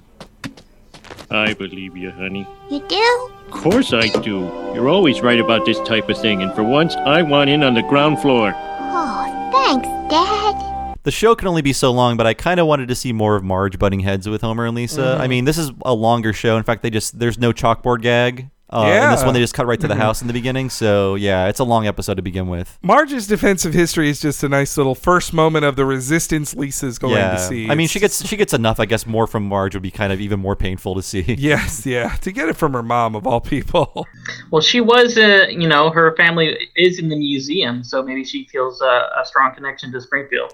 I 1.31 1.55
believe 1.55 1.97
you, 1.97 2.11
honey. 2.11 2.49
You 2.69 2.81
do? 2.89 3.31
Of 3.47 3.53
course 3.53 3.93
I 3.93 4.09
do. 4.09 4.41
You're 4.75 4.89
always 4.89 5.21
right 5.21 5.39
about 5.39 5.67
this 5.67 5.79
type 5.83 6.09
of 6.09 6.19
thing, 6.19 6.43
and 6.43 6.53
for 6.53 6.65
once, 6.65 6.97
I 6.97 7.23
want 7.23 7.49
in 7.49 7.63
on 7.63 7.75
the 7.75 7.83
ground 7.83 8.19
floor. 8.19 8.53
Oh, 8.57 9.51
thanks, 9.53 9.87
Dad. 10.11 10.78
The 11.05 11.11
show 11.11 11.35
can 11.35 11.49
only 11.49 11.63
be 11.63 11.73
so 11.73 11.91
long, 11.91 12.17
but 12.17 12.27
I 12.27 12.35
kind 12.35 12.61
of 12.61 12.67
wanted 12.67 12.89
to 12.89 12.95
see 12.95 13.13
more 13.13 13.37
of 13.37 13.43
Marge 13.45 13.79
butting 13.79 14.01
heads 14.01 14.29
with 14.29 14.43
Homer 14.43 14.67
and 14.67 14.75
Lisa. 14.75 15.01
Mhm. 15.19 15.21
I 15.21 15.27
mean, 15.27 15.45
this 15.45 15.57
is 15.59 15.71
a 15.85 15.95
longer 15.95 16.33
show. 16.33 16.57
In 16.57 16.63
fact, 16.65 16.83
they 16.83 16.91
just 16.91 17.19
there's 17.19 17.39
no 17.39 17.53
chalkboard 17.53 18.03
gag. 18.03 18.51
Uh, 18.71 18.81
In 18.83 19.11
this 19.13 19.25
one, 19.25 19.33
they 19.33 19.41
just 19.41 19.55
cut 19.55 19.65
right 19.67 19.81
to 19.81 19.89
the 19.89 19.95
Mhm. 19.95 19.99
house 19.99 20.21
in 20.21 20.27
the 20.27 20.35
beginning. 20.35 20.69
So 20.69 21.15
yeah, 21.15 21.47
it's 21.49 21.59
a 21.59 21.65
long 21.65 21.87
episode 21.87 22.17
to 22.17 22.23
begin 22.23 22.49
with. 22.49 22.79
Marge's 22.83 23.27
defensive 23.27 23.73
history 23.73 24.11
is 24.11 24.21
just 24.21 24.45
a 24.45 24.49
nice 24.51 24.77
little 24.77 24.95
first 24.95 25.33
moment 25.33 25.65
of 25.65 25.77
the 25.77 25.87
resistance 25.87 26.55
Lisa's 26.55 26.99
going 26.99 27.15
yeah, 27.15 27.31
to 27.33 27.39
see. 27.39 27.71
I 27.71 27.75
mean, 27.75 27.89
she 27.89 27.99
gets 27.99 28.27
she 28.29 28.37
gets 28.37 28.53
enough. 28.53 28.79
I 28.79 28.85
guess 28.85 29.07
more 29.07 29.27
from 29.27 29.49
Marge 29.49 29.73
would 29.75 29.83
be 29.83 29.91
kind 29.91 30.13
of 30.13 30.21
even 30.21 30.39
more 30.39 30.55
painful 30.55 30.95
to 30.97 31.03
see. 31.03 31.23
Yes, 31.39 31.87
yeah. 31.87 32.11
To 32.21 32.31
get 32.31 32.51
it 32.51 32.57
from 32.59 32.75
her 32.75 32.83
mom 32.83 33.15
of 33.17 33.27
all 33.27 33.41
people. 33.41 34.07
Well, 34.51 34.61
she 34.63 34.81
was, 34.83 35.17
uh, 35.17 35.47
you 35.51 35.67
know, 35.69 35.89
her 35.91 36.15
family 36.17 36.57
is 36.77 36.99
in 36.99 37.09
the 37.09 37.17
museum, 37.17 37.83
so 37.85 38.03
maybe 38.03 38.25
she 38.25 38.45
feels 38.45 38.81
uh, 38.83 39.09
a 39.21 39.25
strong 39.25 39.55
connection 39.55 39.93
to 39.93 40.01
Springfield. 40.01 40.53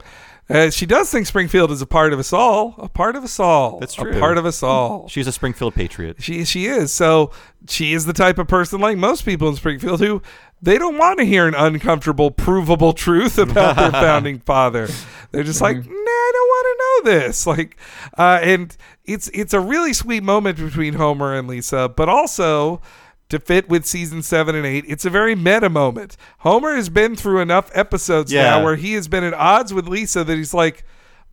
Uh, 0.48 0.68
she 0.68 0.84
does 0.84 1.10
think 1.10 1.26
Springfield 1.26 1.70
is 1.70 1.80
a 1.80 1.86
part 1.86 2.12
of 2.12 2.18
us 2.18 2.32
all, 2.32 2.74
a 2.78 2.88
part 2.88 3.16
of 3.16 3.24
us 3.24 3.40
all. 3.40 3.78
That's 3.80 3.94
true. 3.94 4.14
A 4.14 4.20
part 4.20 4.36
of 4.36 4.44
us 4.44 4.62
all. 4.62 5.08
She's 5.08 5.26
a 5.26 5.32
Springfield 5.32 5.74
patriot. 5.74 6.22
She 6.22 6.44
she 6.44 6.66
is. 6.66 6.92
So 6.92 7.30
she 7.66 7.94
is 7.94 8.04
the 8.04 8.12
type 8.12 8.36
of 8.38 8.46
person 8.46 8.78
like 8.80 8.98
most 8.98 9.24
people 9.24 9.48
in 9.48 9.56
Springfield 9.56 10.00
who 10.00 10.20
they 10.60 10.76
don't 10.76 10.98
want 10.98 11.18
to 11.18 11.24
hear 11.24 11.46
an 11.46 11.54
uncomfortable, 11.54 12.30
provable 12.30 12.92
truth 12.92 13.38
about 13.38 13.76
their 13.76 13.90
founding 14.02 14.38
father. 14.38 14.88
They're 15.30 15.44
just 15.44 15.60
like, 15.62 15.76
nah, 15.76 15.82
I 15.82 16.30
don't 16.34 16.48
want 16.48 16.66
to 17.04 17.10
know 17.10 17.18
this. 17.20 17.46
Like, 17.46 17.76
uh, 18.18 18.40
and 18.42 18.76
it's 19.04 19.28
it's 19.28 19.54
a 19.54 19.60
really 19.60 19.94
sweet 19.94 20.22
moment 20.22 20.58
between 20.58 20.94
Homer 20.94 21.34
and 21.34 21.48
Lisa, 21.48 21.88
but 21.88 22.08
also 22.10 22.82
to 23.28 23.38
fit 23.38 23.68
with 23.68 23.86
season 23.86 24.22
seven 24.22 24.54
and 24.54 24.66
eight, 24.66 24.84
it's 24.86 25.04
a 25.04 25.10
very 25.10 25.34
meta 25.34 25.68
moment. 25.70 26.16
Homer 26.38 26.74
has 26.76 26.88
been 26.88 27.16
through 27.16 27.40
enough 27.40 27.70
episodes 27.74 28.32
Yeah. 28.32 28.42
now 28.50 28.64
where 28.64 28.76
he 28.76 28.92
has 28.94 29.08
been 29.08 29.24
at 29.24 29.34
odds 29.34 29.72
with 29.72 29.88
Lisa 29.88 30.24
that 30.24 30.36
he's 30.36 30.54
like, 30.54 30.84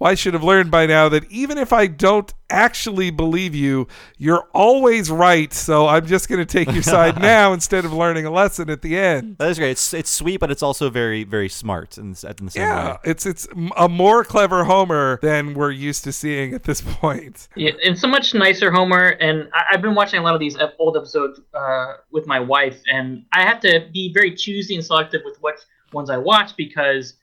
well, 0.01 0.09
I 0.11 0.15
should 0.15 0.33
have 0.33 0.43
learned 0.43 0.71
by 0.71 0.87
now 0.87 1.09
that 1.09 1.29
even 1.31 1.59
if 1.59 1.71
I 1.71 1.85
don't 1.85 2.33
actually 2.49 3.11
believe 3.11 3.53
you, 3.53 3.87
you're 4.17 4.47
always 4.53 5.11
right. 5.11 5.53
So 5.53 5.87
I'm 5.87 6.07
just 6.07 6.27
going 6.27 6.39
to 6.39 6.45
take 6.45 6.71
your 6.73 6.81
side 6.95 7.21
now 7.21 7.53
instead 7.53 7.85
of 7.85 7.93
learning 7.93 8.25
a 8.25 8.31
lesson 8.31 8.71
at 8.71 8.81
the 8.81 8.97
end. 8.97 9.37
That 9.37 9.51
is 9.51 9.59
great. 9.59 9.71
It's 9.71 9.93
it's 9.93 10.09
sweet, 10.09 10.39
but 10.39 10.49
it's 10.49 10.63
also 10.63 10.89
very 10.89 11.23
very 11.23 11.49
smart 11.49 11.99
in, 11.99 12.05
in 12.07 12.13
the 12.13 12.49
same 12.49 12.63
Yeah, 12.63 12.91
way. 12.93 12.97
it's 13.05 13.27
it's 13.27 13.47
m- 13.55 13.69
a 13.77 13.87
more 13.87 14.23
clever 14.23 14.63
Homer 14.63 15.19
than 15.21 15.53
we're 15.53 15.69
used 15.71 16.03
to 16.05 16.11
seeing 16.11 16.55
at 16.55 16.63
this 16.63 16.81
point. 17.01 17.47
Yeah, 17.55 17.71
and 17.85 17.95
so 17.97 18.07
much 18.07 18.33
nicer 18.33 18.71
Homer. 18.71 19.09
And 19.21 19.49
I- 19.53 19.65
I've 19.73 19.81
been 19.83 19.93
watching 19.95 20.19
a 20.19 20.23
lot 20.23 20.33
of 20.33 20.39
these 20.39 20.57
old 20.79 20.97
episodes 20.97 21.39
uh, 21.53 21.93
with 22.11 22.25
my 22.25 22.39
wife, 22.39 22.81
and 22.91 23.23
I 23.33 23.43
have 23.43 23.59
to 23.61 23.87
be 23.93 24.11
very 24.11 24.33
choosy 24.33 24.73
and 24.75 24.83
selective 24.83 25.21
with 25.23 25.37
what 25.41 25.63
ones 25.93 26.09
I 26.09 26.17
watch 26.17 26.55
because, 26.57 27.13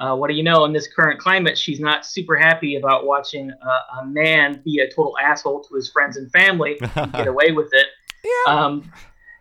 uh, 0.00 0.16
what 0.16 0.28
do 0.28 0.34
you 0.34 0.42
know, 0.42 0.64
in 0.64 0.72
this 0.72 0.88
current 0.88 1.20
climate, 1.20 1.56
she's 1.56 1.78
not 1.78 2.04
super 2.06 2.34
happy 2.36 2.76
about 2.76 3.06
watching 3.06 3.50
uh, 3.50 4.00
a 4.00 4.06
man 4.06 4.60
be 4.64 4.80
a 4.80 4.88
total 4.88 5.14
asshole 5.22 5.62
to 5.64 5.74
his 5.74 5.90
friends 5.90 6.16
and 6.16 6.30
family 6.32 6.78
and 6.96 7.12
get 7.12 7.26
away 7.28 7.52
with 7.52 7.68
it. 7.72 7.86
Yeah. 8.24 8.54
Um, 8.54 8.90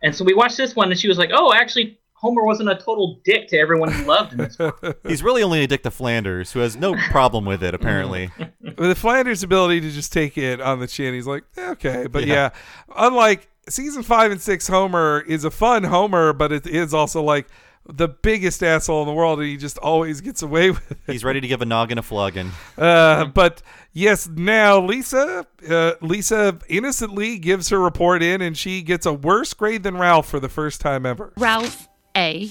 and 0.04 0.14
so 0.16 0.24
we 0.24 0.34
watched 0.34 0.58
this 0.58 0.76
one, 0.76 0.92
and 0.92 1.00
she 1.00 1.08
was 1.08 1.18
like, 1.18 1.32
"Oh, 1.34 1.54
actually." 1.54 1.98
Homer 2.22 2.44
wasn't 2.44 2.68
a 2.68 2.76
total 2.76 3.22
dick 3.24 3.48
to 3.48 3.58
everyone 3.58 3.94
he 3.94 4.04
loved 4.04 4.34
in 4.34 4.40
this 4.40 4.58
He's 5.08 5.24
really 5.24 5.42
only 5.42 5.64
a 5.64 5.68
dick 5.68 5.84
to 5.84 5.90
Flanders, 5.90 6.52
who 6.52 6.60
has 6.60 6.76
no 6.76 6.94
problem 7.12 7.46
with 7.46 7.64
it 7.64 7.74
apparently. 7.74 8.30
With 8.62 8.76
the 8.78 8.96
Flanders' 8.96 9.42
ability 9.42 9.80
to 9.80 9.90
just 9.90 10.12
take 10.12 10.38
it 10.38 10.60
on 10.60 10.82
the 10.82 10.88
chin, 10.88 11.14
he's 11.14 11.28
like, 11.28 11.46
"Eh, 11.56 11.70
okay. 11.70 12.08
But 12.08 12.28
Yeah. 12.28 12.34
yeah. 12.34 12.50
unlike 12.98 13.48
season 13.70 14.04
five 14.04 14.34
and 14.34 14.42
six, 14.42 14.68
Homer 14.68 15.22
is 15.30 15.46
a 15.46 15.50
fun 15.50 15.86
Homer, 15.86 16.34
but 16.34 16.52
it 16.52 16.68
is 16.68 16.94
also 16.94 17.24
like 17.24 17.48
the 17.92 18.08
biggest 18.08 18.64
asshole 18.64 19.02
in 19.02 19.08
the 19.08 19.14
world, 19.14 19.40
and 19.40 19.48
he 19.48 19.58
just 19.58 19.78
always 19.80 20.22
gets 20.22 20.42
away 20.42 20.72
with 20.72 20.92
it. 20.92 20.98
He's 21.08 21.24
ready 21.24 21.42
to 21.42 21.48
give 21.48 21.62
a 21.62 21.66
noggin 21.66 21.98
a 21.98 22.02
flogging. 22.02 22.52
Uh, 22.78 23.26
but 23.26 23.62
yes, 23.94 24.28
now 24.28 24.80
Lisa, 24.80 25.46
uh, 25.70 25.94
Lisa 26.02 26.60
innocently 26.68 27.38
gives 27.38 27.70
her 27.70 27.80
report 27.80 28.22
in, 28.24 28.42
and 28.42 28.58
she 28.58 28.82
gets 28.82 29.06
a 29.06 29.14
worse 29.14 29.54
grade 29.54 29.84
than 29.84 29.98
Ralph 29.98 30.30
for 30.30 30.40
the 30.40 30.50
first 30.50 30.82
time 30.82 31.06
ever. 31.06 31.34
Ralph 31.38 31.88
A, 32.16 32.50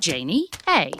Janie 0.00 0.48
A, 0.68 0.92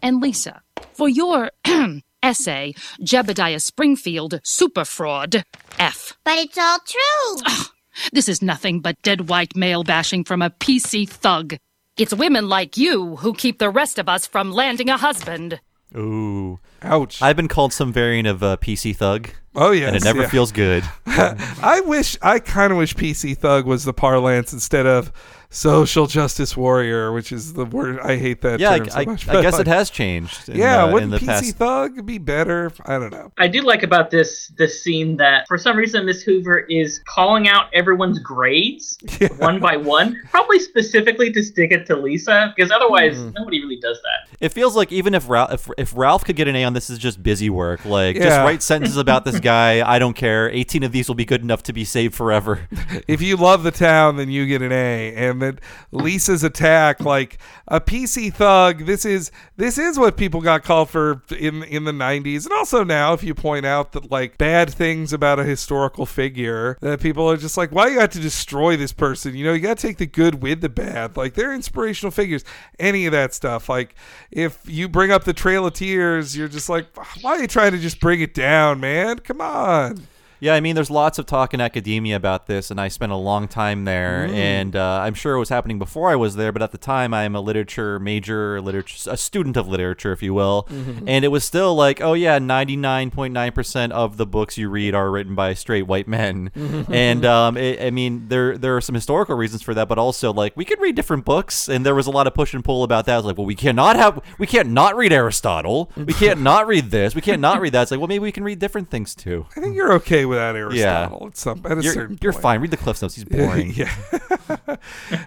and 0.00 0.20
Lisa. 0.20 0.62
For 0.94 1.08
your 1.08 1.50
essay, 2.22 2.74
Jebediah 3.00 3.60
Springfield, 3.60 4.40
Super 4.44 4.84
Fraud, 4.84 5.44
F. 5.78 6.16
But 6.24 6.38
it's 6.38 6.58
all 6.58 6.78
true. 6.86 7.66
This 8.12 8.28
is 8.28 8.42
nothing 8.42 8.80
but 8.80 9.00
dead 9.02 9.28
white 9.28 9.54
male 9.56 9.84
bashing 9.84 10.24
from 10.24 10.40
a 10.42 10.50
PC 10.50 11.08
thug. 11.08 11.56
It's 11.98 12.14
women 12.14 12.48
like 12.48 12.78
you 12.78 13.16
who 13.16 13.34
keep 13.34 13.58
the 13.58 13.68
rest 13.68 13.98
of 13.98 14.08
us 14.08 14.26
from 14.26 14.50
landing 14.50 14.88
a 14.88 14.96
husband. 14.96 15.60
Ooh. 15.94 16.58
Ouch. 16.80 17.20
I've 17.20 17.36
been 17.36 17.48
called 17.48 17.74
some 17.74 17.92
variant 17.92 18.26
of 18.26 18.42
uh, 18.42 18.56
PC 18.56 18.96
thug. 18.96 19.28
Oh, 19.54 19.72
yes, 19.72 19.88
And 19.88 19.96
it 19.96 20.04
never 20.04 20.22
yeah. 20.22 20.28
feels 20.28 20.52
good. 20.52 20.84
I 21.06 21.82
wish, 21.84 22.16
I 22.22 22.38
kind 22.38 22.72
of 22.72 22.78
wish 22.78 22.94
PC 22.94 23.36
Thug 23.36 23.66
was 23.66 23.84
the 23.84 23.92
parlance 23.92 24.54
instead 24.54 24.86
of 24.86 25.12
social 25.52 26.06
justice 26.06 26.56
warrior, 26.56 27.12
which 27.12 27.30
is 27.30 27.52
the 27.52 27.64
word. 27.64 28.00
I 28.00 28.16
hate 28.16 28.40
that 28.40 28.58
Yeah, 28.58 28.70
I- 28.70 28.78
term 28.78 28.88
so 28.90 28.98
I- 28.98 29.04
much. 29.04 29.28
I 29.28 29.32
but, 29.34 29.42
guess 29.42 29.58
it 29.58 29.66
has 29.66 29.90
changed 29.90 30.48
in, 30.48 30.56
yeah, 30.56 30.84
uh, 30.84 30.92
wouldn't 30.92 31.12
the 31.12 31.18
PC 31.18 31.26
past- 31.26 31.56
Thug 31.56 32.06
be 32.06 32.18
better? 32.18 32.72
I 32.86 32.98
don't 32.98 33.10
know. 33.12 33.30
I 33.38 33.46
do 33.48 33.60
like 33.60 33.82
about 33.82 34.10
this 34.10 34.48
this 34.56 34.82
scene 34.82 35.16
that 35.18 35.46
for 35.48 35.58
some 35.58 35.76
reason 35.76 36.06
Miss 36.06 36.22
Hoover 36.22 36.60
is 36.68 37.00
calling 37.06 37.48
out 37.48 37.66
everyone's 37.74 38.18
grades 38.18 38.98
one 39.38 39.60
by 39.60 39.76
one, 39.76 40.18
probably 40.30 40.58
specifically 40.58 41.30
to 41.32 41.42
stick 41.42 41.70
it 41.70 41.86
to 41.86 41.96
Lisa, 41.96 42.52
because 42.56 42.70
otherwise 42.70 43.16
Hmm. 43.18 43.30
nobody 43.36 43.60
really 43.60 43.76
does 43.80 43.98
that. 44.02 44.36
It 44.40 44.48
feels 44.52 44.74
like 44.74 44.90
even 44.90 45.14
if 45.14 45.28
Ralph, 45.28 45.52
if, 45.52 45.68
if 45.76 45.92
Ralph 45.96 46.24
could 46.24 46.36
get 46.36 46.48
an 46.48 46.56
A 46.56 46.64
on 46.64 46.72
this, 46.72 46.88
is 46.90 46.98
just 46.98 47.22
busy 47.22 47.50
work. 47.50 47.84
Like 47.84 48.16
just 48.16 48.38
write 48.38 48.62
sentences 48.62 48.96
about 48.96 49.24
this 49.24 49.38
guy. 49.52 49.86
I 49.86 49.98
don't 49.98 50.14
care. 50.14 50.48
Eighteen 50.50 50.82
of 50.82 50.92
these 50.92 51.08
will 51.08 51.14
be 51.14 51.24
good 51.26 51.42
enough 51.42 51.62
to 51.64 51.72
be 51.72 51.84
saved 51.84 52.14
forever. 52.14 52.60
if 53.06 53.20
you 53.20 53.36
love 53.36 53.62
the 53.64 53.70
town, 53.70 54.16
then 54.16 54.30
you 54.30 54.46
get 54.46 54.62
an 54.62 54.72
A. 54.72 55.14
And 55.14 55.41
that 55.42 55.60
Lisa's 55.90 56.42
attack, 56.42 57.00
like 57.00 57.38
a 57.68 57.80
PC 57.80 58.32
thug, 58.32 58.86
this 58.86 59.04
is 59.04 59.30
this 59.56 59.78
is 59.78 59.98
what 59.98 60.16
people 60.16 60.40
got 60.40 60.62
called 60.62 60.90
for 60.90 61.22
in 61.36 61.62
in 61.64 61.84
the 61.84 61.92
'90s, 61.92 62.44
and 62.44 62.52
also 62.52 62.84
now. 62.84 63.12
If 63.12 63.22
you 63.22 63.34
point 63.34 63.66
out 63.66 63.92
that 63.92 64.10
like 64.10 64.38
bad 64.38 64.72
things 64.72 65.12
about 65.12 65.38
a 65.38 65.44
historical 65.44 66.06
figure, 66.06 66.78
that 66.80 67.00
people 67.00 67.30
are 67.30 67.36
just 67.36 67.56
like, 67.56 67.70
why 67.70 67.88
you 67.88 67.96
got 67.96 68.12
to 68.12 68.20
destroy 68.20 68.76
this 68.76 68.92
person? 68.92 69.34
You 69.34 69.44
know, 69.44 69.52
you 69.52 69.60
got 69.60 69.78
to 69.78 69.86
take 69.86 69.98
the 69.98 70.06
good 70.06 70.42
with 70.42 70.60
the 70.60 70.68
bad. 70.68 71.16
Like 71.16 71.34
they're 71.34 71.52
inspirational 71.52 72.10
figures. 72.10 72.44
Any 72.78 73.06
of 73.06 73.12
that 73.12 73.34
stuff. 73.34 73.68
Like 73.68 73.94
if 74.30 74.60
you 74.66 74.88
bring 74.88 75.10
up 75.10 75.24
the 75.24 75.32
Trail 75.32 75.66
of 75.66 75.74
Tears, 75.74 76.36
you're 76.36 76.48
just 76.48 76.68
like, 76.68 76.86
why 77.22 77.32
are 77.32 77.40
you 77.40 77.48
trying 77.48 77.72
to 77.72 77.78
just 77.78 78.00
bring 78.00 78.20
it 78.20 78.34
down, 78.34 78.80
man? 78.80 79.18
Come 79.18 79.40
on. 79.40 80.06
Yeah, 80.42 80.54
I 80.54 80.60
mean, 80.60 80.74
there's 80.74 80.90
lots 80.90 81.20
of 81.20 81.26
talk 81.26 81.54
in 81.54 81.60
academia 81.60 82.16
about 82.16 82.48
this, 82.48 82.72
and 82.72 82.80
I 82.80 82.88
spent 82.88 83.12
a 83.12 83.16
long 83.16 83.46
time 83.46 83.84
there. 83.84 84.26
Mm. 84.28 84.34
And 84.34 84.76
uh, 84.76 85.00
I'm 85.04 85.14
sure 85.14 85.36
it 85.36 85.38
was 85.38 85.50
happening 85.50 85.78
before 85.78 86.10
I 86.10 86.16
was 86.16 86.34
there, 86.34 86.50
but 86.50 86.62
at 86.62 86.72
the 86.72 86.78
time, 86.78 87.14
I'm 87.14 87.36
a 87.36 87.40
literature 87.40 88.00
major, 88.00 88.60
literature, 88.60 89.08
a 89.08 89.16
student 89.16 89.56
of 89.56 89.68
literature, 89.68 90.10
if 90.10 90.20
you 90.20 90.34
will. 90.34 90.66
Mhm. 90.68 91.04
And 91.06 91.24
it 91.24 91.28
was 91.28 91.44
still 91.44 91.76
like, 91.76 92.00
oh 92.00 92.14
yeah, 92.14 92.40
99.9% 92.40 93.92
of 93.92 94.16
the 94.16 94.26
books 94.26 94.58
you 94.58 94.68
read 94.68 94.96
are 94.96 95.12
written 95.12 95.36
by 95.36 95.54
straight 95.54 95.86
white 95.86 96.08
men. 96.08 96.50
and 96.90 97.24
um, 97.24 97.56
it, 97.56 97.80
I 97.80 97.90
mean, 97.90 98.26
there 98.26 98.58
there 98.58 98.76
are 98.76 98.80
some 98.80 98.96
historical 98.96 99.36
reasons 99.36 99.62
for 99.62 99.74
that, 99.74 99.86
but 99.86 99.96
also 99.96 100.32
like 100.32 100.56
we 100.56 100.64
could 100.64 100.80
read 100.80 100.96
different 100.96 101.24
books, 101.24 101.68
and 101.68 101.86
there 101.86 101.94
was 101.94 102.08
a 102.08 102.10
lot 102.10 102.26
of 102.26 102.34
push 102.34 102.52
and 102.52 102.64
pull 102.64 102.82
about 102.82 103.06
that. 103.06 103.14
I 103.14 103.16
was 103.16 103.26
like, 103.26 103.38
well, 103.38 103.46
we 103.46 103.54
cannot 103.54 103.94
have, 103.94 104.20
we 104.40 104.48
can't 104.48 104.70
not 104.70 104.96
read 104.96 105.12
Aristotle, 105.12 105.92
we 105.94 106.14
can't 106.14 106.40
not 106.40 106.66
read 106.66 106.90
this, 106.90 107.14
we 107.14 107.20
can't 107.20 107.40
not 107.40 107.60
read 107.60 107.74
that. 107.74 107.82
It's 107.82 107.90
like, 107.92 108.00
well, 108.00 108.08
maybe 108.08 108.24
we 108.24 108.32
can 108.32 108.42
read 108.42 108.58
different 108.58 108.90
things 108.90 109.14
too. 109.14 109.46
I 109.56 109.60
think 109.60 109.76
you're 109.76 109.92
okay 109.92 110.31
without 110.32 110.56
Aristotle. 110.56 111.18
Yeah. 111.20 111.26
At 111.28 111.36
some 111.36 111.62
at 111.64 111.78
a 111.78 111.82
you're, 111.82 111.92
certain 111.92 112.18
you're 112.20 112.32
point. 112.32 112.42
fine. 112.42 112.60
Read 112.60 112.70
the 112.70 112.76
Cliff 112.76 113.00
Notes. 113.00 113.14
He's 113.14 113.24
boring. 113.24 113.72
yeah. 113.76 113.94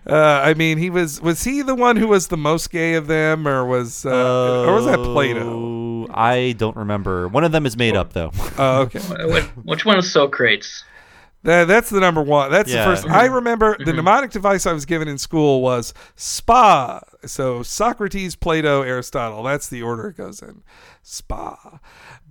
uh, 0.08 0.42
I 0.44 0.54
mean, 0.56 0.78
he 0.78 0.90
was 0.90 1.22
was 1.22 1.44
he 1.44 1.62
the 1.62 1.76
one 1.76 1.96
who 1.96 2.08
was 2.08 2.28
the 2.28 2.38
most 2.38 2.70
gay 2.72 2.96
of 2.96 3.08
them, 3.08 3.48
or 3.48 3.66
was 3.66 4.06
uh, 4.06 4.66
or 4.68 4.74
was 4.76 4.86
that 4.86 4.98
Plato? 4.98 5.42
Oh, 5.44 6.08
I 6.14 6.54
don't 6.58 6.76
remember. 6.76 7.28
One 7.28 7.44
of 7.44 7.52
them 7.52 7.66
is 7.66 7.78
made 7.78 7.96
up 7.96 8.14
though. 8.14 8.32
Oh, 8.58 8.82
okay. 8.82 9.00
Which 9.64 9.86
one 9.86 9.98
is 9.98 10.12
Socrates? 10.12 10.84
That, 11.44 11.68
that's 11.68 11.92
the 11.92 12.00
number 12.00 12.24
one. 12.24 12.52
That's 12.52 12.72
Yeah. 12.72 12.90
the 12.90 12.96
first. 12.96 13.08
I 13.08 13.26
remember 13.26 13.78
the 13.78 13.94
mnemonic 13.94 14.32
device 14.32 14.66
I 14.66 14.74
was 14.74 14.86
given 14.86 15.08
in 15.08 15.20
school 15.20 15.62
was 15.62 15.94
SPA. 16.16 17.02
So 17.28 17.62
Socrates, 17.62 18.36
Plato, 18.36 18.82
Aristotle. 18.82 19.44
That's 19.44 19.70
the 19.70 19.84
order 19.84 20.08
it 20.08 20.18
goes 20.18 20.42
in. 20.42 20.64
SPA. 21.04 21.80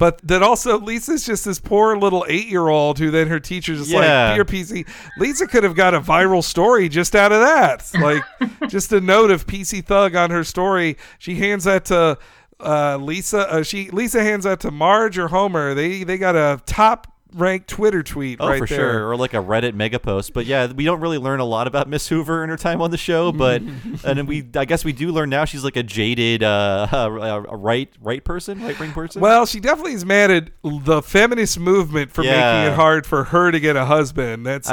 But 0.05 0.20
that 0.28 0.42
also 0.42 0.78
Lisa's 0.78 1.24
just 1.24 1.46
this 1.46 1.59
poor 1.59 1.96
little 1.96 2.26
eight 2.28 2.46
year 2.48 2.68
old 2.68 2.98
who 2.98 3.11
then 3.11 3.28
her 3.28 3.40
teacher's 3.40 3.78
just 3.78 3.90
Yeah. 3.90 4.28
like, 4.28 4.34
dear 4.34 4.44
PC. 4.44 4.86
Lisa 5.16 5.46
could 5.46 5.64
have 5.64 5.74
got 5.74 5.94
a 5.94 6.00
viral 6.00 6.44
story 6.44 6.90
just 6.90 7.16
out 7.16 7.32
of 7.32 7.40
that. 7.40 7.90
Like 7.98 8.22
just 8.68 8.92
a 8.92 9.00
note 9.00 9.30
of 9.30 9.46
PC 9.46 9.82
Thug 9.82 10.14
on 10.14 10.28
her 10.30 10.44
story. 10.44 10.98
She 11.18 11.36
hands 11.36 11.64
that 11.64 11.86
to 11.86 12.18
uh, 12.61 12.98
Lisa. 12.98 13.50
Uh, 13.50 13.62
she 13.62 13.88
Lisa 13.92 14.22
hands 14.22 14.44
that 14.44 14.61
to 14.61 14.70
Marge 14.70 15.16
or 15.16 15.28
Homer. 15.28 15.72
They 15.72 16.05
they 16.05 16.18
got 16.18 16.36
a 16.36 16.61
top 16.66 17.07
ranked 17.35 17.68
Twitter 17.68 18.03
tweet 18.03 18.39
Oh, 18.41 18.49
right 18.49 18.59
for 18.59 18.66
there. 18.66 18.78
sure, 18.78 19.09
or 19.11 19.16
like 19.16 19.35
a 19.35 19.39
Reddit 19.39 19.74
mega 19.74 19.99
post. 19.99 20.32
But 20.32 20.47
yeah, 20.47 20.72
we 20.72 20.85
don't 20.85 21.01
really 21.01 21.18
learn 21.18 21.41
a 21.41 21.45
lot 21.45 21.66
about 21.66 21.89
Miss 21.89 22.09
Hoover 22.09 22.43
in 22.45 22.51
her 22.51 22.57
time 22.57 22.80
on 22.80 22.91
the 22.91 22.97
show. 22.97 23.32
But 23.32 23.61
and 24.05 24.18
then 24.18 24.26
we, 24.26 24.47
I 24.55 24.64
guess 24.64 24.85
we 24.85 24.93
do 24.93 25.11
learn 25.12 25.30
now 25.30 25.45
she's 25.45 25.64
like 25.64 25.76
a 25.76 25.82
jaded, 25.82 26.43
uh, 26.43 26.87
a 26.93 27.57
right, 27.57 27.89
right 28.01 28.24
person, 28.24 28.62
right 28.62 28.78
wing 28.78 28.93
person. 28.93 29.20
Well, 29.20 29.47
she 29.47 29.61
definitely 29.61 29.93
is 29.95 30.05
mad 30.05 30.30
at 30.30 30.51
the 30.62 31.03
feminist 31.03 31.59
movement 31.59 32.11
for 32.12 32.22
Yeah. 32.22 32.32
making 32.62 32.72
it 32.72 32.76
hard 32.76 33.07
for 33.07 33.24
her 33.24 33.51
to 33.51 33.61
get 33.61 33.76
a 33.76 33.85
husband. 33.85 34.47
That's 34.47 34.68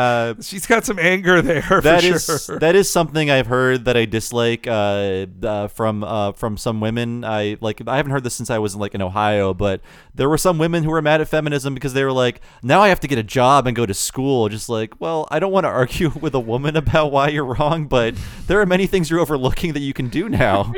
she's 0.48 0.66
got 0.66 0.86
some 0.86 1.00
anger 1.00 1.42
there 1.42 1.62
for 1.64 1.82
That 1.82 2.04
sure. 2.04 2.16
is 2.16 2.48
that 2.60 2.76
is 2.76 2.90
something 2.92 3.30
I've 3.32 3.48
heard 3.48 3.86
that 3.86 3.98
I 3.98 4.06
dislike 4.06 4.68
uh, 4.68 5.26
uh, 5.44 5.68
from 5.68 6.04
uh, 6.04 6.32
from 6.34 6.58
some 6.58 6.80
women. 6.80 7.24
I 7.26 7.58
like 7.62 7.82
I 7.88 7.98
haven't 7.98 8.12
heard 8.12 8.24
this 8.24 8.36
since 8.36 8.50
I 8.50 8.60
was 8.60 8.74
in, 8.76 8.80
like 8.80 8.94
in 8.96 9.02
Ohio, 9.02 9.54
but 9.54 9.82
there 10.14 10.30
were 10.30 10.38
some 10.38 10.58
women 10.58 10.84
who 10.84 10.92
were 10.92 11.02
mad 11.02 11.22
at 11.22 11.28
feminism 11.28 11.74
because 11.74 11.94
they 11.94 12.04
were 12.04 12.12
like, 12.12 12.42
now 12.64 12.82
I 12.82 12.90
have 12.90 13.00
to 13.02 13.08
get 13.08 13.18
a 13.18 13.24
job 13.24 13.68
and 13.68 13.76
go 13.76 13.86
to 13.86 13.94
school. 13.94 14.50
Just 14.50 14.70
like, 14.70 15.00
well, 15.00 15.28
I 15.32 15.40
don't 15.40 15.52
want 15.52 15.66
to 15.66 15.70
argue 15.70 16.10
with 16.22 16.34
a 16.36 16.40
woman 16.40 16.76
about 16.76 17.12
why 17.12 17.30
you're 17.30 17.46
wrong, 17.46 17.88
but 17.88 18.16
there 18.48 18.62
are 18.62 18.66
many 18.66 18.88
things 18.88 19.10
you're 19.10 19.20
overlooking 19.20 19.74
that 19.74 19.80
you 19.80 19.94
can 19.94 20.10
do 20.10 20.30
now. 20.30 20.72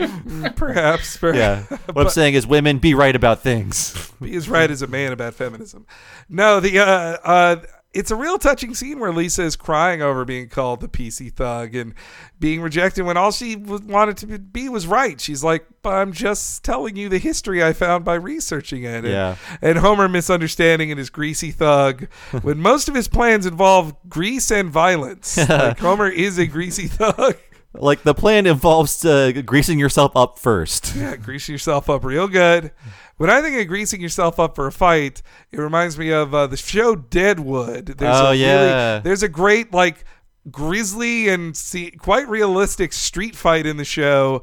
perhaps, 0.56 1.18
perhaps. 1.18 1.70
yeah. 1.70 1.78
What 1.92 2.06
I'm 2.06 2.10
saying 2.12 2.34
is, 2.36 2.48
women, 2.48 2.80
be 2.80 2.94
right 2.94 3.16
about 3.16 3.42
things. 3.42 4.12
Be 4.22 4.36
as 4.36 4.48
right 4.48 4.72
as 4.72 4.82
a 4.82 4.88
man 4.88 5.12
about 5.12 5.34
feminism. 5.34 5.86
No, 6.30 6.60
the 6.62 6.80
uh, 6.80 6.86
uh, 7.24 7.56
it's 7.94 8.10
a 8.12 8.16
real 8.16 8.38
touching 8.38 8.74
scene 8.74 9.00
where 9.00 9.12
Lisa 9.14 9.44
is 9.44 9.56
crying 9.56 10.02
over 10.02 10.26
being 10.26 10.50
called 10.50 10.82
the 10.82 10.88
PC 10.88 11.32
thug 11.32 11.76
and 11.76 11.94
being 12.40 12.62
rejected 12.62 13.04
when 13.04 13.18
all 13.18 13.32
she 13.32 13.56
wanted 13.56 14.18
to 14.18 14.40
be 14.40 14.68
was 14.70 14.88
right. 14.88 15.22
She's 15.22 15.44
like, 15.44 15.66
"But 15.84 15.92
I'm 15.96 16.12
just 16.12 16.64
telling 16.64 16.96
you 16.96 17.08
the 17.10 17.20
history 17.20 17.64
I 17.64 17.74
found 17.74 18.04
by 18.04 18.16
researching 18.16 18.84
it." 18.84 19.06
And, 19.06 19.08
Yeah. 19.08 19.36
and 19.62 19.78
Homer 19.78 20.10
misunderstanding 20.10 20.92
and 20.92 20.98
his 20.98 21.10
greasy 21.10 21.52
thug 21.52 22.08
when 22.42 22.60
most 22.60 22.90
of 22.90 22.96
his 22.96 23.08
plans 23.08 23.46
involve 23.46 23.94
grease 24.10 24.50
and 24.52 24.70
violence. 24.72 25.38
like 25.50 25.80
Homer 25.80 26.08
is 26.10 26.38
a 26.40 26.48
greasy 26.48 26.88
thug. 26.88 27.36
Like 27.76 28.04
the 28.04 28.14
plan 28.14 28.46
involves 28.46 29.04
uh, 29.04 29.32
greasing 29.46 29.80
yourself 29.80 30.16
up 30.16 30.38
first. 30.38 30.96
Yeah, 31.04 31.16
grease 31.16 31.50
yourself 31.50 31.90
up 31.90 32.04
real 32.06 32.28
good. 32.28 32.72
When 33.18 33.30
I 33.30 33.42
think 33.42 33.60
of 33.60 33.68
greasing 33.68 34.00
yourself 34.02 34.40
up 34.40 34.56
for 34.56 34.68
a 34.68 34.72
fight, 34.72 35.22
it 35.52 35.60
reminds 35.60 35.98
me 35.98 36.12
of 36.12 36.34
uh, 36.36 36.48
the 36.48 36.58
show 36.58 36.96
Deadwood. 36.96 37.86
There's 37.98 38.16
Oh, 38.20 38.32
a 38.32 38.36
yeah. 38.36 39.00
there's 39.00 39.24
a 39.24 39.28
great 39.30 39.74
like 39.74 40.06
grisly 40.52 41.30
and 41.30 41.56
see, 41.58 41.92
quite 41.92 42.28
realistic 42.28 42.94
street 42.94 43.36
fight 43.36 43.66
in 43.66 43.78
the 43.78 43.86
show 43.86 44.42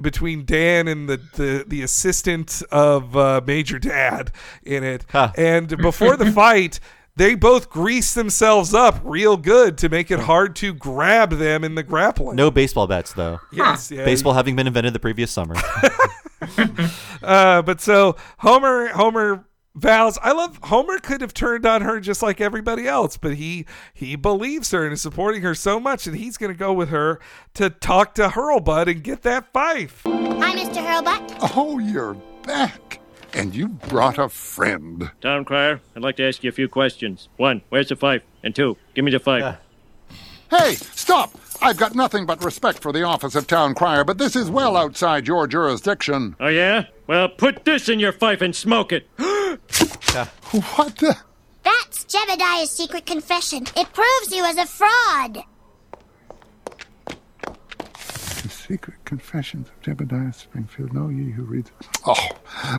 between 0.00 0.44
Dan 0.44 0.86
and 0.86 1.08
the 1.08 1.16
the, 1.34 1.64
the 1.66 1.82
assistant 1.82 2.62
of 2.70 3.16
uh, 3.16 3.40
Major 3.44 3.78
Dad 3.80 4.30
in 4.62 4.84
it. 4.84 5.04
And 5.12 5.76
before 5.78 6.16
the 6.16 6.30
fight. 6.42 6.78
They 7.20 7.34
both 7.34 7.68
grease 7.68 8.14
themselves 8.14 8.72
up 8.72 8.98
real 9.04 9.36
good 9.36 9.76
to 9.76 9.90
make 9.90 10.10
it 10.10 10.20
hard 10.20 10.56
to 10.56 10.72
grab 10.72 11.32
them 11.32 11.64
in 11.64 11.74
the 11.74 11.82
grappling. 11.82 12.34
No 12.34 12.50
baseball 12.50 12.86
bats, 12.86 13.12
though. 13.12 13.40
Yes, 13.52 13.90
yeah. 13.90 14.06
Baseball 14.06 14.32
having 14.32 14.56
been 14.56 14.66
invented 14.66 14.94
the 14.94 15.00
previous 15.00 15.30
summer. 15.30 15.54
Uh, 17.22 17.60
but 17.60 17.82
so 17.82 18.16
Homer, 18.38 18.88
Homer 18.88 19.44
vows. 19.74 20.16
I 20.22 20.32
love 20.32 20.58
Homer. 20.62 20.98
Could 20.98 21.20
have 21.20 21.34
turned 21.34 21.66
on 21.66 21.82
her 21.82 22.00
just 22.00 22.22
like 22.22 22.40
everybody 22.40 22.88
else, 22.88 23.18
but 23.18 23.34
he 23.34 23.66
he 23.92 24.16
believes 24.16 24.70
her 24.70 24.84
and 24.84 24.94
is 24.94 25.02
supporting 25.02 25.42
her 25.42 25.54
so 25.54 25.78
much 25.78 26.06
that 26.06 26.14
he's 26.14 26.38
going 26.38 26.50
to 26.50 26.58
go 26.58 26.72
with 26.72 26.88
her 26.88 27.20
to 27.54 27.68
talk 27.68 28.14
to 28.14 28.28
Hurlbut 28.28 28.90
and 28.90 29.04
get 29.04 29.20
that 29.22 29.52
fife. 29.52 30.00
Hi, 30.06 30.56
Mr. 30.56 30.82
Hurlbut. 30.82 31.54
Oh, 31.54 31.78
you're 31.78 32.14
back. 32.46 32.99
And 33.32 33.54
you 33.54 33.68
brought 33.68 34.18
a 34.18 34.28
friend. 34.28 35.10
Town 35.20 35.44
crier, 35.44 35.80
I'd 35.94 36.02
like 36.02 36.16
to 36.16 36.26
ask 36.26 36.42
you 36.42 36.48
a 36.48 36.52
few 36.52 36.68
questions. 36.68 37.28
One, 37.36 37.62
where's 37.68 37.88
the 37.88 37.96
fife? 37.96 38.22
And 38.42 38.54
two, 38.54 38.76
give 38.94 39.04
me 39.04 39.10
the 39.10 39.20
fife. 39.20 39.42
Uh. 39.42 39.56
Hey, 40.50 40.74
stop! 40.74 41.30
I've 41.62 41.76
got 41.76 41.94
nothing 41.94 42.26
but 42.26 42.42
respect 42.42 42.80
for 42.80 42.92
the 42.92 43.04
office 43.04 43.34
of 43.36 43.46
town 43.46 43.74
crier, 43.74 44.02
but 44.02 44.18
this 44.18 44.34
is 44.34 44.50
well 44.50 44.76
outside 44.76 45.28
your 45.28 45.46
jurisdiction. 45.46 46.34
Oh, 46.40 46.48
yeah? 46.48 46.86
Well, 47.06 47.28
put 47.28 47.64
this 47.64 47.88
in 47.88 48.00
your 48.00 48.12
fife 48.12 48.40
and 48.40 48.54
smoke 48.54 48.92
it. 48.92 49.08
What 50.74 50.96
the? 50.96 51.16
That's 51.62 52.04
Jebediah's 52.06 52.70
secret 52.70 53.06
confession. 53.06 53.64
It 53.76 53.92
proves 53.92 54.34
you 54.34 54.44
as 54.44 54.56
a 54.56 54.66
fraud. 54.66 55.44
The 57.06 58.59
secret 58.70 59.04
confessions 59.04 59.68
of 59.68 59.82
Jebediah 59.82 60.32
Springfield. 60.32 60.92
Know 60.92 61.08
ye 61.08 61.32
who 61.32 61.42
reads. 61.42 61.72
Oh, 62.06 62.28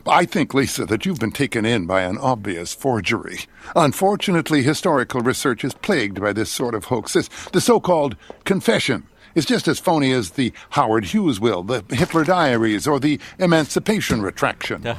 I 0.06 0.24
think, 0.24 0.54
Lisa, 0.54 0.86
that 0.86 1.04
you've 1.04 1.18
been 1.18 1.32
taken 1.32 1.66
in 1.66 1.86
by 1.86 2.00
an 2.00 2.16
obvious 2.16 2.72
forgery. 2.72 3.40
Unfortunately, 3.76 4.62
historical 4.62 5.20
research 5.20 5.64
is 5.64 5.74
plagued 5.74 6.18
by 6.18 6.32
this 6.32 6.50
sort 6.50 6.74
of 6.74 6.86
hoax. 6.86 7.12
This, 7.12 7.28
the 7.52 7.60
so-called 7.60 8.16
confession 8.44 9.06
is 9.34 9.44
just 9.44 9.68
as 9.68 9.78
phony 9.78 10.12
as 10.12 10.30
the 10.30 10.54
Howard 10.70 11.04
Hughes 11.04 11.38
will, 11.38 11.62
the 11.62 11.84
Hitler 11.90 12.24
Diaries, 12.24 12.86
or 12.86 12.98
the 12.98 13.20
Emancipation 13.38 14.22
Retraction. 14.22 14.82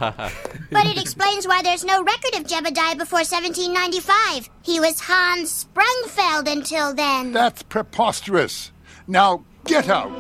But 0.72 0.88
it 0.88 1.00
explains 1.00 1.48
why 1.48 1.62
there's 1.62 1.86
no 1.86 2.04
record 2.04 2.36
of 2.36 2.48
Jebediah 2.48 2.98
before 2.98 3.20
1795. 3.20 4.50
He 4.64 4.80
was 4.80 5.00
Hans 5.02 5.66
Sprungfeld 5.66 6.52
until 6.52 6.96
then. 6.96 7.32
That's 7.32 7.62
preposterous. 7.62 8.72
Now, 9.08 9.44
get 9.66 9.90
out. 9.90 10.12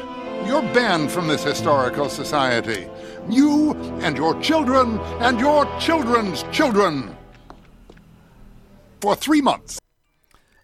You're 0.47 0.61
banned 0.73 1.11
from 1.11 1.27
this 1.27 1.43
historical 1.43 2.09
society. 2.09 2.87
You 3.29 3.73
and 4.01 4.17
your 4.17 4.39
children 4.41 4.99
and 5.21 5.39
your 5.39 5.65
children's 5.79 6.43
children. 6.51 7.15
For 9.01 9.15
three 9.15 9.41
months. 9.41 9.79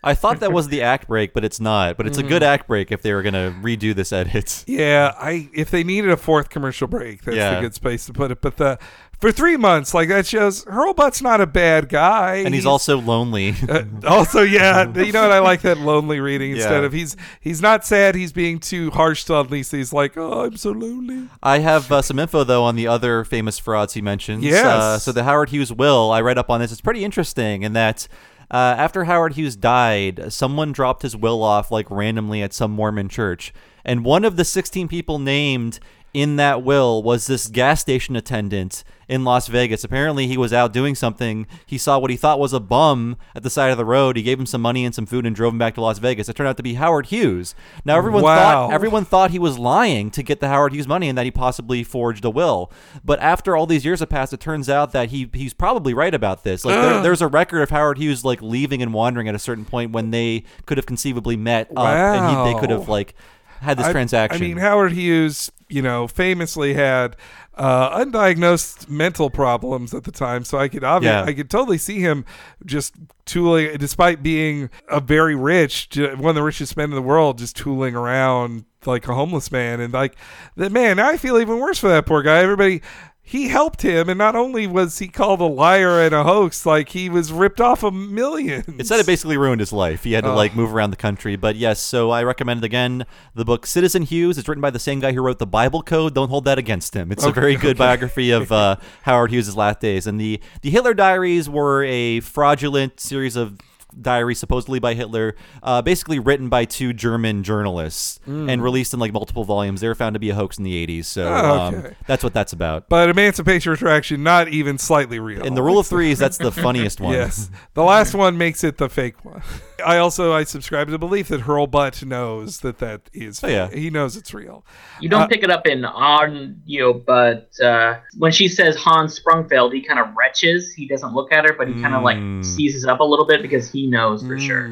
I 0.01 0.13
thought 0.13 0.39
that 0.39 0.53
was 0.53 0.69
the 0.69 0.81
act 0.81 1.07
break, 1.09 1.33
but 1.33 1.43
it's 1.43 1.59
not. 1.59 1.97
But 1.97 2.07
it's 2.07 2.17
a 2.17 2.23
good 2.23 2.41
Mm. 2.41 2.45
act 2.47 2.67
break 2.67 2.89
if 2.89 3.01
they 3.01 3.13
were 3.13 3.21
going 3.21 3.33
to 3.33 3.53
redo 3.61 3.93
this 3.93 4.13
edit. 4.13 4.63
Yeah, 4.65 5.13
I 5.17 5.49
if 5.53 5.71
they 5.71 5.83
needed 5.83 6.09
a 6.09 6.15
fourth 6.17 6.49
commercial 6.49 6.87
break, 6.87 7.23
that's 7.23 7.35
Yeah. 7.35 7.55
the 7.55 7.61
good 7.61 7.73
space 7.73 8.05
to 8.05 8.13
put 8.13 8.31
it. 8.31 8.41
But 8.41 8.55
the 8.57 8.79
for 9.19 9.31
three 9.31 9.57
months, 9.57 9.93
like 9.93 10.07
that 10.09 10.25
shows 10.25 10.63
Hurlbut's 10.65 11.21
not 11.21 11.41
a 11.41 11.45
bad 11.45 11.89
guy, 11.89 12.35
And 12.37 12.53
he's 12.55 12.65
also 12.65 12.97
lonely. 12.99 13.53
Uh, 13.69 13.83
also, 14.07 14.41
yeah, 14.41 14.87
you 14.95 15.11
know 15.11 15.21
what? 15.23 15.31
I 15.31 15.39
like 15.39 15.61
that 15.61 15.77
lonely 15.77 16.19
reading 16.19 16.51
instead 16.51 16.79
Yeah. 16.81 16.85
of 16.85 16.93
he's 16.93 17.15
he's 17.39 17.61
not 17.61 17.85
sad. 17.85 18.15
He's 18.15 18.31
being 18.31 18.59
too 18.59 18.89
harsh 18.91 19.25
to 19.25 19.39
Lisa. 19.41 19.77
He's 19.77 19.91
like, 19.93 20.17
oh, 20.17 20.45
I'm 20.45 20.55
so 20.57 20.71
lonely. 20.71 21.27
I 21.43 21.59
have 21.59 21.91
uh, 21.91 22.01
some 22.01 22.17
info 22.17 22.43
though 22.43 22.63
on 22.63 22.75
the 22.75 22.87
other 22.87 23.23
famous 23.25 23.59
frauds 23.59 23.93
he 23.93 24.01
mentions. 24.01 24.43
Yes. 24.43 24.65
Uh, 24.65 24.97
so 24.99 25.11
the 25.11 25.23
Howard 25.23 25.49
Hughes 25.49 25.71
will, 25.73 26.11
I 26.11 26.21
read 26.21 26.37
up 26.37 26.49
on 26.49 26.59
this. 26.61 26.71
It's 26.71 26.81
pretty 26.81 27.03
interesting 27.03 27.61
in 27.63 27.73
that 27.73 28.07
uh, 28.51 28.55
after 28.77 29.03
Howard 29.03 29.33
Hughes 29.33 29.55
died, 29.55 30.31
someone 30.33 30.71
dropped 30.71 31.03
his 31.03 31.15
will 31.15 31.43
off 31.43 31.69
like 31.71 31.91
randomly 31.91 32.41
at 32.41 32.53
some 32.53 32.71
Mormon 32.71 33.09
church, 33.09 33.53
and 33.85 34.03
one 34.03 34.25
of 34.25 34.37
the 34.37 34.45
16 34.45 34.87
people 34.87 35.19
named 35.19 35.79
in 36.13 36.37
that 36.37 36.63
will 36.63 37.03
was 37.03 37.27
this 37.27 37.45
gas 37.47 37.81
station 37.81 38.15
attendant 38.15 38.83
in 39.09 39.25
Las 39.25 39.47
Vegas. 39.47 39.83
Apparently, 39.83 40.27
he 40.27 40.37
was 40.37 40.53
out 40.53 40.71
doing 40.71 40.95
something. 40.95 41.47
He 41.65 41.77
saw 41.77 41.97
what 41.99 42.11
he 42.11 42.15
thought 42.15 42.39
was 42.39 42.53
a 42.53 42.59
bum 42.61 43.17
at 43.35 43.43
the 43.43 43.49
side 43.49 43.71
of 43.71 43.77
the 43.77 43.83
road. 43.83 44.15
He 44.15 44.23
gave 44.23 44.39
him 44.39 44.45
some 44.45 44.61
money 44.61 44.85
and 44.85 44.93
some 44.95 45.05
food 45.05 45.25
and 45.25 45.35
drove 45.35 45.51
him 45.51 45.57
back 45.59 45.73
to 45.75 45.81
Las 45.81 45.97
Vegas. 45.99 46.29
It 46.29 46.35
turned 46.35 46.47
out 46.47 46.57
to 46.57 46.63
be 46.63 46.75
Howard 46.75 47.07
Hughes. 47.07 47.55
Now 47.83 47.97
everyone 47.97 48.21
Wow. 48.23 48.35
thought 48.67 48.73
everyone 48.73 49.03
thought 49.05 49.31
he 49.31 49.39
was 49.39 49.57
lying 49.57 50.11
to 50.11 50.23
get 50.23 50.39
the 50.39 50.47
Howard 50.47 50.73
Hughes 50.73 50.87
money 50.87 51.09
and 51.09 51.17
that 51.17 51.25
he 51.25 51.31
possibly 51.31 51.83
forged 51.83 52.23
a 52.23 52.29
will. 52.29 52.71
But 53.03 53.19
after 53.19 53.57
all 53.57 53.65
these 53.65 53.83
years 53.83 53.99
have 54.01 54.09
passed, 54.09 54.31
it 54.31 54.39
turns 54.39 54.69
out 54.69 54.91
that 54.91 55.09
he 55.09 55.29
he's 55.33 55.53
probably 55.53 55.93
right 55.93 56.13
about 56.13 56.43
this. 56.43 56.63
Like 56.63 56.75
there, 56.79 57.01
there's 57.01 57.21
a 57.23 57.27
record 57.27 57.61
of 57.63 57.71
Howard 57.71 57.97
Hughes 57.97 58.23
like 58.23 58.41
leaving 58.43 58.81
and 58.83 58.93
wandering 58.93 59.27
at 59.27 59.33
a 59.35 59.39
certain 59.39 59.65
point 59.65 59.91
when 59.91 60.11
they 60.11 60.43
could 60.67 60.77
have 60.77 60.85
conceivably 60.85 61.35
met 61.35 61.69
up 61.75 61.87
and 61.87 62.29
he, 62.47 62.53
they 62.53 62.59
could 62.59 62.69
have 62.69 62.87
like 62.87 63.15
had 63.61 63.77
this 63.77 63.87
I- 63.87 63.91
transaction. 63.91 64.41
I 64.43 64.47
mean, 64.47 64.57
Howard 64.57 64.91
Hughes, 64.93 65.51
you 65.67 65.81
know, 65.81 66.07
famously 66.07 66.73
had 66.73 67.15
uh, 67.55 67.99
undiagnosed 68.03 68.89
mental 68.89 69.29
problems 69.29 69.93
at 69.93 70.05
the 70.05 70.11
time, 70.11 70.45
so 70.45 70.57
I 70.57 70.67
could 70.69 70.83
obvi- 70.83 71.03
Yeah. 71.03 71.23
I 71.23 71.33
could 71.33 71.49
totally 71.49 71.77
see 71.77 71.99
him 71.99 72.23
just 72.65 72.93
tooling, 73.25 73.77
despite 73.77 74.23
being 74.23 74.69
a 74.87 74.99
very 75.01 75.35
rich, 75.35 75.89
one 75.97 76.29
of 76.29 76.35
the 76.35 76.43
richest 76.43 76.77
men 76.77 76.89
in 76.89 76.95
the 76.95 77.01
world, 77.01 77.37
just 77.37 77.55
tooling 77.57 77.95
around 77.95 78.63
like 78.85 79.05
a 79.09 79.13
homeless 79.13 79.51
man, 79.51 79.81
and 79.81 79.93
like 79.93 80.15
the 80.55 80.69
man. 80.69 80.99
I 80.99 81.17
feel 81.17 81.37
even 81.37 81.59
worse 81.59 81.77
for 81.79 81.89
that 81.89 82.05
poor 82.05 82.21
guy. 82.21 82.37
Everybody. 82.37 82.81
He 83.29 83.49
helped 83.49 83.83
him, 83.83 84.09
and 84.09 84.17
not 84.17 84.35
only 84.35 84.65
was 84.65 84.97
he 84.97 85.07
called 85.07 85.39
a 85.39 85.45
liar 85.45 86.01
and 86.01 86.15
a 86.15 86.23
hoax, 86.23 86.65
like 86.65 86.89
he 86.89 87.09
was 87.11 87.31
ripped 87.31 87.61
off 87.61 87.83
a 87.83 87.91
million. 87.91 88.63
It 88.79 88.87
said 88.87 88.99
it 88.99 89.05
basically 89.05 89.37
ruined 89.37 89.59
his 89.59 89.71
life. 89.71 90.03
He 90.03 90.13
had 90.13 90.23
to 90.23 90.31
Oh. 90.31 90.35
like 90.35 90.55
move 90.55 90.73
around 90.73 90.89
the 90.89 90.95
country. 90.95 91.35
But 91.35 91.55
yes, 91.55 91.79
so 91.79 92.09
I 92.09 92.23
recommend 92.23 92.63
again 92.63 93.05
the 93.35 93.45
book 93.45 93.67
Citizen 93.67 94.01
Hughes. 94.01 94.39
It's 94.39 94.47
written 94.47 94.63
by 94.63 94.71
the 94.71 94.79
same 94.79 94.99
guy 94.99 95.11
who 95.11 95.21
wrote 95.21 95.37
the 95.37 95.45
Bible 95.45 95.83
Code. 95.83 96.15
Don't 96.15 96.29
hold 96.29 96.45
that 96.45 96.57
against 96.57 96.95
him. 96.95 97.11
It's 97.11 97.23
a 97.23 97.31
very 97.31 97.55
good 97.55 97.75
okay. 97.75 97.85
biography 97.85 98.31
of 98.31 98.51
uh, 98.51 98.77
Howard 99.03 99.29
Hughes' 99.29 99.55
last 99.55 99.79
days. 99.79 100.07
And 100.07 100.19
the 100.19 100.39
the 100.63 100.71
Hitler 100.71 100.95
Diaries 100.95 101.47
were 101.47 101.83
a 101.83 102.21
fraudulent 102.21 102.99
series 102.99 103.35
of 103.35 103.59
diaries 104.01 104.39
supposedly 104.39 104.79
by 104.79 104.93
Hitler, 104.93 105.35
uh, 105.63 105.81
basically 105.81 106.19
written 106.19 106.49
by 106.49 106.65
two 106.65 106.93
German 106.93 107.43
journalists 107.43 108.19
Mm. 108.27 108.49
and 108.51 108.63
released 108.63 108.93
in 108.93 108.99
like 108.99 109.13
multiple 109.13 109.43
volumes. 109.43 109.81
They 109.81 109.87
were 109.87 109.95
found 109.95 110.13
to 110.15 110.19
be 110.19 110.29
a 110.29 110.35
hoax 110.35 110.57
in 110.57 110.63
the 110.63 110.75
80s. 110.75 111.05
So 111.07 111.27
Oh, 111.27 111.59
um, 111.59 111.83
that's 112.07 112.23
what 112.23 112.33
that's 112.33 112.53
about. 112.53 112.89
But 112.89 113.09
Emancipation 113.09 113.71
Retraction, 113.71 114.23
not 114.23 114.47
even 114.49 114.77
slightly 114.77 115.19
real. 115.19 115.43
In 115.45 115.53
the 115.55 115.63
rule 115.63 115.79
of 115.79 115.87
threes, 115.87 116.19
that's 116.19 116.37
the 116.37 116.51
funniest 116.65 116.99
one. 116.99 117.13
Yes, 117.13 117.49
the 117.73 117.83
last 117.83 118.13
one 118.25 118.37
makes 118.37 118.63
it 118.63 118.77
the 118.77 118.89
fake 118.89 119.23
one. 119.23 119.41
I 119.85 119.97
also 119.97 120.33
I 120.33 120.43
subscribe 120.43 120.87
to 120.87 120.91
the 120.91 120.99
belief 120.99 121.27
that 121.29 121.41
Hurlbut 121.41 122.05
knows 122.05 122.59
that 122.59 122.77
that 122.79 123.01
is. 123.13 123.43
Oh, 123.43 123.47
yeah. 123.47 123.69
he 123.69 123.89
knows 123.89 124.15
it's 124.17 124.33
real. 124.33 124.65
You 124.99 125.09
don't 125.09 125.23
Uh, 125.23 125.27
pick 125.27 125.43
it 125.43 125.49
up 125.49 125.65
in 125.67 125.83
audio, 125.85 126.93
but 126.93 127.49
uh, 127.61 127.95
when 128.17 128.31
she 128.31 128.47
says 128.47 128.75
Hans 128.75 129.19
Sprungfeld, 129.19 129.73
he 129.73 129.81
kind 129.81 129.99
of 129.99 130.07
retches. 130.15 130.73
He 130.75 130.87
doesn't 130.87 131.13
look 131.13 131.31
at 131.31 131.45
her, 131.45 131.53
but 131.57 131.67
he 131.67 131.73
kind 131.81 131.95
of 131.95 132.03
like 132.03 132.17
Mm. 132.17 132.43
seizes 132.43 132.85
up 132.85 132.99
a 132.99 133.03
little 133.03 133.25
bit 133.25 133.41
because 133.41 133.71
he 133.71 133.87
knows 133.87 134.25
for 134.25 134.37
sure. 134.39 134.69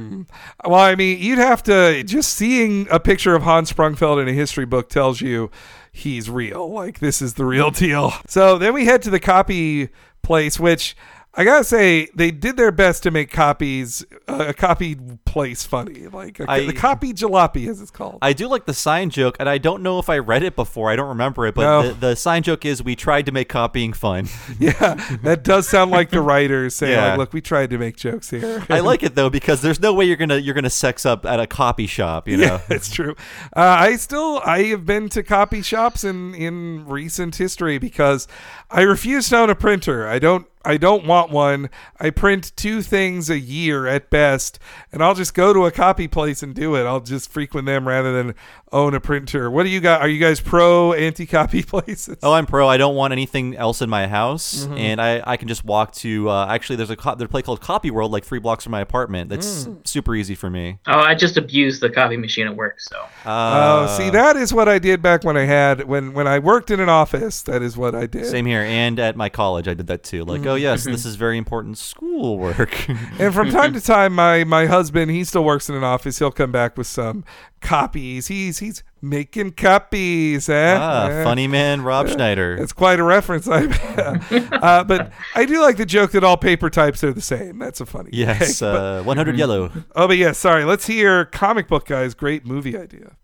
Well, 0.66 0.76
I 0.80 0.95
mean, 0.95 1.20
you'd 1.20 1.38
have 1.38 1.64
to 1.64 2.03
just 2.03 2.34
seeing 2.34 2.88
a 2.89 2.99
picture 2.99 3.36
of 3.36 3.43
Hans 3.43 3.72
Sprungfeld 3.72 4.22
in 4.22 4.28
a 4.28 4.34
history 4.34 4.66
book 4.66 4.89
tells 4.89 5.22
you 5.22 5.49
he's 5.91 6.30
real. 6.30 6.70
Like 6.72 6.99
this 6.99 7.22
is 7.22 7.36
the 7.36 7.45
real 7.45 7.72
deal. 7.72 8.14
So 8.28 8.58
then 8.58 8.74
we 8.74 8.86
head 8.86 9.01
to 9.03 9.10
the 9.10 9.20
copy 9.20 9.89
place, 10.22 10.60
which 10.60 10.95
I 11.40 11.44
gotta 11.44 11.64
say, 11.64 12.08
they 12.16 12.32
did 12.32 12.58
their 12.58 12.72
best 12.72 13.04
to 13.04 13.12
make 13.12 13.30
copies 13.32 14.04
uh, 14.28 14.46
a 14.50 14.54
copy 14.56 14.96
place 15.24 15.64
funny, 15.64 16.08
like 16.08 16.40
a, 16.40 16.50
I- 16.50 16.66
the 16.66 16.74
copy 16.74 17.14
jalopy, 17.14 17.70
as 17.70 17.80
it's 17.80 17.92
called. 17.92 18.18
I 18.24 18.34
do 18.34 18.48
like 18.48 18.66
the 18.66 18.74
sign 18.74 19.12
joke, 19.12 19.38
and 19.40 19.48
I 19.48 19.60
don't 19.60 19.84
know 19.84 20.00
if 20.00 20.10
I 20.10 20.18
read 20.18 20.42
it 20.42 20.56
before. 20.56 20.90
I 20.90 20.96
don't 20.96 21.10
remember 21.10 21.46
it, 21.46 21.54
but 21.54 21.62
No. 21.62 21.88
the, 21.90 21.94
the 21.94 22.16
sign 22.16 22.42
joke 22.42 22.66
is 22.66 22.82
we 22.82 22.96
tried 22.96 23.28
to 23.28 23.32
make 23.32 23.50
copying 23.50 23.94
fun. 23.94 24.28
yeah, 24.60 24.96
that 25.22 25.44
does 25.44 25.68
sound 25.70 25.92
like 25.92 26.10
the 26.10 26.22
writers 26.22 26.74
saying, 26.76 26.94
Yeah. 26.94 27.10
like, 27.10 27.18
"Look, 27.20 27.34
we 27.34 27.42
tried 27.42 27.70
to 27.70 27.78
make 27.78 27.98
jokes 27.98 28.32
here." 28.32 28.66
I 28.70 28.80
like 28.80 29.04
it 29.04 29.14
though 29.14 29.30
because 29.30 29.62
there's 29.62 29.80
no 29.80 29.94
way 29.94 30.06
you're 30.06 30.16
gonna 30.18 30.38
you're 30.38 30.56
gonna 30.56 30.72
sex 30.72 31.06
up 31.06 31.24
at 31.24 31.40
a 31.40 31.46
copy 31.46 31.86
shop. 31.86 32.28
You 32.28 32.38
know, 32.38 32.44
Yeah, 32.46 32.62
it's 32.70 32.90
true. 32.90 33.16
Uh, 33.56 33.60
I 33.80 33.96
still 33.98 34.42
I 34.44 34.64
have 34.64 34.88
been 34.88 35.08
to 35.10 35.22
copy 35.22 35.62
shops 35.62 36.04
in 36.04 36.34
in 36.34 36.88
recent 36.88 37.36
history 37.36 37.78
because 37.78 38.28
I 38.72 38.82
refuse 38.82 39.30
to 39.30 39.38
own 39.38 39.52
a 39.52 39.56
printer. 39.56 40.08
I 40.08 40.18
don't 40.18 40.48
I 40.66 40.78
don't 40.78 41.05
want 41.05 41.32
one. 41.32 41.70
I 41.99 42.10
print 42.10 42.51
two 42.55 42.82
things 42.82 43.30
a 43.30 43.39
year 43.39 43.88
at 43.88 44.10
best, 44.10 44.60
and 44.91 45.03
I'll 45.03 45.16
just 45.16 45.34
go 45.34 45.53
to 45.53 45.66
a 45.66 45.72
copy 45.72 46.08
place 46.08 46.43
and 46.43 46.53
do 46.53 46.76
it. 46.76 46.86
I'll 46.86 46.99
just 46.99 47.32
frequent 47.32 47.68
them 47.68 47.88
rather 47.88 48.12
than 48.12 48.36
own 48.72 48.93
a 48.93 48.99
printer. 48.99 49.49
What 49.49 49.63
do 49.63 49.70
you 49.70 49.80
got? 49.80 50.01
Are 50.01 50.07
you 50.09 50.20
guys 50.20 50.39
pro 50.41 50.93
anti-copy 50.93 51.63
places? 51.63 52.18
Oh, 52.22 52.34
I'm 52.34 52.45
pro. 52.45 52.68
I 52.68 52.78
don't 52.78 52.95
want 52.95 53.13
anything 53.13 53.55
else 53.55 53.82
in 53.82 53.89
my 53.89 54.07
house, 54.07 54.65
Mhm. 54.65 54.80
and 54.80 55.01
I, 55.01 55.22
I 55.26 55.38
can 55.38 55.47
just 55.47 55.63
walk 55.63 55.93
to. 55.95 56.30
Uh, 56.30 56.47
actually, 56.47 56.76
there's 56.76 56.89
a 56.89 56.95
co- 56.95 57.15
there's 57.15 57.28
a 57.28 57.30
place 57.30 57.45
called 57.45 57.61
Copy 57.61 57.91
World, 57.91 58.11
like 58.11 58.26
three 58.26 58.39
blocks 58.39 58.63
from 58.65 58.72
my 58.72 58.82
apartment. 58.82 59.30
That's 59.30 59.65
Mm. 59.68 59.88
super 59.88 60.15
easy 60.15 60.36
for 60.36 60.49
me. 60.49 60.80
Oh, 60.88 60.99
I 60.99 61.15
just 61.15 61.38
abused 61.38 61.82
the 61.82 61.89
copy 61.89 62.18
machine 62.18 62.47
at 62.47 62.55
work, 62.55 62.80
so. 62.80 62.97
Uh, 63.26 63.88
Oh, 63.89 63.97
see, 63.97 64.09
that 64.09 64.36
is 64.36 64.53
what 64.53 64.68
I 64.68 64.80
did 64.80 65.01
back 65.01 65.24
when 65.24 65.38
I 65.38 65.45
had 65.45 65.86
when 65.88 66.13
when 66.13 66.28
I 66.28 66.39
worked 66.39 66.70
in 66.72 66.80
an 66.80 66.89
office. 66.89 67.41
That 67.43 67.61
is 67.61 67.78
what 67.78 67.95
I 67.95 68.05
did. 68.05 68.26
Same 68.26 68.45
here, 68.45 68.61
and 68.61 68.99
at 68.99 69.15
my 69.15 69.30
college, 69.30 69.68
I 69.68 69.74
did 69.74 69.88
that 69.88 70.03
too. 70.03 70.24
Like, 70.26 70.41
Mhm. 70.41 70.47
oh 70.47 70.55
yes, 70.55 70.84
this 70.84 71.05
is 71.05 71.15
very 71.15 71.38
important 71.38 71.78
schoolwork. 71.78 72.88
and 73.20 73.34
from 73.34 73.49
time 73.49 73.74
to 73.74 73.82
time, 73.95 74.13
my 74.13 74.43
my 74.43 74.65
husband, 74.65 75.11
he 75.11 75.24
still 75.24 75.43
works 75.43 75.70
in 75.70 75.76
an 75.76 75.84
office. 75.84 76.20
He'll 76.20 76.32
come 76.32 76.51
back 76.51 76.78
with 76.78 76.88
some 76.88 77.24
copies. 77.62 78.28
He's 78.28 78.60
he's 78.60 78.84
making 79.01 79.51
copies. 79.51 80.49
Eh? 80.49 80.78
Ah, 80.80 81.08
Eh. 81.08 81.24
funny 81.24 81.47
man, 81.47 81.82
Rob 81.82 82.08
Eh. 82.08 82.14
Schneider. 82.14 82.55
It's 82.55 82.74
quite 82.74 82.99
a 82.99 83.03
reference. 83.03 83.47
I, 83.47 83.66
uh, 84.62 84.84
but 84.84 85.12
I 85.36 85.46
do 85.46 85.62
like 85.62 85.78
the 85.78 85.86
joke 85.86 86.12
that 86.12 86.24
all 86.24 86.38
paper 86.38 86.70
types 86.70 87.04
are 87.04 87.13
the 87.13 87.21
same. 87.21 87.59
That's 87.59 87.82
a 87.82 87.86
funny. 87.86 88.09
Yes, 88.13 88.59
gag, 88.59 88.74
but- 88.74 89.00
uh, 89.00 89.04
100 89.04 89.38
yellow. 89.38 89.71
Oh, 89.96 90.08
but 90.08 90.17
yeah, 90.17 90.32
sorry. 90.32 90.63
Let's 90.66 90.88
hear 90.88 91.25
comic 91.25 91.67
book 91.67 91.86
guys. 91.88 92.13
Great 92.13 92.46
movie 92.46 92.78
idea. 92.78 93.16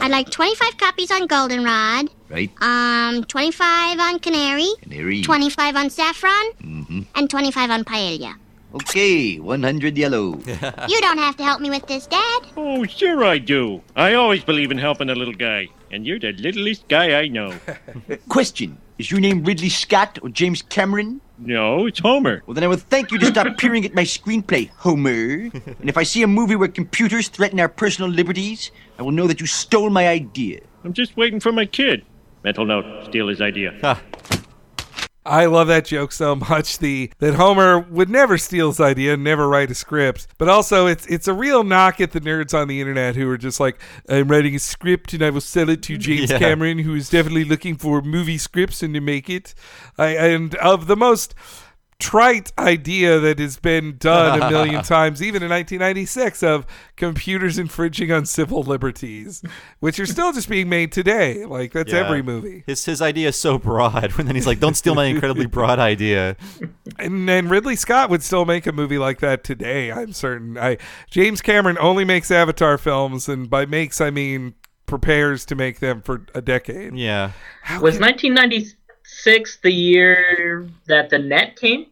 I'd 0.00 0.10
like 0.10 0.28
25 0.30 0.76
copies 0.76 1.10
on 1.10 1.26
Goldenrod. 1.26 2.10
Right. 2.28 2.50
Um, 2.60 3.24
25 3.24 3.98
on 4.00 4.18
Canary. 4.18 4.66
Canary. 4.82 5.22
25 5.22 5.76
on 5.76 5.88
Saffron. 5.90 6.32
Mm-hmm. 6.60 7.00
And 7.14 7.30
25 7.30 7.70
on 7.70 7.84
Paella. 7.84 8.34
Okay, 8.74 9.38
100 9.38 9.96
yellow. 9.96 10.34
You 10.88 11.00
don't 11.00 11.18
have 11.18 11.36
to 11.36 11.44
help 11.44 11.60
me 11.60 11.70
with 11.70 11.86
this, 11.86 12.06
Dad. 12.08 12.42
Oh, 12.56 12.84
sure 12.84 13.24
I 13.24 13.38
do. 13.38 13.80
I 13.94 14.14
always 14.14 14.42
believe 14.42 14.72
in 14.72 14.78
helping 14.78 15.10
a 15.10 15.14
little 15.14 15.34
guy. 15.34 15.68
And 15.92 16.04
you're 16.04 16.18
the 16.18 16.32
littlest 16.32 16.88
guy 16.88 17.20
I 17.20 17.28
know. 17.28 17.54
Question 18.28 18.76
Is 18.98 19.10
your 19.12 19.20
name 19.20 19.44
Ridley 19.44 19.68
Scott 19.68 20.18
or 20.22 20.28
James 20.28 20.60
Cameron? 20.62 21.20
No, 21.38 21.86
it's 21.86 22.00
Homer. 22.00 22.42
Well, 22.46 22.54
then 22.54 22.64
I 22.64 22.66
will 22.66 22.76
thank 22.76 23.12
you 23.12 23.18
to 23.18 23.26
stop 23.26 23.46
peering 23.58 23.84
at 23.84 23.94
my 23.94 24.02
screenplay, 24.02 24.70
Homer. 24.70 25.50
And 25.54 25.88
if 25.88 25.96
I 25.96 26.02
see 26.02 26.22
a 26.22 26.26
movie 26.26 26.56
where 26.56 26.68
computers 26.68 27.28
threaten 27.28 27.60
our 27.60 27.68
personal 27.68 28.10
liberties, 28.10 28.72
I 28.98 29.02
will 29.02 29.12
know 29.12 29.28
that 29.28 29.40
you 29.40 29.46
stole 29.46 29.90
my 29.90 30.08
idea. 30.08 30.60
I'm 30.84 30.92
just 30.92 31.16
waiting 31.16 31.38
for 31.38 31.52
my 31.52 31.64
kid. 31.66 32.04
Mental 32.42 32.66
note, 32.66 33.04
steal 33.06 33.28
his 33.28 33.40
idea. 33.40 33.98
I 35.26 35.46
love 35.46 35.68
that 35.68 35.86
joke 35.86 36.12
so 36.12 36.34
much. 36.36 36.78
The 36.78 37.10
that 37.18 37.34
Homer 37.34 37.78
would 37.78 38.10
never 38.10 38.36
steal 38.38 38.68
his 38.68 38.80
idea, 38.80 39.16
never 39.16 39.48
write 39.48 39.70
a 39.70 39.74
script. 39.74 40.26
But 40.38 40.48
also, 40.48 40.86
it's 40.86 41.06
it's 41.06 41.26
a 41.28 41.32
real 41.32 41.64
knock 41.64 42.00
at 42.00 42.12
the 42.12 42.20
nerds 42.20 42.52
on 42.52 42.68
the 42.68 42.80
internet 42.80 43.16
who 43.16 43.28
are 43.30 43.38
just 43.38 43.60
like, 43.60 43.78
I'm 44.08 44.28
writing 44.28 44.54
a 44.54 44.58
script 44.58 45.12
and 45.12 45.22
I 45.22 45.30
will 45.30 45.40
sell 45.40 45.68
it 45.70 45.82
to 45.84 45.96
James 45.98 46.30
Yeah. 46.30 46.38
Cameron, 46.38 46.78
who 46.80 46.94
is 46.94 47.08
definitely 47.08 47.44
looking 47.44 47.76
for 47.76 48.02
movie 48.02 48.38
scripts 48.38 48.82
and 48.82 48.92
to 48.94 49.00
make 49.00 49.30
it. 49.30 49.54
I, 49.96 50.08
and 50.16 50.54
of 50.56 50.86
the 50.86 50.96
most 50.96 51.34
trite 52.04 52.52
idea 52.58 53.18
that 53.18 53.38
has 53.38 53.56
been 53.58 53.96
done 53.96 54.42
a 54.42 54.50
million 54.50 54.82
times, 54.96 55.22
even 55.22 55.42
in 55.42 55.48
1996, 55.48 56.42
of 56.42 56.66
computers 56.96 57.58
infringing 57.58 58.12
on 58.12 58.26
civil 58.26 58.62
liberties, 58.62 59.42
which 59.80 59.98
are 59.98 60.04
still 60.04 60.30
just 60.32 60.48
being 60.50 60.68
made 60.68 60.92
today. 60.92 61.46
Like 61.46 61.72
that's 61.72 61.92
Yeah. 61.92 62.00
every 62.00 62.20
movie. 62.22 62.62
His 62.66 62.84
his 62.84 63.00
idea 63.00 63.28
is 63.28 63.36
so 63.36 63.58
broad, 63.58 64.12
and 64.18 64.28
then 64.28 64.34
he's 64.34 64.46
like, 64.46 64.60
"Don't 64.60 64.76
steal 64.76 64.94
my 64.94 65.06
incredibly 65.06 65.46
broad 65.46 65.78
idea." 65.78 66.36
And 66.98 67.26
then 67.26 67.48
Ridley 67.48 67.76
Scott 67.76 68.10
would 68.10 68.22
still 68.22 68.44
make 68.44 68.66
a 68.66 68.72
movie 68.72 68.98
like 68.98 69.20
that 69.20 69.42
today. 69.42 69.90
I'm 69.90 70.12
certain. 70.12 70.58
I 70.58 70.76
James 71.10 71.40
Cameron 71.40 71.78
only 71.80 72.04
makes 72.04 72.30
Avatar 72.30 72.76
films, 72.76 73.28
and 73.30 73.48
by 73.48 73.64
makes 73.64 74.00
I 74.02 74.10
mean 74.10 74.54
prepares 74.84 75.46
to 75.46 75.54
make 75.54 75.80
them 75.80 76.02
for 76.02 76.26
a 76.34 76.42
decade. 76.42 76.94
Yeah. 76.94 77.30
Was 77.80 77.98
1996 77.98 79.56
the 79.62 79.72
year 79.72 80.68
that 80.86 81.08
the 81.08 81.18
net 81.18 81.56
came? 81.56 81.86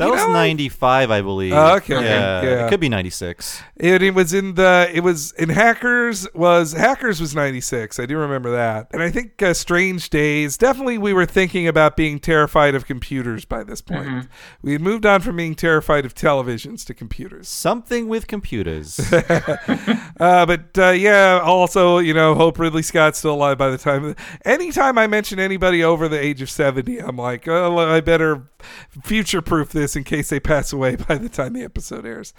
That 0.00 0.06
You 0.06 0.12
was 0.12 0.22
know- 0.26 0.32
95, 0.32 1.10
I 1.10 1.20
believe. 1.20 1.52
Oh, 1.52 1.76
okay. 1.76 1.92
Yeah, 2.02 2.42
Yeah. 2.42 2.66
It 2.66 2.70
could 2.70 2.80
be 2.80 2.88
96. 2.88 3.62
It, 3.76 4.02
it 4.02 4.14
was 4.14 4.32
in 4.32 4.54
the 4.54 4.90
it 4.92 5.00
was 5.00 5.32
in 5.32 5.50
Hackers 5.50 6.26
was 6.34 6.72
Hackers 6.72 7.20
was 7.20 7.34
96. 7.34 7.98
I 7.98 8.06
do 8.06 8.16
remember 8.16 8.50
that. 8.52 8.88
And 8.94 9.02
I 9.02 9.10
think 9.10 9.42
uh, 9.42 9.52
Strange 9.52 10.08
Days 10.08 10.56
definitely 10.56 10.96
we 10.96 11.12
were 11.12 11.26
thinking 11.26 11.68
about 11.68 11.98
being 11.98 12.18
terrified 12.18 12.74
of 12.74 12.86
computers 12.86 13.44
by 13.44 13.62
this 13.62 13.82
point. 13.82 14.06
Mhm. 14.08 14.28
We 14.62 14.72
had 14.72 14.80
moved 14.80 15.04
on 15.04 15.20
from 15.20 15.36
being 15.36 15.54
terrified 15.54 16.06
of 16.06 16.14
televisions 16.14 16.84
to 16.86 16.94
computers. 16.94 17.48
Something 17.48 18.08
with 18.08 18.26
computers. 18.26 18.98
uh, 19.12 20.46
but 20.46 20.78
uh, 20.78 20.90
yeah, 20.90 21.40
also 21.44 21.98
you 21.98 22.14
know, 22.14 22.34
hope 22.34 22.58
Ridley 22.58 22.82
Scott's 22.82 23.18
still 23.18 23.34
alive 23.34 23.58
by 23.58 23.68
the 23.68 23.76
time. 23.78 24.16
Anytime 24.46 24.96
I 24.96 25.06
mention 25.06 25.38
anybody 25.38 25.84
over 25.84 26.08
the 26.08 26.18
age 26.18 26.40
of 26.40 26.48
seventy, 26.50 26.98
I'm 26.98 27.16
like, 27.16 27.46
oh, 27.46 27.78
I 27.78 28.00
better 28.00 28.48
future-proof 29.02 29.70
this 29.72 29.89
in 29.96 30.04
case 30.04 30.28
they 30.28 30.40
pass 30.40 30.72
away 30.72 30.96
by 31.08 31.16
the 31.16 31.28
time 31.28 31.52
the 31.52 31.62
episode 31.62 32.06
airs. 32.06 32.32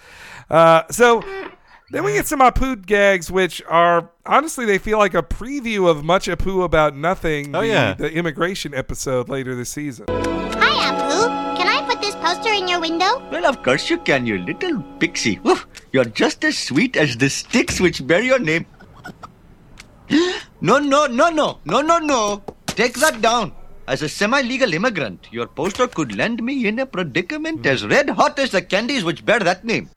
Uh, 0.49 0.83
so. 0.89 1.23
Then 1.91 2.05
we 2.05 2.13
get 2.13 2.25
some 2.25 2.39
Apu 2.39 2.85
gags, 2.85 3.29
which 3.29 3.61
are 3.67 4.09
honestly 4.25 4.63
they 4.63 4.77
feel 4.77 4.97
like 4.97 5.13
a 5.13 5.21
preview 5.21 5.89
of 5.89 6.05
much 6.05 6.27
Apu 6.27 6.63
about 6.63 6.95
nothing. 6.95 7.53
Oh, 7.53 7.59
the, 7.59 7.67
yeah. 7.67 7.93
the 7.95 8.09
immigration 8.09 8.73
episode 8.73 9.27
later 9.27 9.55
this 9.55 9.71
season. 9.71 10.05
Hi, 10.07 10.93
Apu. 10.93 11.57
Can 11.57 11.67
I 11.67 11.85
put 11.85 11.99
this 11.99 12.15
poster 12.15 12.53
in 12.53 12.69
your 12.69 12.79
window? 12.79 13.19
Well, 13.29 13.45
of 13.45 13.61
course 13.61 13.89
you 13.89 13.97
can, 13.97 14.25
you 14.25 14.37
little 14.37 14.81
pixie. 14.99 15.39
Woof, 15.39 15.67
you're 15.91 16.05
just 16.05 16.45
as 16.45 16.57
sweet 16.57 16.95
as 16.95 17.17
the 17.17 17.29
sticks 17.29 17.81
which 17.81 18.07
bear 18.07 18.21
your 18.21 18.39
name. 18.39 18.65
no, 20.61 20.79
no, 20.79 21.07
no, 21.07 21.29
no, 21.29 21.59
no, 21.65 21.81
no, 21.81 21.99
no. 21.99 22.41
Take 22.67 22.93
that 22.99 23.19
down. 23.21 23.51
As 23.91 24.01
a 24.01 24.07
semi-legal 24.07 24.73
immigrant, 24.73 25.27
your 25.31 25.47
poster 25.47 25.85
could 25.85 26.15
land 26.15 26.41
me 26.41 26.65
in 26.65 26.79
a 26.79 26.85
predicament 26.85 27.65
as 27.65 27.85
red 27.85 28.11
hot 28.11 28.39
as 28.39 28.51
the 28.51 28.61
candies 28.61 29.03
which 29.03 29.25
bear 29.25 29.39
that 29.39 29.65
name. 29.65 29.89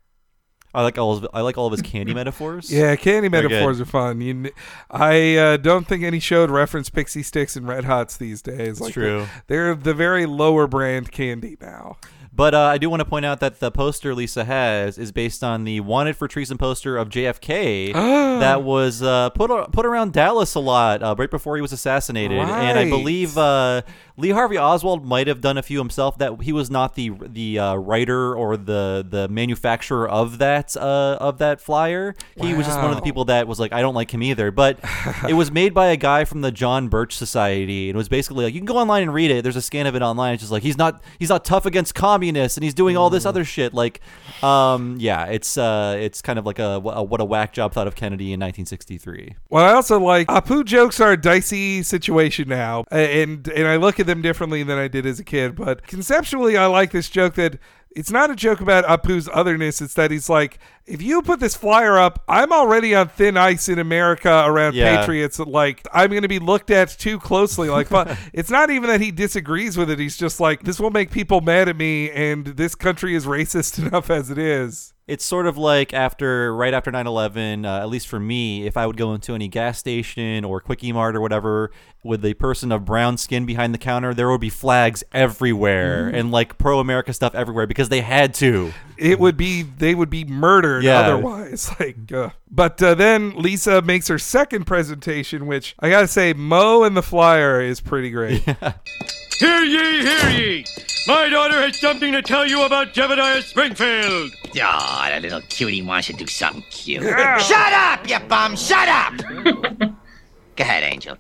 I 0.75 0.83
like 0.83 0.99
all 0.99 1.13
of, 1.13 1.29
I 1.33 1.43
like 1.43 1.57
all 1.57 1.69
of 1.69 1.71
his 1.71 1.83
candy 1.83 2.13
metaphors. 2.13 2.73
Yeah, 2.73 2.97
candy 2.97 3.29
They're 3.29 3.43
good. 3.43 3.53
metaphors 3.53 3.81
are 3.81 3.85
fun. 3.85 4.21
You, 4.21 4.51
I 4.91 5.37
uh, 5.37 5.57
don't 5.59 5.87
think 5.87 6.03
any 6.03 6.19
show 6.19 6.41
would 6.41 6.51
reference 6.51 6.91
Pixy 6.91 7.23
Stix 7.23 7.57
and 7.57 7.69
Red 7.69 7.85
Hots 7.85 8.17
these 8.17 8.43
days. 8.43 8.81
Like 8.81 8.95
true. 8.95 9.29
They're, 9.47 9.67
they're 9.67 9.75
the 9.77 9.95
very 9.95 10.27
lower 10.27 10.67
brand 10.67 11.13
candy 11.13 11.57
now. 11.61 11.99
But 12.37 12.53
uh, 12.55 12.63
I 12.63 12.79
do 12.79 12.91
want 12.91 13.01
to 13.01 13.05
point 13.05 13.25
out 13.25 13.39
that 13.41 13.61
the 13.61 13.71
poster 13.71 14.13
Lisa 14.15 14.45
has 14.45 14.99
is 14.99 15.13
based 15.13 15.45
on 15.45 15.63
the 15.63 15.79
wanted 15.81 16.17
for 16.17 16.27
treason 16.27 16.59
poster 16.59 16.97
of 16.97 17.09
JFK 17.09 17.93
that 18.41 18.63
was 18.65 19.03
uh, 19.03 19.31
put 19.31 19.51
put 19.71 19.87
around 19.87 20.13
Dallas 20.13 20.57
a 20.57 20.61
lot 20.61 21.03
uh, 21.03 21.15
right 21.17 21.31
before 21.31 21.55
he 21.57 21.63
was 21.63 21.73
assassinated, 21.73 22.39
and 22.39 22.79
I 22.79 22.89
believe 22.91 23.39
uh, 23.39 23.83
Lee 24.17 24.31
Harvey 24.31 24.57
Oswald 24.57 25.05
might 25.05 25.27
have 25.27 25.41
done 25.41 25.59
a 25.59 25.63
few 25.63 25.79
himself. 25.79 26.19
That 26.19 26.43
he 26.43 26.53
was 26.53 26.71
not 26.71 26.95
the 26.95 27.11
the 27.27 27.59
uh, 27.59 27.75
writer 27.75 28.35
or 28.35 28.57
the 28.57 29.05
the 29.09 29.27
manufacturer 29.29 30.09
of 30.09 30.39
that 30.39 30.77
uh, 30.77 31.17
of 31.21 31.39
that 31.39 31.61
flyer. 31.61 32.15
He 32.37 32.55
was 32.55 32.67
just 32.67 32.79
one 32.81 32.91
of 32.91 32.97
the 32.97 33.03
people 33.03 33.25
that 33.27 33.49
was 33.49 33.59
like, 33.59 33.73
I 33.73 33.81
don't 33.81 33.95
like 33.95 34.13
him 34.13 34.23
either. 34.23 34.51
But 34.51 34.79
it 35.29 35.35
was 35.35 35.51
made 35.51 35.75
by 35.75 35.87
a 35.87 35.97
guy 35.97 36.25
from 36.25 36.43
the 36.43 36.53
John 36.53 36.89
Birch 36.89 37.17
Society, 37.17 37.89
and 37.89 37.97
it 37.97 37.99
was 37.99 38.09
basically 38.09 38.45
like 38.45 38.55
you 38.55 38.61
can 38.61 38.67
go 38.67 38.77
online 38.77 39.03
and 39.03 39.13
read 39.13 39.31
it. 39.33 39.43
There's 39.43 39.57
a 39.57 39.63
scan 39.63 39.87
of 39.87 39.97
it 39.97 40.03
online. 40.03 40.35
It's 40.35 40.43
just 40.43 40.53
like 40.53 40.63
he's 40.63 40.79
not 40.79 41.03
he's 41.19 41.29
not 41.31 41.45
tough 41.45 41.67
against 41.67 41.95
communists, 41.95 42.57
and 42.57 42.63
he's 42.65 42.75
doing 42.75 42.97
all 42.97 43.09
Mm. 43.11 43.13
this 43.15 43.27
other 43.27 43.45
shit. 43.45 43.75
Like, 43.75 44.01
um, 44.43 44.97
yeah, 44.99 45.27
it's 45.27 45.59
uh, 45.59 45.97
it's 45.99 46.23
kind 46.23 46.39
of 46.39 46.47
like 46.47 46.59
a, 46.59 46.81
a 46.85 47.03
what 47.03 47.21
a 47.21 47.25
whack 47.25 47.53
job 47.53 47.73
thought 47.75 47.87
of 47.87 47.95
Kennedy 47.95 48.33
in 48.33 48.41
1963. 48.41 49.35
Well, 49.51 49.65
I 49.65 49.73
also 49.75 49.99
like 50.01 50.29
Apu 50.29 50.65
jokes 50.65 51.01
are 51.01 51.13
a 51.13 51.17
dicey 51.17 51.83
situation 51.83 52.49
now, 52.49 52.85
and 52.91 53.47
and 53.49 53.67
I 53.69 53.77
look 53.77 54.01
at 54.01 54.04
them 54.07 54.23
differently 54.23 54.63
than 54.63 54.79
I 54.79 54.89
did 54.89 55.07
as 55.07 55.19
a 55.21 55.25
kid. 55.25 55.55
But 55.57 55.87
conceptually, 55.87 56.57
I 56.57 56.67
like 56.67 56.91
this 56.93 57.09
joke 57.09 57.35
that 57.35 57.59
it's 57.97 58.11
not 58.11 58.29
a 58.31 58.35
joke 58.35 58.61
about 58.61 58.85
Apu's 58.87 59.29
otherness. 59.33 59.81
It's 59.81 59.95
that 59.95 60.11
he's 60.11 60.29
like, 60.29 60.59
if 60.87 61.01
you 61.03 61.23
put 61.23 61.39
this 61.41 61.55
flyer 61.55 61.97
up, 61.99 62.25
I'm 62.29 62.53
already 62.53 62.95
on 62.95 63.09
thin 63.09 63.37
ice 63.37 63.69
in 63.69 63.79
America 63.79 64.43
around 64.47 64.75
Yeah. 64.75 64.99
patriots. 64.99 65.39
Like, 65.39 65.87
I'm 65.93 66.11
going 66.11 66.23
to 66.23 66.29
be 66.29 66.41
looked 66.41 66.71
at 66.73 66.89
too 66.89 67.19
closely. 67.21 67.69
Like, 67.69 67.87
fu- 67.89 68.05
it's 68.33 68.51
not 68.51 68.71
even 68.71 68.89
that 68.91 69.01
he 69.01 69.11
disagrees 69.13 69.77
with 69.77 69.91
it. 69.91 69.99
He's 70.01 70.17
just 70.17 70.41
like, 70.41 70.63
this 70.65 70.81
will 70.81 70.91
make 70.91 71.11
people 71.13 71.41
mad 71.41 71.69
at 71.69 71.77
me, 71.77 72.11
and 72.11 72.47
this 72.47 72.75
country 72.75 73.15
is 73.15 73.27
racist 73.27 73.79
enough 73.87 74.11
as 74.11 74.31
it 74.31 74.39
is. 74.39 74.94
It's 75.07 75.23
sort 75.25 75.47
of 75.47 75.59
like 75.59 75.93
after, 75.93 76.55
right 76.57 76.73
after 76.73 76.91
9 76.91 77.07
11, 77.07 77.67
uh, 77.67 77.79
at 77.81 77.91
least 77.91 78.09
for 78.09 78.19
me, 78.19 78.67
if 78.67 78.79
I 78.79 78.87
would 78.87 78.97
go 78.97 79.13
into 79.13 79.35
any 79.35 79.49
gas 79.49 79.79
station 79.79 80.47
or 80.47 80.63
Kwik-E-Mart 80.63 81.15
or 81.15 81.21
whatever 81.21 81.71
with 82.03 82.25
a 82.25 82.33
person 82.35 82.73
of 82.73 82.87
brown 82.87 83.19
skin 83.19 83.45
behind 83.45 83.75
the 83.75 83.79
counter, 83.79 84.15
there 84.15 84.31
would 84.31 84.41
be 84.41 84.49
flags 84.49 85.05
everywhere 85.13 86.11
Mhm. 86.11 86.19
and 86.21 86.31
like 86.33 86.57
pro 86.57 86.79
America 86.79 87.13
stuff 87.13 87.35
everywhere 87.35 87.67
because 87.67 87.91
they 87.91 88.01
had 88.01 88.33
to. 88.35 88.73
it 88.97 89.19
would 89.21 89.37
be 89.37 89.63
they 89.63 89.95
would 89.95 90.09
be 90.11 90.25
murdered 90.25 90.85
Yeah. 90.85 91.01
otherwise 91.01 91.69
like 91.81 91.97
uh. 92.13 92.31
but 92.51 92.81
uh, 92.81 92.95
then 92.95 93.33
lisa 93.37 93.83
makes 93.83 94.07
her 94.07 94.21
second 94.21 94.67
presentation 94.69 95.47
which 95.49 95.75
i 95.81 95.91
gotta 95.91 96.07
say 96.07 96.33
Moe 96.33 96.85
and 96.85 96.97
the 96.97 97.03
flyer 97.03 97.61
is 97.61 97.81
pretty 97.81 98.11
great 98.11 98.45
Hear 99.39 99.63
ye, 99.63 100.03
hear 100.03 100.31
ye! 100.31 100.65
My 101.07 101.29
daughter 101.29 101.61
has 101.61 101.79
something 101.79 102.13
to 102.13 102.23
tell 102.23 102.47
you 102.47 102.63
about 102.65 102.95
Jebediah 102.95 103.43
Springfield! 103.43 104.31
Oh, 104.63 105.09
the 105.13 105.21
little 105.21 105.41
cutie 105.43 105.83
wants 105.83 106.07
to 106.07 106.13
do 106.13 106.27
something 106.27 106.63
cute. 106.71 107.03
Shut 107.41 107.73
up, 107.73 108.09
you 108.09 108.19
bum! 108.21 108.57
Shut 108.57 108.89
up! 108.89 109.17
Go 109.19 110.63
ahead, 110.63 110.85
Angel. 110.85 111.17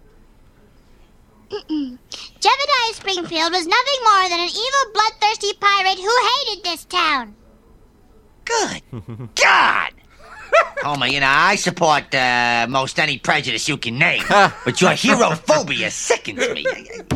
Mm-mm. 1.51 1.99
Jebediah 2.41 2.95
Springfield 2.95 3.53
was 3.53 3.66
nothing 3.66 4.01
more 4.05 4.28
than 4.28 4.41
an 4.41 4.49
evil, 4.49 4.93
bloodthirsty 4.93 5.53
pirate 5.61 5.99
who 5.99 6.28
hated 6.47 6.65
this 6.65 6.85
town. 6.85 7.35
Good. 8.45 8.82
God! 9.35 9.93
Homer, 10.82 11.06
you 11.06 11.20
know, 11.20 11.28
I 11.31 11.56
support 11.56 12.14
uh, 12.14 12.66
most 12.68 12.98
any 12.98 13.18
prejudice 13.18 13.68
you 13.68 13.76
can 13.76 13.98
name, 13.98 14.22
but 14.28 14.81
your 14.81 14.93
hero 14.93 15.31
phobia 15.31 15.90
sickens 15.90 16.48
me. 16.51 16.66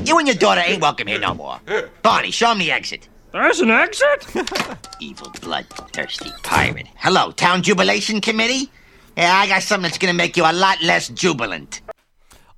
You 0.05 0.19
and 0.19 0.27
your 0.27 0.37
daughter 0.37 0.63
ain't 0.65 0.81
welcome 0.81 1.07
here 1.07 1.21
no 1.21 1.35
more. 1.35 1.61
Barney, 2.03 2.31
show 2.31 2.53
him 2.53 2.59
the 2.59 2.73
exit. 2.73 3.09
There's 3.33 3.61
an 3.61 3.71
exit? 3.71 4.27
Evil, 5.01 5.31
bloodthirsty 5.43 6.31
pirate. 6.43 6.87
Hello, 6.97 7.31
Town 7.31 7.63
Jubilation 7.63 8.23
Committee? 8.23 8.71
Yeah, 9.19 9.35
I 9.35 9.47
got 9.47 9.63
something 9.63 9.83
that's 9.83 9.99
gonna 9.99 10.15
make 10.15 10.37
you 10.37 10.45
a 10.45 10.53
lot 10.53 10.81
less 10.83 11.09
jubilant. 11.09 11.83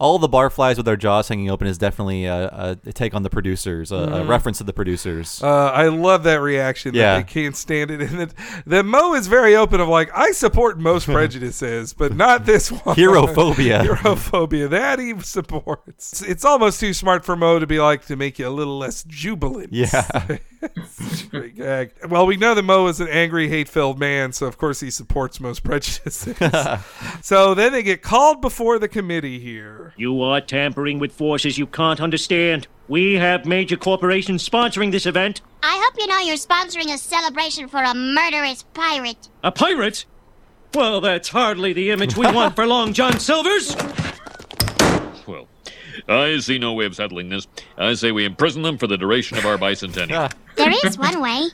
All 0.00 0.18
the 0.18 0.28
barflies 0.28 0.76
with 0.78 0.86
their 0.86 0.96
jaws 0.96 1.28
hanging 1.28 1.50
open 1.50 1.66
is 1.68 1.76
definitely 1.76 2.24
a, 2.24 2.76
a 2.86 2.92
take 2.92 3.14
on 3.14 3.22
the 3.22 3.28
producers, 3.30 3.92
a, 3.92 3.96
a 3.96 4.06
Mhm. 4.20 4.28
reference 4.28 4.58
to 4.58 4.64
the 4.64 4.72
producers. 4.72 5.42
uh, 5.42 5.70
i 5.74 5.88
love 5.88 6.22
that 6.24 6.40
reaction 6.40 6.94
Yeah. 6.94 7.16
that 7.18 7.26
they 7.26 7.32
can't 7.32 7.54
stand 7.54 7.90
it 7.90 8.00
and 8.10 8.18
that, 8.20 8.34
that 8.66 8.84
Moe 8.86 9.14
is 9.14 9.26
very 9.26 9.54
open 9.54 9.78
of 9.80 9.88
like 9.88 10.10
i 10.16 10.32
support 10.32 10.78
most 10.78 11.04
prejudices 11.16 11.92
but 11.92 12.16
not 12.16 12.46
this 12.46 12.70
one 12.84 12.96
Herophobia. 12.96 13.84
herophobia 13.84 14.70
that 14.70 14.98
he 14.98 15.18
supports 15.20 15.82
it's, 15.88 16.22
it's 16.22 16.44
almost 16.44 16.80
too 16.80 16.94
smart 16.94 17.24
for 17.24 17.36
Moe 17.36 17.58
to 17.58 17.66
be 17.66 17.78
like 17.78 18.06
to 18.06 18.16
make 18.16 18.38
you 18.38 18.48
a 18.48 18.50
little 18.50 18.78
less 18.78 19.04
jubilant 19.04 19.72
Yeah. 19.72 20.38
Great 21.30 21.56
gag. 21.56 21.92
Well, 22.08 22.26
we 22.26 22.36
know 22.36 22.54
that 22.54 22.62
Moe 22.64 22.86
is 22.88 23.00
an 23.00 23.08
angry, 23.08 23.48
hate-filled 23.48 23.98
man, 23.98 24.32
so 24.32 24.46
of 24.46 24.58
course 24.58 24.80
he 24.80 24.90
supports 24.90 25.40
most 25.40 25.62
prejudices. 25.62 26.36
so 27.22 27.54
then 27.54 27.72
they 27.72 27.82
get 27.82 28.02
called 28.02 28.42
before 28.42 28.78
the 28.78 28.88
committee 28.88 29.38
here. 29.40 29.89
You 29.96 30.22
are 30.22 30.40
tampering 30.40 30.98
with 30.98 31.12
forces 31.12 31.58
you 31.58 31.66
can't 31.66 32.00
understand. 32.00 32.66
We 32.88 33.14
have 33.14 33.46
major 33.46 33.76
corporations 33.76 34.48
sponsoring 34.48 34.90
this 34.92 35.06
event. 35.06 35.40
I 35.62 35.80
hope 35.84 36.00
you 36.00 36.06
know 36.06 36.18
you're 36.18 36.36
sponsoring 36.36 36.92
a 36.92 36.98
celebration 36.98 37.68
for 37.68 37.82
a 37.82 37.94
murderous 37.94 38.64
pirate. 38.74 39.28
A 39.44 39.52
pirate? 39.52 40.06
Well, 40.74 41.00
that's 41.00 41.28
hardly 41.28 41.72
the 41.72 41.90
image 41.90 42.16
we 42.16 42.26
want 42.32 42.54
for 42.54 42.66
Long 42.68 42.92
John 42.92 43.18
Silver's. 43.18 43.76
Well, 45.26 45.48
I 46.08 46.38
see 46.38 46.58
no 46.58 46.72
way 46.72 46.86
of 46.86 46.94
settling 46.96 47.28
this. 47.28 47.46
I 47.76 47.94
say 47.94 48.12
we 48.12 48.24
imprison 48.24 48.62
them 48.62 48.78
for 48.78 48.86
the 48.86 48.96
duration 48.96 49.38
of 49.38 49.46
our 49.46 49.58
bicentennial. 49.58 50.32
There 50.56 50.72
is 50.84 50.98
one 50.98 51.20
way. 51.20 51.48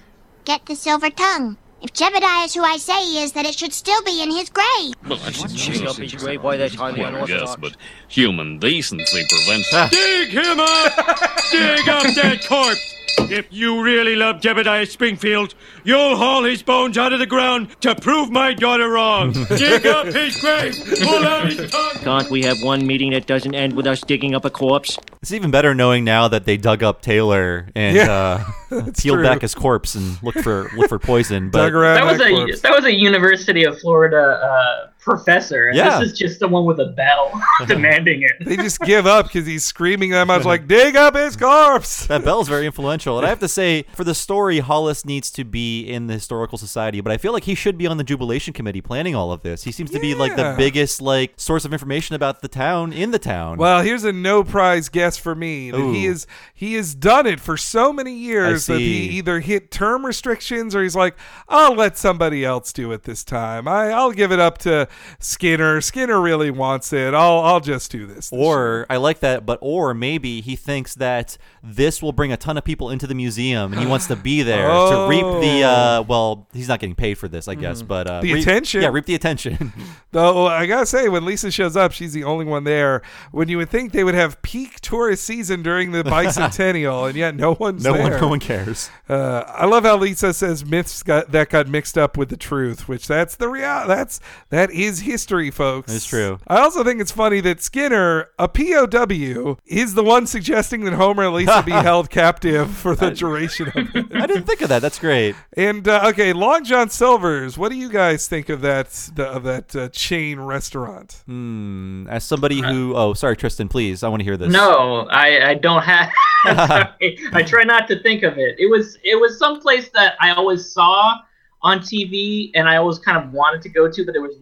Get 0.44 0.66
the 0.66 0.76
silver 0.76 1.10
tongue. 1.10 1.56
If 1.82 1.92
Jebediah 1.92 2.46
is 2.46 2.54
who 2.54 2.62
I 2.62 2.78
say 2.78 3.04
he 3.04 3.22
is, 3.22 3.32
then 3.32 3.44
it 3.44 3.54
should 3.54 3.74
still 3.74 4.02
be 4.02 4.22
in 4.22 4.30
his 4.30 4.48
grave. 4.48 4.94
Well, 5.06 5.18
that's 5.18 5.42
Dig 5.42 5.86
up 5.86 5.96
his 5.96 6.14
grave, 6.14 6.42
why 6.42 6.56
that's 6.56 6.74
highly 6.74 7.00
Well, 7.02 7.28
yes, 7.28 7.54
but 7.56 7.76
human 8.08 8.58
decency 8.58 9.26
prevents. 9.28 9.70
Dig 9.90 10.30
him 10.30 10.58
up! 10.58 10.96
Dig 11.52 11.88
up 11.88 12.02
that 12.14 12.44
corpse! 12.48 12.95
If 13.18 13.46
you 13.50 13.82
really 13.82 14.14
love 14.14 14.36
Jebediah 14.36 14.86
Springfield, 14.88 15.54
you'll 15.84 16.16
haul 16.16 16.44
his 16.44 16.62
bones 16.62 16.96
out 16.98 17.12
of 17.12 17.18
the 17.18 17.26
ground 17.26 17.68
to 17.80 17.94
prove 17.94 18.30
my 18.30 18.54
daughter 18.54 18.88
wrong. 18.88 19.32
Dig 19.56 19.86
up 19.86 20.06
his 20.06 20.40
grave! 20.40 20.74
Pull 21.02 21.26
out 21.26 21.46
his 21.50 21.70
tongue! 21.70 21.92
Can't 22.02 22.30
we 22.30 22.42
have 22.42 22.62
one 22.62 22.86
meeting 22.86 23.10
that 23.12 23.26
doesn't 23.26 23.54
end 23.54 23.72
with 23.74 23.86
us 23.86 24.00
digging 24.00 24.34
up 24.34 24.44
a 24.44 24.50
corpse? 24.50 24.98
It's 25.22 25.32
even 25.32 25.50
better 25.50 25.74
knowing 25.74 26.04
now 26.04 26.28
that 26.28 26.44
they 26.44 26.56
dug 26.56 26.82
up 26.82 27.02
Taylor 27.02 27.68
and 27.74 27.96
Yeah, 27.96 28.44
uh, 28.70 28.82
peeled 28.96 29.16
true. 29.18 29.22
back 29.24 29.40
his 29.42 29.54
corpse 29.54 29.94
and 29.96 30.22
looked 30.22 30.40
for 30.40 30.70
looked 30.76 30.88
for 30.88 30.98
poison. 31.00 31.50
But 31.50 31.70
that 31.72 32.04
was 32.04 32.20
a 32.20 32.60
that 32.62 32.72
was 32.72 32.84
a 32.84 32.94
University 32.94 33.64
of 33.64 33.78
Florida 33.80 34.16
uh, 34.18 34.90
professor. 35.06 35.68
and 35.68 35.76
Yeah. 35.76 36.00
This 36.00 36.12
is 36.12 36.18
just 36.18 36.38
someone 36.40 36.66
with 36.66 36.80
a 36.80 36.86
bell 36.86 37.30
demanding 37.66 38.22
it. 38.22 38.44
They 38.44 38.56
just 38.56 38.80
give 38.80 39.06
up 39.06 39.26
because 39.26 39.46
he's 39.46 39.64
screaming 39.64 40.10
that 40.10 40.26
much, 40.26 40.44
like, 40.44 40.66
dig 40.66 40.96
up 40.96 41.14
his 41.14 41.36
corpse! 41.36 42.06
That 42.08 42.24
bell's 42.24 42.48
very 42.48 42.66
influential. 42.66 43.16
And 43.16 43.24
I 43.24 43.30
have 43.30 43.38
to 43.38 43.48
say, 43.48 43.84
for 43.94 44.02
the 44.04 44.14
story, 44.14 44.58
Hollis 44.58 45.04
needs 45.04 45.30
to 45.30 45.44
be 45.44 45.84
in 45.84 46.08
the 46.08 46.14
Historical 46.14 46.58
Society, 46.58 47.00
but 47.00 47.12
I 47.12 47.16
feel 47.16 47.32
like 47.32 47.44
he 47.44 47.54
should 47.54 47.78
be 47.78 47.86
on 47.86 47.96
the 47.96 48.04
Jubilation 48.04 48.52
Committee 48.52 48.80
planning 48.80 49.14
all 49.14 49.32
of 49.32 49.42
this. 49.42 49.62
He 49.62 49.72
seems 49.72 49.90
to 49.92 50.00
be 50.00 50.14
like 50.14 50.34
the 50.36 50.54
biggest 50.58 51.00
like 51.00 51.34
source 51.36 51.64
of 51.64 51.72
information 51.72 52.16
about 52.16 52.42
the 52.42 52.48
town 52.48 52.92
in 52.92 53.12
the 53.12 53.18
town. 53.18 53.58
Well, 53.58 53.82
here's 53.82 54.02
a 54.02 54.12
no 54.12 54.42
prize 54.42 54.88
guess 54.88 55.16
for 55.16 55.34
me. 55.36 55.70
That 55.70 55.80
he 55.94 56.06
is 56.06 56.26
he 56.52 56.74
has 56.74 56.94
done 56.94 57.26
it 57.26 57.38
for 57.38 57.56
so 57.56 57.92
many 57.92 58.12
years 58.12 58.66
that 58.66 58.80
he 58.80 59.08
either 59.10 59.38
hit 59.40 59.70
term 59.70 60.04
restrictions 60.04 60.74
or 60.74 60.82
he's 60.82 60.96
like, 60.96 61.14
I'll 61.48 61.74
let 61.74 61.96
somebody 61.96 62.44
else 62.44 62.72
do 62.72 62.90
it 62.90 63.04
this 63.04 63.22
time. 63.22 63.68
I, 63.68 63.90
I'll 63.90 64.12
give 64.12 64.32
it 64.32 64.40
up 64.40 64.58
to 64.58 64.88
Skinner. 65.18 65.80
Skinner 65.80 66.20
really 66.20 66.50
wants 66.50 66.92
it. 66.92 67.14
I'll 67.14 67.40
I'll 67.40 67.60
just 67.60 67.90
do 67.90 68.06
this. 68.06 68.30
Or 68.32 68.86
I 68.90 68.96
like 68.96 69.20
that, 69.20 69.46
but 69.46 69.58
or 69.62 69.94
maybe 69.94 70.40
he 70.40 70.56
thinks 70.56 70.94
that 70.96 71.38
this 71.62 72.02
will 72.02 72.12
bring 72.12 72.32
a 72.32 72.36
ton 72.36 72.56
of 72.56 72.64
people 72.64 72.90
into 72.90 73.06
the 73.06 73.14
museum, 73.14 73.72
and 73.72 73.80
he 73.80 73.86
wants 73.86 74.06
to 74.08 74.16
be 74.16 74.42
there 74.42 74.68
to 74.68 75.06
reap 75.08 75.22
the. 75.42 75.62
Uh, 75.64 76.02
well, 76.02 76.46
he's 76.52 76.68
not 76.68 76.80
getting 76.80 76.94
paid 76.94 77.14
for 77.18 77.28
this, 77.28 77.48
I 77.48 77.54
guess, 77.54 77.82
but 77.82 78.06
uh, 78.06 78.16
Oh. 78.16 78.20
The 78.22 78.32
reap- 78.34 78.42
attention. 78.42 78.80
Yeah, 78.82 78.88
reap 78.88 79.04
the 79.06 79.14
attention. 79.14 79.72
Though 80.12 80.46
I 80.46 80.66
gotta 80.66 80.86
say, 80.86 81.08
when 81.08 81.24
Lisa 81.24 81.50
shows 81.50 81.76
up, 81.76 81.92
she's 81.92 82.12
the 82.12 82.24
only 82.24 82.44
one 82.46 82.64
there. 82.64 83.02
When 83.32 83.48
you 83.48 83.58
would 83.58 83.68
think 83.68 83.92
they 83.92 84.04
would 84.04 84.14
have 84.14 84.40
peak 84.42 84.80
tourist 84.80 85.24
season 85.24 85.62
during 85.62 85.92
the 85.92 86.02
bicentennial, 86.40 87.08
and 87.08 87.16
yet 87.16 87.34
no 87.34 87.56
one's 87.58 87.84
No 87.84 87.92
one- 87.92 88.12
no 88.20 88.28
one 88.28 88.40
cares. 88.40 88.90
Uh, 89.08 89.42
I 89.46 89.66
love 89.66 89.84
how 89.84 89.96
Lisa 89.96 90.32
says 90.32 90.64
myths 90.64 91.02
got 91.02 91.32
that 91.32 91.50
got 91.50 91.68
mixed 91.68 91.98
up 91.98 92.16
with 92.16 92.28
the 92.28 92.36
truth, 92.36 92.88
which 92.88 93.06
that's 93.06 93.36
the 93.36 93.48
real. 93.48 93.86
That's 93.86 94.20
that 94.50 94.70
is 94.70 94.85
history, 94.94 95.50
folks. 95.50 95.94
It's 95.94 96.06
true. 96.06 96.38
I 96.46 96.60
also 96.60 96.84
think 96.84 97.00
it's 97.00 97.10
funny 97.10 97.40
that 97.40 97.60
Skinner, 97.60 98.28
a 98.38 98.48
POW, 98.48 99.58
is 99.66 99.94
the 99.94 100.04
one 100.04 100.26
suggesting 100.26 100.84
that 100.84 100.94
Homer 100.94 101.24
and 101.24 101.34
Lisa 101.34 101.62
be 101.62 101.72
held 101.72 102.10
captive 102.10 102.70
for 102.70 102.94
the 102.94 103.10
duration 103.10 103.68
of 103.68 103.74
it. 103.94 104.06
I 104.14 104.26
didn't 104.26 104.44
think 104.44 104.62
of 104.62 104.68
that. 104.68 104.80
That's 104.80 104.98
great. 104.98 105.34
And 105.56 105.86
uh, 105.86 106.08
okay, 106.10 106.32
Long 106.32 106.64
John 106.64 106.88
Silver's. 106.88 107.58
What 107.58 107.70
do 107.70 107.78
you 107.78 107.90
guys 107.90 108.28
think 108.28 108.48
of 108.48 108.60
that 108.62 108.90
the, 109.14 109.26
of 109.26 109.42
that 109.44 109.74
uh, 109.74 109.88
chain 109.90 110.40
restaurant? 110.40 111.22
Hmm. 111.26 112.06
As 112.08 112.24
somebody 112.24 112.60
who, 112.60 112.94
oh, 112.94 113.14
sorry, 113.14 113.36
Tristan, 113.36 113.68
please, 113.68 114.02
I 114.02 114.08
want 114.08 114.20
to 114.20 114.24
hear 114.24 114.36
this. 114.36 114.52
No, 114.52 115.08
I, 115.10 115.50
I 115.50 115.54
don't 115.54 115.82
have. 115.82 116.10
I 116.44 117.44
try 117.46 117.64
not 117.64 117.88
to 117.88 118.02
think 118.02 118.22
of 118.22 118.38
it. 118.38 118.56
It 118.58 118.70
was 118.70 118.98
it 119.02 119.16
was 119.16 119.38
someplace 119.38 119.88
that 119.94 120.14
I 120.20 120.32
always 120.32 120.70
saw 120.70 121.18
on 121.62 121.80
TV, 121.80 122.50
and 122.54 122.68
I 122.68 122.76
always 122.76 122.98
kind 122.98 123.18
of 123.18 123.32
wanted 123.32 123.62
to 123.62 123.68
go 123.68 123.90
to, 123.90 124.04
but 124.04 124.12
there 124.12 124.22
was 124.22 124.36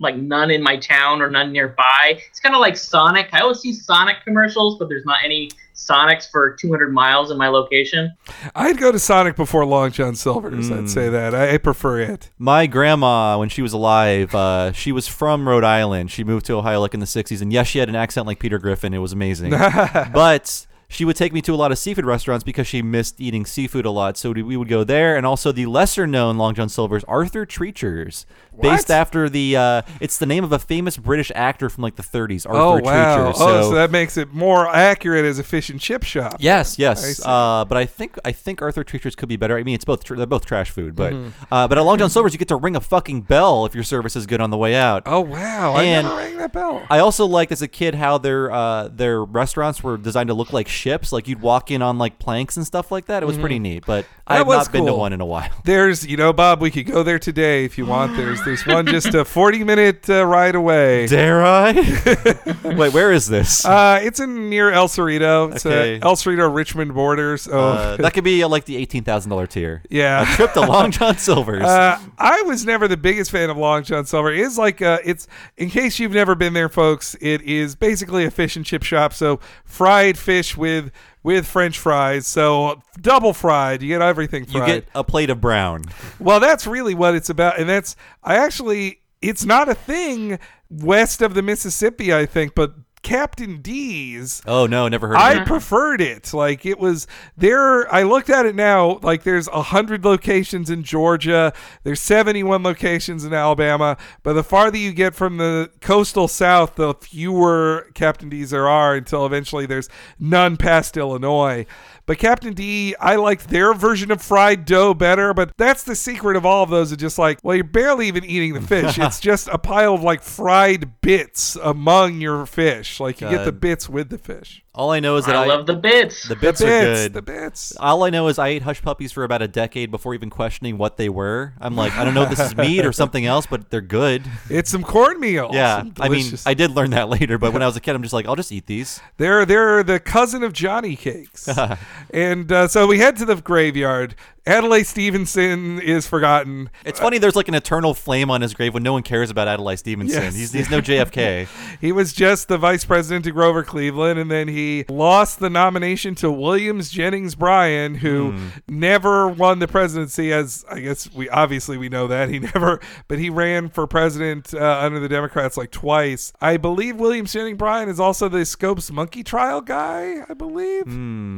like 0.00 0.16
none 0.16 0.50
in 0.50 0.62
my 0.62 0.76
town 0.78 1.22
or 1.22 1.30
none 1.30 1.52
nearby. 1.52 2.18
It's 2.28 2.40
kind 2.40 2.54
of 2.54 2.60
like 2.60 2.76
Sonic. 2.76 3.28
I 3.32 3.40
always 3.40 3.60
see 3.60 3.72
Sonic 3.72 4.16
commercials, 4.24 4.78
but 4.78 4.88
there's 4.88 5.04
not 5.04 5.18
any 5.24 5.50
Sonics 5.74 6.30
for 6.30 6.56
200 6.56 6.92
miles 6.92 7.30
in 7.30 7.38
my 7.38 7.48
location. 7.48 8.12
I'd 8.54 8.78
go 8.78 8.90
to 8.90 8.98
Sonic 8.98 9.36
before 9.36 9.64
Long 9.64 9.90
John 9.92 10.14
Silver's. 10.14 10.70
I'd 10.70 10.90
say 10.90 11.08
that. 11.08 11.34
I, 11.34 11.54
I 11.54 11.58
prefer 11.58 12.00
it. 12.00 12.30
My 12.38 12.66
grandma, 12.66 13.38
when 13.38 13.48
she 13.48 13.62
was 13.62 13.72
alive, 13.72 14.34
uh, 14.34 14.72
she 14.72 14.90
was 14.90 15.06
from 15.06 15.48
Rhode 15.48 15.64
Island. 15.64 16.10
She 16.10 16.24
moved 16.24 16.46
to 16.46 16.54
Ohio 16.54 16.80
like 16.80 16.94
in 16.94 17.00
the 17.00 17.06
60s. 17.06 17.40
And 17.40 17.52
yes, 17.52 17.66
she 17.66 17.78
had 17.78 17.88
an 17.88 17.94
accent 17.94 18.26
like 18.26 18.38
Peter 18.38 18.58
Griffin. 18.58 18.92
It 18.94 18.98
was 18.98 19.12
amazing. 19.12 19.50
but 20.12 20.66
she 20.90 21.04
would 21.04 21.14
take 21.14 21.32
me 21.32 21.40
to 21.42 21.54
a 21.54 21.56
lot 21.56 21.70
of 21.70 21.78
seafood 21.78 22.04
restaurants 22.04 22.42
because 22.42 22.66
she 22.66 22.82
missed 22.82 23.20
eating 23.20 23.46
seafood 23.46 23.86
a 23.86 23.90
lot. 23.90 24.16
So 24.16 24.32
we 24.32 24.42
we 24.42 24.56
would 24.56 24.68
go 24.68 24.82
there, 24.82 25.16
and 25.16 25.24
also 25.24 25.52
the 25.52 25.66
lesser 25.66 26.04
known 26.04 26.36
Long 26.36 26.54
John 26.54 26.68
Silver's 26.68 27.04
Arthur 27.04 27.46
Treacher's, 27.46 28.26
based 28.60 28.90
after 28.90 29.28
the 29.28 29.56
uh, 29.56 29.82
it's 30.00 30.18
the 30.18 30.26
name 30.26 30.44
of 30.44 30.52
a 30.52 30.58
famous 30.58 30.96
British 30.96 31.30
actor 31.34 31.68
from 31.68 31.82
like 31.82 31.96
the 31.96 32.02
30s, 32.02 32.46
Arthur 32.48 32.58
oh 32.60 32.78
wow! 32.82 33.32
Treacher. 33.32 33.34
oh, 33.36 33.62
so 33.70 33.74
that 33.74 33.90
makes 33.90 34.16
it 34.16 34.32
more 34.32 34.68
accurate 34.68 35.24
as 35.24 35.38
a 35.38 35.42
fish 35.42 35.70
and 35.70 35.80
chip 35.80 36.02
shop. 36.02 36.36
Yes, 36.38 36.78
yes. 36.78 37.16
see. 37.18 37.22
Uh, 37.24 37.64
but 37.64 37.76
I 37.78 37.86
think 37.86 38.18
I 38.24 38.32
think 38.32 38.62
Arthur 38.62 38.84
Treacher's 38.84 39.14
could 39.14 39.28
be 39.28 39.36
better. 39.36 39.56
I 39.56 39.62
mean, 39.62 39.74
it's 39.74 39.84
both 39.84 40.04
tr- 40.04 40.14
they're 40.16 40.26
both 40.26 40.46
trash 40.46 40.70
food, 40.70 40.96
but 40.96 41.12
Mhm. 41.12 41.32
uh, 41.50 41.68
but 41.68 41.78
at 41.78 41.82
Long 41.84 41.98
John 41.98 42.10
Silver's 42.10 42.32
you 42.32 42.38
get 42.38 42.48
to 42.48 42.56
ring 42.56 42.76
a 42.76 42.80
fucking 42.80 43.22
bell 43.22 43.66
if 43.66 43.74
your 43.74 43.84
service 43.84 44.16
is 44.16 44.26
good 44.26 44.40
on 44.40 44.50
the 44.50 44.58
way 44.58 44.74
out. 44.74 45.02
Oh 45.06 45.20
wow! 45.20 45.74
I 45.74 45.82
And 45.84 46.06
never 46.06 46.18
rang 46.18 46.36
that 46.38 46.52
bell. 46.52 46.82
I 46.90 46.98
also 46.98 47.26
liked 47.26 47.52
as 47.52 47.62
a 47.62 47.68
kid 47.68 47.94
how 47.94 48.18
their 48.18 48.50
uh, 48.52 48.88
their 48.88 49.24
restaurants 49.24 49.82
were 49.82 49.96
designed 49.96 50.28
to 50.28 50.34
look 50.34 50.52
like 50.52 50.68
ships. 50.68 51.12
Like 51.12 51.28
you'd 51.28 51.40
walk 51.40 51.70
in 51.70 51.82
on 51.82 51.98
like 51.98 52.18
planks 52.18 52.56
and 52.56 52.66
stuff 52.66 52.90
like 52.92 53.06
that. 53.06 53.22
It 53.22 53.26
was 53.26 53.38
pretty 53.38 53.58
Mhm. 53.58 53.62
neat. 53.62 53.86
But 53.86 54.06
I've 54.26 54.46
was 54.46 54.66
not 54.66 54.72
been 54.72 54.86
to 54.86 54.94
one 54.94 55.12
in 55.12 55.20
a 55.20 55.26
while. 55.26 55.48
There's, 55.64 56.06
you 56.06 56.16
know, 56.16 56.32
Bob, 56.32 56.60
we 56.60 56.70
could 56.70 56.86
go 56.86 57.02
there 57.02 57.18
today 57.18 57.64
if 57.64 57.76
you 57.78 57.84
want. 57.86 58.16
There's, 58.16 58.40
there's 58.50 58.66
one 58.66 58.84
just 58.86 59.14
a 59.14 59.24
40 59.24 59.62
minute 59.64 60.10
uh, 60.10 60.24
ride 60.26 60.54
away. 60.56 61.06
Dare 61.06 61.44
I? 61.44 61.72
Wait, 62.64 62.92
where 62.92 63.12
is 63.12 63.28
this? 63.28 63.64
Uh, 63.64 64.00
it's 64.02 64.18
in 64.18 64.48
near 64.50 64.70
El 64.72 64.88
Cerrito. 64.88 65.54
It's 65.54 65.64
Okay. 65.64 66.00
uh, 66.00 66.08
El 66.08 66.16
Cerrito 66.16 66.52
Richmond 66.52 66.92
borders. 66.94 67.46
Oh, 67.50 67.58
Uh, 67.58 67.96
that 67.98 68.12
could 68.12 68.24
be 68.24 68.42
uh, 68.42 68.48
like 68.48 68.64
the 68.64 68.76
eighteen 68.76 69.04
thousand 69.04 69.30
dollar 69.30 69.46
tier. 69.46 69.82
Yeah, 69.88 70.22
a 70.22 70.36
trip 70.36 70.52
to 70.54 70.60
Long 70.62 70.90
John 70.90 71.16
Silver's. 71.16 71.62
Uh, 71.62 71.98
I 72.18 72.42
was 72.42 72.64
never 72.66 72.88
the 72.88 72.96
biggest 72.96 73.30
fan 73.30 73.50
of 73.50 73.56
Long 73.56 73.84
John 73.84 74.04
Silver. 74.04 74.32
It 74.32 74.40
is 74.40 74.58
like 74.58 74.82
uh, 74.82 74.98
it's 75.04 75.28
in 75.56 75.70
case 75.70 75.98
you've 76.00 76.12
never 76.12 76.34
been 76.34 76.52
there, 76.52 76.68
folks. 76.68 77.16
It 77.20 77.42
is 77.42 77.76
basically 77.76 78.24
a 78.24 78.30
fish 78.32 78.56
and 78.56 78.66
chip 78.66 78.82
shop. 78.82 79.12
So 79.12 79.38
fried 79.64 80.18
fish 80.18 80.56
with 80.56 80.90
with 81.22 81.46
French 81.46 81.78
fries. 81.78 82.26
So 82.26 82.80
double 83.00 83.32
fried. 83.32 83.82
You 83.82 83.88
get 83.88 84.02
everything 84.02 84.46
fried. 84.46 84.68
you 84.68 84.74
get 84.74 84.88
a 84.94 85.04
plate 85.04 85.30
of 85.30 85.40
brown. 85.40 85.84
Well, 86.18 86.40
that's 86.40 86.66
really 86.66 86.94
what 86.94 87.14
it's 87.14 87.30
about, 87.30 87.58
and 87.58 87.68
that's 87.68 87.96
I 88.22 88.36
actually 88.36 89.00
it's 89.22 89.44
not 89.44 89.68
a 89.68 89.74
thing 89.74 90.38
west 90.70 91.20
of 91.20 91.34
the 91.34 91.42
Mississippi, 91.42 92.14
I 92.14 92.26
think, 92.26 92.54
but 92.54 92.74
Captain 93.02 93.62
D's. 93.62 94.42
Oh 94.46 94.66
no, 94.66 94.86
never 94.86 95.08
heard. 95.08 95.16
of 95.16 95.22
I 95.22 95.30
it. 95.32 95.36
Uh-huh. 95.36 95.44
preferred 95.46 96.00
it. 96.00 96.34
Like 96.34 96.66
it 96.66 96.78
was 96.78 97.06
there. 97.36 97.92
I 97.92 98.02
looked 98.02 98.28
at 98.28 98.44
it 98.46 98.54
now. 98.54 98.98
Like 99.02 99.22
there's 99.22 99.48
a 99.48 99.62
hundred 99.62 100.04
locations 100.04 100.68
in 100.68 100.82
Georgia. 100.82 101.52
There's 101.82 102.00
71 102.00 102.62
locations 102.62 103.24
in 103.24 103.32
Alabama. 103.32 103.96
But 104.22 104.34
the 104.34 104.44
farther 104.44 104.76
you 104.76 104.92
get 104.92 105.14
from 105.14 105.38
the 105.38 105.70
coastal 105.80 106.28
South, 106.28 106.74
the 106.76 106.94
fewer 106.94 107.88
Captain 107.94 108.28
D's 108.28 108.50
there 108.50 108.68
are. 108.68 108.94
Until 108.96 109.24
eventually 109.24 109.64
there's 109.66 109.88
none 110.18 110.56
past 110.58 110.96
Illinois. 110.96 111.64
But 112.10 112.18
Captain 112.18 112.54
D, 112.54 112.96
I 112.98 113.14
liked 113.14 113.50
their 113.50 113.72
version 113.72 114.10
of 114.10 114.20
fried 114.20 114.64
dough 114.64 114.94
better. 114.94 115.32
But 115.32 115.56
that's 115.56 115.84
the 115.84 115.94
secret 115.94 116.34
of 116.34 116.44
all 116.44 116.64
of 116.64 116.68
those. 116.68 116.90
It's 116.90 117.00
just 117.00 117.20
like, 117.20 117.38
well, 117.44 117.54
you're 117.54 117.62
barely 117.62 118.08
even 118.08 118.24
eating 118.24 118.52
the 118.52 118.60
fish. 118.60 118.98
it's 118.98 119.20
just 119.20 119.46
a 119.46 119.58
pile 119.58 119.94
of 119.94 120.02
like 120.02 120.24
fried 120.24 121.00
bits 121.02 121.54
among 121.54 122.20
your 122.20 122.46
fish. 122.46 122.98
Like 122.98 123.20
you 123.20 123.30
get 123.30 123.44
the 123.44 123.52
bits 123.52 123.88
with 123.88 124.08
the 124.10 124.18
fish. 124.18 124.64
All 124.72 124.92
I 124.92 125.00
know 125.00 125.16
is 125.16 125.26
that 125.26 125.34
I 125.34 125.42
I, 125.42 125.46
love 125.46 125.66
the 125.66 125.74
bits. 125.74 126.28
The 126.28 126.36
bits, 126.36 126.60
The 126.60 126.66
are 126.66 126.68
bits, 126.68 127.00
good. 127.02 127.12
the 127.14 127.22
bits. 127.22 127.76
All 127.80 128.04
I 128.04 128.10
know 128.10 128.28
is 128.28 128.38
I 128.38 128.48
ate 128.48 128.62
hush 128.62 128.80
puppies 128.82 129.10
for 129.10 129.24
about 129.24 129.42
a 129.42 129.48
decade 129.48 129.90
before 129.90 130.14
even 130.14 130.30
questioning 130.30 130.78
what 130.78 130.96
they 130.96 131.08
were. 131.08 131.54
I'm 131.60 131.74
like, 131.74 131.92
I 131.94 132.04
don't 132.04 132.14
know 132.14 132.22
if 132.22 132.30
this 132.30 132.38
is 132.40 132.56
meat 132.56 132.86
or 132.86 132.92
something 132.92 133.26
else, 133.26 133.46
but 133.46 133.70
they're 133.70 133.80
good. 133.80 134.22
It's 134.48 134.70
some 134.70 134.82
cornmeal. 134.84 135.50
Yeah, 135.52 135.78
Some 135.80 135.94
I 135.98 136.08
mean, 136.08 136.32
I 136.46 136.54
did 136.54 136.70
learn 136.72 136.90
that 136.90 137.08
later, 137.08 137.36
but 137.36 137.52
when 137.52 137.62
I 137.62 137.66
was 137.66 137.76
a 137.76 137.80
kid, 137.80 137.94
I'm 137.96 138.02
just 138.02 138.14
like, 138.14 138.26
I'll 138.26 138.36
just 138.36 138.52
eat 138.52 138.66
these. 138.66 139.00
They're 139.16 139.44
they're 139.44 139.82
the 139.82 139.98
cousin 139.98 140.42
of 140.44 140.52
Johnny 140.52 140.94
Cakes, 140.96 141.48
and 142.14 142.50
uh, 142.52 142.68
so 142.68 142.86
we 142.86 142.98
head 142.98 143.16
to 143.16 143.24
the 143.24 143.36
graveyard. 143.36 144.14
Adelaide 144.50 144.84
Stevenson 144.86 145.80
is 145.80 146.06
forgotten. 146.06 146.70
It's 146.84 146.98
funny. 147.00 147.18
There's 147.18 147.36
like 147.36 147.48
an 147.48 147.54
eternal 147.54 147.94
flame 147.94 148.30
on 148.30 148.40
his 148.40 148.52
grave 148.54 148.74
when 148.74 148.82
no 148.82 148.92
one 148.92 149.02
cares 149.02 149.30
about 149.30 149.48
Adlai 149.48 149.76
Stevenson. 149.76 150.22
Yes. 150.22 150.34
He's, 150.34 150.52
he's 150.52 150.70
no 150.70 150.80
JFK. 150.80 151.48
He 151.80 151.92
was 151.92 152.12
just 152.12 152.48
the 152.48 152.58
vice 152.58 152.84
president 152.84 153.24
to 153.24 153.30
Grover 153.30 153.62
Cleveland, 153.62 154.18
and 154.18 154.30
then 154.30 154.48
he 154.48 154.84
lost 154.90 155.38
the 155.40 155.48
nomination 155.48 156.14
to 156.16 156.30
Williams 156.30 156.90
Jennings 156.90 157.34
Bryan, 157.34 157.94
who 157.94 158.32
Hmm. 158.32 158.48
never 158.68 159.28
won 159.28 159.60
the 159.60 159.68
presidency. 159.68 160.30
As 160.32 160.64
I 160.70 160.80
guess 160.80 161.10
we 161.14 161.28
obviously 161.30 161.78
we 161.78 161.88
know 161.88 162.06
that 162.08 162.28
he 162.28 162.38
never, 162.54 162.80
but 163.08 163.18
he 163.18 163.30
ran 163.30 163.68
for 163.70 163.86
president 163.86 164.52
uh, 164.52 164.80
under 164.82 165.00
the 165.00 165.08
Democrats 165.08 165.56
like 165.56 165.70
twice. 165.70 166.32
I 166.40 166.56
believe 166.58 166.96
Williams 166.96 167.32
Jennings 167.32 167.56
Bryan 167.56 167.88
is 167.88 167.98
also 168.00 168.28
the 168.28 168.44
Scopes 168.44 168.90
monkey 168.90 169.22
trial 169.22 169.60
guy. 169.62 170.22
I 170.28 170.34
believe. 170.34 170.84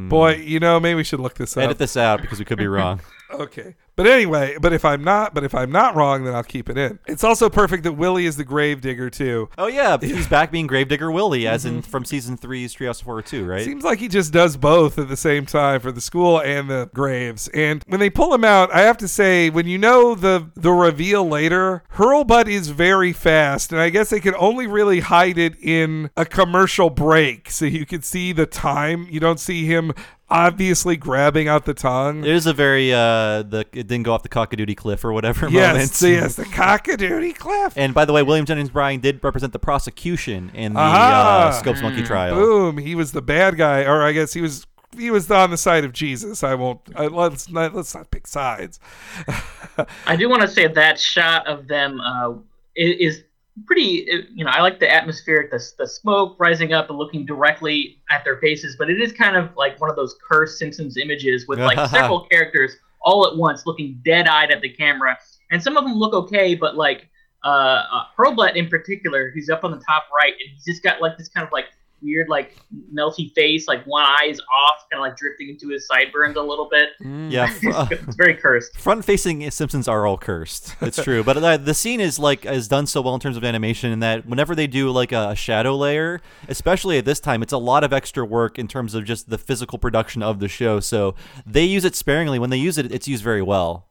Boy, 0.09 0.35
you 0.35 0.59
know, 0.59 0.79
maybe 0.79 0.95
we 0.95 1.03
should 1.05 1.19
look 1.21 1.35
this 1.35 1.55
up. 1.55 1.63
Edit 1.63 1.77
this 1.77 1.95
out 1.95 2.21
because 2.21 2.39
we 2.39 2.45
could 2.45 2.57
be 2.57 2.67
wrong. 2.67 2.99
Okay. 3.33 3.75
But 3.95 4.07
anyway, 4.07 4.57
but 4.59 4.73
if 4.73 4.85
I'm 4.85 5.03
not, 5.03 5.35
but 5.35 5.43
if 5.43 5.53
I'm 5.53 5.71
not 5.71 5.95
wrong, 5.95 6.23
then 6.23 6.33
I'll 6.33 6.43
keep 6.43 6.67
it 6.67 6.77
in. 6.77 6.97
It's 7.05 7.23
also 7.23 7.47
perfect 7.47 7.83
that 7.83 7.91
Willie 7.91 8.25
is 8.25 8.37
the 8.37 8.43
grave 8.43 8.81
digger 8.81 9.11
too. 9.11 9.49
Oh 9.57 9.67
yeah, 9.67 9.97
he's 10.01 10.27
back 10.27 10.51
being 10.51 10.65
Gravedigger 10.65 11.11
Willie, 11.11 11.47
as 11.47 11.65
in 11.65 11.81
mm-hmm. 11.81 11.91
from 11.91 12.03
season 12.03 12.35
three's 12.35 12.75
Treehouse 12.75 13.01
of 13.01 13.07
oh 13.07 13.11
Horror 13.11 13.21
two, 13.21 13.45
right? 13.45 13.63
Seems 13.63 13.83
like 13.83 13.99
he 13.99 14.07
just 14.07 14.33
does 14.33 14.57
both 14.57 14.97
at 14.97 15.09
the 15.09 15.17
same 15.17 15.45
time 15.45 15.79
for 15.79 15.91
the 15.91 16.01
school 16.01 16.41
and 16.41 16.69
the 16.69 16.89
graves. 16.93 17.47
And 17.49 17.83
when 17.87 17.99
they 17.99 18.09
pull 18.09 18.33
him 18.33 18.43
out, 18.43 18.73
I 18.73 18.81
have 18.81 18.97
to 18.97 19.07
say, 19.07 19.51
when 19.51 19.67
you 19.67 19.77
know 19.77 20.15
the 20.15 20.49
the 20.55 20.71
reveal 20.71 21.27
later, 21.27 21.83
Hurlbut 21.93 22.47
is 22.47 22.69
very 22.69 23.13
fast, 23.13 23.71
and 23.71 23.79
I 23.79 23.89
guess 23.89 24.09
they 24.09 24.19
could 24.19 24.35
only 24.35 24.65
really 24.65 25.01
hide 25.01 25.37
it 25.37 25.55
in 25.61 26.09
a 26.17 26.25
commercial 26.25 26.89
break, 26.89 27.51
so 27.51 27.65
you 27.65 27.85
could 27.85 28.03
see 28.03 28.33
the 28.33 28.47
time. 28.47 29.07
You 29.11 29.19
don't 29.19 29.39
see 29.39 29.65
him 29.65 29.93
obviously 30.33 30.97
grabbing 30.97 31.47
out 31.47 31.65
the 31.65 31.73
tongue. 31.73 32.23
It 32.23 32.31
is 32.31 32.45
a 32.45 32.53
very 32.53 32.91
uh 32.93 33.43
the 33.43 33.59
it 33.71 33.87
didn't 33.87 34.03
go 34.03 34.13
off 34.13 34.23
the 34.23 34.29
cockadoodie 34.29 34.75
cliff 34.75 35.05
or 35.05 35.13
whatever 35.13 35.47
Yes, 35.49 36.01
moment. 36.01 36.21
yes, 36.21 36.35
the 36.35 36.43
cockadoodie 36.45 37.37
cliff. 37.37 37.73
And 37.77 37.93
by 37.93 38.05
the 38.05 38.11
way, 38.13 38.23
William 38.23 38.45
Jennings 38.45 38.69
Bryan 38.71 38.99
did 38.99 39.23
represent 39.23 39.53
the 39.53 39.59
prosecution 39.59 40.51
in 40.53 40.73
the 40.73 40.79
Aha! 40.79 41.47
uh, 41.49 41.51
Scopes 41.51 41.81
Monkey 41.81 42.03
trial. 42.03 42.35
Boom! 42.35 42.77
He 42.79 42.95
was 42.95 43.11
the 43.11 43.21
bad 43.21 43.55
guy, 43.57 43.83
or 43.85 44.01
I 44.01 44.11
guess 44.11 44.33
he 44.33 44.41
was 44.41 44.65
he 44.97 45.09
was 45.09 45.29
on 45.31 45.49
the 45.51 45.57
side 45.57 45.85
of 45.85 45.93
Jesus. 45.93 46.43
I 46.43 46.53
won't. 46.55 46.79
I, 46.95 47.07
let's 47.07 47.49
not 47.49 47.73
let's 47.73 47.93
not 47.95 48.11
pick 48.11 48.27
sides. 48.27 48.79
I 50.07 50.15
do 50.15 50.29
want 50.29 50.41
to 50.41 50.47
say 50.47 50.67
that 50.67 50.99
shot 50.99 51.47
of 51.47 51.67
them 51.67 51.99
uh, 52.01 52.31
i- 52.33 52.37
is 52.75 53.23
pretty. 53.65 54.09
uh, 54.11 54.17
You 54.33 54.45
know, 54.45 54.51
I 54.51 54.61
like 54.61 54.79
the 54.79 54.91
atmospheric, 54.91 55.51
the 55.51 55.63
the 55.77 55.87
smoke 55.87 56.35
rising 56.39 56.73
up 56.73 56.89
and 56.89 56.97
looking 56.97 57.25
directly 57.25 58.01
at 58.09 58.23
their 58.23 58.37
faces, 58.37 58.75
but 58.77 58.89
it 58.89 59.01
is 59.01 59.11
kind 59.11 59.35
of 59.35 59.55
like 59.55 59.79
one 59.79 59.89
of 59.89 59.95
those 59.95 60.15
cursed 60.29 60.57
Simpsons 60.59 60.97
images 60.97 61.47
with 61.47 61.59
like 61.59 61.89
several 61.89 62.25
characters 62.27 62.75
all 63.01 63.27
at 63.27 63.35
once 63.35 63.65
looking 63.65 63.99
dead-eyed 64.05 64.49
at 64.49 64.61
the 64.61 64.69
camera, 64.69 65.17
and 65.51 65.61
some 65.61 65.77
of 65.77 65.83
them 65.83 65.93
look 65.93 66.13
okay, 66.13 66.55
but 66.55 66.75
like 66.75 67.09
uh, 67.43 67.83
uh 67.91 68.03
Hurlbut 68.17 68.55
in 68.55 68.67
particular, 68.67 69.31
he's 69.31 69.49
up 69.49 69.63
on 69.63 69.71
the 69.71 69.83
top 69.85 70.05
right, 70.15 70.33
and 70.33 70.49
he's 70.53 70.65
just 70.65 70.83
got 70.83 71.01
like 71.01 71.17
this 71.17 71.29
kind 71.29 71.45
of 71.45 71.51
like 71.51 71.65
weird 72.03 72.29
like 72.29 72.57
melty 72.93 73.33
face, 73.33 73.67
like 73.67 73.83
one 73.85 74.03
eye 74.05 74.27
is 74.27 74.39
off, 74.39 74.85
kind 74.91 74.99
of 75.03 75.09
like 75.09 75.17
drifting 75.17 75.49
into 75.49 75.69
his 75.69 75.87
sideburns 75.87 76.35
a 76.35 76.41
little 76.41 76.69
bit. 76.69 76.89
Yeah, 76.99 77.53
it's 77.91 78.15
very 78.15 78.35
cursed. 78.35 78.77
Front-facing 78.77 79.49
Simpsons 79.51 79.87
are 79.87 80.05
all 80.05 80.17
cursed. 80.17 80.75
It's 80.81 81.01
true, 81.01 81.23
but 81.23 81.37
uh, 81.37 81.57
the 81.57 81.73
scene 81.73 81.99
is 81.99 82.19
like 82.19 82.45
is 82.45 82.67
done 82.67 82.85
so 82.85 83.01
well 83.01 83.13
in 83.13 83.19
terms 83.19 83.37
of 83.37 83.43
animation 83.43 83.91
in 83.91 83.99
that 83.99 84.25
whenever 84.25 84.55
they 84.55 84.67
do 84.67 84.91
like 84.91 85.11
a, 85.11 85.33
shadow 85.35 85.75
layer, 85.75 86.21
especially 86.47 86.97
at 86.97 87.05
this 87.05 87.19
time, 87.19 87.41
it's 87.41 87.53
a 87.53 87.57
lot 87.57 87.83
of 87.83 87.91
extra 87.91 88.23
work 88.23 88.59
in 88.59 88.67
terms 88.67 88.93
of 88.93 89.03
just 89.03 89.29
the 89.29 89.37
physical 89.37 89.79
production 89.79 90.21
of 90.21 90.39
the 90.39 90.47
show. 90.47 90.79
So 90.79 91.15
they 91.45 91.63
use 91.63 91.85
it 91.85 91.95
sparingly. 91.95 92.39
When 92.39 92.49
they 92.49 92.57
use 92.57 92.77
it, 92.77 92.91
it's 92.91 93.07
used 93.07 93.23
very 93.23 93.41
well. 93.41 93.87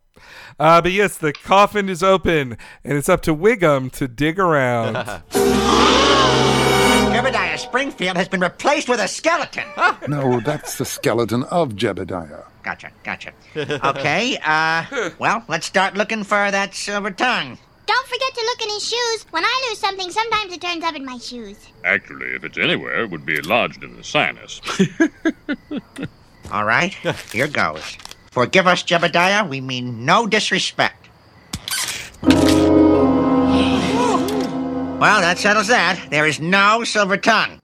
Uh, 0.58 0.80
but 0.80 0.92
yes, 0.92 1.18
the 1.18 1.32
coffin 1.32 1.88
is 1.88 2.02
open, 2.02 2.56
and 2.84 2.96
it's 2.96 3.08
up 3.08 3.22
to 3.22 3.34
Wiggum 3.34 3.90
to 3.92 4.06
dig 4.08 4.38
around. 4.38 5.22
Jebediah 7.22 7.56
Springfield 7.56 8.16
has 8.16 8.26
been 8.28 8.40
replaced 8.40 8.88
with 8.88 8.98
a 8.98 9.06
skeleton. 9.06 9.62
No, 10.08 10.40
that's 10.40 10.78
the 10.78 10.84
skeleton 10.84 11.44
of 11.44 11.70
Jebediah. 11.76 12.44
Gotcha, 12.64 12.90
gotcha. 13.04 13.32
Okay, 13.56 14.36
uh, 14.44 15.10
well, 15.20 15.44
let's 15.46 15.66
start 15.66 15.94
looking 15.94 16.24
for 16.24 16.50
that 16.50 16.74
silver 16.74 17.12
tongue. 17.12 17.58
Don't 17.86 18.06
forget 18.08 18.34
to 18.34 18.40
look 18.40 18.62
in 18.62 18.68
his 18.70 18.88
shoes. 18.88 19.26
When 19.30 19.44
I 19.44 19.66
lose 19.68 19.78
something, 19.78 20.10
sometimes 20.10 20.52
it 20.52 20.60
turns 20.60 20.82
up 20.82 20.96
in 20.96 21.04
my 21.04 21.18
shoes. 21.18 21.56
Actually, 21.84 22.26
if 22.34 22.42
it's 22.42 22.58
anywhere, 22.58 23.04
it 23.04 23.10
would 23.10 23.24
be 23.24 23.40
lodged 23.40 23.84
in 23.84 23.96
the 23.96 24.02
sinus. 24.02 24.60
All 26.52 26.64
right, 26.64 26.92
here 27.30 27.46
goes. 27.46 27.96
Forgive 28.32 28.66
us, 28.66 28.82
Jebediah, 28.82 29.48
we 29.48 29.60
mean 29.60 30.04
no 30.04 30.26
disrespect. 30.26 31.08
Well, 35.02 35.20
that 35.20 35.36
settles 35.36 35.66
that. 35.66 36.10
There 36.10 36.28
is 36.28 36.38
no 36.38 36.84
silver 36.84 37.16
tongue. 37.16 37.60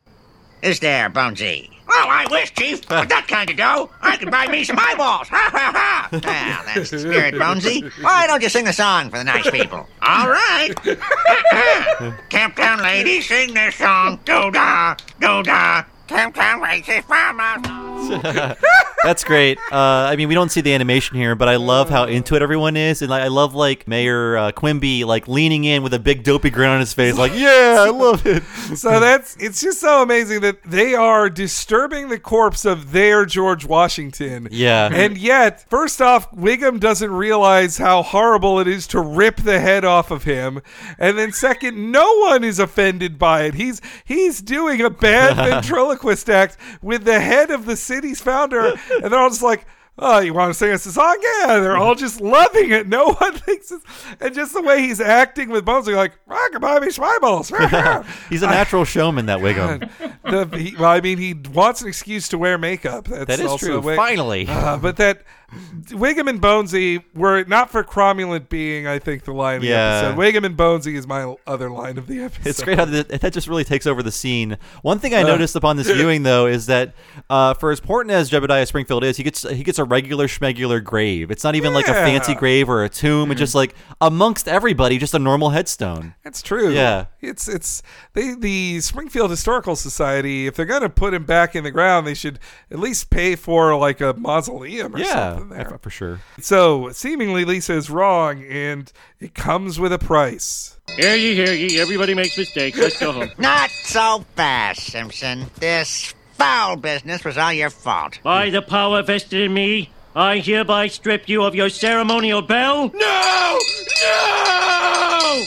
Is 0.60 0.81
there, 0.81 1.09
Bonesy? 1.09 1.70
Well, 1.86 2.09
I 2.09 2.27
wish, 2.28 2.52
Chief. 2.52 2.81
With 2.90 3.09
that 3.10 3.27
kind 3.28 3.48
of 3.48 3.56
dough, 3.56 3.90
I 4.02 4.16
could 4.16 4.32
buy 4.32 4.48
me 4.48 4.65
some 4.65 4.77
eyeballs. 4.77 5.28
Ha 5.28 5.48
ha 5.52 5.73
ha! 5.73 6.09
Well, 6.10 6.20
that's 6.20 6.90
the 6.90 6.98
spirit, 6.98 7.35
Bonesy. 7.35 7.93
Why 8.02 8.27
don't 8.27 8.43
you 8.43 8.48
sing 8.48 8.66
a 8.66 8.73
song 8.73 9.10
for 9.10 9.19
the 9.19 9.24
nice 9.24 9.48
people? 9.52 9.86
All 10.02 10.28
right. 10.28 10.74
Camptown 12.28 12.82
ladies, 12.82 13.28
sing 13.28 13.55
this 13.55 13.77
song. 13.77 14.19
Do 14.24 14.51
da, 14.51 14.97
do 15.20 15.44
da. 15.44 15.85
Camptown 16.09 16.60
racist 16.60 17.05
farmers. 17.05 17.88
That's 19.05 19.23
great. 19.23 19.59
Uh, 19.70 19.77
I 20.11 20.16
mean, 20.16 20.29
we 20.29 20.35
don't 20.35 20.51
see 20.51 20.61
the 20.61 20.75
animation 20.75 21.16
here, 21.16 21.35
but 21.35 21.49
I 21.49 21.57
love 21.57 21.89
how 21.89 22.05
into 22.05 22.35
it 22.35 22.43
everyone 22.43 22.77
is, 22.77 23.01
and 23.03 23.12
I 23.12 23.25
I 23.25 23.29
love 23.29 23.55
like 23.55 23.87
Mayor 23.87 24.37
uh, 24.37 24.53
Quimby 24.53 25.05
like 25.05 25.29
leaning 25.29 25.65
in 25.65 25.83
with 25.83 25.95
a 25.95 25.99
big 25.99 26.25
dopey 26.25 26.51
grin 26.51 26.70
on 26.70 26.81
his 26.81 26.93
face, 26.93 27.16
like, 27.16 27.33
"Yeah, 27.35 27.85
I 27.87 27.91
love 27.91 28.27
it." 28.27 28.43
so 28.77 28.99
that's 28.99 29.37
it's 29.37 29.61
just 29.61 29.81
so 29.81 30.03
amazing 30.03 30.41
that 30.41 30.62
they 30.65 30.95
are 30.95 31.31
disturbing 31.31 32.09
the 32.09 32.19
corpse 32.19 32.65
of 32.65 32.93
their 32.93 33.25
George 33.25 33.65
Washington. 33.65 34.49
Yeah. 34.51 34.89
And 34.93 35.16
yet, 35.16 35.69
first 35.69 36.03
off, 36.03 36.31
Wiggum 36.33 36.81
doesn't 36.81 37.11
realize 37.11 37.79
how 37.79 38.03
horrible 38.03 38.59
it 38.59 38.66
is 38.66 38.87
to 38.89 39.01
rip 39.01 39.37
the 39.37 39.61
head 39.61 39.85
off 39.85 40.11
of 40.11 40.25
him. 40.25 40.61
And 40.99 41.16
then 41.19 41.33
second, 41.33 41.93
no 41.93 42.19
one 42.19 42.43
is 42.43 42.59
offended 42.59 43.19
by 43.19 43.43
it. 43.43 43.55
He's 43.55 43.81
he's 44.05 44.41
doing 44.41 44.81
a 44.81 44.91
bad 44.91 45.37
ventriloquist 45.37 46.29
act 46.29 46.57
with 46.83 47.05
the 47.05 47.20
head 47.20 47.51
of 47.51 47.66
the 47.66 47.77
city's 47.89 48.20
founder, 48.20 48.74
and 49.02 49.05
they're 49.12 49.19
all 49.19 49.31
just 49.31 49.43
like 49.43 49.66
Oh, 50.01 50.20
you 50.20 50.32
want 50.32 50.51
to 50.52 50.55
sing 50.56 50.70
us 50.70 50.86
a 50.86 50.93
song? 50.93 51.19
Yeah, 51.20 51.59
they're 51.59 51.77
all 51.77 51.97
just 51.97 52.20
loving 52.20 52.70
it. 52.70 52.86
No 52.86 53.12
one 53.15 53.32
thinks 53.35 53.73
it's, 53.73 53.85
and 54.20 54.32
just 54.32 54.52
the 54.52 54.62
way 54.62 54.81
he's 54.81 55.01
acting 55.01 55.48
with 55.51 55.65
Bones, 55.65 55.86
they're 55.86 55.97
like, 55.97 56.12
rockabye 56.31 56.82
me 56.82 56.86
schmeibles. 56.86 57.51
He's 58.31 58.43
a 58.43 58.47
natural 58.47 58.85
showman, 58.85 59.27
that 59.27 59.40
Wiggum. 59.40 59.90
the, 60.23 60.56
he, 60.56 60.77
well, 60.77 60.90
I 60.93 61.01
mean, 61.01 61.19
he 61.19 61.35
wants 61.35 61.82
an 61.82 61.89
excuse 61.89 62.28
to 62.28 62.39
wear 62.39 62.59
makeup. 62.59 63.06
That's 63.09 63.24
That 63.27 63.40
is 63.40 63.56
true. 63.56 63.81
way- 63.81 63.97
Finally. 63.97 64.47
Uh, 64.48 64.77
but 64.78 64.98
that 64.98 65.23
Wiggum 65.51 66.29
and 66.29 66.41
Bonesy 66.43 67.03
were 67.15 67.43
not 67.45 67.70
for 67.70 67.83
cromulent 67.83 68.49
being, 68.51 68.87
I 68.87 68.99
think, 68.99 69.25
the 69.25 69.33
line 69.33 69.57
of 69.57 69.62
the 69.62 69.69
Yeah. 69.69 69.99
episode. 70.12 70.19
Wiggum 70.19 70.45
and 70.45 70.57
Bonesy 70.57 70.95
is 70.95 71.07
my 71.07 71.35
other 71.47 71.70
line 71.70 71.97
of 71.97 72.07
the 72.07 72.20
episode. 72.20 72.47
It's 72.47 72.62
great 72.62 72.79
how 72.79 72.85
that, 72.85 73.09
that 73.20 73.33
just 73.33 73.49
really 73.49 73.65
takes 73.65 73.87
over 73.87 74.03
the 74.03 74.12
scene. 74.12 74.59
One 74.83 74.99
thing 74.99 75.15
I 75.15 75.23
Uh. 75.23 75.27
noticed 75.27 75.57
upon 75.57 75.77
this 75.79 75.89
viewing, 75.91 76.23
though, 76.23 76.47
is 76.47 76.66
that 76.66 76.95
uh, 77.31 77.55
for 77.55 77.70
as 77.73 77.81
important 77.81 78.12
as 78.12 78.31
Jebediah 78.31 78.66
Springfield 78.66 79.05
is, 79.05 79.16
he 79.16 79.23
gets 79.23 79.49
he 79.49 79.62
gets 79.62 79.79
a 79.79 79.85
regular 79.85 80.27
schmegular 80.29 80.85
grave. 80.85 81.31
It's 81.31 81.45
not 81.45 81.55
even 81.55 81.73
like 81.73 81.89
a 81.89 81.95
fancy 81.95 82.35
Mm. 82.35 82.39
grave 82.39 82.69
or 82.69 82.85
a 82.85 82.89
tomb. 82.89 83.31
It's 83.31 83.39
just 83.39 83.55
like 83.55 83.75
amongst 84.01 84.49
everybody, 84.49 84.99
just 84.99 85.15
a 85.15 85.19
normal 85.19 85.51
headstone. 85.51 86.15
That's 86.25 86.43
true. 86.43 86.70
Yeah. 86.70 87.07
It's 87.20 87.49
it's 87.49 87.83
they 88.12 88.35
the 88.35 88.81
Springfield 88.81 89.31
Historical 89.31 89.77
Society. 89.77 90.47
If 90.47 90.55
they're 90.57 90.66
gonna 90.66 90.89
put 90.91 91.15
him 91.15 91.25
back 91.25 91.57
in 91.57 91.65
the 91.65 91.70
ground, 91.70 92.07
they 92.07 92.15
should 92.15 92.39
at 92.70 92.79
least 92.79 93.09
pay 93.11 93.35
for 93.35 93.75
like 93.77 94.01
a 94.03 94.12
mausoleum 94.15 94.95
or 94.95 94.99
Yeah, 94.99 95.07
something 95.35 95.38
there. 95.47 95.78
for 95.81 95.90
sure. 95.90 96.20
So 96.40 96.90
seemingly 96.93 97.44
Lisa 97.44 97.74
is 97.74 97.90
wrong, 97.90 98.43
and 98.44 98.93
it 99.20 99.35
comes 99.35 99.78
with 99.78 99.93
a 99.93 99.98
price. 99.98 100.78
Hear 100.97 101.15
ye, 101.15 101.35
hear 101.35 101.52
ye. 101.52 101.81
Everybody 101.81 102.15
makes 102.15 102.36
mistakes. 102.36 102.78
Let's 102.78 102.98
go 102.98 103.12
home. 103.12 103.31
Not 103.39 103.70
so 103.70 104.24
fast, 104.36 104.81
Simpson. 104.86 105.47
This 105.59 106.15
foul 106.35 106.77
business 106.77 107.24
was 107.24 107.36
all 107.36 107.52
your 107.52 107.70
fault. 107.70 108.19
By 108.23 108.51
the 108.51 108.62
power 108.62 109.02
vested 109.02 109.40
in 109.40 109.55
me, 109.55 109.90
I 110.15 110.39
hereby 110.39 110.89
strip 110.89 111.28
you 111.28 111.43
of 111.44 111.55
your 111.55 111.69
ceremonial 111.69 112.43
bell. 112.43 112.90
No! 112.94 113.59
No! 114.02 115.44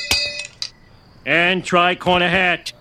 And 1.26 1.64
try 1.64 1.96
corner 1.96 2.30
hat. 2.30 2.74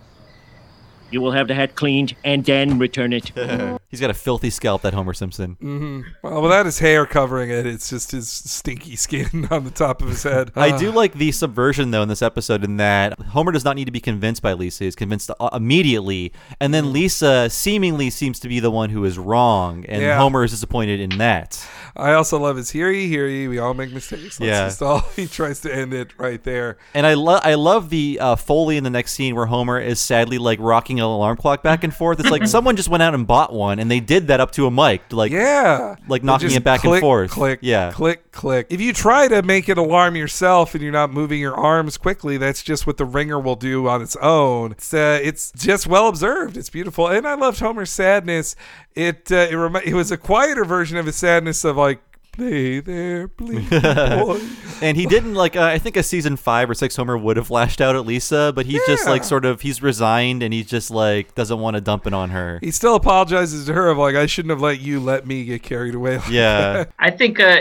You 1.11 1.21
will 1.21 1.33
have 1.33 1.49
the 1.49 1.55
hat 1.55 1.75
cleaned 1.75 2.15
and 2.25 2.45
then 2.45 2.79
return 2.79 3.13
it. 3.13 3.31
He's 3.91 4.01
got 4.01 4.11
a 4.11 4.15
filthy 4.15 4.51
scalp, 4.51 4.83
that 4.83 4.95
Homer 4.95 5.13
Simpson. 5.13 5.57
hmm 5.61 6.03
Well, 6.23 6.41
without 6.43 6.67
his 6.67 6.79
hair 6.79 7.07
covering 7.07 7.51
it, 7.51 7.67
it's 7.67 7.91
just 7.91 8.13
his 8.13 8.29
stinky 8.29 8.95
skin 8.97 9.49
on 9.51 9.65
the 9.65 9.71
top 9.71 10.03
of 10.03 10.09
his 10.09 10.23
head. 10.23 10.53
I 10.55 10.71
Uh, 10.71 10.79
do 10.79 10.91
like 10.93 11.15
the 11.15 11.33
subversion 11.33 11.91
though 11.91 12.03
in 12.03 12.09
this 12.09 12.23
episode 12.23 12.63
in 12.65 12.77
that 12.77 13.19
Homer 13.21 13.51
does 13.53 13.65
not 13.65 13.75
need 13.77 13.87
to 13.87 13.91
be 13.91 14.01
convinced 14.01 14.43
by 14.43 14.53
Lisa; 14.53 14.85
he's 14.85 14.95
convinced 14.95 15.31
uh, 15.41 15.49
immediately, 15.53 16.33
and 16.61 16.73
then 16.73 16.93
Lisa 16.93 17.51
seemingly 17.51 18.11
seems 18.11 18.39
to 18.41 18.49
be 18.49 18.61
the 18.61 18.71
one 18.71 18.91
who 18.91 19.05
is 19.05 19.19
wrong, 19.19 19.85
and 19.87 20.03
Yeah. 20.03 20.19
Homer 20.19 20.45
is 20.45 20.53
disappointed 20.53 21.01
in 21.01 21.19
that. 21.19 21.67
I 21.97 22.13
also 22.13 22.39
love 22.39 22.57
his 22.57 22.71
hear 22.71 22.91
ye, 22.91 23.09
hear 23.09 23.27
ye. 23.27 23.49
We 23.49 23.59
all 23.59 23.75
make 23.75 23.93
mistakes. 23.93 24.39
That's 24.39 24.47
Yeah. 24.49 24.67
just 24.67 24.83
all 24.83 25.01
he 25.17 25.27
tries 25.27 25.61
to 25.63 25.75
end 25.75 25.93
it 25.93 26.13
right 26.19 26.43
there. 26.45 26.79
And 26.95 27.05
I 27.07 27.15
love 27.15 27.41
I 27.45 27.55
love 27.55 27.91
the 27.91 28.19
uh, 28.21 28.37
foley 28.37 28.77
in 28.77 28.85
the 28.85 28.91
next 28.91 29.13
scene 29.15 29.35
where 29.35 29.47
Homer 29.47 29.81
is 29.81 29.99
sadly 29.99 30.39
like 30.39 30.59
rocking 30.61 31.00
an 31.01 31.07
alarm 31.07 31.37
clock 31.37 31.63
back 31.63 31.85
and 31.85 31.95
forth. 31.95 32.21
It's 32.21 32.31
like 32.31 32.47
someone 32.49 32.77
just 32.77 32.89
went 32.89 33.03
out 33.03 33.15
and 33.15 33.27
bought 33.27 33.53
one, 33.53 33.79
and 33.79 33.91
they 33.91 34.01
did 34.01 34.29
that 34.29 34.41
up 34.41 34.51
to 34.53 34.67
a 34.67 34.71
mic, 34.71 35.13
like 35.13 35.33
Yeah. 35.33 35.97
like 36.09 36.23
knocking 36.23 36.51
it 36.53 36.63
back 36.65 36.81
click, 36.81 36.95
and 36.95 37.01
forth. 37.01 37.31
Click, 37.31 37.61
yeah, 37.63 37.91
click, 37.93 38.31
click. 38.33 38.67
If 38.71 38.81
you 38.81 38.93
try 38.93 39.29
to 39.29 39.43
make 39.43 39.69
it 39.69 39.79
alarm 39.79 40.17
yourself 40.17 40.75
and 40.75 40.83
you're 40.83 40.93
not 40.93 41.13
moving 41.13 41.41
your 41.41 41.55
arms 41.55 41.97
quickly, 41.97 42.37
that's 42.37 42.63
just 42.63 42.87
what 42.87 42.97
the 42.97 43.05
ringer 43.05 43.39
will 43.41 43.57
do 43.57 43.89
on 43.89 44.03
its 44.03 44.17
own. 44.17 44.73
It's, 44.73 44.93
uh, 44.95 45.19
it's 45.23 45.53
just 45.53 45.87
well 45.87 46.09
observed. 46.09 46.57
It's 46.57 46.71
beautiful, 46.71 47.09
and 47.09 47.27
I 47.27 47.35
loved 47.35 47.61
Homer's 47.61 47.91
sadness. 47.91 48.57
It 48.95 49.31
uh, 49.33 49.49
it, 49.51 49.55
remi- 49.55 49.87
it 49.87 49.95
was 49.95 50.11
a 50.11 50.17
quieter 50.17 50.65
version 50.65 50.97
of 50.99 51.07
his 51.07 51.17
sadness 51.17 51.65
of 51.65 51.77
like. 51.77 52.01
Hey 52.37 52.79
there, 52.81 53.27
please, 53.29 53.67
and 54.83 54.97
he 54.97 55.05
didn't 55.05 55.35
like. 55.35 55.57
Uh, 55.57 55.65
I 55.65 55.79
think 55.79 55.97
a 55.97 56.03
season 56.03 56.37
five 56.37 56.71
or 56.71 56.75
six 56.75 56.95
Homer 56.97 57.19
would 57.19 57.37
have 57.37 57.51
lashed 57.51 57.81
out 57.81 57.97
at 57.97 58.07
Lisa, 58.07 58.53
but 58.55 58.65
he's 58.67 58.81
just 58.87 59.07
like 59.07 59.25
sort 59.25 59.45
of 59.45 59.61
he's 59.61 59.83
resigned 59.83 60.43
and 60.43 60.55
he's 60.55 60.67
just 60.67 60.91
like 60.91 61.35
doesn't 61.35 61.59
want 61.59 61.75
to 61.75 61.81
dump 61.81 62.07
it 62.07 62.15
on 62.15 62.31
her. 62.31 62.59
He 62.63 62.71
still 62.71 62.95
apologizes 62.95 63.67
to 63.67 63.75
her 63.75 63.89
of 63.89 63.99
like, 63.99 64.15
I 64.15 64.27
shouldn't 64.27 64.51
have 64.51 64.61
let 64.63 64.81
you 64.81 65.01
let 65.01 65.27
me 65.27 65.45
get 65.45 65.63
carried 65.65 65.95
away. 65.95 66.19
Like 66.19 66.31
Yeah. 66.31 66.73
that." 66.73 66.93
I 67.01 67.11
think 67.11 67.41
uh, 67.41 67.59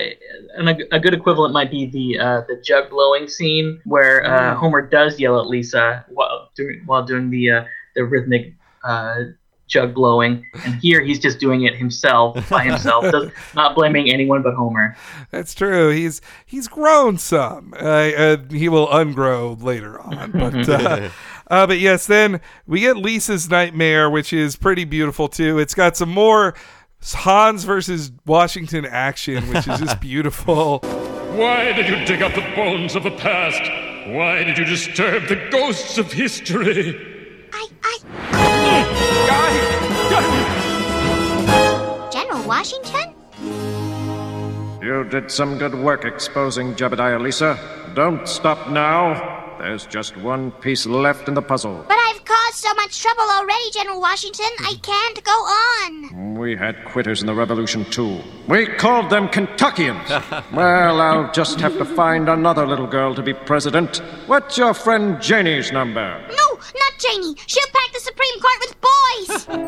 an, 0.55 0.67
a 0.91 0.99
good 0.99 1.15
equivalent 1.15 1.51
might 1.53 1.71
be 1.71 1.87
the 1.87 2.19
uh, 2.19 2.41
the 2.47 2.61
jug 2.63 2.89
blowing 2.91 3.27
scene 3.27 3.81
where 3.85 4.23
uh, 4.23 4.53
Mm. 4.53 4.57
Homer 4.57 4.81
does 4.87 5.19
yell 5.19 5.39
at 5.41 5.47
Lisa 5.47 6.05
while 6.09 6.51
doing 6.55 6.83
while 6.85 7.03
doing 7.03 7.29
the 7.31 7.51
uh, 7.51 7.63
the 7.95 8.05
rhythmic 8.05 8.53
uh, 8.85 9.15
jug 9.69 9.93
blowing, 9.93 10.45
and 10.65 10.75
here 10.75 11.01
he's 11.01 11.19
just 11.19 11.39
doing 11.39 11.63
it 11.63 11.75
himself 11.75 12.49
by 12.49 12.63
himself, 12.63 13.09
does, 13.11 13.31
not 13.55 13.75
blaming 13.75 14.11
anyone 14.11 14.41
but 14.41 14.53
Homer. 14.55 14.97
That's 15.31 15.53
true. 15.53 15.89
He's 15.89 16.21
he's 16.45 16.67
grown 16.67 17.17
some. 17.17 17.73
Uh, 17.79 17.85
uh, 17.85 18.37
he 18.49 18.67
will 18.67 18.87
ungrow 18.87 19.61
later 19.61 19.99
on, 20.01 20.31
but 20.31 20.67
uh, 20.67 21.09
uh, 21.47 21.67
but 21.67 21.79
yes. 21.79 22.07
Then 22.07 22.41
we 22.67 22.81
get 22.81 22.97
Lisa's 22.97 23.49
nightmare, 23.49 24.09
which 24.09 24.33
is 24.33 24.55
pretty 24.55 24.83
beautiful 24.83 25.29
too. 25.29 25.59
It's 25.59 25.73
got 25.75 25.95
some 25.95 26.09
more 26.09 26.55
Hans 27.01 27.63
versus 27.63 28.11
Washington 28.25 28.85
action, 28.85 29.47
which 29.49 29.67
is 29.67 29.79
just 29.79 29.99
beautiful. 30.01 30.79
Why 30.79 31.71
did 31.71 31.87
you 31.87 32.05
dig 32.05 32.21
up 32.21 32.33
the 32.33 32.55
bones 32.55 32.95
of 32.95 33.03
the 33.03 33.11
past? 33.11 33.61
Why 34.09 34.43
did 34.43 34.57
you 34.57 34.65
disturb 34.65 35.27
the 35.27 35.47
ghosts 35.51 35.97
of 35.97 36.11
history? 36.11 37.05
General 42.11 42.47
Washington? 42.47 43.15
You 44.81 45.03
did 45.10 45.30
some 45.31 45.57
good 45.57 45.76
work 45.76 46.06
exposing 46.06 46.76
Jebediah, 46.76 47.22
Lisa. 47.22 47.57
Don't 47.93 48.27
stop 48.27 48.69
now. 48.69 49.38
There's 49.60 49.86
just 49.86 50.15
one 50.15 50.52
piece 50.52 50.86
left 50.86 51.27
in 51.27 51.34
the 51.34 51.41
puzzle. 51.41 51.84
But 51.86 51.98
I've 52.07 52.23
caused 52.23 52.56
so 52.56 52.73
much 52.76 53.02
trouble 53.02 53.23
already, 53.23 53.72
General 53.73 53.99
Washington. 53.99 54.45
I 54.61 54.76
can't 54.81 55.22
go 55.22 55.31
on. 55.31 56.36
We 56.36 56.56
had 56.56 56.86
quitters 56.86 57.19
in 57.19 57.27
the 57.27 57.34
Revolution, 57.34 57.84
too. 57.91 58.22
We 58.48 58.68
called 58.68 59.10
them 59.10 59.27
Kentuckians. 59.27 60.10
well, 60.53 61.02
I'll 61.02 61.30
just 61.34 61.60
have 61.60 61.77
to 61.77 61.84
find 61.84 62.30
another 62.30 62.65
little 62.65 62.88
girl 62.88 63.14
to 63.15 63.22
be 63.22 63.34
president. 63.34 63.98
What's 64.27 64.57
your 64.57 64.73
friend 64.73 65.22
Janie's 65.22 65.73
number? 65.73 66.26
No, 66.30 66.56
not 66.56 66.94
Janie. 66.98 67.36
She'll 67.45 67.68
pack 67.73 67.91
the 67.94 67.99
Supreme 67.99 68.40
Court 68.40 68.60
with 68.61 68.76
boys. 68.80 69.45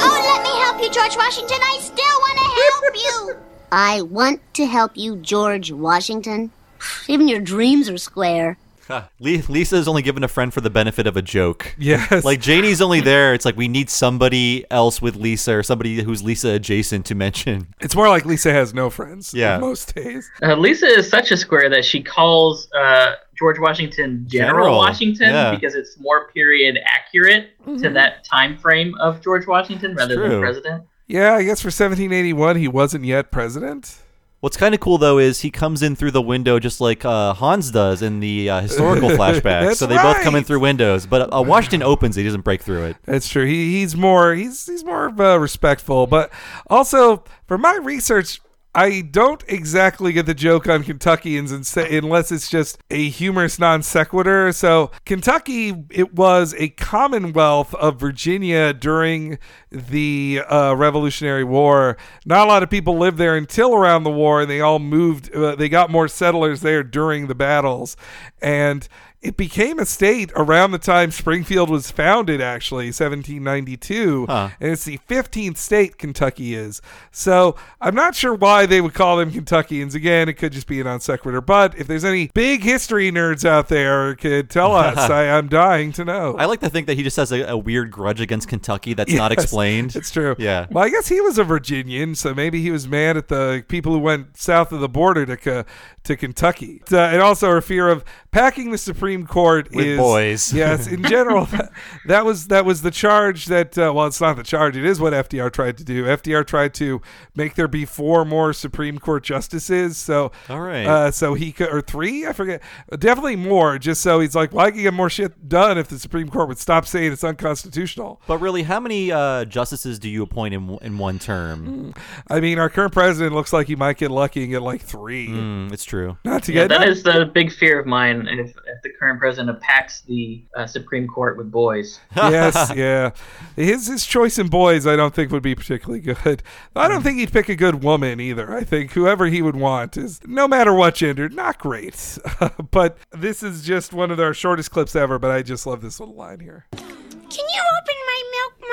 oh, 0.00 0.18
let 0.32 0.42
me 0.42 0.58
help 0.62 0.80
you, 0.80 0.90
George 0.90 1.18
Washington. 1.18 1.58
I 1.60 1.78
still 1.82 2.18
want 2.24 2.38
to 2.38 2.44
help 2.62 2.94
you. 2.96 3.36
I 3.72 4.00
want 4.02 4.40
to 4.54 4.64
help 4.64 4.96
you, 4.96 5.16
George 5.16 5.70
Washington. 5.70 6.50
Even 7.08 7.28
your 7.28 7.40
dreams 7.40 7.88
are 7.88 7.98
square. 7.98 8.58
Le- 8.88 9.42
Lisa 9.48 9.76
is 9.76 9.88
only 9.88 10.02
given 10.02 10.24
a 10.24 10.28
friend 10.28 10.52
for 10.52 10.60
the 10.60 10.70
benefit 10.70 11.06
of 11.06 11.16
a 11.16 11.22
joke. 11.22 11.74
Yes. 11.78 12.24
Like 12.24 12.40
Janie's 12.40 12.80
only 12.82 13.00
there. 13.12 13.34
It's 13.34 13.44
like 13.44 13.56
we 13.56 13.68
need 13.68 13.90
somebody 13.90 14.64
else 14.70 15.00
with 15.00 15.16
Lisa 15.16 15.56
or 15.56 15.62
somebody 15.62 16.02
who's 16.02 16.22
Lisa 16.22 16.50
adjacent 16.50 17.06
to 17.06 17.14
mention. 17.14 17.68
It's 17.80 17.94
more 17.94 18.08
like 18.08 18.24
Lisa 18.24 18.52
has 18.52 18.74
no 18.74 18.90
friends. 18.90 19.32
Yeah. 19.32 19.58
most 19.58 19.94
days. 19.94 20.30
Uh, 20.42 20.54
Lisa 20.56 20.86
is 20.86 21.08
such 21.08 21.30
a 21.30 21.36
square 21.36 21.70
that 21.70 21.84
she 21.84 22.02
calls 22.02 22.68
uh, 22.72 23.12
George 23.38 23.58
Washington 23.58 24.24
General, 24.28 24.64
General, 24.64 24.78
Washington 24.78 25.30
yeah. 25.30 25.54
because 25.54 25.74
it's 25.74 25.98
more 25.98 26.28
period 26.28 26.78
accurate 26.84 27.50
to 27.64 27.90
that 27.90 28.24
time 28.24 28.58
frame 28.58 28.94
of 29.00 29.22
George 29.22 29.46
Washington 29.46 29.94
rather 29.94 30.20
than 30.20 30.40
president. 30.40 30.84
Yeah, 31.06 31.34
I 31.34 31.42
guess 31.42 31.60
for 31.60 31.66
1781 31.66 32.56
he 32.56 32.68
wasn't 32.68 33.04
yet 33.04 33.30
president. 33.30 33.98
What's 34.44 34.58
kind 34.58 34.74
of 34.74 34.80
cool 34.80 34.98
though 34.98 35.18
is 35.18 35.40
he 35.40 35.50
comes 35.50 35.80
in 35.80 35.96
through 35.96 36.10
the 36.10 36.20
window 36.20 36.58
just 36.58 36.78
like 36.78 37.02
uh, 37.02 37.32
Hans 37.32 37.70
does 37.70 38.02
in 38.02 38.20
the 38.20 38.50
uh, 38.50 38.60
historical 38.60 39.08
flashback. 39.16 39.74
So 39.74 39.86
they 39.86 39.96
both 39.96 40.20
come 40.20 40.34
in 40.34 40.44
through 40.44 40.60
windows, 40.60 41.06
but 41.06 41.32
uh, 41.32 41.40
Washington 41.40 41.82
opens. 41.82 42.14
He 42.14 42.24
doesn't 42.24 42.42
break 42.42 42.62
through 42.62 42.84
it. 42.84 42.96
That's 43.06 43.26
true. 43.26 43.46
He, 43.46 43.80
he's 43.80 43.96
more 43.96 44.34
he's 44.34 44.66
he's 44.66 44.84
more 44.84 45.08
uh, 45.18 45.38
respectful, 45.38 46.06
but 46.06 46.30
also 46.66 47.24
for 47.46 47.56
my 47.56 47.74
research, 47.76 48.42
I 48.74 49.02
don't 49.02 49.44
exactly 49.46 50.12
get 50.12 50.26
the 50.26 50.34
joke 50.34 50.68
on 50.68 50.82
Kentuckians 50.82 51.52
unless 51.76 52.32
it's 52.32 52.50
just 52.50 52.78
a 52.90 53.08
humorous 53.08 53.58
non 53.58 53.82
sequitur. 53.82 54.50
So 54.52 54.90
Kentucky, 55.04 55.74
it 55.90 56.14
was 56.14 56.54
a 56.58 56.70
commonwealth 56.70 57.72
of 57.74 58.00
Virginia 58.00 58.72
during 58.72 59.38
the 59.70 60.42
uh, 60.48 60.74
Revolutionary 60.76 61.44
War. 61.44 61.96
Not 62.26 62.46
a 62.46 62.48
lot 62.48 62.64
of 62.64 62.70
people 62.70 62.98
lived 62.98 63.18
there 63.18 63.36
until 63.36 63.74
around 63.74 64.02
the 64.02 64.10
war, 64.10 64.40
and 64.42 64.50
they 64.50 64.60
all 64.60 64.80
moved. 64.80 65.32
Uh, 65.32 65.54
they 65.54 65.68
got 65.68 65.90
more 65.90 66.08
settlers 66.08 66.60
there 66.60 66.82
during 66.82 67.28
the 67.28 67.34
battles, 67.34 67.96
and 68.42 68.88
it 69.24 69.38
became 69.38 69.78
a 69.78 69.86
state 69.86 70.30
around 70.36 70.72
the 70.72 70.78
time 70.78 71.10
Springfield 71.10 71.70
was 71.70 71.90
founded, 71.90 72.42
actually, 72.42 72.86
1792. 72.86 74.26
Huh. 74.26 74.50
And 74.60 74.72
it's 74.72 74.84
the 74.84 74.98
15th 75.08 75.56
state 75.56 75.96
Kentucky 75.96 76.54
is. 76.54 76.82
So 77.10 77.56
I'm 77.80 77.94
not 77.94 78.14
sure 78.14 78.34
why 78.34 78.66
they 78.66 78.82
would 78.82 78.92
call 78.92 79.16
them 79.16 79.32
Kentuckians. 79.32 79.94
Again, 79.94 80.28
it 80.28 80.34
could 80.34 80.52
just 80.52 80.66
be 80.66 80.78
an 80.78 80.86
non 80.86 81.00
sequitur. 81.00 81.40
But 81.40 81.76
if 81.78 81.86
there's 81.86 82.04
any 82.04 82.30
big 82.34 82.62
history 82.62 83.10
nerds 83.10 83.46
out 83.46 83.68
there, 83.68 84.14
could 84.14 84.50
tell 84.50 84.74
us. 84.74 84.98
I, 84.98 85.30
I'm 85.30 85.48
dying 85.48 85.92
to 85.92 86.04
know. 86.04 86.36
I 86.36 86.44
like 86.44 86.60
to 86.60 86.68
think 86.68 86.86
that 86.88 86.96
he 86.96 87.02
just 87.02 87.16
has 87.16 87.32
a, 87.32 87.42
a 87.44 87.56
weird 87.56 87.90
grudge 87.90 88.20
against 88.20 88.48
Kentucky 88.48 88.92
that's 88.92 89.12
not 89.12 89.32
explained. 89.32 89.96
It's 89.96 90.10
true. 90.10 90.36
Yeah. 90.38 90.66
Well, 90.70 90.84
I 90.84 90.90
guess 90.90 91.08
he 91.08 91.22
was 91.22 91.38
a 91.38 91.44
Virginian, 91.44 92.14
so 92.14 92.34
maybe 92.34 92.60
he 92.60 92.70
was 92.70 92.86
mad 92.86 93.16
at 93.16 93.28
the 93.28 93.64
people 93.68 93.92
who 93.92 93.98
went 93.98 94.36
south 94.36 94.70
of 94.70 94.80
the 94.80 94.88
border 94.88 95.24
to 95.24 95.64
to 96.04 96.16
Kentucky. 96.16 96.82
Uh, 96.92 96.98
and 96.98 97.22
also 97.22 97.50
a 97.52 97.60
fear 97.62 97.88
of 97.88 98.04
packing 98.34 98.72
the 98.72 98.78
Supreme 98.78 99.26
Court 99.26 99.70
With 99.72 99.86
is 99.86 99.98
boys. 99.98 100.52
Yes, 100.64 100.88
in 100.88 101.04
general, 101.04 101.44
that, 101.46 101.70
that 102.06 102.24
was 102.24 102.48
that 102.48 102.64
was 102.64 102.82
the 102.82 102.90
charge 102.90 103.46
that. 103.46 103.78
Uh, 103.78 103.92
well, 103.94 104.06
it's 104.06 104.20
not 104.20 104.36
the 104.36 104.42
charge. 104.42 104.76
It 104.76 104.84
is 104.84 105.00
what 105.00 105.12
FDR 105.12 105.52
tried 105.52 105.78
to 105.78 105.84
do. 105.84 106.04
FDR 106.04 106.44
tried 106.44 106.74
to 106.74 107.00
make 107.36 107.54
there 107.54 107.68
be 107.68 107.84
four 107.84 108.24
more 108.24 108.52
Supreme 108.52 108.98
Court 108.98 109.22
justices. 109.22 109.96
So 109.96 110.32
All 110.48 110.60
right. 110.60 110.84
uh, 110.86 111.10
so 111.12 111.34
he 111.34 111.52
could 111.52 111.68
or 111.68 111.80
three, 111.80 112.26
I 112.26 112.32
forget, 112.32 112.60
definitely 112.98 113.36
more. 113.36 113.78
Just 113.78 114.02
so 114.02 114.18
he's 114.18 114.34
like, 114.34 114.52
well, 114.52 114.66
I 114.66 114.72
can 114.72 114.82
get 114.82 114.92
more 114.94 115.08
shit 115.08 115.48
done 115.48 115.78
if 115.78 115.86
the 115.88 115.98
Supreme 115.98 116.28
Court 116.28 116.48
would 116.48 116.58
stop 116.58 116.86
saying 116.86 117.12
it's 117.12 117.24
unconstitutional. 117.24 118.20
But 118.26 118.38
really, 118.38 118.64
how 118.64 118.80
many 118.80 119.12
uh, 119.12 119.44
justices 119.44 120.00
do 120.00 120.08
you 120.08 120.22
appoint 120.24 120.54
in 120.54 120.76
in 120.82 120.98
one 120.98 121.20
term? 121.20 121.94
I 122.28 122.40
mean, 122.40 122.58
our 122.58 122.68
current 122.68 122.92
president 122.92 123.32
looks 123.34 123.52
like 123.52 123.68
he 123.68 123.76
might 123.76 123.96
get 123.96 124.10
lucky 124.10 124.42
and 124.42 124.50
get 124.50 124.62
like 124.62 124.82
three. 124.82 125.28
Mm, 125.28 125.72
it's 125.72 125.84
true. 125.84 126.18
Not 126.24 126.42
to 126.44 126.52
Yeah, 126.52 126.66
get 126.66 126.78
that 126.80 126.88
is 126.88 127.04
the 127.04 127.30
big 127.32 127.52
fear 127.52 127.78
of 127.78 127.86
mine. 127.86 128.23
If, 128.28 128.50
if 128.50 128.82
the 128.82 128.90
current 128.98 129.18
president 129.18 129.60
packs 129.60 130.02
the 130.02 130.44
uh, 130.56 130.66
Supreme 130.66 131.06
Court 131.06 131.36
with 131.36 131.50
boys. 131.50 132.00
yes, 132.16 132.72
yeah. 132.74 133.10
His 133.56 133.86
his 133.86 134.06
choice 134.06 134.38
in 134.38 134.48
boys, 134.48 134.86
I 134.86 134.96
don't 134.96 135.14
think 135.14 135.30
would 135.32 135.42
be 135.42 135.54
particularly 135.54 136.00
good. 136.00 136.42
I 136.74 136.88
don't 136.88 137.02
think 137.02 137.18
he'd 137.18 137.32
pick 137.32 137.48
a 137.48 137.56
good 137.56 137.82
woman 137.82 138.20
either. 138.20 138.54
I 138.54 138.64
think 138.64 138.92
whoever 138.92 139.26
he 139.26 139.42
would 139.42 139.56
want 139.56 139.96
is, 139.96 140.20
no 140.26 140.48
matter 140.48 140.72
what 140.72 140.96
gender, 140.96 141.28
not 141.28 141.58
great. 141.58 142.18
but 142.70 142.98
this 143.12 143.42
is 143.42 143.62
just 143.62 143.92
one 143.92 144.10
of 144.10 144.20
our 144.20 144.34
shortest 144.34 144.70
clips 144.70 144.96
ever. 144.96 145.18
But 145.18 145.30
I 145.30 145.42
just 145.42 145.66
love 145.66 145.80
this 145.80 146.00
little 146.00 146.14
line 146.14 146.40
here. 146.40 146.66
Can 146.72 147.46
you 147.48 147.62
open 147.78 147.94
my 148.06 148.22
milk, 148.32 148.70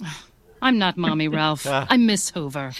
Mommy? 0.00 0.16
I'm 0.62 0.78
not 0.78 0.96
Mommy 0.96 1.28
Ralph. 1.28 1.66
I'm 1.70 2.06
Miss 2.06 2.30
Hoover. 2.30 2.72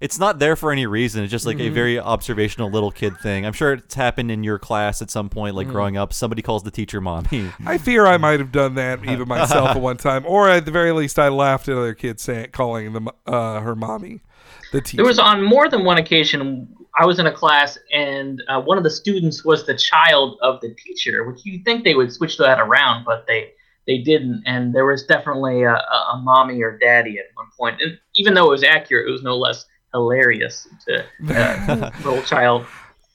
It's 0.00 0.18
not 0.18 0.38
there 0.38 0.54
for 0.54 0.70
any 0.70 0.86
reason. 0.86 1.24
It's 1.24 1.30
just 1.30 1.44
like 1.44 1.56
a 1.56 1.60
Mm-hmm. 1.60 1.70
Mhm. 1.70 1.74
very 1.74 1.98
observational 1.98 2.70
little 2.70 2.92
kid 2.92 3.18
thing. 3.18 3.44
I'm 3.44 3.52
sure 3.52 3.72
it's 3.72 3.94
happened 3.96 4.30
in 4.30 4.44
your 4.44 4.58
class 4.58 5.02
at 5.02 5.10
some 5.10 5.28
point, 5.28 5.56
like 5.56 5.66
Mhm. 5.66 5.72
growing 5.72 5.96
up. 5.96 6.12
Somebody 6.12 6.40
calls 6.40 6.62
the 6.62 6.70
teacher 6.70 7.00
mommy. 7.00 7.50
I 7.66 7.78
fear 7.78 8.06
I 8.06 8.16
might 8.26 8.38
have 8.38 8.52
done 8.52 8.74
that 8.76 9.04
even 9.04 9.26
myself 9.28 9.70
at 9.70 9.80
one 9.80 9.96
time, 9.96 10.24
or 10.26 10.48
at 10.48 10.64
the 10.66 10.70
very 10.70 10.92
least, 10.92 11.18
I 11.18 11.28
laughed 11.28 11.68
at 11.68 11.76
other 11.76 11.94
kids 11.94 12.22
saying 12.22 12.48
calling 12.52 12.92
them 12.92 13.08
uh, 13.26 13.60
her 13.60 13.74
mommy. 13.74 14.20
The 14.72 14.80
teacher. 14.80 14.98
There 14.98 15.06
was 15.06 15.18
on 15.18 15.42
more 15.42 15.68
than 15.68 15.84
one 15.84 15.98
occasion 15.98 16.68
I 17.00 17.04
was 17.06 17.18
in 17.18 17.26
a 17.26 17.32
class 17.32 17.78
and 17.92 18.42
uh, 18.48 18.60
one 18.60 18.76
of 18.78 18.84
the 18.84 18.90
students 18.90 19.44
was 19.44 19.66
the 19.66 19.74
child 19.76 20.38
of 20.42 20.60
the 20.60 20.74
teacher, 20.74 21.24
which 21.24 21.44
you 21.44 21.60
think 21.64 21.84
they 21.84 21.94
would 21.94 22.12
switch 22.12 22.36
that 22.38 22.60
around, 22.60 23.04
but 23.04 23.26
they 23.26 23.50
they 23.86 23.98
didn't. 23.98 24.42
And 24.46 24.74
there 24.74 24.84
was 24.84 25.06
definitely 25.06 25.62
a, 25.62 25.72
a, 25.74 26.10
a 26.14 26.20
mommy 26.22 26.60
or 26.62 26.76
daddy 26.78 27.18
at 27.18 27.24
one 27.34 27.46
point. 27.58 27.80
And 27.80 27.98
even 28.16 28.34
though 28.34 28.46
it 28.46 28.50
was 28.50 28.62
accurate, 28.62 29.08
it 29.08 29.10
was 29.12 29.22
no 29.22 29.36
less 29.36 29.64
hilarious 29.92 30.66
to 30.86 31.04
uh, 31.34 31.90
little 32.04 32.22
child. 32.22 32.66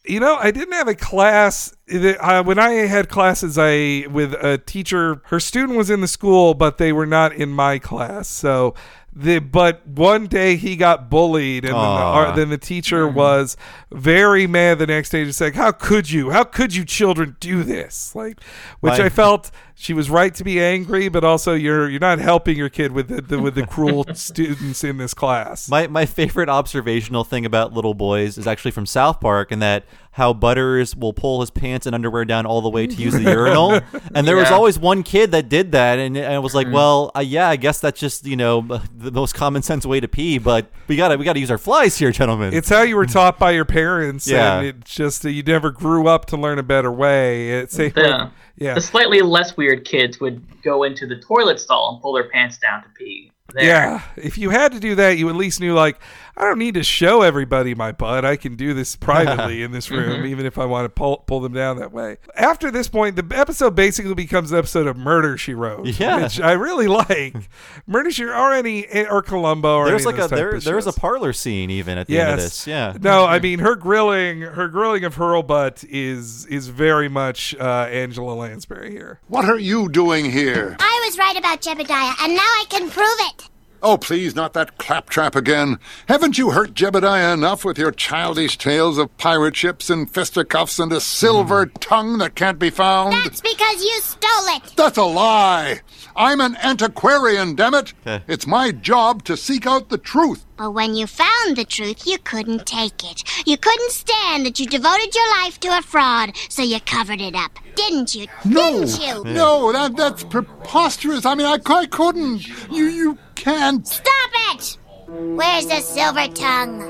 You 0.06 0.20
know, 0.20 0.36
I 0.36 0.52
didn't 0.52 0.74
have 0.74 0.90
a 0.90 0.96
class 0.96 1.74
that- 1.88 2.18
uh, 2.22 2.44
when 2.44 2.60
I 2.60 2.72
had 2.72 3.08
classes. 3.08 3.58
I 3.58 4.06
with 4.12 4.34
a 4.34 4.58
teacher. 4.58 5.22
Her 5.26 5.40
student 5.40 5.78
was 5.78 5.90
in 5.90 6.02
the 6.02 6.08
school, 6.10 6.54
but 6.54 6.78
they 6.78 6.92
were 6.92 7.06
not 7.06 7.34
in 7.34 7.50
my 7.50 7.80
class. 7.80 8.28
So 8.28 8.76
the 9.16 9.40
but 9.40 9.88
one 9.88 10.28
day 10.28 10.58
he 10.58 10.76
got 10.76 11.10
bullied, 11.10 11.64
and 11.64 11.74
then 11.74 11.80
the, 11.80 11.88
Aw. 11.88 12.14
our, 12.14 12.36
then 12.36 12.50
the 12.50 12.58
teacher 12.58 13.08
was 13.08 13.56
very 13.92 14.46
mad 14.46 14.80
the 14.80 14.88
next 14.88 15.12
day, 15.12 15.24
just 15.24 15.40
like, 15.40 15.54
"How 15.56 15.72
could 15.72 16.10
you? 16.10 16.32
How 16.32 16.44
could 16.44 16.76
you 16.76 16.84
children 16.84 17.38
do 17.40 17.64
this?" 17.64 18.14
Like, 18.14 18.42
which 18.82 18.98
My- 18.98 19.06
I 19.06 19.10
felt 19.10 19.52
she 19.76 19.94
was 19.94 20.10
right 20.10 20.34
to 20.36 20.44
be 20.44 20.62
angry, 20.62 21.10
but 21.10 21.24
also 21.24 21.54
you're 21.54 21.90
you're 21.90 22.00
not 22.00 22.20
helping 22.20 22.58
your 22.58 22.70
kid 22.70 22.92
with 22.92 23.08
the, 23.08 23.22
the 23.22 23.40
with 23.40 23.56
the 23.56 23.66
cruel 23.66 24.06
students 24.14 24.84
in 24.84 24.98
this 24.98 25.14
class. 25.14 25.70
My 25.70 25.88
my 25.88 26.06
favorite 26.06 26.50
observational 26.50 27.24
thing 27.24 27.46
about 27.46 27.74
little 27.74 27.94
boys 27.94 28.38
is 28.38 28.48
actually 28.48 28.72
from 28.72 28.86
South 28.86 29.20
Park, 29.20 29.52
and 29.52 29.62
that 29.62 29.84
how 30.12 30.32
Butters 30.32 30.96
will 30.96 31.12
pull 31.12 31.42
his 31.42 31.50
pants 31.50 31.88
and 31.88 31.96
underwear 31.96 32.24
down 32.24 32.46
all 32.46 32.62
the 32.62 32.70
way 32.70 32.86
to 32.86 32.96
use 32.96 33.14
the 33.14 33.24
urinal, 33.24 33.80
and 34.16 34.28
there 34.28 34.36
was 34.36 34.52
always 34.52 34.78
one 34.78 35.02
kid 35.02 35.32
that 35.32 35.50
did 35.50 35.72
that, 35.72 35.98
and, 35.98 36.16
and 36.16 36.28
I 36.32 36.38
was 36.38 36.54
like, 36.54 36.68
well, 36.72 37.10
uh, 37.16 37.22
yeah, 37.22 37.50
I 37.50 37.56
guess 37.56 37.80
that's 37.80 38.00
just 38.00 38.28
you 38.28 38.36
know 38.36 38.62
the 38.98 39.12
most 39.12 39.34
common 39.34 39.64
sense 39.64 39.86
way 39.88 40.00
to 40.00 40.08
pee, 40.08 40.38
but 40.38 40.68
we 40.88 40.96
gotta 40.96 41.18
we 41.18 41.26
gotta 41.26 41.40
use 41.40 41.50
our 41.50 41.58
flies 41.58 41.98
here, 41.98 42.12
gentlemen. 42.12 42.54
It's 42.54 42.70
how 42.70 42.84
you 42.84 42.96
were 42.96 43.08
taught 43.08 43.40
by 43.40 43.52
your 43.52 43.66
parents, 43.66 44.28
Yeah. 44.28 44.60
and 44.60 44.68
it 44.68 44.86
just 44.86 45.24
you 45.24 45.42
never 45.42 45.72
grew 45.72 46.08
up 46.08 46.26
to 46.28 46.38
learn 46.38 46.60
a 46.60 46.64
better 46.64 46.92
way. 46.92 47.50
It's 47.50 47.80
a, 47.80 47.90
The, 47.90 48.32
yeah, 48.58 48.74
the 48.74 48.82
slightly 48.82 49.22
less 49.22 49.58
weird 49.58 49.86
kids 49.86 50.20
would 50.20 50.62
go 50.62 50.84
into 50.84 51.08
the 51.08 51.16
toilet 51.18 51.60
stall 51.60 51.94
and 51.94 52.02
pull 52.02 52.14
their 52.14 52.30
pants 52.30 52.58
down 52.58 52.84
to 52.84 52.90
pee. 52.90 53.32
There. 53.54 53.66
yeah. 53.66 54.02
If 54.16 54.38
you 54.38 54.50
had 54.50 54.72
to 54.72 54.80
do 54.80 54.96
that, 54.96 55.18
you 55.18 55.30
at 55.30 55.36
least 55.36 55.60
knew 55.60 55.74
like 55.74 56.00
I 56.36 56.46
don't 56.46 56.58
need 56.58 56.74
to 56.74 56.84
show 56.84 57.22
everybody 57.22 57.76
my 57.76 57.92
butt. 57.92 58.26
I 58.26 58.36
can 58.38 58.56
do 58.56 58.74
this 58.74 58.96
privately 58.98 59.62
in 59.62 59.72
this 59.72 59.92
room, 59.92 60.24
Mhm. 60.24 60.28
even 60.28 60.46
if 60.48 60.58
I 60.58 60.66
want 60.66 60.86
to 60.86 60.90
pull 60.90 61.18
pull 61.18 61.40
them 61.42 61.54
down 61.54 61.78
that 61.78 61.92
way. 61.92 62.18
After 62.36 62.72
this 62.72 62.88
point, 62.88 63.16
the 63.16 63.38
episode 63.38 63.76
basically 63.76 64.16
becomes 64.16 64.52
an 64.52 64.58
episode 64.58 64.88
of 64.88 64.98
Murder 64.98 65.38
She 65.38 65.54
Wrote, 65.54 65.86
Yeah. 66.00 66.24
which 66.24 66.40
I 66.42 66.54
really 66.54 66.88
like. 66.88 67.36
Murder 67.88 68.10
She 68.10 68.24
or 68.26 68.52
any 68.54 68.88
or 69.08 69.22
Columbo 69.22 69.78
or 69.78 69.86
There's 69.88 70.06
any 70.08 70.16
like 70.16 70.16
of 70.16 70.32
a 70.32 70.36
those 70.36 70.54
type 70.54 70.64
there 70.64 70.74
there's 70.74 70.88
a 70.88 70.94
parlor 70.94 71.34
scene 71.34 71.70
even 71.70 71.98
at 71.98 72.08
the 72.08 72.20
end 72.20 72.32
of 72.32 72.38
this. 72.40 72.66
Yeah. 72.66 72.98
No, 73.00 73.26
I 73.26 73.40
mean 73.40 73.60
her 73.60 73.76
grilling, 73.76 74.42
her 74.42 74.68
grilling 74.68 75.04
of 75.04 75.16
Hurlbutt 75.16 75.86
is 75.90 76.46
is 76.48 76.68
very 76.70 77.10
much 77.10 77.56
uh, 77.60 77.88
Angela 77.92 78.34
Lansbury 78.34 78.90
here. 78.92 79.20
What 79.28 79.46
are 79.46 79.60
you 79.60 79.88
doing 79.88 80.32
here? 80.32 80.76
I 80.80 81.02
was 81.06 81.18
right 81.18 81.38
about 81.38 81.62
Jebediah, 81.62 82.16
and 82.24 82.34
now 82.36 82.42
I 82.42 82.66
can 82.70 82.90
prove 82.90 83.08
it. 83.20 83.50
Oh, 83.86 83.98
please, 83.98 84.34
not 84.34 84.54
that 84.54 84.78
claptrap 84.78 85.36
again. 85.36 85.78
Haven't 86.08 86.38
you 86.38 86.52
hurt 86.52 86.74
Jebediah 86.74 87.34
enough 87.34 87.66
with 87.66 87.78
your 87.78 87.92
childish 87.92 88.58
tales 88.58 88.98
of 88.98 89.18
pirate 89.18 89.58
ships 89.58 89.90
and 89.90 90.10
fisticuffs 90.10 90.80
and 90.80 90.94
a 90.94 91.02
silver 91.02 91.66
hmm. 91.66 91.78
tongue 91.82 92.18
that 92.20 92.34
can't 92.34 92.58
be 92.58 92.70
found? 92.70 93.12
That's 93.12 93.42
because 93.42 93.84
you 93.84 94.00
stole 94.00 94.56
it. 94.56 94.74
That's 94.78 94.98
a 94.98 95.04
lie. 95.04 95.82
I'm 96.16 96.40
an 96.40 96.56
antiquarian, 96.64 97.56
damn 97.56 97.74
it. 97.74 97.94
It's 98.06 98.48
my 98.48 98.72
job 98.72 99.26
to 99.26 99.36
seek 99.36 99.68
out 99.68 99.90
the 99.90 99.98
truth. 99.98 100.46
But 100.56 100.72
when 100.72 100.96
you 100.96 101.06
found 101.06 101.58
the 101.58 101.66
truth, 101.66 102.08
you 102.08 102.20
couldn't 102.20 102.66
take 102.66 103.04
it. 103.04 103.24
You 103.46 103.58
couldn't 103.58 103.92
stand 103.92 104.46
that 104.46 104.60
you 104.60 104.66
devoted 104.66 105.14
your 105.14 105.30
life 105.42 105.60
to 105.62 105.78
a 105.78 105.82
fraud, 105.82 106.38
so 106.48 106.62
you 106.62 106.80
covered 106.80 107.20
it 107.20 107.36
up. 107.36 107.58
Didn't 107.76 108.16
you? 108.16 108.28
Didn't 108.48 109.00
you? 109.02 109.24
No, 109.26 109.72
that 109.74 109.98
that's 109.98 110.24
preposterous. 110.24 111.26
I 111.26 111.36
mean, 111.36 111.48
I, 111.48 111.58
I 111.66 111.86
couldn't. 111.88 112.48
You 112.72 112.86
you 112.86 113.18
can't. 113.44 113.88
Stop 113.88 114.32
it! 114.54 114.78
Where's 115.08 115.66
the 115.68 115.80
silver 115.82 116.28
tongue? 116.34 116.82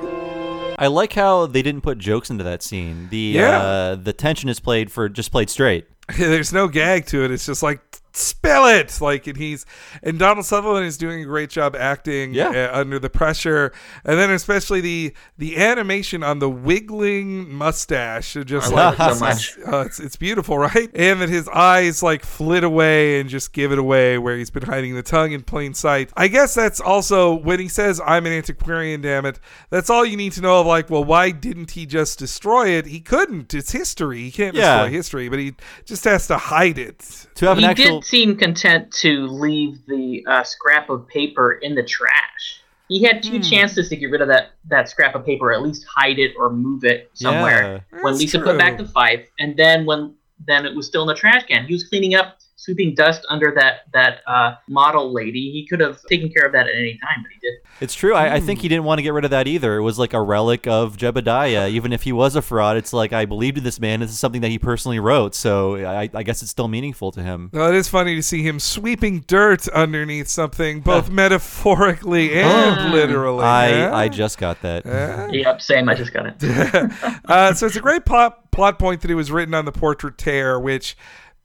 I 0.79 0.87
like 0.87 1.13
how 1.13 1.45
they 1.45 1.61
didn't 1.61 1.81
put 1.81 1.97
jokes 1.97 2.29
into 2.29 2.43
that 2.43 2.63
scene. 2.63 3.07
The 3.09 3.17
Yeah. 3.17 3.57
uh, 3.59 3.95
the 3.95 4.13
tension 4.13 4.49
is 4.49 4.59
played 4.59 4.91
for 4.91 5.09
just 5.09 5.31
played 5.31 5.49
straight. 5.49 5.87
There's 6.17 6.51
no 6.53 6.67
gag 6.67 7.05
to 7.07 7.23
it. 7.25 7.31
It's 7.31 7.45
just 7.45 7.63
like 7.63 7.81
spill 8.13 8.65
it! 8.67 8.99
Like 9.01 9.27
and 9.27 9.37
he's 9.37 9.65
and 10.01 10.17
Donald 10.19 10.45
Sutherland 10.45 10.85
is 10.85 10.97
doing 10.97 11.21
a 11.21 11.25
great 11.25 11.49
job 11.49 11.75
acting 11.75 12.33
Yeah. 12.33 12.49
uh, 12.73 12.79
under 12.79 12.99
the 12.99 13.09
pressure. 13.09 13.71
And 14.05 14.19
then 14.19 14.29
especially 14.31 14.81
the 14.81 15.13
the 15.37 15.57
animation 15.57 16.23
on 16.23 16.39
the 16.39 16.49
wiggling 16.49 17.51
mustache 17.53 18.35
it 18.35 18.45
just 18.45 18.71
I 18.71 18.75
like 18.89 18.99
love 18.99 19.11
it 19.11 19.15
so 19.15 19.25
much. 19.25 19.57
uh, 19.73 19.77
it's, 19.85 19.99
it's 19.99 20.15
beautiful 20.15 20.57
right? 20.59 20.89
And 20.93 21.21
that 21.21 21.29
his 21.29 21.47
eyes 21.49 22.03
like 22.03 22.23
flit 22.25 22.63
away 22.63 23.19
and 23.19 23.29
just 23.29 23.53
give 23.53 23.71
it 23.71 23.79
away 23.79 24.17
where 24.17 24.37
he's 24.37 24.49
been 24.49 24.63
hiding 24.63 24.95
the 24.95 25.03
tongue 25.03 25.31
in 25.31 25.41
plain 25.43 25.73
sight. 25.73 26.11
I 26.15 26.27
guess 26.27 26.53
that's 26.53 26.79
also 26.79 27.33
when 27.33 27.59
he 27.59 27.67
says 27.67 27.99
I'm 28.05 28.25
an 28.25 28.33
antiquarian 28.33 29.01
damn 29.01 29.25
it 29.25 29.39
that's 29.69 29.89
all 29.89 30.05
you 30.05 30.17
need 30.17 30.33
to 30.33 30.41
know 30.41 30.59
of 30.61 30.67
like 30.67 30.89
well 30.89 31.03
why 31.03 31.31
didn't 31.31 31.71
he 31.71 31.85
just 31.85 32.19
destroy 32.19 32.69
it? 32.69 32.85
He 32.85 32.99
couldn't. 32.99 33.53
It's 33.53 33.71
history. 33.71 34.19
He 34.23 34.31
can't 34.31 34.55
Yeah. 34.55 34.77
destroy 34.83 34.89
history 34.95 35.29
but 35.29 35.39
he 35.39 35.53
just 35.85 36.03
has 36.03 36.27
to 36.27 36.37
hide 36.37 36.77
it. 36.77 37.27
To 37.35 37.47
have 37.47 37.57
an 37.57 37.63
he 37.63 37.69
actual 37.69 38.02
seem 38.05 38.37
content 38.37 38.91
to 38.91 39.27
leave 39.27 39.85
the 39.87 40.23
uh, 40.27 40.43
scrap 40.43 40.89
of 40.89 41.07
paper 41.07 41.53
in 41.53 41.75
the 41.75 41.83
trash. 41.83 42.61
He 42.89 43.01
had 43.01 43.23
two 43.23 43.39
chances 43.39 43.89
to 43.89 43.95
get 43.95 44.11
rid 44.11 44.21
of 44.21 44.27
that 44.27 44.51
that 44.65 44.89
scrap 44.89 45.15
of 45.15 45.25
paper, 45.25 45.51
at 45.51 45.61
least 45.61 45.85
hide 45.85 46.19
it 46.19 46.33
or 46.37 46.51
move 46.51 46.83
it 46.83 47.09
somewhere. 47.13 47.85
Yeah. 47.91 47.99
when 48.01 48.17
Lisa 48.17 48.39
put 48.39 48.57
back 48.57 48.77
the 48.77 48.85
Fife, 48.85 49.27
and 49.39 49.57
then 49.57 49.85
when 49.85 50.15
then 50.45 50.65
it 50.65 50.75
was 50.75 50.85
still 50.85 51.01
in 51.03 51.07
the 51.07 51.15
trash 51.15 51.43
can. 51.45 51.65
He 51.65 51.73
was 51.73 51.85
cleaning 51.85 52.15
up, 52.15 52.39
sweeping 52.63 52.95
dust 52.95 53.25
under 53.29 53.53
that 53.55 53.81
that 53.93 54.19
uh, 54.27 54.55
model 54.67 55.13
lady. 55.13 55.51
He 55.51 55.67
could 55.69 55.79
have 55.79 56.01
taken 56.05 56.29
care 56.31 56.45
of 56.45 56.51
that 56.53 56.67
at 56.67 56.75
any 56.75 56.97
time, 57.01 57.23
but 57.23 57.31
he 57.31 57.39
did. 57.39 57.53
It's 57.81 57.93
true. 57.95 58.13
I, 58.13 58.35
I 58.35 58.39
think 58.39 58.59
Hmm. 58.59 58.63
he 58.63 58.67
didn't 58.69 58.83
want 58.85 58.99
to 58.99 59.03
get 59.03 59.13
rid 59.13 59.25
of 59.25 59.31
that 59.31 59.47
either. 59.47 59.77
It 59.77 59.81
was 59.81 59.99
like 59.99 60.13
a 60.13 60.21
relic 60.21 60.67
of 60.67 60.95
Jebediah. 60.95 61.69
Even 61.71 61.91
if 61.91 62.03
he 62.03 62.11
was 62.13 62.35
a 62.35 62.41
fraud, 62.41 62.77
it's 62.77 62.93
like 62.93 63.11
I 63.13 63.25
believed 63.25 63.57
in 63.57 63.63
this 63.63 63.79
man. 63.79 63.99
This 63.99 64.11
is 64.11 64.19
something 64.19 64.41
that 64.41 64.49
he 64.51 64.59
personally 64.59 64.99
wrote, 64.99 65.35
so 65.35 65.75
I, 65.75 66.09
I 66.13 66.23
guess 66.23 66.41
it's 66.41 66.51
still 66.51 66.67
meaningful 66.67 67.11
to 67.11 67.21
him. 67.21 67.49
Well, 67.51 67.69
it 67.69 67.75
is 67.75 67.87
funny 67.89 68.15
to 68.15 68.23
see 68.23 68.43
him 68.43 68.59
sweeping 68.59 69.21
dirt 69.27 69.67
underneath 69.69 70.27
something, 70.27 70.81
both 70.81 71.09
metaphorically 71.09 72.33
and 72.41 72.91
literally. 72.91 73.43
I 73.43 73.71
huh? 73.89 73.95
I 73.95 74.07
just 74.09 74.37
got 74.37 74.61
that. 74.61 74.83
Yep, 75.33 75.61
same. 75.61 75.89
I 75.89 75.95
just 75.95 76.13
got 76.13 76.27
it. 76.27 76.35
uh, 77.25 77.53
so 77.53 77.65
it's 77.65 77.75
a 77.75 77.79
great 77.81 78.05
plot 78.05 78.51
plot 78.51 78.77
point 78.77 79.01
that 79.01 79.09
it 79.11 79.15
was 79.15 79.31
written 79.31 79.53
on 79.53 79.65
the 79.65 79.71
portrait 79.71 80.17
tear, 80.17 80.59
which 80.59 80.95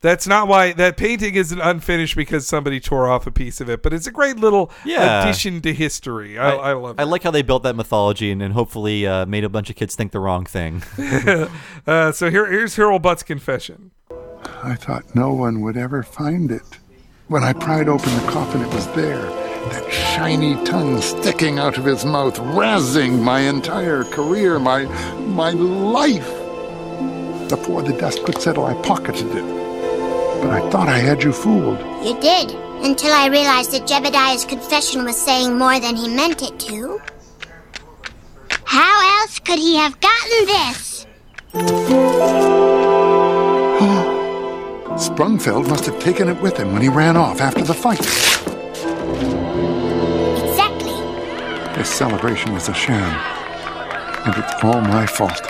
that's 0.00 0.26
not 0.26 0.46
why 0.48 0.72
that 0.74 0.96
painting 0.96 1.34
isn't 1.34 1.60
unfinished 1.60 2.14
because 2.16 2.46
somebody 2.46 2.78
tore 2.80 3.08
off 3.08 3.26
a 3.26 3.32
piece 3.32 3.60
of 3.60 3.68
it, 3.68 3.82
but 3.82 3.92
it's 3.92 4.06
a 4.06 4.10
great 4.12 4.36
little 4.36 4.70
Yeah. 4.84 5.22
addition 5.22 5.60
to 5.62 5.72
history. 5.74 6.38
I, 6.38 6.50
I, 6.50 6.72
love. 6.74 7.00
I 7.00 7.04
like 7.04 7.22
how 7.24 7.30
they 7.30 7.42
built 7.42 7.62
that 7.64 7.74
mythology 7.76 8.30
and, 8.30 8.40
and 8.42 8.54
hopefully 8.54 9.06
uh, 9.06 9.26
made 9.26 9.44
a 9.44 9.48
bunch 9.48 9.70
of 9.70 9.76
kids 9.76 9.94
think 9.96 10.12
the 10.12 10.20
wrong 10.20 10.44
thing. 10.44 10.82
uh, 11.86 12.12
so 12.12 12.30
here, 12.30 12.46
here's 12.46 12.76
Hurlbut's 12.76 13.22
confession. 13.22 13.90
I 14.62 14.74
thought 14.76 15.14
no 15.14 15.32
one 15.32 15.60
would 15.62 15.76
ever 15.76 16.02
find 16.02 16.50
it. 16.50 16.78
When 17.26 17.42
I 17.44 17.52
pried 17.52 17.88
open 17.88 18.14
the 18.16 18.30
coffin, 18.30 18.62
it 18.62 18.72
was 18.72 18.86
there. 18.94 19.20
That 19.68 19.92
shiny 19.92 20.54
tongue 20.64 21.00
sticking 21.02 21.58
out 21.58 21.76
of 21.76 21.84
his 21.84 22.04
mouth, 22.04 22.36
razzing 22.38 23.20
my 23.22 23.40
entire 23.40 24.04
career, 24.04 24.58
my 24.58 24.84
my 25.26 25.50
life. 25.50 26.26
Before 27.50 27.82
the 27.82 27.92
dust 27.98 28.22
could 28.24 28.40
settle, 28.40 28.64
I 28.64 28.74
pocketed 28.82 29.26
it. 29.34 29.67
But 30.40 30.50
I 30.50 30.70
thought 30.70 30.88
I 30.88 30.98
had 30.98 31.22
you 31.22 31.32
fooled. 31.32 31.78
You 32.04 32.18
did, 32.20 32.52
until 32.84 33.12
I 33.12 33.26
realized 33.26 33.72
that 33.72 33.88
Jebediah's 33.88 34.44
confession 34.44 35.04
was 35.04 35.16
saying 35.16 35.58
more 35.58 35.80
than 35.80 35.96
he 35.96 36.08
meant 36.08 36.42
it 36.42 36.58
to. 36.60 37.00
How 38.64 39.20
else 39.20 39.38
could 39.40 39.58
he 39.58 39.76
have 39.76 39.98
gotten 40.00 40.46
this? 40.46 41.06
Sprungfeld 44.98 45.68
must 45.68 45.86
have 45.86 45.98
taken 45.98 46.28
it 46.28 46.40
with 46.40 46.56
him 46.56 46.72
when 46.72 46.82
he 46.82 46.88
ran 46.88 47.16
off 47.16 47.40
after 47.40 47.62
the 47.62 47.74
fight. 47.74 48.00
Exactly. 50.44 50.92
This 51.74 51.88
celebration 51.88 52.52
was 52.52 52.68
a 52.68 52.74
sham. 52.74 53.14
And 54.26 54.36
it's 54.36 54.54
all 54.62 54.80
my 54.80 55.06
fault. 55.06 55.40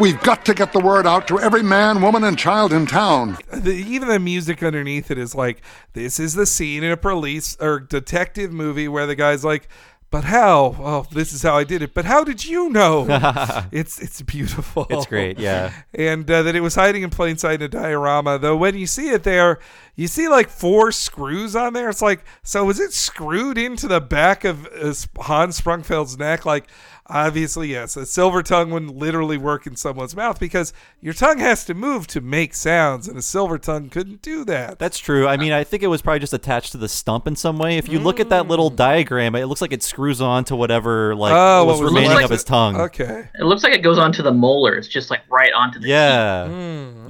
We've 0.00 0.20
got 0.22 0.44
to 0.46 0.54
get 0.54 0.72
the 0.72 0.80
word 0.80 1.06
out 1.06 1.28
to 1.28 1.38
every 1.38 1.62
man, 1.62 2.02
woman, 2.02 2.24
and 2.24 2.36
child 2.36 2.72
in 2.72 2.86
town. 2.86 3.38
The, 3.52 3.70
even 3.70 4.08
the 4.08 4.18
music 4.18 4.60
underneath 4.62 5.10
it 5.10 5.18
is 5.18 5.36
like 5.36 5.62
this 5.92 6.18
is 6.18 6.34
the 6.34 6.46
scene 6.46 6.82
in 6.82 6.90
a 6.90 6.96
police 6.96 7.56
or 7.60 7.78
detective 7.78 8.52
movie 8.52 8.88
where 8.88 9.06
the 9.06 9.14
guy's 9.14 9.44
like, 9.44 9.68
"But 10.10 10.24
how? 10.24 10.74
Oh, 10.80 11.06
this 11.12 11.32
is 11.32 11.42
how 11.42 11.56
I 11.56 11.62
did 11.62 11.80
it. 11.80 11.94
But 11.94 12.06
how 12.06 12.24
did 12.24 12.44
you 12.44 12.70
know?" 12.70 13.06
it's 13.72 14.00
it's 14.00 14.20
beautiful. 14.22 14.86
It's 14.90 15.06
great, 15.06 15.38
yeah. 15.38 15.72
And 15.94 16.28
uh, 16.28 16.42
that 16.42 16.56
it 16.56 16.60
was 16.60 16.74
hiding 16.74 17.02
in 17.04 17.10
plain 17.10 17.36
sight 17.36 17.60
in 17.60 17.62
a 17.62 17.68
diorama. 17.68 18.38
Though 18.40 18.56
when 18.56 18.76
you 18.76 18.88
see 18.88 19.10
it 19.10 19.22
there, 19.22 19.60
you 19.94 20.08
see 20.08 20.26
like 20.26 20.48
four 20.48 20.90
screws 20.90 21.54
on 21.54 21.72
there. 21.72 21.88
It's 21.88 22.02
like, 22.02 22.24
so 22.42 22.64
was 22.64 22.80
it 22.80 22.92
screwed 22.92 23.58
into 23.58 23.86
the 23.86 24.00
back 24.00 24.42
of 24.44 24.66
uh, 24.66 24.92
Hans 25.22 25.60
Sprungfeld's 25.60 26.18
neck? 26.18 26.44
Like. 26.44 26.66
Obviously, 27.06 27.68
yes. 27.68 27.98
A 27.98 28.06
silver 28.06 28.42
tongue 28.42 28.70
wouldn't 28.70 28.96
literally 28.96 29.36
work 29.36 29.66
in 29.66 29.76
someone's 29.76 30.16
mouth 30.16 30.40
because 30.40 30.72
your 31.02 31.12
tongue 31.12 31.38
has 31.38 31.62
to 31.66 31.74
move 31.74 32.06
to 32.06 32.22
make 32.22 32.54
sounds, 32.54 33.06
and 33.08 33.18
a 33.18 33.22
silver 33.22 33.58
tongue 33.58 33.90
couldn't 33.90 34.22
do 34.22 34.42
that. 34.46 34.78
That's 34.78 34.98
true. 34.98 35.28
I 35.28 35.36
mean, 35.36 35.52
I 35.52 35.64
think 35.64 35.82
it 35.82 35.88
was 35.88 36.00
probably 36.00 36.20
just 36.20 36.32
attached 36.32 36.72
to 36.72 36.78
the 36.78 36.88
stump 36.88 37.26
in 37.26 37.36
some 37.36 37.58
way. 37.58 37.76
If 37.76 37.90
you 37.90 37.98
look 38.00 38.20
at 38.20 38.30
that 38.30 38.48
little 38.48 38.70
diagram, 38.70 39.34
it 39.34 39.44
looks 39.44 39.60
like 39.60 39.72
it 39.74 39.82
screws 39.82 40.22
on 40.22 40.44
to 40.44 40.56
whatever 40.56 41.14
like 41.14 41.34
Oh, 41.34 41.66
was 41.66 41.76
what 41.76 41.84
was 41.84 41.92
remaining 41.92 42.10
left? 42.12 42.24
of 42.24 42.30
his 42.30 42.42
tongue. 42.44 42.76
Okay. 42.80 43.28
It 43.38 43.44
looks 43.44 43.62
like 43.62 43.74
it 43.74 43.82
goes 43.82 43.98
onto 43.98 44.22
the 44.22 44.32
molars, 44.32 44.88
just 44.88 45.10
like 45.10 45.20
right 45.30 45.52
onto 45.52 45.78
the 45.80 45.88
Yeah. 45.88 46.48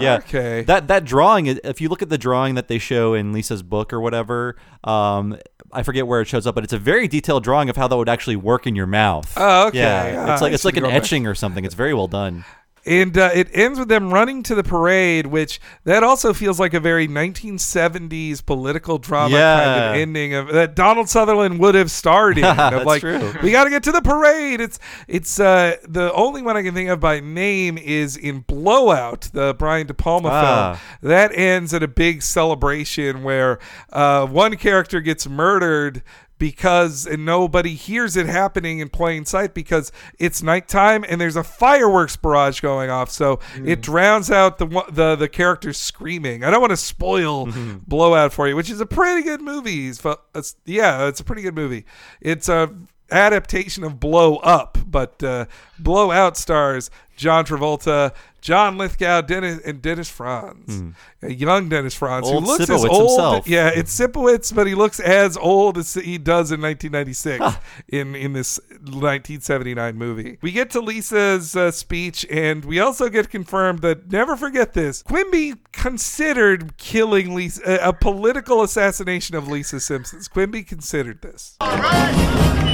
yeah. 0.00 0.16
okay. 0.16 0.62
That 0.62 0.88
that 0.88 1.04
drawing, 1.04 1.46
if 1.46 1.80
you 1.80 1.88
look 1.88 2.02
at 2.02 2.08
the 2.08 2.18
drawing 2.18 2.56
that 2.56 2.66
they 2.66 2.78
show 2.78 3.14
in 3.14 3.32
Lisa's 3.32 3.62
book 3.62 3.92
or 3.92 4.00
whatever, 4.00 4.56
um, 4.82 5.38
I 5.72 5.82
forget 5.82 6.06
where 6.06 6.20
it 6.20 6.26
shows 6.28 6.46
up, 6.46 6.54
but 6.54 6.62
it's 6.64 6.72
a 6.72 6.78
very 6.78 7.08
detailed 7.08 7.42
drawing 7.42 7.68
of 7.68 7.76
how 7.76 7.88
that 7.88 7.96
would 7.96 8.08
actually 8.08 8.36
work 8.36 8.66
in 8.66 8.76
your 8.76 8.86
mouth. 8.86 9.32
Oh, 9.36 9.68
okay. 9.68 9.78
Yeah. 9.78 9.83
It's 10.32 10.40
Ah, 10.40 10.44
like 10.44 10.52
it's 10.52 10.64
like 10.64 10.76
an 10.76 10.86
etching 10.86 11.26
or 11.26 11.34
something. 11.34 11.64
It's 11.64 11.74
very 11.74 11.94
well 11.94 12.08
done. 12.08 12.44
And 12.86 13.16
uh, 13.16 13.30
it 13.34 13.48
ends 13.54 13.78
with 13.78 13.88
them 13.88 14.12
running 14.12 14.42
to 14.42 14.54
the 14.54 14.62
parade, 14.62 15.24
which 15.28 15.58
that 15.84 16.02
also 16.02 16.34
feels 16.34 16.60
like 16.60 16.74
a 16.74 16.80
very 16.80 17.08
1970s 17.08 18.44
political 18.44 18.98
drama 18.98 19.34
kind 19.38 19.70
of 19.80 19.96
ending 19.96 20.34
of 20.34 20.48
that 20.48 20.74
Donald 20.76 21.08
Sutherland 21.08 21.58
would 21.60 21.74
have 21.76 21.90
starred 21.90 22.36
in. 22.36 22.44
of 22.44 22.56
That's 22.56 22.84
like, 22.84 23.00
true. 23.00 23.32
we 23.42 23.52
got 23.52 23.64
to 23.64 23.70
get 23.70 23.82
to 23.84 23.92
the 23.92 24.02
parade. 24.02 24.60
It's 24.60 24.78
it's 25.08 25.40
uh, 25.40 25.76
the 25.88 26.12
only 26.12 26.42
one 26.42 26.58
I 26.58 26.62
can 26.62 26.74
think 26.74 26.90
of 26.90 27.00
by 27.00 27.20
name 27.20 27.78
is 27.78 28.18
in 28.18 28.40
Blowout, 28.40 29.30
the 29.32 29.54
Brian 29.58 29.86
De 29.86 29.94
Palma 29.94 30.28
Ah. 30.30 30.74
film. 31.00 31.10
That 31.10 31.34
ends 31.34 31.72
at 31.72 31.82
a 31.82 31.88
big 31.88 32.20
celebration 32.22 33.22
where 33.22 33.58
uh, 33.94 34.26
one 34.26 34.56
character 34.56 35.00
gets 35.00 35.26
murdered 35.26 36.02
because 36.38 37.06
and 37.06 37.24
nobody 37.24 37.74
hears 37.74 38.16
it 38.16 38.26
happening 38.26 38.78
in 38.80 38.88
plain 38.88 39.24
sight 39.24 39.54
because 39.54 39.92
it's 40.18 40.42
nighttime 40.42 41.04
and 41.08 41.20
there's 41.20 41.36
a 41.36 41.44
fireworks 41.44 42.16
barrage 42.16 42.60
going 42.60 42.90
off. 42.90 43.10
So 43.10 43.40
hmm. 43.54 43.68
it 43.68 43.80
drowns 43.80 44.30
out 44.30 44.58
the 44.58 44.66
the 44.90 45.16
the 45.16 45.28
characters 45.28 45.78
screaming. 45.78 46.44
I 46.44 46.50
don't 46.50 46.60
want 46.60 46.72
to 46.72 46.76
spoil 46.76 47.48
blowout 47.86 48.32
for 48.32 48.48
you 48.48 48.56
which 48.56 48.70
is 48.70 48.80
a 48.80 48.86
pretty 48.86 49.22
good 49.22 49.40
movie 49.40 49.88
It's 49.88 50.04
uh, 50.04 50.12
it's- 50.34 50.56
yeah 50.64 51.08
it's 51.08 51.20
a 51.20 51.24
pretty 51.24 51.42
good 51.42 51.54
movie. 51.54 51.84
It's 52.20 52.48
a 52.48 52.74
adaptation 53.14 53.84
of 53.84 54.00
blow 54.00 54.36
up 54.36 54.78
but 54.86 55.22
uh, 55.22 55.46
blowout 55.78 56.36
stars 56.36 56.90
john 57.16 57.44
travolta 57.44 58.12
John 58.44 58.76
Lithgow, 58.76 59.22
Dennis, 59.22 59.62
and 59.64 59.80
Dennis 59.80 60.10
Franz, 60.10 60.94
a 61.22 61.32
young 61.32 61.70
Dennis 61.70 61.94
Franz 61.94 62.26
Old 62.26 62.44
who 62.44 62.50
looks 62.50 62.68
as 62.68 62.84
old. 62.84 63.12
himself. 63.12 63.48
Yeah, 63.48 63.70
it's 63.74 63.98
Sipowicz, 63.98 64.54
but 64.54 64.66
he 64.66 64.74
looks 64.74 65.00
as 65.00 65.38
old 65.38 65.78
as 65.78 65.94
he 65.94 66.18
does 66.18 66.52
in 66.52 66.60
1996 66.60 67.42
in 67.88 68.14
in 68.14 68.34
this 68.34 68.60
1979 68.82 69.96
movie. 69.96 70.36
We 70.42 70.52
get 70.52 70.68
to 70.72 70.80
Lisa's 70.80 71.56
uh, 71.56 71.70
speech, 71.70 72.26
and 72.30 72.66
we 72.66 72.80
also 72.80 73.08
get 73.08 73.30
confirmed 73.30 73.78
that 73.78 74.12
never 74.12 74.36
forget 74.36 74.74
this: 74.74 75.02
Quimby 75.04 75.54
considered 75.72 76.76
killing 76.76 77.34
Lisa, 77.34 77.62
a, 77.64 77.88
a 77.88 77.92
political 77.94 78.60
assassination 78.60 79.36
of 79.36 79.48
Lisa 79.48 79.80
Simpson's. 79.80 80.28
Quimby 80.28 80.64
considered 80.64 81.22
this. 81.22 81.56
Stop! 81.62 82.73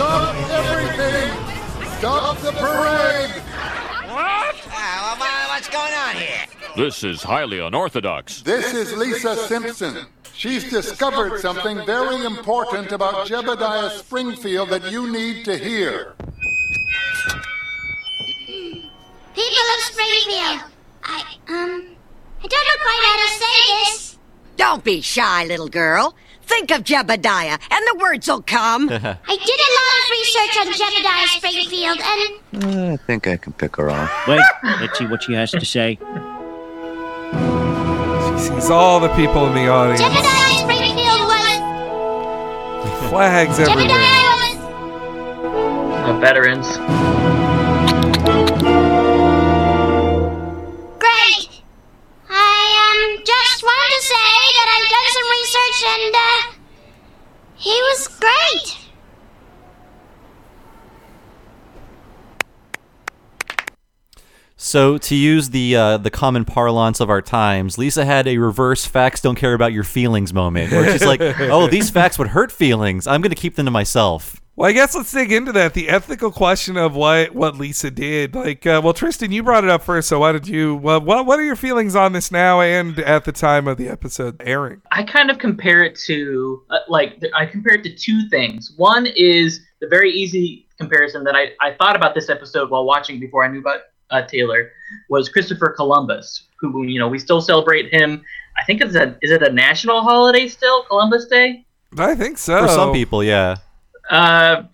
Stop 0.00 0.34
everything! 0.50 1.28
Stop 1.98 2.38
the 2.38 2.52
parade! 2.52 3.30
What? 4.08 4.56
what's 5.50 5.68
going 5.68 5.92
on 5.92 6.14
here? 6.16 6.46
This 6.74 7.04
is 7.04 7.22
highly 7.22 7.58
unorthodox. 7.58 8.40
This 8.40 8.72
is 8.72 8.96
Lisa 8.96 9.36
Simpson. 9.36 10.06
She's 10.32 10.70
discovered 10.70 11.40
something 11.40 11.84
very 11.84 12.24
important 12.24 12.92
about 12.92 13.26
Jebediah 13.26 13.90
Springfield 13.90 14.70
that 14.70 14.90
you 14.90 15.12
need 15.12 15.44
to 15.44 15.58
hear. 15.58 16.14
People 19.34 19.66
of 19.74 19.80
Springfield, 19.82 20.62
I, 21.04 21.24
um, 21.48 21.84
I 22.42 22.46
don't 22.48 22.66
know 22.68 22.78
quite 22.80 23.02
how 23.04 23.16
to 23.18 23.28
say 23.34 23.84
this. 23.84 24.18
Don't 24.56 24.82
be 24.82 25.02
shy, 25.02 25.44
little 25.44 25.68
girl. 25.68 26.14
Think 26.50 26.70
of 26.72 26.82
Jebediah, 26.82 27.58
and 27.70 27.86
the 27.86 27.96
words 28.02 28.26
will 28.28 28.42
come. 28.42 28.88
I 28.90 28.92
did 28.92 29.00
a 29.00 29.70
lot 29.78 29.98
of 30.02 30.10
research 30.10 30.54
on 30.60 30.66
Jebediah 30.80 31.28
Springfield, 31.38 32.00
and 32.02 32.92
I 32.92 32.96
think 32.96 33.26
I 33.28 33.36
can 33.36 33.52
pick 33.52 33.76
her 33.76 33.88
off. 33.88 34.10
Wait, 34.28 34.40
let's 34.80 34.98
see 34.98 35.06
what 35.06 35.22
she 35.22 35.32
has 35.34 35.52
to 35.52 35.64
say. 35.64 35.96
She 38.36 38.38
sees 38.48 38.68
all 38.70 38.98
the 39.00 39.08
people 39.14 39.46
in 39.46 39.54
the 39.54 39.68
audience, 39.68 40.00
Jebediah 40.02 40.58
Springfield 40.58 41.20
was. 41.30 43.08
flags 43.10 43.58
everywhere. 43.60 43.86
Jebediah 43.88 44.34
was. 44.42 44.56
uh, 46.10 46.18
veterans. 46.20 46.66
He 57.60 57.70
was 57.70 58.08
great. 58.08 58.78
So 64.56 64.98
to 64.98 65.14
use 65.14 65.50
the 65.50 65.76
uh, 65.76 65.96
the 65.98 66.10
common 66.10 66.44
parlance 66.44 67.00
of 67.00 67.10
our 67.10 67.22
times, 67.22 67.76
Lisa 67.76 68.04
had 68.04 68.26
a 68.26 68.38
reverse 68.38 68.86
facts 68.86 69.20
don't 69.20 69.36
care 69.36 69.52
about 69.52 69.72
your 69.72 69.84
feelings 69.84 70.32
moment, 70.32 70.72
where 70.72 70.90
she's 70.90 71.04
like, 71.04 71.20
"Oh, 71.40 71.66
these 71.66 71.90
facts 71.90 72.18
would 72.18 72.28
hurt 72.28 72.50
feelings. 72.50 73.06
I'm 73.06 73.20
going 73.20 73.30
to 73.30 73.36
keep 73.36 73.56
them 73.56 73.66
to 73.66 73.70
myself." 73.70 74.39
Well, 74.60 74.68
I 74.68 74.72
guess 74.72 74.94
let's 74.94 75.10
dig 75.10 75.32
into 75.32 75.52
that. 75.52 75.72
The 75.72 75.88
ethical 75.88 76.30
question 76.30 76.76
of 76.76 76.94
what 76.94 77.34
what 77.34 77.56
Lisa 77.56 77.90
did. 77.90 78.34
Like, 78.34 78.66
uh, 78.66 78.82
well, 78.84 78.92
Tristan, 78.92 79.32
you 79.32 79.42
brought 79.42 79.64
it 79.64 79.70
up 79.70 79.82
first, 79.82 80.06
so 80.06 80.18
why 80.18 80.32
did 80.32 80.46
you? 80.46 80.76
Well, 80.76 81.00
what 81.00 81.24
what 81.24 81.38
are 81.38 81.42
your 81.42 81.56
feelings 81.56 81.96
on 81.96 82.12
this 82.12 82.30
now 82.30 82.60
and 82.60 82.98
at 82.98 83.24
the 83.24 83.32
time 83.32 83.66
of 83.66 83.78
the 83.78 83.88
episode 83.88 84.36
airing? 84.44 84.82
I 84.90 85.04
kind 85.04 85.30
of 85.30 85.38
compare 85.38 85.82
it 85.82 85.96
to 86.00 86.62
uh, 86.68 86.80
like 86.88 87.24
I 87.34 87.46
compare 87.46 87.72
it 87.72 87.84
to 87.84 87.94
two 87.94 88.28
things. 88.28 88.74
One 88.76 89.06
is 89.06 89.62
the 89.80 89.88
very 89.88 90.10
easy 90.10 90.68
comparison 90.78 91.24
that 91.24 91.34
I, 91.34 91.52
I 91.66 91.72
thought 91.76 91.96
about 91.96 92.14
this 92.14 92.28
episode 92.28 92.68
while 92.68 92.84
watching 92.84 93.18
before 93.18 93.42
I 93.42 93.48
knew 93.48 93.60
about 93.60 93.80
uh, 94.10 94.26
Taylor 94.26 94.72
was 95.08 95.30
Christopher 95.30 95.72
Columbus, 95.74 96.48
who 96.58 96.82
you 96.82 96.98
know 96.98 97.08
we 97.08 97.18
still 97.18 97.40
celebrate 97.40 97.94
him. 97.94 98.22
I 98.60 98.64
think 98.66 98.82
it's 98.82 98.94
a 98.94 99.16
is 99.22 99.30
it 99.30 99.42
a 99.42 99.50
national 99.50 100.02
holiday 100.02 100.48
still, 100.48 100.84
Columbus 100.84 101.28
Day? 101.28 101.64
I 101.96 102.14
think 102.14 102.36
so. 102.36 102.60
For 102.60 102.68
some 102.68 102.92
people, 102.92 103.24
yeah. 103.24 103.56
Uh, 104.10 104.64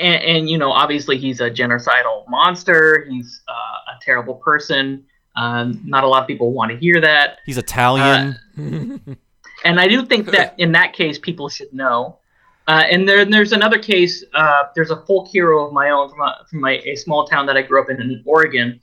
and, 0.00 0.22
and 0.22 0.50
you 0.50 0.58
know, 0.58 0.70
obviously 0.70 1.18
he's 1.18 1.40
a 1.40 1.50
genocidal 1.50 2.28
monster. 2.28 3.06
He's 3.08 3.42
uh, 3.48 3.52
a 3.52 4.00
terrible 4.02 4.34
person. 4.36 5.04
Um, 5.36 5.80
not 5.84 6.04
a 6.04 6.08
lot 6.08 6.22
of 6.22 6.28
people 6.28 6.52
want 6.52 6.70
to 6.70 6.76
hear 6.76 7.00
that. 7.00 7.38
He's 7.44 7.58
Italian. 7.58 8.38
and 9.64 9.80
I 9.80 9.88
do 9.88 10.06
think 10.06 10.26
that 10.30 10.54
in 10.58 10.72
that 10.72 10.92
case, 10.92 11.18
people 11.18 11.48
should 11.48 11.72
know. 11.72 12.18
Uh, 12.66 12.84
and 12.90 13.06
then 13.08 13.30
there's 13.30 13.52
another 13.52 13.78
case. 13.78 14.24
Uh, 14.32 14.64
there's 14.74 14.90
a 14.90 14.96
folk 15.04 15.28
hero 15.28 15.66
of 15.66 15.72
my 15.72 15.90
own 15.90 16.08
from, 16.08 16.20
a, 16.20 16.46
from 16.48 16.64
a, 16.64 16.78
a 16.88 16.96
small 16.96 17.26
town 17.26 17.46
that 17.46 17.56
I 17.56 17.62
grew 17.62 17.82
up 17.82 17.90
in 17.90 18.00
in 18.00 18.22
Oregon, 18.24 18.80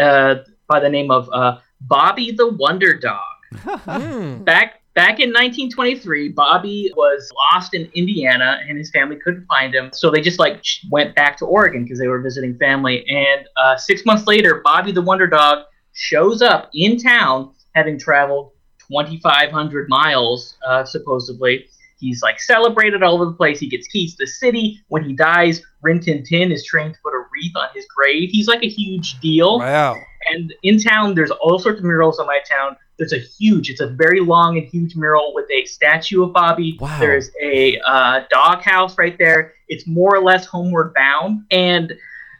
uh, 0.00 0.36
by 0.66 0.80
the 0.80 0.88
name 0.88 1.10
of 1.10 1.28
uh, 1.32 1.58
Bobby 1.82 2.32
the 2.32 2.48
Wonder 2.48 2.98
Dog. 2.98 4.44
Back 4.44 4.79
back 4.94 5.20
in 5.20 5.30
1923, 5.30 6.30
Bobby 6.30 6.92
was 6.96 7.30
lost 7.52 7.74
in 7.74 7.90
Indiana, 7.94 8.60
and 8.68 8.76
his 8.76 8.90
family 8.90 9.16
couldn't 9.16 9.46
find 9.46 9.74
him. 9.74 9.90
So 9.92 10.10
they 10.10 10.20
just 10.20 10.38
like 10.38 10.62
went 10.90 11.14
back 11.14 11.36
to 11.38 11.46
Oregon 11.46 11.84
because 11.84 11.98
they 11.98 12.08
were 12.08 12.20
visiting 12.20 12.56
family. 12.58 13.06
And 13.08 13.46
uh, 13.56 13.76
six 13.76 14.04
months 14.04 14.26
later, 14.26 14.60
Bobby 14.64 14.92
the 14.92 15.02
Wonder 15.02 15.26
Dog 15.26 15.64
shows 15.92 16.42
up 16.42 16.70
in 16.74 16.98
town, 16.98 17.52
having 17.74 17.98
traveled 17.98 18.52
2,500 18.88 19.88
miles, 19.88 20.56
uh, 20.66 20.84
supposedly. 20.84 21.66
He's 21.98 22.22
like 22.22 22.40
celebrated 22.40 23.02
all 23.02 23.16
over 23.16 23.26
the 23.26 23.32
place. 23.32 23.60
He 23.60 23.68
gets 23.68 23.86
keys 23.86 24.16
to 24.16 24.24
the 24.24 24.26
city. 24.26 24.80
When 24.88 25.04
he 25.04 25.12
dies, 25.12 25.62
Rin 25.82 26.00
Tin 26.00 26.22
Tin 26.24 26.52
is 26.52 26.64
trained 26.64 26.94
to 26.94 27.00
put 27.02 27.14
a 27.14 27.24
wreath 27.32 27.56
on 27.56 27.68
his 27.74 27.86
grave. 27.86 28.30
He's 28.30 28.48
like 28.48 28.62
a 28.62 28.68
huge 28.68 29.18
deal. 29.20 29.58
Wow. 29.58 29.96
And 30.28 30.52
in 30.62 30.78
town, 30.78 31.14
there's 31.14 31.30
all 31.30 31.58
sorts 31.58 31.78
of 31.78 31.84
murals 31.84 32.20
in 32.20 32.26
my 32.26 32.40
town. 32.48 32.76
There's 32.98 33.12
a 33.12 33.18
huge, 33.18 33.70
it's 33.70 33.80
a 33.80 33.86
very 33.86 34.20
long 34.20 34.58
and 34.58 34.66
huge 34.66 34.94
mural 34.94 35.32
with 35.34 35.50
a 35.50 35.64
statue 35.64 36.22
of 36.22 36.32
Bobby. 36.32 36.76
Wow. 36.80 36.98
There's 37.00 37.30
a 37.40 37.78
uh, 37.86 38.24
doghouse 38.30 38.98
right 38.98 39.16
there. 39.18 39.54
It's 39.68 39.86
more 39.86 40.14
or 40.14 40.20
less 40.20 40.44
homeward 40.44 40.92
bound. 40.94 41.44
And, 41.50 41.94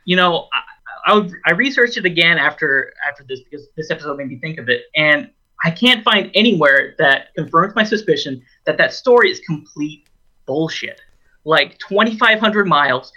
you 0.05 0.17
know, 0.17 0.49
I, 0.53 1.13
I, 1.13 1.15
would, 1.15 1.33
I 1.47 1.53
researched 1.53 1.97
it 1.97 2.05
again 2.05 2.37
after 2.37 2.93
after 3.09 3.25
this 3.27 3.41
because 3.41 3.69
this 3.77 3.91
episode 3.91 4.19
made 4.19 4.29
me 4.29 4.39
think 4.39 4.59
of 4.59 4.69
it. 4.69 4.83
And 4.95 5.31
I 5.65 5.71
can't 5.71 6.05
find 6.05 6.31
anywhere 6.35 6.95
that 6.99 7.35
confirms 7.35 7.75
my 7.75 7.85
suspicion 7.85 8.43
that 8.67 8.79
that 8.79 8.93
story 8.93 9.31
is 9.31 9.41
complete 9.41 10.09
bullshit. 10.47 11.01
Like 11.45 11.79
2,500 11.79 12.67
miles, 12.67 13.13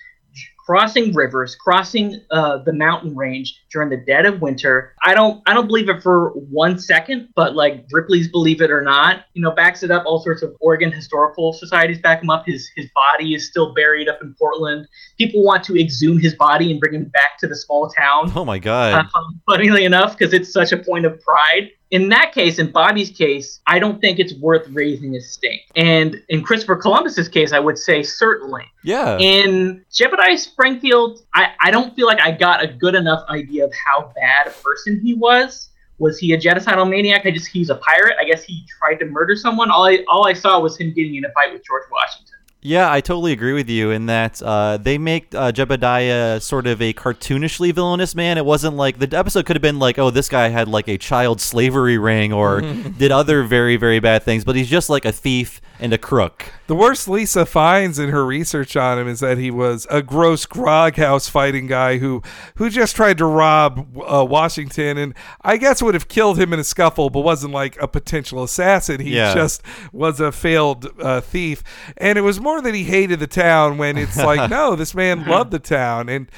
crossing 0.66 1.14
rivers, 1.14 1.56
crossing 1.56 2.22
uh, 2.32 2.58
the 2.60 2.74
mountain 2.74 3.16
range 3.16 3.60
during 3.72 3.90
the 3.90 3.98
dead 3.98 4.26
of 4.26 4.42
winter. 4.42 4.94
I 5.04 5.14
don't, 5.14 5.42
I 5.46 5.54
don't 5.54 5.68
believe 5.68 5.90
it 5.90 6.02
for 6.02 6.30
one 6.30 6.80
second, 6.80 7.30
but 7.36 7.56
like 7.56 7.86
Ripley's 7.92 8.30
believe 8.30 8.62
it 8.62 8.72
or 8.72 8.82
not, 8.82 9.26
you 9.34 9.42
know, 9.42 9.52
backs 9.52 9.84
it 9.84 9.92
up. 9.92 10.04
All 10.06 10.20
sorts 10.20 10.42
of 10.42 10.56
Oregon 10.62 10.92
historical 10.92 11.54
societies 11.54 12.00
back 12.00 12.22
him 12.22 12.30
up. 12.30 12.46
His 12.46 12.70
his 12.76 12.88
body 12.96 13.34
is 13.34 13.48
still 13.48 13.74
buried 13.74 14.08
up 14.08 14.20
in 14.22 14.36
Portland. 14.40 14.88
People 15.18 15.44
want 15.44 15.64
to 15.66 15.80
exhume 15.80 16.20
his 16.20 16.36
body 16.36 16.72
and 16.72 16.80
bring 16.80 16.94
him 16.94 17.06
back 17.06 17.38
to 17.40 17.48
the 17.48 17.56
small 17.56 17.90
town. 17.90 18.32
Oh 18.36 18.46
my 18.46 18.60
god! 18.60 19.06
Um, 19.16 19.42
funnily 19.50 19.86
enough, 19.86 20.18
because 20.18 20.34
it's 20.34 20.52
such 20.52 20.72
a 20.72 20.78
point 20.78 21.06
of 21.06 21.20
pride. 21.22 21.70
In 21.94 22.10
that 22.10 22.32
case, 22.34 22.58
in 22.58 22.72
Bobby's 22.72 23.12
case, 23.12 23.60
I 23.68 23.78
don't 23.78 24.02
think 24.02 24.18
it's 24.18 24.34
worth 24.34 24.68
raising 24.70 25.16
a 25.16 25.22
stink. 25.22 25.62
And 25.76 26.20
in 26.30 26.42
Christopher 26.42 26.76
Columbus's 26.76 27.30
case, 27.30 27.54
I 27.54 27.60
would 27.60 27.78
say 27.78 28.02
certainly. 28.02 28.64
Yeah. 28.84 29.20
In 29.20 29.86
Jebediah 29.92 30.40
Springfield, 30.40 31.20
I, 31.36 31.50
I 31.62 31.70
don't 31.70 31.96
feel 31.96 32.08
like 32.08 32.20
I 32.20 32.32
got 32.32 32.64
a 32.64 32.68
good 32.68 32.96
enough 32.96 33.24
idea 33.30 33.64
of 33.64 33.72
how 33.76 34.12
bad 34.16 34.48
a 34.48 34.50
person 34.64 35.02
he 35.02 35.14
was. 35.14 35.70
Was 36.00 36.18
he 36.18 36.34
a 36.34 36.38
genocidal 36.38 36.90
maniac? 36.90 37.28
I 37.28 37.32
just 37.32 37.46
he's 37.46 37.70
a 37.70 37.76
pirate. 37.76 38.16
I 38.20 38.24
guess 38.24 38.44
he 38.44 38.66
tried 38.80 38.96
to 38.96 39.06
murder 39.06 39.36
someone. 39.36 39.70
All 39.70 39.86
I 39.86 40.04
all 40.08 40.28
I 40.28 40.34
saw 40.34 40.60
was 40.60 40.76
him 40.76 40.94
getting 40.96 41.14
in 41.14 41.26
a 41.26 41.32
fight 41.34 41.54
with 41.54 41.64
George 41.64 41.84
Washington. 41.92 42.38
Yeah, 42.66 42.90
I 42.92 43.02
totally 43.02 43.34
agree 43.34 43.52
with 43.52 43.70
you 43.70 43.92
in 43.92 44.06
that 44.06 44.42
uh, 44.42 44.78
they 44.78 44.98
make 44.98 45.36
uh, 45.36 45.52
Jebediah 45.52 46.42
sort 46.42 46.66
of 46.66 46.82
a 46.82 46.94
cartoonishly 46.94 47.74
villainous 47.74 48.16
man. 48.16 48.38
It 48.38 48.46
wasn't 48.46 48.78
like 48.78 49.00
the 49.00 49.18
episode 49.18 49.46
could 49.46 49.58
have 49.58 49.62
been 49.62 49.80
like, 49.80 50.00
oh, 50.00 50.10
this 50.10 50.30
guy 50.30 50.48
had 50.48 50.70
like 50.70 50.88
a 50.88 50.98
child 50.98 51.42
slavery 51.42 51.98
ring 51.98 52.32
or 52.32 52.62
did 52.98 53.12
other 53.12 53.44
very, 53.44 53.76
very 53.76 54.00
bad 54.00 54.24
things, 54.24 54.46
but 54.46 54.56
he's 54.56 54.70
just 54.70 54.90
like 54.90 55.04
a 55.04 55.12
thief 55.12 55.60
and 55.80 55.92
a 55.92 55.98
crook. 55.98 56.46
The 56.68 56.76
worst 56.76 57.10
Lisa 57.10 57.46
finds 57.46 58.00
in 58.00 58.10
her 58.12 58.26
research 58.26 58.78
on 58.78 58.98
him 58.98 59.08
is 59.10 59.20
that 59.20 59.38
he 59.38 59.52
was 59.52 59.86
a 59.92 60.02
gross 60.02 60.46
grog 60.46 60.96
house 60.96 61.28
fighting 61.28 61.68
guy 61.68 61.98
who 61.98 62.22
who 62.56 62.70
just 62.70 62.96
tried 62.96 63.18
to 63.18 63.26
rob 63.26 63.88
uh, 64.08 64.24
Washington 64.24 64.98
and 64.98 65.14
I 65.42 65.58
guess 65.58 65.82
would 65.82 65.94
have 65.96 66.08
killed 66.08 66.40
him 66.40 66.54
in 66.54 66.60
a 66.60 66.64
scuffle, 66.64 67.10
but 67.10 67.20
wasn't 67.22 67.52
like 67.54 67.78
a 67.82 67.88
potential 67.90 68.42
assassin. 68.44 69.02
He 69.02 69.16
Yeah. 69.16 69.34
just 69.34 69.62
was 69.92 70.22
a 70.22 70.32
failed 70.32 70.88
uh, 71.02 71.20
thief, 71.20 71.62
and 71.98 72.18
it 72.18 72.22
was 72.22 72.40
more 72.40 72.53
that 72.62 72.74
he 72.74 72.84
hated 72.84 73.20
the 73.20 73.28
town. 73.28 73.78
When 73.78 73.98
it's 73.98 74.18
like, 74.18 74.50
no, 74.50 74.76
this 74.76 74.94
man 74.96 75.26
loved 75.26 75.52
the 75.52 75.60
town, 75.60 76.10
and 76.10 76.30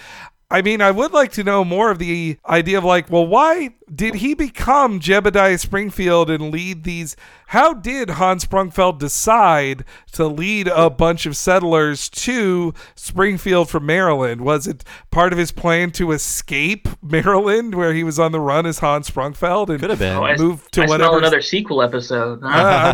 I 0.49 0.61
mean, 0.61 0.79
I 0.79 0.91
would 0.91 1.11
like 1.11 1.31
to 1.33 1.43
know 1.43 1.65
more 1.65 1.89
of 1.89 1.97
the 1.97 2.37
idea 2.47 2.77
of 2.77 2.83
like, 2.83 3.09
well, 3.09 3.25
why 3.25 3.71
did 3.93 4.15
he 4.15 4.33
become 4.33 4.99
Jebediah 4.99 5.59
Springfield 5.59 6.29
and 6.29 6.51
lead 6.51 6.83
these? 6.83 7.15
How 7.47 7.73
did 7.73 8.11
Hans 8.11 8.45
Sprungfeld 8.45 8.97
decide 8.99 9.85
to 10.13 10.27
lead 10.27 10.67
a 10.67 10.89
bunch 10.89 11.25
of 11.25 11.37
settlers 11.37 12.09
to 12.09 12.73
Springfield 12.95 13.69
from 13.69 13.85
Maryland? 13.85 14.41
Was 14.41 14.67
it 14.67 14.83
part 15.11 15.31
of 15.31 15.39
his 15.39 15.51
plan 15.51 15.91
to 15.91 16.11
escape 16.11 16.87
Maryland, 17.01 17.75
where 17.75 17.93
he 17.93 18.03
was 18.03 18.19
on 18.19 18.31
the 18.31 18.39
run 18.39 18.65
as 18.65 18.79
Hans 18.79 19.09
Sprungfeld 19.09 19.69
and 19.69 19.79
Could 19.79 19.91
have 19.91 19.99
been. 19.99 20.17
Oh, 20.17 20.23
I, 20.23 20.35
move 20.35 20.69
to 20.71 20.81
I 20.81 20.85
smell 20.85 20.99
whatever 20.99 21.17
another 21.19 21.41
sequel 21.41 21.81
episode. 21.81 22.43
uh, 22.43 22.47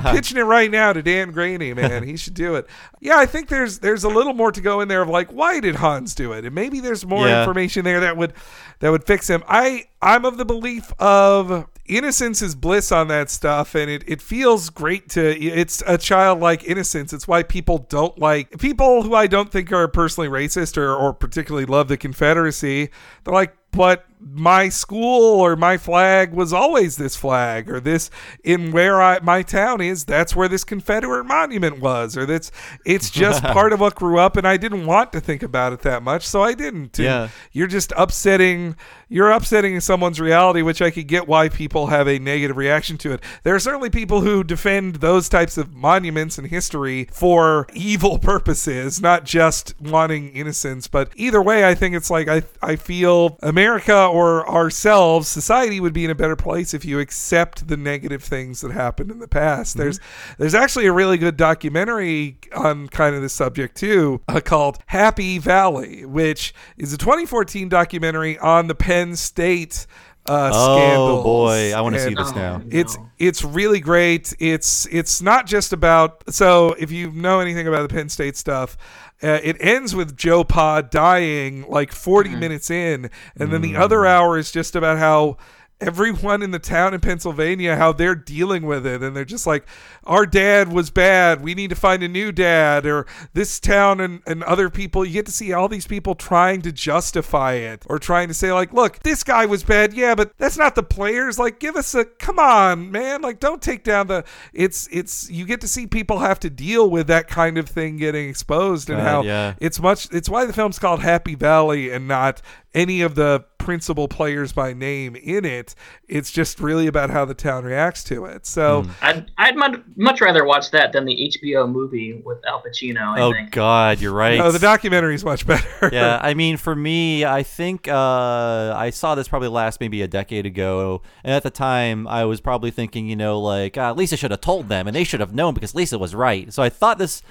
I'm 0.03 0.15
pitching 0.15 0.38
it 0.38 0.44
right 0.44 0.69
now 0.69 0.94
to 0.94 1.02
Dan 1.02 1.34
Greaney, 1.34 1.76
man. 1.76 2.03
He 2.03 2.18
should 2.18 2.34
do 2.34 2.56
it. 2.56 2.68
Yeah, 2.99 3.18
I 3.18 3.26
think 3.26 3.48
there's 3.48 3.80
there's 3.80 4.03
a 4.03 4.10
little 4.10 4.34
more 4.34 4.52
to 4.52 4.61
go 4.61 4.82
in 4.82 4.88
there 4.88 5.02
of 5.02 5.10
like 5.10 5.32
why 5.32 5.60
did 5.60 5.76
Hans 5.76 6.14
do 6.14 6.34
it, 6.34 6.45
and 6.45 6.53
maybe 6.53 6.80
there's 6.80 7.06
more 7.06 7.28
Yeah. 7.28 7.45
Information 7.52 7.84
there 7.86 7.99
that 7.99 8.18
would 8.18 8.34
that 8.80 8.90
would 8.90 9.03
fix 9.03 9.30
him. 9.30 9.44
I 9.48 9.86
I'm 10.02 10.26
of 10.26 10.38
the 10.38 10.45
belief 10.45 10.91
of 10.99 11.68
innocence 11.86 12.41
is 12.41 12.56
bliss 12.56 12.91
on 12.91 13.07
that 13.10 13.30
stuff, 13.30 13.76
and 13.76 13.90
it 13.90 14.03
it 14.07 14.22
feels 14.22 14.69
great 14.69 15.10
to. 15.10 15.40
It's 15.40 15.84
a 15.86 15.98
childlike 15.98 16.64
innocence. 16.64 17.14
It's 17.14 17.28
why 17.28 17.44
people 17.44 17.80
don't 17.90 18.18
like 18.18 18.57
people 18.60 19.03
who 19.03 19.14
I 19.14 19.28
don't 19.28 19.52
think 19.52 19.72
are 19.72 19.88
personally 19.88 20.30
racist 20.30 20.78
or 20.78 20.94
or 20.95 21.14
particularly 21.14 21.65
love 21.65 21.88
the 21.88 21.98
Confederacy. 21.98 22.90
They're 23.23 23.34
like, 23.34 23.56
but 23.72 24.06
my 24.23 24.69
school 24.69 25.39
or 25.41 25.56
my 25.56 25.77
flag 25.77 26.31
was 26.31 26.53
always 26.53 26.95
this 26.95 27.15
flag 27.15 27.68
or 27.68 27.80
this 27.80 28.11
in 28.43 28.72
where 28.72 29.02
I 29.02 29.19
my 29.22 29.41
town 29.41 29.81
is 29.81 30.06
that's 30.06 30.35
where 30.35 30.48
this 30.48 30.64
Confederate 30.64 31.23
monument 31.23 31.80
was 31.80 32.15
or 32.15 32.27
that's 32.27 32.52
it's 32.85 33.10
just 33.10 33.41
part 33.57 33.73
of 33.73 33.80
what 33.80 33.95
grew 33.95 34.19
up 34.19 34.38
and 34.38 34.48
I 34.48 34.57
didn't 34.57 34.85
want 34.85 35.11
to 35.14 35.19
think 35.19 35.41
about 35.41 35.73
it 35.73 35.81
that 35.81 36.03
much 36.03 36.27
so 36.27 36.43
I 36.43 36.53
didn't 36.53 36.99
And 36.99 37.06
Yeah. 37.06 37.30
you're 37.52 37.65
just 37.68 37.93
upsetting 37.98 38.76
you're 39.10 39.31
upsetting 39.31 39.80
someone's 39.80 40.19
reality 40.22 40.61
which 40.61 40.84
I 40.84 40.91
could 40.91 41.07
get 41.07 41.27
why 41.27 41.49
people 41.49 41.88
have 41.88 42.07
a 42.07 42.19
negative 42.19 42.57
reaction 42.57 42.99
to 42.99 43.14
it 43.14 43.22
there 43.41 43.56
are 43.56 43.60
certainly 43.60 43.89
people 43.89 44.22
who 44.22 44.43
defend 44.43 44.98
those 44.98 45.30
types 45.30 45.57
of 45.57 45.73
monuments 45.73 46.38
and 46.38 46.45
history 46.48 47.07
for 47.11 47.65
evil 47.73 48.19
purposes 48.19 49.02
not 49.02 49.26
just 49.26 49.73
wanting 49.81 50.30
innocence 50.30 50.88
but 50.88 51.10
either 51.15 51.41
way 51.41 51.65
I 51.68 51.73
think 51.73 51.95
it's 51.95 52.11
like 52.11 52.27
I 52.27 52.43
I 52.61 52.76
feel 52.76 53.39
America 53.61 54.07
or 54.07 54.49
ourselves 54.49 55.27
society 55.27 55.79
would 55.79 55.93
be 55.93 56.03
in 56.03 56.09
a 56.09 56.15
better 56.15 56.35
place 56.35 56.73
if 56.73 56.83
you 56.83 56.99
accept 56.99 57.67
the 57.67 57.77
negative 57.77 58.23
things 58.23 58.61
that 58.61 58.71
happened 58.71 59.11
in 59.11 59.19
the 59.19 59.27
past 59.27 59.77
there's 59.77 59.99
there's 60.39 60.55
actually 60.55 60.88
a 60.88 60.91
really 60.91 61.15
good 61.17 61.38
documentary 61.38 62.38
on 62.55 62.88
kind 62.88 63.15
of 63.15 63.21
this 63.21 63.33
subject 63.33 63.77
too 63.77 64.19
uh, 64.27 64.39
called 64.43 64.79
Happy 64.88 65.38
Valley 65.38 66.03
which 66.05 66.55
is 66.75 66.91
a 66.91 66.97
2014 66.97 67.69
documentary 67.69 68.35
on 68.39 68.65
the 68.65 68.73
Penn 68.73 69.15
State 69.15 69.85
uh, 70.27 70.49
Oh, 70.53 70.77
scandals. 70.77 71.23
boy, 71.23 71.73
I 71.75 71.81
wanna 71.81 71.99
see 71.99 72.13
this 72.13 72.33
now. 72.35 72.61
It's 72.69 72.95
it's 73.17 73.43
really 73.43 73.79
great. 73.79 74.31
It's 74.39 74.85
it's 74.91 75.19
not 75.19 75.47
just 75.47 75.73
about. 75.73 76.23
So 76.31 76.73
if 76.77 76.91
you 76.91 77.09
know 77.11 77.39
anything 77.39 77.67
about 77.67 77.89
the 77.89 77.93
Penn 77.93 78.07
State 78.07 78.38
stuff. 78.38 78.77
Uh, 79.23 79.39
it 79.43 79.57
ends 79.60 79.95
with 79.95 80.18
Joe 80.18 80.43
Pa 80.43 80.81
dying 80.81 81.68
like 81.68 81.91
40 81.91 82.35
minutes 82.35 82.72
in, 82.72 83.10
and 83.35 83.52
then 83.52 83.61
the 83.61 83.76
other 83.76 84.06
hour 84.06 84.38
is 84.38 84.52
just 84.52 84.76
about 84.76 84.98
how 84.98 85.38
everyone 85.81 86.41
in 86.41 86.51
the 86.51 86.59
town 86.59 86.93
in 86.93 87.01
Pennsylvania 87.01 87.75
how 87.75 87.91
they're 87.91 88.15
dealing 88.15 88.65
with 88.65 88.85
it. 88.85 89.01
And 89.01 89.15
they're 89.15 89.25
just 89.25 89.47
like 89.47 89.65
our 90.05 90.25
dad 90.25 90.71
was 90.71 90.89
bad. 90.89 91.41
We 91.41 91.55
need 91.55 91.71
to 91.71 91.75
find 91.75 92.03
a 92.03 92.07
new 92.07 92.31
dad 92.31 92.85
or 92.85 93.07
this 93.33 93.59
town 93.59 93.99
and, 93.99 94.21
and 94.25 94.43
other 94.43 94.69
people 94.69 95.03
you 95.03 95.13
get 95.13 95.25
to 95.25 95.31
see 95.31 95.51
all 95.51 95.67
these 95.67 95.87
people 95.87 96.15
trying 96.15 96.61
to 96.61 96.71
justify 96.71 97.53
it 97.53 97.83
or 97.89 97.99
trying 97.99 98.27
to 98.27 98.33
say 98.33 98.53
like 98.53 98.71
look 98.73 98.99
this 98.99 99.23
guy 99.23 99.45
was 99.45 99.63
bad. 99.63 99.93
Yeah 99.93 100.15
but 100.15 100.37
that's 100.37 100.57
not 100.57 100.75
the 100.75 100.83
players. 100.83 101.39
Like 101.39 101.59
give 101.59 101.75
us 101.75 101.95
a 101.95 102.05
come 102.05 102.39
on 102.39 102.91
man. 102.91 103.21
Like 103.21 103.39
don't 103.39 103.61
take 103.61 103.83
down 103.83 104.07
the 104.07 104.23
it's 104.53 104.87
it's 104.91 105.29
you 105.29 105.45
get 105.45 105.61
to 105.61 105.67
see 105.67 105.87
people 105.87 106.19
have 106.19 106.39
to 106.41 106.49
deal 106.49 106.89
with 106.89 107.07
that 107.07 107.27
kind 107.27 107.57
of 107.57 107.67
thing 107.67 107.97
getting 107.97 108.29
exposed 108.29 108.89
and 108.89 108.99
God, 108.99 109.07
how 109.07 109.23
yeah. 109.23 109.55
it's 109.59 109.79
much 109.79 110.07
it's 110.11 110.29
why 110.29 110.45
the 110.45 110.53
film's 110.53 110.79
called 110.79 111.01
Happy 111.01 111.35
Valley 111.35 111.91
and 111.91 112.07
not 112.07 112.41
any 112.73 113.02
of 113.02 113.15
the 113.15 113.43
principal 113.57 114.07
players 114.07 114.52
by 114.53 114.73
name 114.73 115.15
in 115.15 115.45
it. 115.45 115.76
It's 116.07 116.31
just 116.31 116.60
really 116.60 116.88
about 116.88 117.11
how 117.11 117.26
the 117.26 117.35
town 117.35 117.64
reacts 117.64 118.03
to 118.06 118.26
it. 118.26 118.48
So 118.48 118.85
I'd, 119.03 119.30
I'd 119.38 119.56
much, 119.56 119.80
much 119.95 120.19
rather 120.19 120.43
watch 120.45 120.72
that 120.72 120.93
than 120.93 121.06
the 121.06 121.31
HBO 121.38 121.72
movie 121.72 122.19
with 122.26 122.39
Al 122.48 122.64
Pacino. 122.64 123.02
I 123.15 123.22
Oh 123.22 123.31
think. 123.31 123.52
God, 123.52 123.99
you're 124.02 124.14
right. 124.14 124.39
no, 124.39 124.52
the 124.52 124.57
documentary 124.57 125.14
is 125.14 125.23
much 125.23 125.45
better. 125.45 125.89
yeah, 125.93 126.18
I 126.23 126.34
mean, 126.34 126.57
for 126.57 126.76
me, 126.76 127.23
I 127.23 127.43
think 127.43 127.88
uh, 127.88 128.73
I 128.76 128.89
saw 128.89 129.14
this 129.14 129.27
probably 129.27 129.49
last 129.49 129.80
maybe 129.80 130.02
a 130.02 130.07
decade 130.07 130.48
ago, 130.48 131.03
and 131.23 131.31
at 131.34 131.43
the 131.43 131.52
time, 131.52 132.07
I 132.07 132.26
was 132.26 132.41
probably 132.41 132.72
thinking, 132.72 133.07
you 133.07 133.15
know, 133.15 133.39
like 133.39 133.77
uh, 133.77 133.93
Lisa 133.95 134.18
should 134.18 134.31
have 134.31 134.41
told 134.41 134.69
them, 134.69 134.88
and 134.88 134.95
they 134.95 135.03
should 135.03 135.19
have 135.19 135.35
known 135.35 135.53
because 135.53 135.76
Lisa 135.76 135.99
was 135.99 136.15
right. 136.15 136.52
So 136.52 136.64
I 136.64 136.69
thought 136.69 136.98
this. 136.98 137.22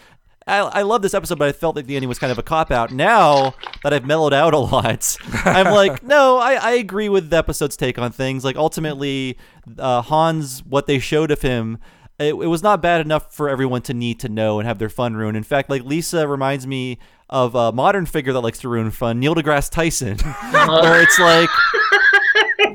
I, 0.46 0.58
I 0.58 0.82
love 0.82 1.02
this 1.02 1.14
episode, 1.14 1.38
but 1.38 1.48
I 1.48 1.52
felt 1.52 1.76
like 1.76 1.86
the 1.86 1.96
ending 1.96 2.08
was 2.08 2.18
kind 2.18 2.32
of 2.32 2.38
a 2.38 2.42
cop 2.42 2.70
out. 2.70 2.90
Now 2.92 3.54
that 3.82 3.92
I've 3.92 4.06
mellowed 4.06 4.32
out 4.32 4.54
a 4.54 4.58
lot, 4.58 5.16
I'm 5.44 5.72
like, 5.72 6.02
no, 6.02 6.38
I, 6.38 6.54
I 6.54 6.70
agree 6.72 7.08
with 7.08 7.30
the 7.30 7.36
episode's 7.36 7.76
take 7.76 7.98
on 7.98 8.10
things. 8.12 8.44
Like 8.44 8.56
ultimately, 8.56 9.38
uh, 9.78 10.02
Hans, 10.02 10.64
what 10.64 10.86
they 10.86 10.98
showed 10.98 11.30
of 11.30 11.42
him, 11.42 11.78
it, 12.18 12.34
it 12.34 12.46
was 12.46 12.62
not 12.62 12.82
bad 12.82 13.00
enough 13.00 13.34
for 13.34 13.48
everyone 13.48 13.82
to 13.82 13.94
need 13.94 14.20
to 14.20 14.28
know 14.28 14.58
and 14.58 14.66
have 14.66 14.78
their 14.78 14.88
fun 14.88 15.14
ruined. 15.14 15.36
In 15.36 15.42
fact, 15.42 15.70
like 15.70 15.84
Lisa 15.84 16.26
reminds 16.26 16.66
me 16.66 16.98
of 17.28 17.54
a 17.54 17.72
modern 17.72 18.06
figure 18.06 18.32
that 18.32 18.40
likes 18.40 18.58
to 18.60 18.68
ruin 18.68 18.90
fun, 18.90 19.20
Neil 19.20 19.34
deGrasse 19.34 19.70
Tyson, 19.70 20.18
where 20.50 21.02
it's 21.02 21.18
like 21.18 21.48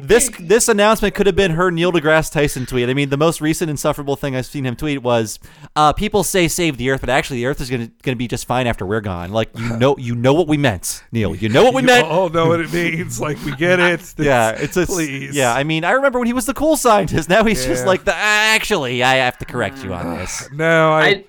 this 0.02 0.30
this 0.40 0.68
announcement 0.68 1.16
could 1.16 1.26
have 1.28 1.36
been 1.36 1.52
her 1.52 1.72
Neil 1.72 1.92
deGrasse 1.92 2.32
Tyson 2.32 2.66
tweet. 2.66 2.90
I 2.90 2.94
mean, 2.94 3.10
the 3.10 3.18
most 3.18 3.42
recent 3.42 3.70
insufferable 3.70 4.16
thing 4.16 4.36
I've 4.36 4.46
seen 4.46 4.66
him 4.66 4.76
tweet 4.76 5.02
was, 5.02 5.40
uh, 5.76 5.94
"People 5.94 6.24
say 6.24 6.48
save 6.48 6.78
the 6.78 6.90
Earth, 6.90 7.02
but 7.02 7.10
actually 7.10 7.38
the 7.38 7.46
Earth 7.48 7.62
is 7.62 7.70
gonna 7.70 7.90
gonna 8.04 8.16
be 8.16 8.28
just 8.28 8.46
fine 8.46 8.68
after 8.68 8.86
we're 8.86 9.02
gone." 9.02 9.32
Like 9.32 9.50
you 9.58 9.78
know, 9.78 9.96
you 9.98 10.16
know 10.16 10.34
what 10.34 10.48
we 10.48 10.58
meant, 10.58 11.04
Neil. 11.12 11.36
You 11.36 11.50
know 11.50 11.64
what 11.64 11.74
we 11.74 11.82
You 11.86 11.88
meant. 11.88 12.08
all 12.08 12.30
know 12.30 12.48
what 12.48 12.60
it 12.60 12.72
means. 12.74 13.20
Like 13.20 13.44
we 13.46 13.56
get 13.56 13.80
it. 13.80 14.14
yeah, 14.18 14.52
it's 14.52 14.78
a 14.78 14.86
please. 14.86 15.36
yeah. 15.36 15.54
I 15.54 15.64
mean, 15.64 15.84
I 15.84 15.92
remember 15.92 16.20
when 16.20 16.28
he 16.28 16.34
was 16.34 16.46
the 16.46 16.54
cool 16.54 16.78
scientist. 16.78 17.30
Now 17.30 17.44
he's 17.44 17.66
just 17.66 17.86
like 17.86 18.04
the. 18.06 18.16
Actually, 18.16 19.04
I 19.04 19.16
have 19.16 19.38
to 19.40 19.46
correct 19.46 19.84
you 19.84 19.94
on 19.94 20.18
this. 20.18 20.50
No, 20.52 20.92
I, 20.94 21.02
I 21.08 21.26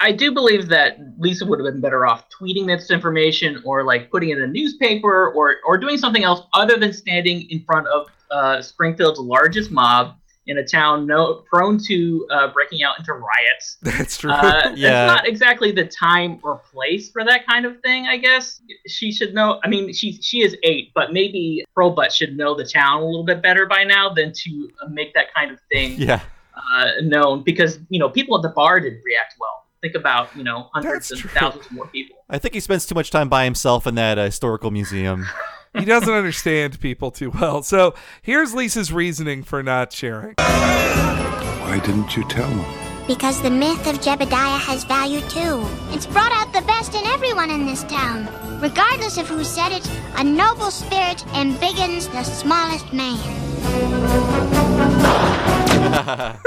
I 0.00 0.12
do 0.12 0.32
believe 0.32 0.68
that 0.68 0.98
Lisa 1.18 1.46
would 1.46 1.58
have 1.58 1.72
been 1.72 1.80
better 1.80 2.06
off 2.06 2.24
tweeting 2.30 2.66
this 2.66 2.90
information 2.90 3.62
or 3.64 3.82
like 3.84 4.10
putting 4.10 4.30
it 4.30 4.38
in 4.38 4.44
a 4.44 4.46
newspaper 4.48 5.30
or 5.30 5.56
or 5.66 5.78
doing 5.78 5.96
something 5.98 6.24
else 6.24 6.42
other 6.54 6.76
than 6.76 6.92
standing 6.92 7.48
in 7.50 7.64
front 7.64 7.86
of 7.88 8.06
uh, 8.30 8.60
Springfield's 8.60 9.18
largest 9.20 9.70
mob 9.70 10.16
in 10.48 10.58
a 10.58 10.64
town 10.64 11.06
no, 11.06 11.42
prone 11.52 11.76
to 11.76 12.24
uh, 12.30 12.52
breaking 12.52 12.82
out 12.84 12.96
into 12.98 13.12
riots. 13.12 13.78
That's 13.82 14.16
true. 14.18 14.30
Uh, 14.30 14.72
Yeah. 14.76 15.04
It's 15.06 15.14
not 15.14 15.26
exactly 15.28 15.72
the 15.72 15.86
time 15.86 16.38
or 16.44 16.58
place 16.72 17.10
for 17.10 17.24
that 17.24 17.46
kind 17.46 17.66
of 17.66 17.80
thing, 17.80 18.06
I 18.06 18.16
guess. 18.16 18.60
She 18.86 19.10
should 19.10 19.34
know. 19.34 19.60
I 19.64 19.68
mean, 19.68 19.92
she 19.92 20.12
she 20.22 20.42
is 20.42 20.56
eight, 20.62 20.92
but 20.94 21.12
maybe 21.12 21.64
Hurlbut 21.76 22.12
should 22.12 22.36
know 22.36 22.54
the 22.54 22.64
town 22.64 23.02
a 23.02 23.04
little 23.06 23.24
bit 23.24 23.42
better 23.42 23.66
by 23.66 23.82
now 23.84 24.08
than 24.10 24.32
to 24.32 24.70
uh, 24.84 24.88
make 24.88 25.14
that 25.14 25.34
kind 25.34 25.50
of 25.50 25.58
thing 25.72 25.94
Yeah. 25.98 26.20
uh, 26.72 26.90
known 27.02 27.42
because, 27.42 27.78
you 27.88 27.98
know, 27.98 28.08
people 28.08 28.36
at 28.36 28.42
the 28.42 28.50
bar 28.50 28.78
didn't 28.78 29.02
react 29.04 29.34
well. 29.40 29.64
Think 29.86 29.94
about, 29.94 30.34
you 30.34 30.42
know, 30.42 30.68
hundreds 30.74 31.12
and 31.12 31.20
thousands 31.30 31.70
more 31.70 31.86
people. 31.86 32.16
I 32.28 32.38
think 32.38 32.54
he 32.54 32.60
spends 32.60 32.86
too 32.86 32.96
much 32.96 33.12
time 33.12 33.28
by 33.28 33.44
himself 33.44 33.86
in 33.86 33.94
that 33.94 34.18
uh, 34.18 34.24
historical 34.24 34.72
museum. 34.72 35.26
he 35.78 35.84
doesn't 35.84 36.12
understand 36.12 36.80
people 36.80 37.12
too 37.12 37.30
well. 37.30 37.62
So 37.62 37.94
here's 38.20 38.52
Lisa's 38.52 38.92
reasoning 38.92 39.44
for 39.44 39.62
not 39.62 39.92
sharing. 39.92 40.34
Why 40.38 41.80
didn't 41.84 42.16
you 42.16 42.24
tell 42.24 42.48
them? 42.50 42.66
Because 43.06 43.40
the 43.42 43.50
myth 43.50 43.86
of 43.86 44.00
Jebediah 44.00 44.58
has 44.58 44.82
value 44.82 45.20
too. 45.20 45.64
It's 45.94 46.06
brought 46.06 46.32
out 46.32 46.52
the 46.52 46.62
best 46.66 46.96
in 46.96 47.06
everyone 47.06 47.50
in 47.50 47.64
this 47.64 47.84
town. 47.84 48.26
Regardless 48.60 49.18
of 49.18 49.28
who 49.28 49.44
said 49.44 49.70
it, 49.70 49.88
a 50.16 50.24
noble 50.24 50.72
spirit 50.72 51.18
embiggens 51.28 52.10
the 52.10 52.24
smallest 52.24 52.92
man. 52.92 53.16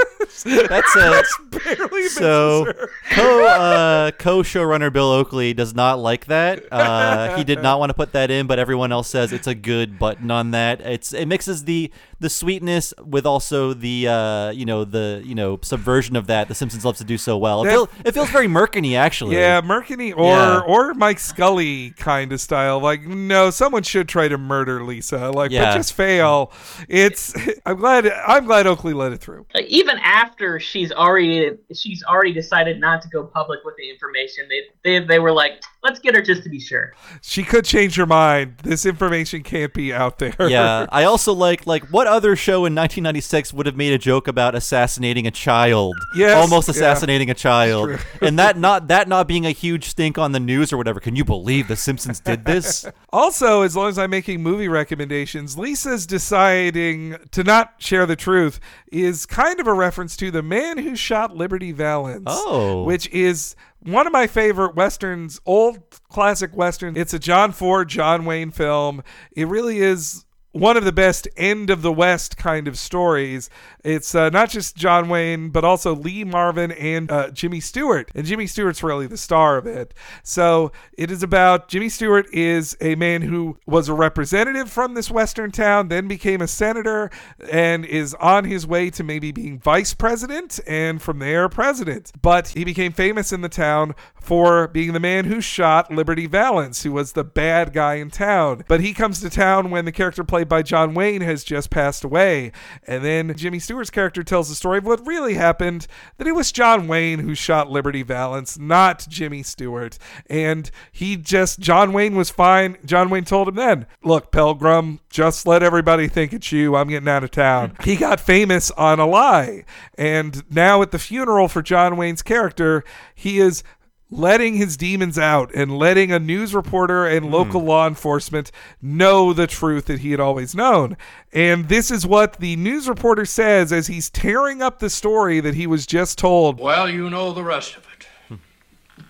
That's 0.68 0.96
a 0.96 1.22
barely 1.50 2.08
so 2.08 2.72
co 3.10 3.46
uh, 3.46 4.10
co 4.12 4.42
showrunner 4.42 4.92
Bill 4.92 5.10
Oakley 5.10 5.52
does 5.54 5.74
not 5.74 5.98
like 5.98 6.26
that. 6.26 6.64
Uh, 6.72 7.36
he 7.36 7.44
did 7.44 7.62
not 7.62 7.78
want 7.78 7.90
to 7.90 7.94
put 7.94 8.12
that 8.12 8.30
in, 8.30 8.46
but 8.46 8.58
everyone 8.58 8.92
else 8.92 9.08
says 9.08 9.32
it's 9.32 9.46
a 9.46 9.54
good 9.54 9.98
button 9.98 10.30
on 10.30 10.50
that. 10.52 10.80
It's 10.80 11.12
it 11.12 11.26
mixes 11.26 11.64
the 11.64 11.90
the 12.20 12.28
sweetness 12.30 12.92
with 13.04 13.24
also 13.26 13.72
the 13.74 14.08
uh, 14.08 14.50
you 14.50 14.64
know 14.66 14.84
the 14.84 15.22
you 15.24 15.34
know 15.34 15.58
subversion 15.62 16.16
of 16.16 16.26
that. 16.28 16.48
The 16.48 16.54
Simpsons 16.54 16.84
loves 16.84 16.98
to 16.98 17.04
do 17.04 17.18
so 17.18 17.36
well. 17.38 17.62
It, 17.62 17.66
That- 17.66 17.72
feel, 17.72 17.88
it 18.04 18.12
feels 18.12 18.30
very 18.30 18.46
Mirkiny 18.46 18.96
actually. 18.96 19.36
Yeah, 19.36 19.60
Mirkiny 19.60 20.16
or 20.16 20.34
Yeah. 20.36 20.60
or 20.66 20.94
Mike 20.94 21.18
Scully 21.18 21.90
kind 21.92 22.32
of 22.32 22.40
style. 22.40 22.80
Like, 22.80 23.02
no, 23.02 23.50
someone 23.50 23.82
should 23.82 24.08
try 24.08 24.28
to 24.28 24.38
murder 24.38 24.84
Lisa. 24.84 25.30
Like, 25.30 25.50
Yeah. 25.50 25.70
but 25.72 25.76
just 25.76 25.92
fail. 25.94 26.52
It's. 26.88 27.34
I'm 27.66 27.76
glad. 27.76 28.06
I'm 28.06 28.46
glad 28.46 28.66
Oakley 28.66 28.92
let 28.92 29.12
it 29.12 29.18
through. 29.20 29.46
Even 29.66 29.98
after 29.98 30.29
she's 30.58 30.92
already 30.92 31.56
she's 31.74 32.02
already 32.04 32.32
decided 32.32 32.80
not 32.80 33.02
to 33.02 33.08
go 33.08 33.24
public 33.24 33.60
with 33.64 33.76
the 33.76 33.90
information, 33.90 34.48
they 34.48 34.62
they, 34.84 35.04
they 35.04 35.18
were 35.18 35.32
like, 35.32 35.62
let's 35.82 35.98
get 35.98 36.14
her 36.14 36.22
just 36.22 36.42
to 36.42 36.48
be 36.48 36.60
sure. 36.60 36.92
She 37.22 37.42
could 37.42 37.64
change 37.64 37.96
her 37.96 38.06
mind. 38.06 38.58
This 38.62 38.84
information 38.84 39.42
can't 39.42 39.72
be 39.72 39.92
out 39.92 40.18
there. 40.18 40.34
Yeah, 40.38 40.86
I 40.92 41.04
also 41.04 41.32
like 41.32 41.66
like 41.66 41.84
what 41.84 42.06
other 42.06 42.36
show 42.36 42.66
in 42.66 42.74
1996 42.74 43.52
would 43.52 43.66
have 43.66 43.76
made 43.76 43.92
a 43.92 43.98
joke 43.98 44.28
about 44.28 44.54
assassinating 44.54 45.26
a 45.26 45.30
child? 45.30 45.96
Yes, 46.14 46.36
almost 46.36 46.68
yeah. 46.68 46.72
assassinating 46.72 47.30
a 47.30 47.34
child, 47.34 47.98
and 48.20 48.38
that 48.38 48.56
not 48.58 48.88
that 48.88 49.08
not 49.08 49.26
being 49.26 49.46
a 49.46 49.52
huge 49.52 49.88
stink 49.88 50.18
on 50.18 50.32
the 50.32 50.40
news 50.40 50.72
or 50.72 50.76
whatever. 50.76 51.00
Can 51.00 51.16
you 51.16 51.24
believe 51.24 51.68
the 51.68 51.76
Simpsons 51.76 52.20
did 52.20 52.44
this? 52.44 52.86
Also, 53.12 53.62
as 53.62 53.74
long 53.74 53.88
as 53.88 53.98
I'm 53.98 54.10
making 54.10 54.40
movie 54.40 54.68
recommendations, 54.68 55.58
Lisa's 55.58 56.06
deciding 56.06 57.16
to 57.32 57.42
not 57.42 57.74
share 57.78 58.06
the 58.06 58.14
truth 58.14 58.60
is 58.92 59.26
kind 59.26 59.58
of 59.58 59.66
a 59.66 59.72
reference 59.72 60.16
to 60.18 60.30
the 60.30 60.44
man 60.44 60.78
who 60.78 60.94
shot 60.94 61.36
Liberty 61.36 61.72
Valance. 61.72 62.22
Oh. 62.28 62.84
Which 62.84 63.08
is 63.08 63.56
one 63.82 64.06
of 64.06 64.12
my 64.12 64.26
favorite 64.26 64.74
westerns, 64.74 65.40
old 65.46 66.00
classic 66.08 66.56
western. 66.56 66.96
It's 66.96 67.14
a 67.14 67.18
John 67.18 67.52
Ford, 67.52 67.88
John 67.88 68.24
Wayne 68.24 68.50
film. 68.50 69.02
It 69.32 69.48
really 69.48 69.78
is 69.78 70.24
one 70.52 70.76
of 70.76 70.84
the 70.84 70.92
best 70.92 71.28
end 71.36 71.70
of 71.70 71.82
the 71.82 71.92
West 71.92 72.36
kind 72.36 72.66
of 72.66 72.76
stories. 72.76 73.48
It's 73.84 74.14
uh, 74.14 74.30
not 74.30 74.50
just 74.50 74.76
John 74.76 75.08
Wayne, 75.08 75.50
but 75.50 75.64
also 75.64 75.94
Lee 75.94 76.24
Marvin 76.24 76.72
and 76.72 77.10
uh, 77.10 77.30
Jimmy 77.30 77.60
Stewart. 77.60 78.10
And 78.14 78.26
Jimmy 78.26 78.46
Stewart's 78.46 78.82
really 78.82 79.06
the 79.06 79.16
star 79.16 79.56
of 79.56 79.66
it. 79.66 79.94
So 80.22 80.72
it 80.98 81.10
is 81.10 81.22
about 81.22 81.68
Jimmy 81.68 81.88
Stewart 81.88 82.26
is 82.32 82.76
a 82.80 82.96
man 82.96 83.22
who 83.22 83.58
was 83.66 83.88
a 83.88 83.94
representative 83.94 84.70
from 84.70 84.94
this 84.94 85.10
Western 85.10 85.52
town, 85.52 85.88
then 85.88 86.08
became 86.08 86.40
a 86.40 86.48
senator, 86.48 87.10
and 87.50 87.84
is 87.84 88.14
on 88.14 88.44
his 88.44 88.66
way 88.66 88.90
to 88.90 89.04
maybe 89.04 89.30
being 89.32 89.58
vice 89.58 89.94
president, 89.94 90.58
and 90.66 91.00
from 91.00 91.20
there, 91.20 91.48
president. 91.48 92.12
But 92.20 92.48
he 92.48 92.64
became 92.64 92.92
famous 92.92 93.32
in 93.32 93.40
the 93.40 93.48
town 93.48 93.94
for 94.14 94.68
being 94.68 94.92
the 94.92 95.00
man 95.00 95.24
who 95.24 95.40
shot 95.40 95.90
Liberty 95.90 96.26
Valance, 96.26 96.82
who 96.82 96.92
was 96.92 97.12
the 97.12 97.24
bad 97.24 97.72
guy 97.72 97.94
in 97.94 98.10
town. 98.10 98.64
But 98.68 98.80
he 98.80 98.92
comes 98.92 99.20
to 99.20 99.30
town 99.30 99.70
when 99.70 99.84
the 99.84 99.92
character 99.92 100.24
played 100.40 100.48
by 100.48 100.62
John 100.62 100.94
Wayne 100.94 101.20
has 101.20 101.44
just 101.44 101.68
passed 101.68 102.02
away. 102.02 102.50
And 102.86 103.04
then 103.04 103.36
Jimmy 103.36 103.58
Stewart's 103.58 103.90
character 103.90 104.22
tells 104.22 104.48
the 104.48 104.54
story 104.54 104.78
of 104.78 104.86
what 104.86 105.06
really 105.06 105.34
happened 105.34 105.86
that 106.16 106.26
it 106.26 106.34
was 106.34 106.50
John 106.50 106.88
Wayne 106.88 107.18
who 107.18 107.34
shot 107.34 107.70
Liberty 107.70 108.02
Valance, 108.02 108.58
not 108.58 109.06
Jimmy 109.06 109.42
Stewart. 109.42 109.98
And 110.30 110.70
he 110.92 111.18
just, 111.18 111.60
John 111.60 111.92
Wayne 111.92 112.16
was 112.16 112.30
fine. 112.30 112.78
John 112.86 113.10
Wayne 113.10 113.26
told 113.26 113.48
him 113.48 113.56
then, 113.56 113.86
Look, 114.02 114.32
Pilgrim, 114.32 115.00
just 115.10 115.46
let 115.46 115.62
everybody 115.62 116.08
think 116.08 116.32
it's 116.32 116.50
you. 116.52 116.74
I'm 116.74 116.88
getting 116.88 117.08
out 117.08 117.24
of 117.24 117.30
town. 117.30 117.76
he 117.84 117.96
got 117.96 118.18
famous 118.18 118.70
on 118.70 118.98
a 118.98 119.06
lie. 119.06 119.64
And 119.98 120.42
now 120.50 120.80
at 120.80 120.90
the 120.90 120.98
funeral 120.98 121.48
for 121.48 121.60
John 121.60 121.98
Wayne's 121.98 122.22
character, 122.22 122.82
he 123.14 123.40
is 123.40 123.62
letting 124.10 124.54
his 124.54 124.76
demons 124.76 125.18
out 125.18 125.54
and 125.54 125.78
letting 125.78 126.10
a 126.10 126.18
news 126.18 126.54
reporter 126.54 127.06
and 127.06 127.26
hmm. 127.26 127.32
local 127.32 127.62
law 127.62 127.86
enforcement 127.86 128.50
know 128.82 129.32
the 129.32 129.46
truth 129.46 129.86
that 129.86 130.00
he 130.00 130.10
had 130.10 130.20
always 130.20 130.54
known. 130.54 130.96
And 131.32 131.68
this 131.68 131.90
is 131.90 132.06
what 132.06 132.40
the 132.40 132.56
news 132.56 132.88
reporter 132.88 133.24
says 133.24 133.72
as 133.72 133.86
he's 133.86 134.10
tearing 134.10 134.60
up 134.60 134.78
the 134.78 134.90
story 134.90 135.40
that 135.40 135.54
he 135.54 135.66
was 135.66 135.86
just 135.86 136.18
told. 136.18 136.58
Well, 136.58 136.88
you 136.88 137.08
know 137.08 137.32
the 137.32 137.44
rest 137.44 137.76
of 137.76 137.86
it. 137.86 138.06
Hmm. 138.28 139.02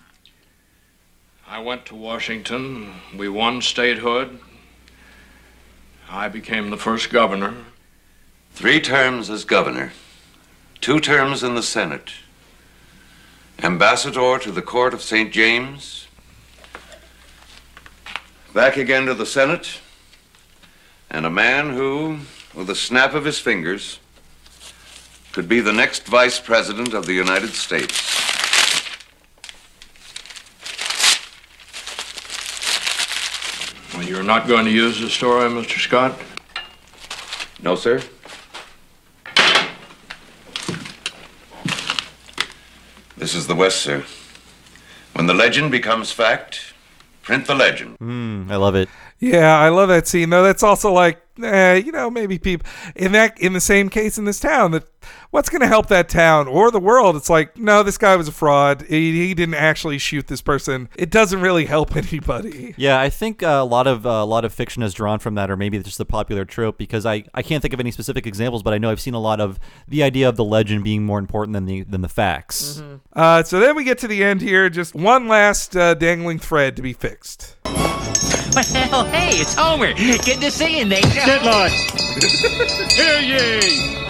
I 1.47 1.59
went 1.59 1.85
to 1.87 1.95
Washington. 1.95 2.93
We 3.17 3.27
won 3.27 3.61
statehood. 3.61 4.39
I 6.09 6.27
became 6.27 6.69
the 6.69 6.77
first 6.77 7.09
governor. 7.09 7.55
Three 8.53 8.81
terms 8.81 9.29
as 9.29 9.45
governor, 9.45 9.93
two 10.81 10.99
terms 10.99 11.41
in 11.41 11.55
the 11.55 11.63
Senate, 11.63 12.11
ambassador 13.63 14.39
to 14.39 14.51
the 14.51 14.61
court 14.61 14.93
of 14.93 15.01
St. 15.01 15.31
James, 15.31 16.07
back 18.53 18.75
again 18.75 19.05
to 19.05 19.13
the 19.13 19.25
Senate, 19.25 19.79
and 21.11 21.25
a 21.25 21.29
man 21.29 21.71
who, 21.71 22.17
with 22.55 22.69
a 22.69 22.75
snap 22.75 23.13
of 23.13 23.23
his 23.23 23.37
fingers, 23.37 23.99
could 25.31 25.47
be 25.47 25.59
the 25.59 25.71
next 25.71 26.07
vice 26.07 26.39
president 26.39 26.93
of 26.93 27.05
the 27.05 27.13
United 27.13 27.51
States. 27.51 28.19
Well, 33.93 34.03
you're 34.03 34.23
not 34.23 34.47
going 34.47 34.65
to 34.65 34.71
use 34.71 34.99
the 34.99 35.09
story, 35.09 35.47
Mr. 35.49 35.79
Scott? 35.79 36.19
No, 37.61 37.75
sir. 37.75 38.01
This 43.31 43.43
is 43.43 43.47
the 43.47 43.55
West, 43.55 43.81
sir. 43.81 44.03
When 45.13 45.25
the 45.25 45.33
legend 45.33 45.71
becomes 45.71 46.11
fact, 46.11 46.73
print 47.21 47.47
the 47.47 47.55
legend. 47.55 47.97
Mm, 47.99 48.51
I 48.51 48.57
love 48.57 48.75
it. 48.75 48.89
Yeah, 49.19 49.57
I 49.57 49.69
love 49.69 49.87
that 49.87 50.05
scene. 50.05 50.31
Though 50.31 50.43
that's 50.43 50.63
also 50.63 50.91
like, 50.91 51.21
eh, 51.43 51.75
you 51.75 51.91
know, 51.91 52.09
maybe 52.09 52.37
people 52.37 52.67
in 52.95 53.11
that 53.13 53.39
in 53.39 53.53
the 53.53 53.61
same 53.61 53.89
case 53.89 54.17
in 54.17 54.25
this 54.25 54.39
town 54.39 54.71
that 54.71 54.85
what's 55.31 55.49
going 55.49 55.61
to 55.61 55.67
help 55.67 55.87
that 55.87 56.09
town 56.09 56.47
or 56.47 56.71
the 56.71 56.79
world? 56.79 57.15
It's 57.15 57.29
like, 57.29 57.57
no, 57.57 57.83
this 57.83 57.97
guy 57.97 58.15
was 58.15 58.27
a 58.27 58.31
fraud. 58.31 58.83
He, 58.83 59.27
he 59.27 59.33
didn't 59.33 59.55
actually 59.55 59.97
shoot 59.97 60.27
this 60.27 60.41
person. 60.41 60.89
It 60.95 61.09
doesn't 61.09 61.41
really 61.41 61.65
help 61.65 61.95
anybody. 61.95 62.73
Yeah, 62.77 62.99
I 62.99 63.09
think 63.09 63.43
uh, 63.43 63.47
a 63.47 63.65
lot 63.65 63.87
of 63.87 64.05
uh, 64.05 64.09
a 64.09 64.25
lot 64.25 64.45
of 64.45 64.53
fiction 64.53 64.83
is 64.83 64.93
drawn 64.93 65.19
from 65.19 65.35
that, 65.35 65.49
or 65.49 65.57
maybe 65.57 65.79
just 65.79 65.97
the 65.97 66.05
popular 66.05 66.45
trope. 66.45 66.77
Because 66.77 67.05
I, 67.05 67.23
I 67.33 67.41
can't 67.41 67.61
think 67.61 67.73
of 67.73 67.79
any 67.79 67.91
specific 67.91 68.27
examples, 68.27 68.63
but 68.63 68.73
I 68.73 68.77
know 68.77 68.91
I've 68.91 69.01
seen 69.01 69.13
a 69.13 69.19
lot 69.19 69.39
of 69.39 69.59
the 69.87 70.03
idea 70.03 70.29
of 70.29 70.35
the 70.35 70.45
legend 70.45 70.83
being 70.83 71.03
more 71.03 71.19
important 71.19 71.53
than 71.53 71.65
the 71.65 71.83
than 71.83 72.01
the 72.01 72.09
facts. 72.09 72.81
Uh, 73.13 73.43
so 73.43 73.59
then 73.59 73.75
we 73.75 73.83
get 73.83 73.97
to 73.99 74.07
the 74.07 74.23
end 74.23 74.41
here. 74.41 74.69
Just 74.69 74.95
one 74.95 75.27
last 75.27 75.75
uh, 75.75 75.93
dangling 75.93 76.39
thread 76.39 76.75
to 76.75 76.81
be 76.81 76.93
fixed. 76.93 77.57
Well, 78.91 79.05
hey, 79.05 79.37
it's 79.39 79.53
Homer. 79.55 79.93
Good 79.93 80.41
to 80.41 80.51
see 80.51 80.79
you, 80.79 80.85
Nate. 80.85 81.03
Get 81.13 81.43
lost. 81.45 81.73
Hear 82.91 83.19
ye! 83.19 83.61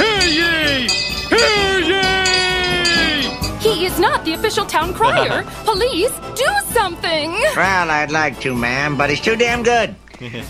Hear 0.01 0.21
ye! 0.25 0.87
Hear 1.29 1.79
ye! 1.79 3.29
He 3.59 3.85
is 3.85 3.99
not 3.99 4.25
the 4.25 4.33
official 4.33 4.65
town 4.65 4.93
crier. 4.95 5.43
Police, 5.63 6.11
do 6.35 6.47
something! 6.71 7.31
Well, 7.55 7.91
I'd 7.91 8.11
like 8.11 8.39
to, 8.41 8.55
ma'am, 8.55 8.97
but 8.97 9.11
he's 9.11 9.21
too 9.21 9.35
damn 9.35 9.61
good. 9.61 9.95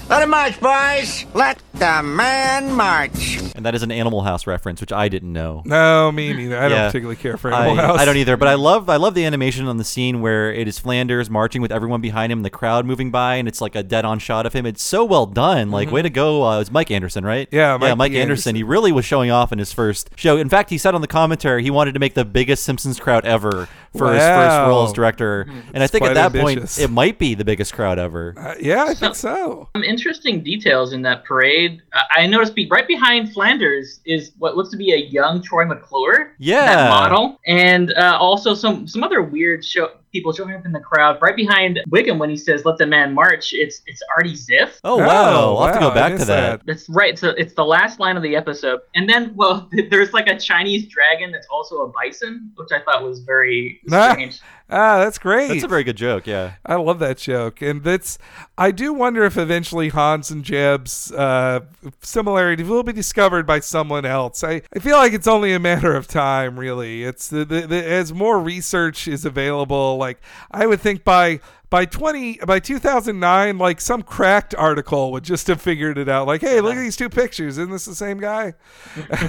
Let 0.09 0.23
him 0.23 0.29
march, 0.31 0.59
boys. 0.59 1.25
Let 1.33 1.61
the 1.75 2.03
man 2.03 2.73
march. 2.73 3.39
And 3.55 3.65
that 3.65 3.73
is 3.73 3.83
an 3.83 3.91
Animal 3.91 4.21
House 4.21 4.45
reference, 4.45 4.81
which 4.81 4.91
I 4.91 5.07
didn't 5.07 5.31
know. 5.31 5.61
No, 5.65 6.11
me 6.11 6.33
neither. 6.33 6.57
I 6.57 6.61
don't 6.63 6.71
Yeah. 6.71 6.85
particularly 6.87 7.15
care 7.15 7.37
for 7.37 7.53
I, 7.53 7.67
Animal 7.67 7.85
House. 7.85 7.99
I 7.99 8.05
don't 8.05 8.17
either, 8.17 8.35
but 8.35 8.49
I 8.49 8.55
love 8.55 8.89
I 8.89 8.97
love 8.97 9.13
the 9.13 9.23
animation 9.23 9.67
on 9.67 9.77
the 9.77 9.83
scene 9.85 10.19
where 10.19 10.51
it 10.51 10.67
is 10.67 10.77
Flanders 10.77 11.29
marching 11.29 11.61
with 11.61 11.71
everyone 11.71 12.01
behind 12.01 12.31
him, 12.33 12.39
and 12.39 12.45
the 12.45 12.49
crowd 12.49 12.85
moving 12.85 13.11
by, 13.11 13.35
and 13.35 13.47
it's 13.47 13.61
like 13.61 13.75
a 13.75 13.83
dead 13.83 14.03
on 14.03 14.19
shot 14.19 14.45
of 14.45 14.51
him. 14.53 14.65
It's 14.65 14.83
so 14.83 15.05
well 15.05 15.25
done. 15.25 15.71
Like, 15.71 15.87
Mhm. 15.87 15.91
way 15.93 16.01
to 16.01 16.09
go! 16.09 16.43
Uh, 16.43 16.59
it's 16.59 16.71
Mike 16.71 16.91
Anderson, 16.91 17.23
right? 17.23 17.47
Yeah, 17.51 17.73
yeah, 17.73 17.77
Mike 17.77 17.97
Mike 17.97 18.11
B. 18.11 18.19
Anderson. 18.21 18.55
He 18.55 18.63
really 18.63 18.91
was 18.91 19.05
showing 19.05 19.31
off 19.31 19.53
in 19.53 19.59
his 19.59 19.71
first 19.71 20.09
show. 20.17 20.35
In 20.37 20.49
fact, 20.49 20.69
he 20.69 20.77
said 20.77 20.93
on 20.95 21.01
the 21.01 21.07
commentary 21.07 21.63
he 21.63 21.71
wanted 21.71 21.93
to 21.93 21.99
make 21.99 22.13
the 22.13 22.25
biggest 22.25 22.63
Simpsons 22.63 22.99
crowd 22.99 23.23
ever 23.25 23.69
for 23.97 24.13
his 24.13 24.23
first 24.23 24.67
role 24.67 24.85
as 24.85 24.93
director, 24.93 25.45
and 25.73 25.83
I 25.83 25.87
think 25.87 26.05
at 26.05 26.13
that 26.13 26.35
ambitious. 26.35 26.77
point 26.77 26.89
it 26.89 26.91
might 26.91 27.19
be 27.19 27.35
the 27.35 27.43
biggest 27.45 27.73
crowd 27.73 27.99
ever. 27.99 28.33
Uh, 28.37 28.55
yeah, 28.59 28.85
I 28.85 28.93
think 28.93 29.15
so. 29.15 29.69
Some 29.75 29.83
interesting 29.83 30.43
details 30.43 30.93
in 30.93 31.01
that 31.03 31.25
parade. 31.25 31.81
I 31.93 32.21
I 32.21 32.27
noticed 32.27 32.53
be, 32.55 32.67
right 32.69 32.87
behind 32.87 33.33
Flanders 33.33 33.99
is 34.05 34.31
what 34.37 34.55
looks 34.55 34.69
to 34.69 34.77
be 34.77 34.93
a 34.93 34.97
young 34.97 35.41
Troy 35.41 35.65
McClure. 35.65 36.35
Yeah. 36.37 36.65
That 36.65 36.89
model. 36.89 37.39
And 37.47 37.93
uh, 37.93 38.17
also 38.19 38.53
some 38.53 38.87
some 38.87 39.03
other 39.03 39.21
weird 39.23 39.65
show 39.65 39.89
people 40.11 40.33
showing 40.33 40.53
up 40.55 40.65
in 40.65 40.71
the 40.71 40.79
crowd. 40.79 41.17
Right 41.21 41.35
behind 41.35 41.79
Wiggum 41.89 42.17
when 42.17 42.29
he 42.29 42.37
says 42.37 42.65
"Let 42.65 42.77
the 42.77 42.85
man 42.85 43.13
march," 43.13 43.53
it's 43.53 43.81
it's 43.85 44.01
Artie 44.15 44.33
Ziff. 44.33 44.79
Oh, 44.83 44.97
wow. 44.97 45.55
I'll 45.55 45.65
have 45.65 45.75
to 45.75 45.79
go 45.79 45.91
oh, 45.91 45.93
back 45.93 46.17
to 46.17 46.25
that. 46.25 46.65
That's 46.65 46.89
right. 46.89 47.17
So 47.17 47.29
it's 47.29 47.53
the 47.53 47.65
last 47.65 47.99
line 47.99 48.17
of 48.17 48.23
the 48.23 48.35
episode, 48.35 48.81
and 48.95 49.09
then 49.09 49.33
well, 49.35 49.69
there's 49.89 50.13
like 50.13 50.27
a 50.27 50.37
Chinese 50.37 50.87
dragon 50.87 51.31
that's 51.31 51.47
also 51.47 51.81
a 51.81 51.87
bison, 51.87 52.51
which 52.55 52.69
I 52.71 52.79
thought 52.79 53.03
was 53.03 53.21
very 53.21 53.79
strange. 53.87 54.39
Ah, 54.71 54.99
that's 54.99 55.17
great. 55.17 55.49
That's 55.49 55.63
a 55.63 55.67
very 55.67 55.83
good 55.83 55.97
joke. 55.97 56.25
Yeah. 56.25 56.53
I 56.65 56.75
love 56.75 56.99
that 56.99 57.17
joke, 57.17 57.61
and 57.61 57.83
that's. 57.83 58.17
I 58.57 58.71
do 58.71 58.93
wonder 58.93 59.23
if 59.23 59.37
eventually 59.37 59.89
Hans 59.89 60.31
and 60.31 60.43
Jeb's 60.43 61.11
uh, 61.11 61.61
similarity 62.01 62.63
will 62.63 62.83
be 62.83 62.93
discovered 62.93 63.45
by 63.45 63.59
someone 63.59 64.05
else. 64.05 64.43
I, 64.43 64.61
I 64.75 64.79
feel 64.79 64.97
like 64.97 65.13
it's 65.13 65.27
only 65.27 65.53
a 65.53 65.59
matter 65.59 65.95
of 65.95 66.07
time. 66.07 66.59
Really, 66.59 67.03
it's 67.03 67.27
the, 67.27 67.45
the, 67.45 67.61
the 67.67 67.83
as 67.83 68.13
more 68.13 68.39
research 68.39 69.07
is 69.07 69.25
available. 69.25 69.97
Like 69.97 70.19
I 70.49 70.65
would 70.65 70.81
think 70.81 71.03
by 71.03 71.41
by 71.71 71.85
20 71.85 72.39
by 72.45 72.59
2009 72.59 73.57
like 73.57 73.79
some 73.79 74.03
cracked 74.03 74.53
article 74.53 75.11
would 75.13 75.23
just 75.23 75.47
have 75.47 75.61
figured 75.61 75.97
it 75.97 76.09
out 76.09 76.27
like 76.27 76.41
hey 76.41 76.59
look 76.59 76.75
at 76.75 76.81
these 76.81 76.97
two 76.97 77.07
pictures 77.07 77.57
isn't 77.57 77.71
this 77.71 77.85
the 77.85 77.95
same 77.95 78.19
guy 78.19 78.53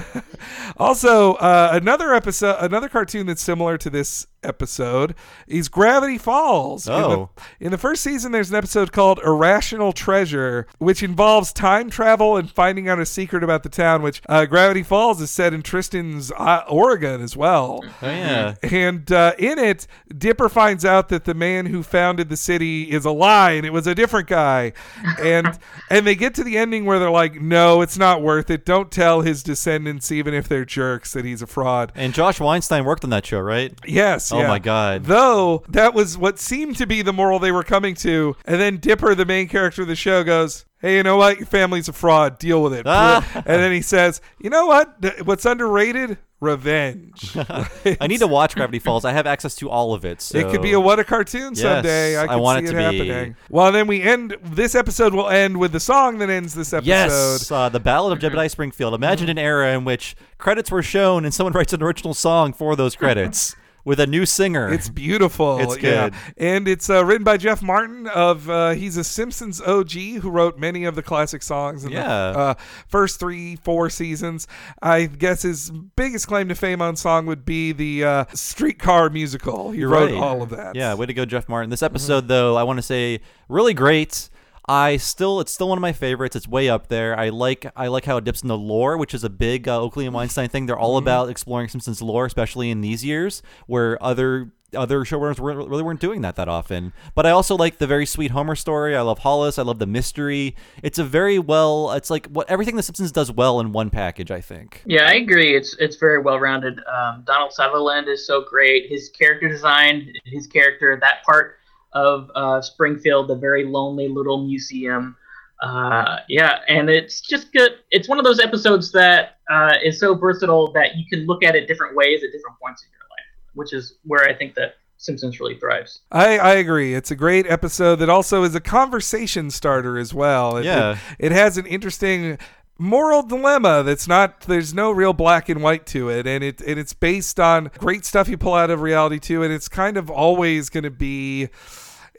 also 0.77 1.35
uh, 1.35 1.71
another 1.73 2.13
episode 2.13 2.57
another 2.59 2.89
cartoon 2.89 3.27
that's 3.27 3.41
similar 3.41 3.79
to 3.79 3.89
this 3.89 4.27
episode 4.43 5.15
is 5.47 5.69
gravity 5.69 6.19
falls 6.19 6.87
In 6.89 6.95
the- 6.95 7.03
Oh. 7.09 7.31
in 7.61 7.71
the 7.71 7.79
first 7.79 8.03
season, 8.03 8.33
there's 8.33 8.51
an 8.51 8.57
episode 8.57 8.93
called 8.93 9.21
Irrational 9.25 9.93
Treasure, 9.93 10.67
which 10.79 11.03
involves 11.03 11.53
time 11.53 11.91
travel 11.91 12.37
and 12.37 12.51
finding 12.51 12.89
out 12.89 12.99
a 12.99 13.07
secret 13.07 13.43
about 13.45 13.63
the 13.63 13.69
town, 13.69 14.03
which 14.03 14.23
uh, 14.29 14.45
Gravity 14.47 14.83
Falls 14.83 15.21
is 15.21 15.31
set 15.31 15.53
in 15.53 15.63
Tristan's 15.63 16.33
uh, 16.33 16.63
Oregon 16.69 17.21
as 17.21 17.37
well. 17.37 17.81
Oh, 18.03 18.07
yeah. 18.09 18.55
And 18.63 19.11
uh, 19.13 19.33
in 19.39 19.59
it, 19.59 19.87
Dipper 20.17 20.49
finds 20.49 20.85
out 20.85 21.09
that 21.11 21.25
the 21.25 21.35
man 21.35 21.67
who 21.67 21.83
founded 21.83 22.29
the 22.29 22.37
city 22.37 22.91
is 22.91 23.05
a 23.05 23.11
lie 23.11 23.53
and 23.53 23.67
it 23.67 23.73
was 23.73 23.87
a 23.87 23.95
different 23.95 24.29
guy. 24.29 24.73
And 25.21 25.59
and 25.91 26.07
they 26.07 26.15
get 26.15 26.35
to 26.35 26.45
the 26.45 26.57
ending 26.59 26.85
where 26.85 26.99
they're 26.99 27.11
like, 27.11 27.41
no, 27.41 27.83
it's 27.83 27.99
not 27.99 28.23
worth 28.23 28.51
it. 28.51 28.65
Don't 28.65 28.91
tell 28.91 29.21
his 29.21 29.43
descendants, 29.43 30.11
even 30.11 30.35
if 30.35 30.49
they're 30.49 30.65
jerks, 30.65 31.13
that 31.13 31.25
he's 31.25 31.43
a 31.43 31.47
fraud. 31.47 31.93
And 31.95 32.15
Josh 32.15 32.41
Weinstein 32.41 32.85
worked 32.85 33.05
on 33.05 33.11
that 33.11 33.27
show, 33.27 33.41
right? 33.41 33.73
Yes. 33.87 34.32
Oh 34.33 34.41
yeah. 34.41 34.49
my 34.49 34.59
God. 34.59 35.05
Though 35.05 35.65
that 35.69 35.95
was 35.95 36.17
what 36.19 36.39
seemed 36.39 36.77
to 36.77 36.87
be 36.87 37.03
the 37.03 37.13
moral 37.13 37.39
they 37.39 37.53
were 37.53 37.63
coming 37.65 37.95
to, 37.97 38.37
and 38.45 38.61
then 38.61 38.79
Dipper, 38.79 39.15
the 39.15 39.25
main 39.27 39.49
character 39.49 39.83
of 39.83 39.89
the 39.89 39.97
show, 39.97 40.25
goes, 40.25 40.65
"Hey, 40.81 40.97
you 40.97 41.03
know 41.03 41.17
what? 41.17 41.39
Your 41.39 41.47
family's 41.47 41.89
a 41.89 41.93
fraud. 41.93 42.39
Deal 42.39 42.63
with 42.63 42.75
it." 42.75 42.87
Ah. 42.87 43.27
and 43.35 43.45
then 43.45 43.73
he 43.73 43.83
says, 43.83 44.21
"You 44.41 44.51
know 44.51 44.67
what? 44.67 44.97
What's 45.25 45.45
underrated? 45.45 46.19
Revenge." 46.41 47.37
I 48.01 48.07
need 48.09 48.19
to 48.19 48.27
watch 48.27 48.57
Gravity 48.57 48.81
Falls. 48.81 49.05
I 49.05 49.13
have 49.13 49.27
access 49.29 49.55
to 49.57 49.71
all 49.71 49.95
of 49.95 50.05
it. 50.05 50.21
So. 50.21 50.39
It 50.39 50.51
could 50.51 50.61
be 50.61 50.73
a 50.73 50.81
what 50.81 50.99
a 50.99 51.05
cartoon 51.05 51.53
Yes, 51.55 51.61
someday. 51.61 52.17
I 52.17 52.25
I 52.25 52.27
could 52.27 52.41
want 52.41 52.67
see 52.67 52.73
it 52.73 52.77
it, 52.77 52.83
to 52.83 52.91
be. 52.91 53.09
happening. 53.09 53.37
Well, 53.49 53.71
then 53.71 53.87
we 53.87 54.03
end. 54.03 54.37
This 54.43 54.75
episode 54.75 55.15
will 55.15 55.29
end 55.29 55.59
with 55.59 55.71
the 55.73 55.81
song 55.81 56.19
that 56.19 56.31
ends 56.31 56.55
this 56.55 56.73
episode. 56.73 56.89
Yes, 56.89 57.51
uh, 57.53 57.69
the 57.69 57.81
Ballad 57.81 58.13
of 58.13 58.33
Jebediah 58.33 58.51
Springfield. 58.51 58.93
Imagine 58.95 59.29
an 59.29 59.39
era 59.39 59.73
in 59.73 59.85
which 59.85 60.17
credits 60.39 60.71
were 60.71 60.83
shown 60.83 61.25
and 61.25 61.33
someone 61.33 61.53
writes 61.55 61.73
an 61.73 61.83
original 61.83 62.13
song 62.15 62.53
for 62.53 62.75
those 62.75 62.97
credits 62.97 63.55
with 63.85 63.99
a 64.01 64.07
new 64.07 64.25
singer. 64.27 64.73
It's 64.73 64.89
beautiful. 64.89 65.59
It's 65.59 65.83
yeah. 65.83 66.11
good. 66.11 66.15
And 66.37 66.69
it's 66.69 66.89
uh, 66.89 67.05
written 67.05 67.25
by 67.25 67.37
Jeff 67.37 67.63
Martin 67.63 68.07
of 68.07 68.49
uh, 68.49 68.71
he's 68.71 68.97
a 68.97 69.05
Simpsons 69.05 69.61
OG 69.61 69.91
who 70.21 70.31
wrote 70.31 70.59
many 70.59 70.85
of 70.85 70.95
the 70.95 71.03
classic 71.03 71.43
songs 71.43 71.85
in 71.85 71.91
Yeah. 71.93 72.03
the 72.33 72.39
uh, 72.39 72.55
first 72.89 73.19
three, 73.19 73.57
four 73.57 73.91
seasons. 73.91 74.47
I 74.81 75.07
guess 75.07 75.43
his 75.43 75.71
biggest 75.71 76.27
claim 76.27 76.49
to 76.49 76.55
fame 76.55 76.81
on 76.81 76.97
song 76.97 77.27
would 77.27 77.45
be 77.45 77.73
the 77.73 78.05
uh, 78.05 78.25
Streetcar 78.35 79.11
musical. 79.11 79.73
He 79.73 79.81
You're 79.81 79.89
wrote 79.91 80.11
right. 80.13 80.21
all 80.21 80.43
of 80.43 80.51
that. 80.51 80.75
Yeah, 80.77 80.95
way 80.95 81.07
to 81.07 81.15
go, 81.15 81.25
Jeff 81.25 81.49
Martin. 81.49 81.71
This 81.71 81.83
episode, 81.83 82.29
though, 82.29 82.57
I 82.57 82.63
want 82.63 82.79
to 82.79 82.83
say 82.83 83.21
really 83.49 83.75
great. 83.75 84.29
I 84.73 84.97
still, 84.97 85.39
it's 85.41 85.53
still 85.53 85.69
one 85.69 85.77
of 85.77 85.83
my 85.83 85.93
favorites. 85.93 86.35
It's 86.35 86.49
way 86.49 86.71
up 86.71 86.87
there. 86.89 87.19
I 87.19 87.29
like, 87.29 87.67
I 87.77 87.89
like 87.89 88.07
how 88.07 88.17
it 88.17 88.25
dips 88.25 88.43
into 88.43 88.55
lore, 88.55 88.97
which 88.97 89.13
is 89.13 89.23
a 89.23 89.29
big 89.29 89.69
uh, 89.69 89.79
Oakley 89.79 90.07
and 90.07 90.15
Weinstein 90.15 90.49
thing. 90.49 90.65
They're 90.65 90.79
all 90.79 90.95
Mhm. 90.99 91.03
about 91.03 91.29
exploring 91.29 91.69
Simpsons 91.69 92.01
lore, 92.01 92.25
especially 92.25 92.71
in 92.71 92.81
these 92.81 93.05
years 93.05 93.43
where 93.67 94.03
other 94.03 94.53
other 94.75 95.01
showrunners 95.01 95.39
weren't, 95.39 95.69
really 95.69 95.83
weren't 95.83 96.01
doing 96.01 96.23
that 96.23 96.35
that 96.37 96.49
often. 96.49 96.95
But 97.15 97.27
I 97.27 97.31
also 97.31 97.55
like 97.59 97.77
the 97.77 97.87
very 97.87 98.07
sweet 98.07 98.31
Homer 98.31 98.55
story. 98.55 98.97
I 98.97 99.03
love 99.03 99.19
Hollis. 99.19 99.59
I 99.59 99.63
love 99.63 99.79
the 99.79 99.87
mystery. 99.87 100.57
It's 100.83 100.99
a 100.99 101.05
very 101.05 101.39
well. 101.39 101.93
It's 101.93 102.09
like 102.09 102.25
what 102.29 102.49
everything 102.49 102.77
the 102.77 102.83
Simpsons 102.83 103.13
does 103.13 103.31
well 103.31 103.61
in 103.61 103.73
one 103.73 103.91
package. 103.91 104.31
I 104.31 104.41
think. 104.41 104.83
Yeah, 104.87 105.07
I 105.07 105.17
agree. 105.17 105.55
It's 105.55 105.77
it's 105.79 105.97
very 105.97 106.23
well 106.23 106.41
rounded. 106.41 106.81
Um, 106.91 107.23
Donald 107.27 107.53
Sutherland 107.53 108.09
is 108.09 108.27
so 108.27 108.45
great. 108.49 108.89
His 108.89 109.11
character 109.11 109.47
design, 109.47 110.11
his 110.25 110.47
character, 110.47 110.97
that 111.03 111.23
part 111.25 111.59
of 111.95 112.31
uh, 112.35 112.61
Springfield, 112.61 113.29
the 113.29 113.37
very 113.37 113.65
lonely 113.65 114.09
little 114.09 114.47
museum. 114.47 115.17
Uh, 115.63 116.19
yeah, 116.29 116.59
and 116.69 116.91
it's 116.91 117.21
just 117.21 117.53
good. 117.53 117.73
It's 117.91 118.09
one 118.09 118.19
of 118.19 118.25
those 118.25 118.41
episodes 118.41 118.91
that 118.93 119.39
uh, 119.51 119.75
is 119.83 120.01
so 120.01 120.15
versatile 120.15 120.73
that 120.73 120.97
you 120.97 121.05
can 121.09 121.27
look 121.27 121.45
at 121.45 121.55
it 121.55 121.69
different 121.69 121.95
ways 121.95 122.25
at 122.25 122.33
different 122.33 122.59
points 122.61 122.83
in 122.83 122.91
your 122.91 123.03
life, 123.03 123.55
which 123.55 123.73
is 123.73 123.95
where 124.05 124.29
I 124.29 124.35
think 124.35 124.55
that 124.57 124.75
Simpsons 124.97 125.39
really 125.41 125.59
thrives. 125.59 126.01
I, 126.11 126.39
I 126.39 126.55
agree. 126.55 126.95
It's 126.95 127.11
a 127.11 127.17
great 127.17 127.47
episode 127.47 127.97
that 127.97 128.09
also 128.09 128.45
is 128.45 128.55
a 128.55 128.61
conversation 128.61 129.51
starter 129.51 129.99
as 129.99 130.15
well. 130.15 130.57
It, 130.57 130.65
Yeah. 130.65 130.99
It, 131.19 131.27
it 131.27 131.33
has 131.33 131.59
an 131.59 131.67
interesting 131.67 132.39
moral 132.79 133.23
dilemma 133.23 133.83
that's 133.83 134.09
not 134.09 134.41
there's 134.43 134.75
no 134.75 134.91
real 134.91 135.13
black 135.13 135.49
and 135.49 135.63
white 135.63 135.87
to 135.87 136.09
it. 136.09 136.27
And 136.27 136.43
it 136.43 136.61
and 136.61 136.79
it's 136.79 136.95
based 136.95 137.39
on 137.39 137.71
great 137.79 138.05
stuff 138.05 138.29
you 138.29 138.37
pull 138.37 138.55
out 138.55 138.71
of 138.71 138.81
reality 138.81 139.19
too. 139.19 139.43
And 139.43 139.53
it's 139.53 139.69
kind 139.69 139.97
of 139.97 140.11
always 140.11 140.69
going 140.69 140.85
to 140.85 140.91
be 140.91 141.49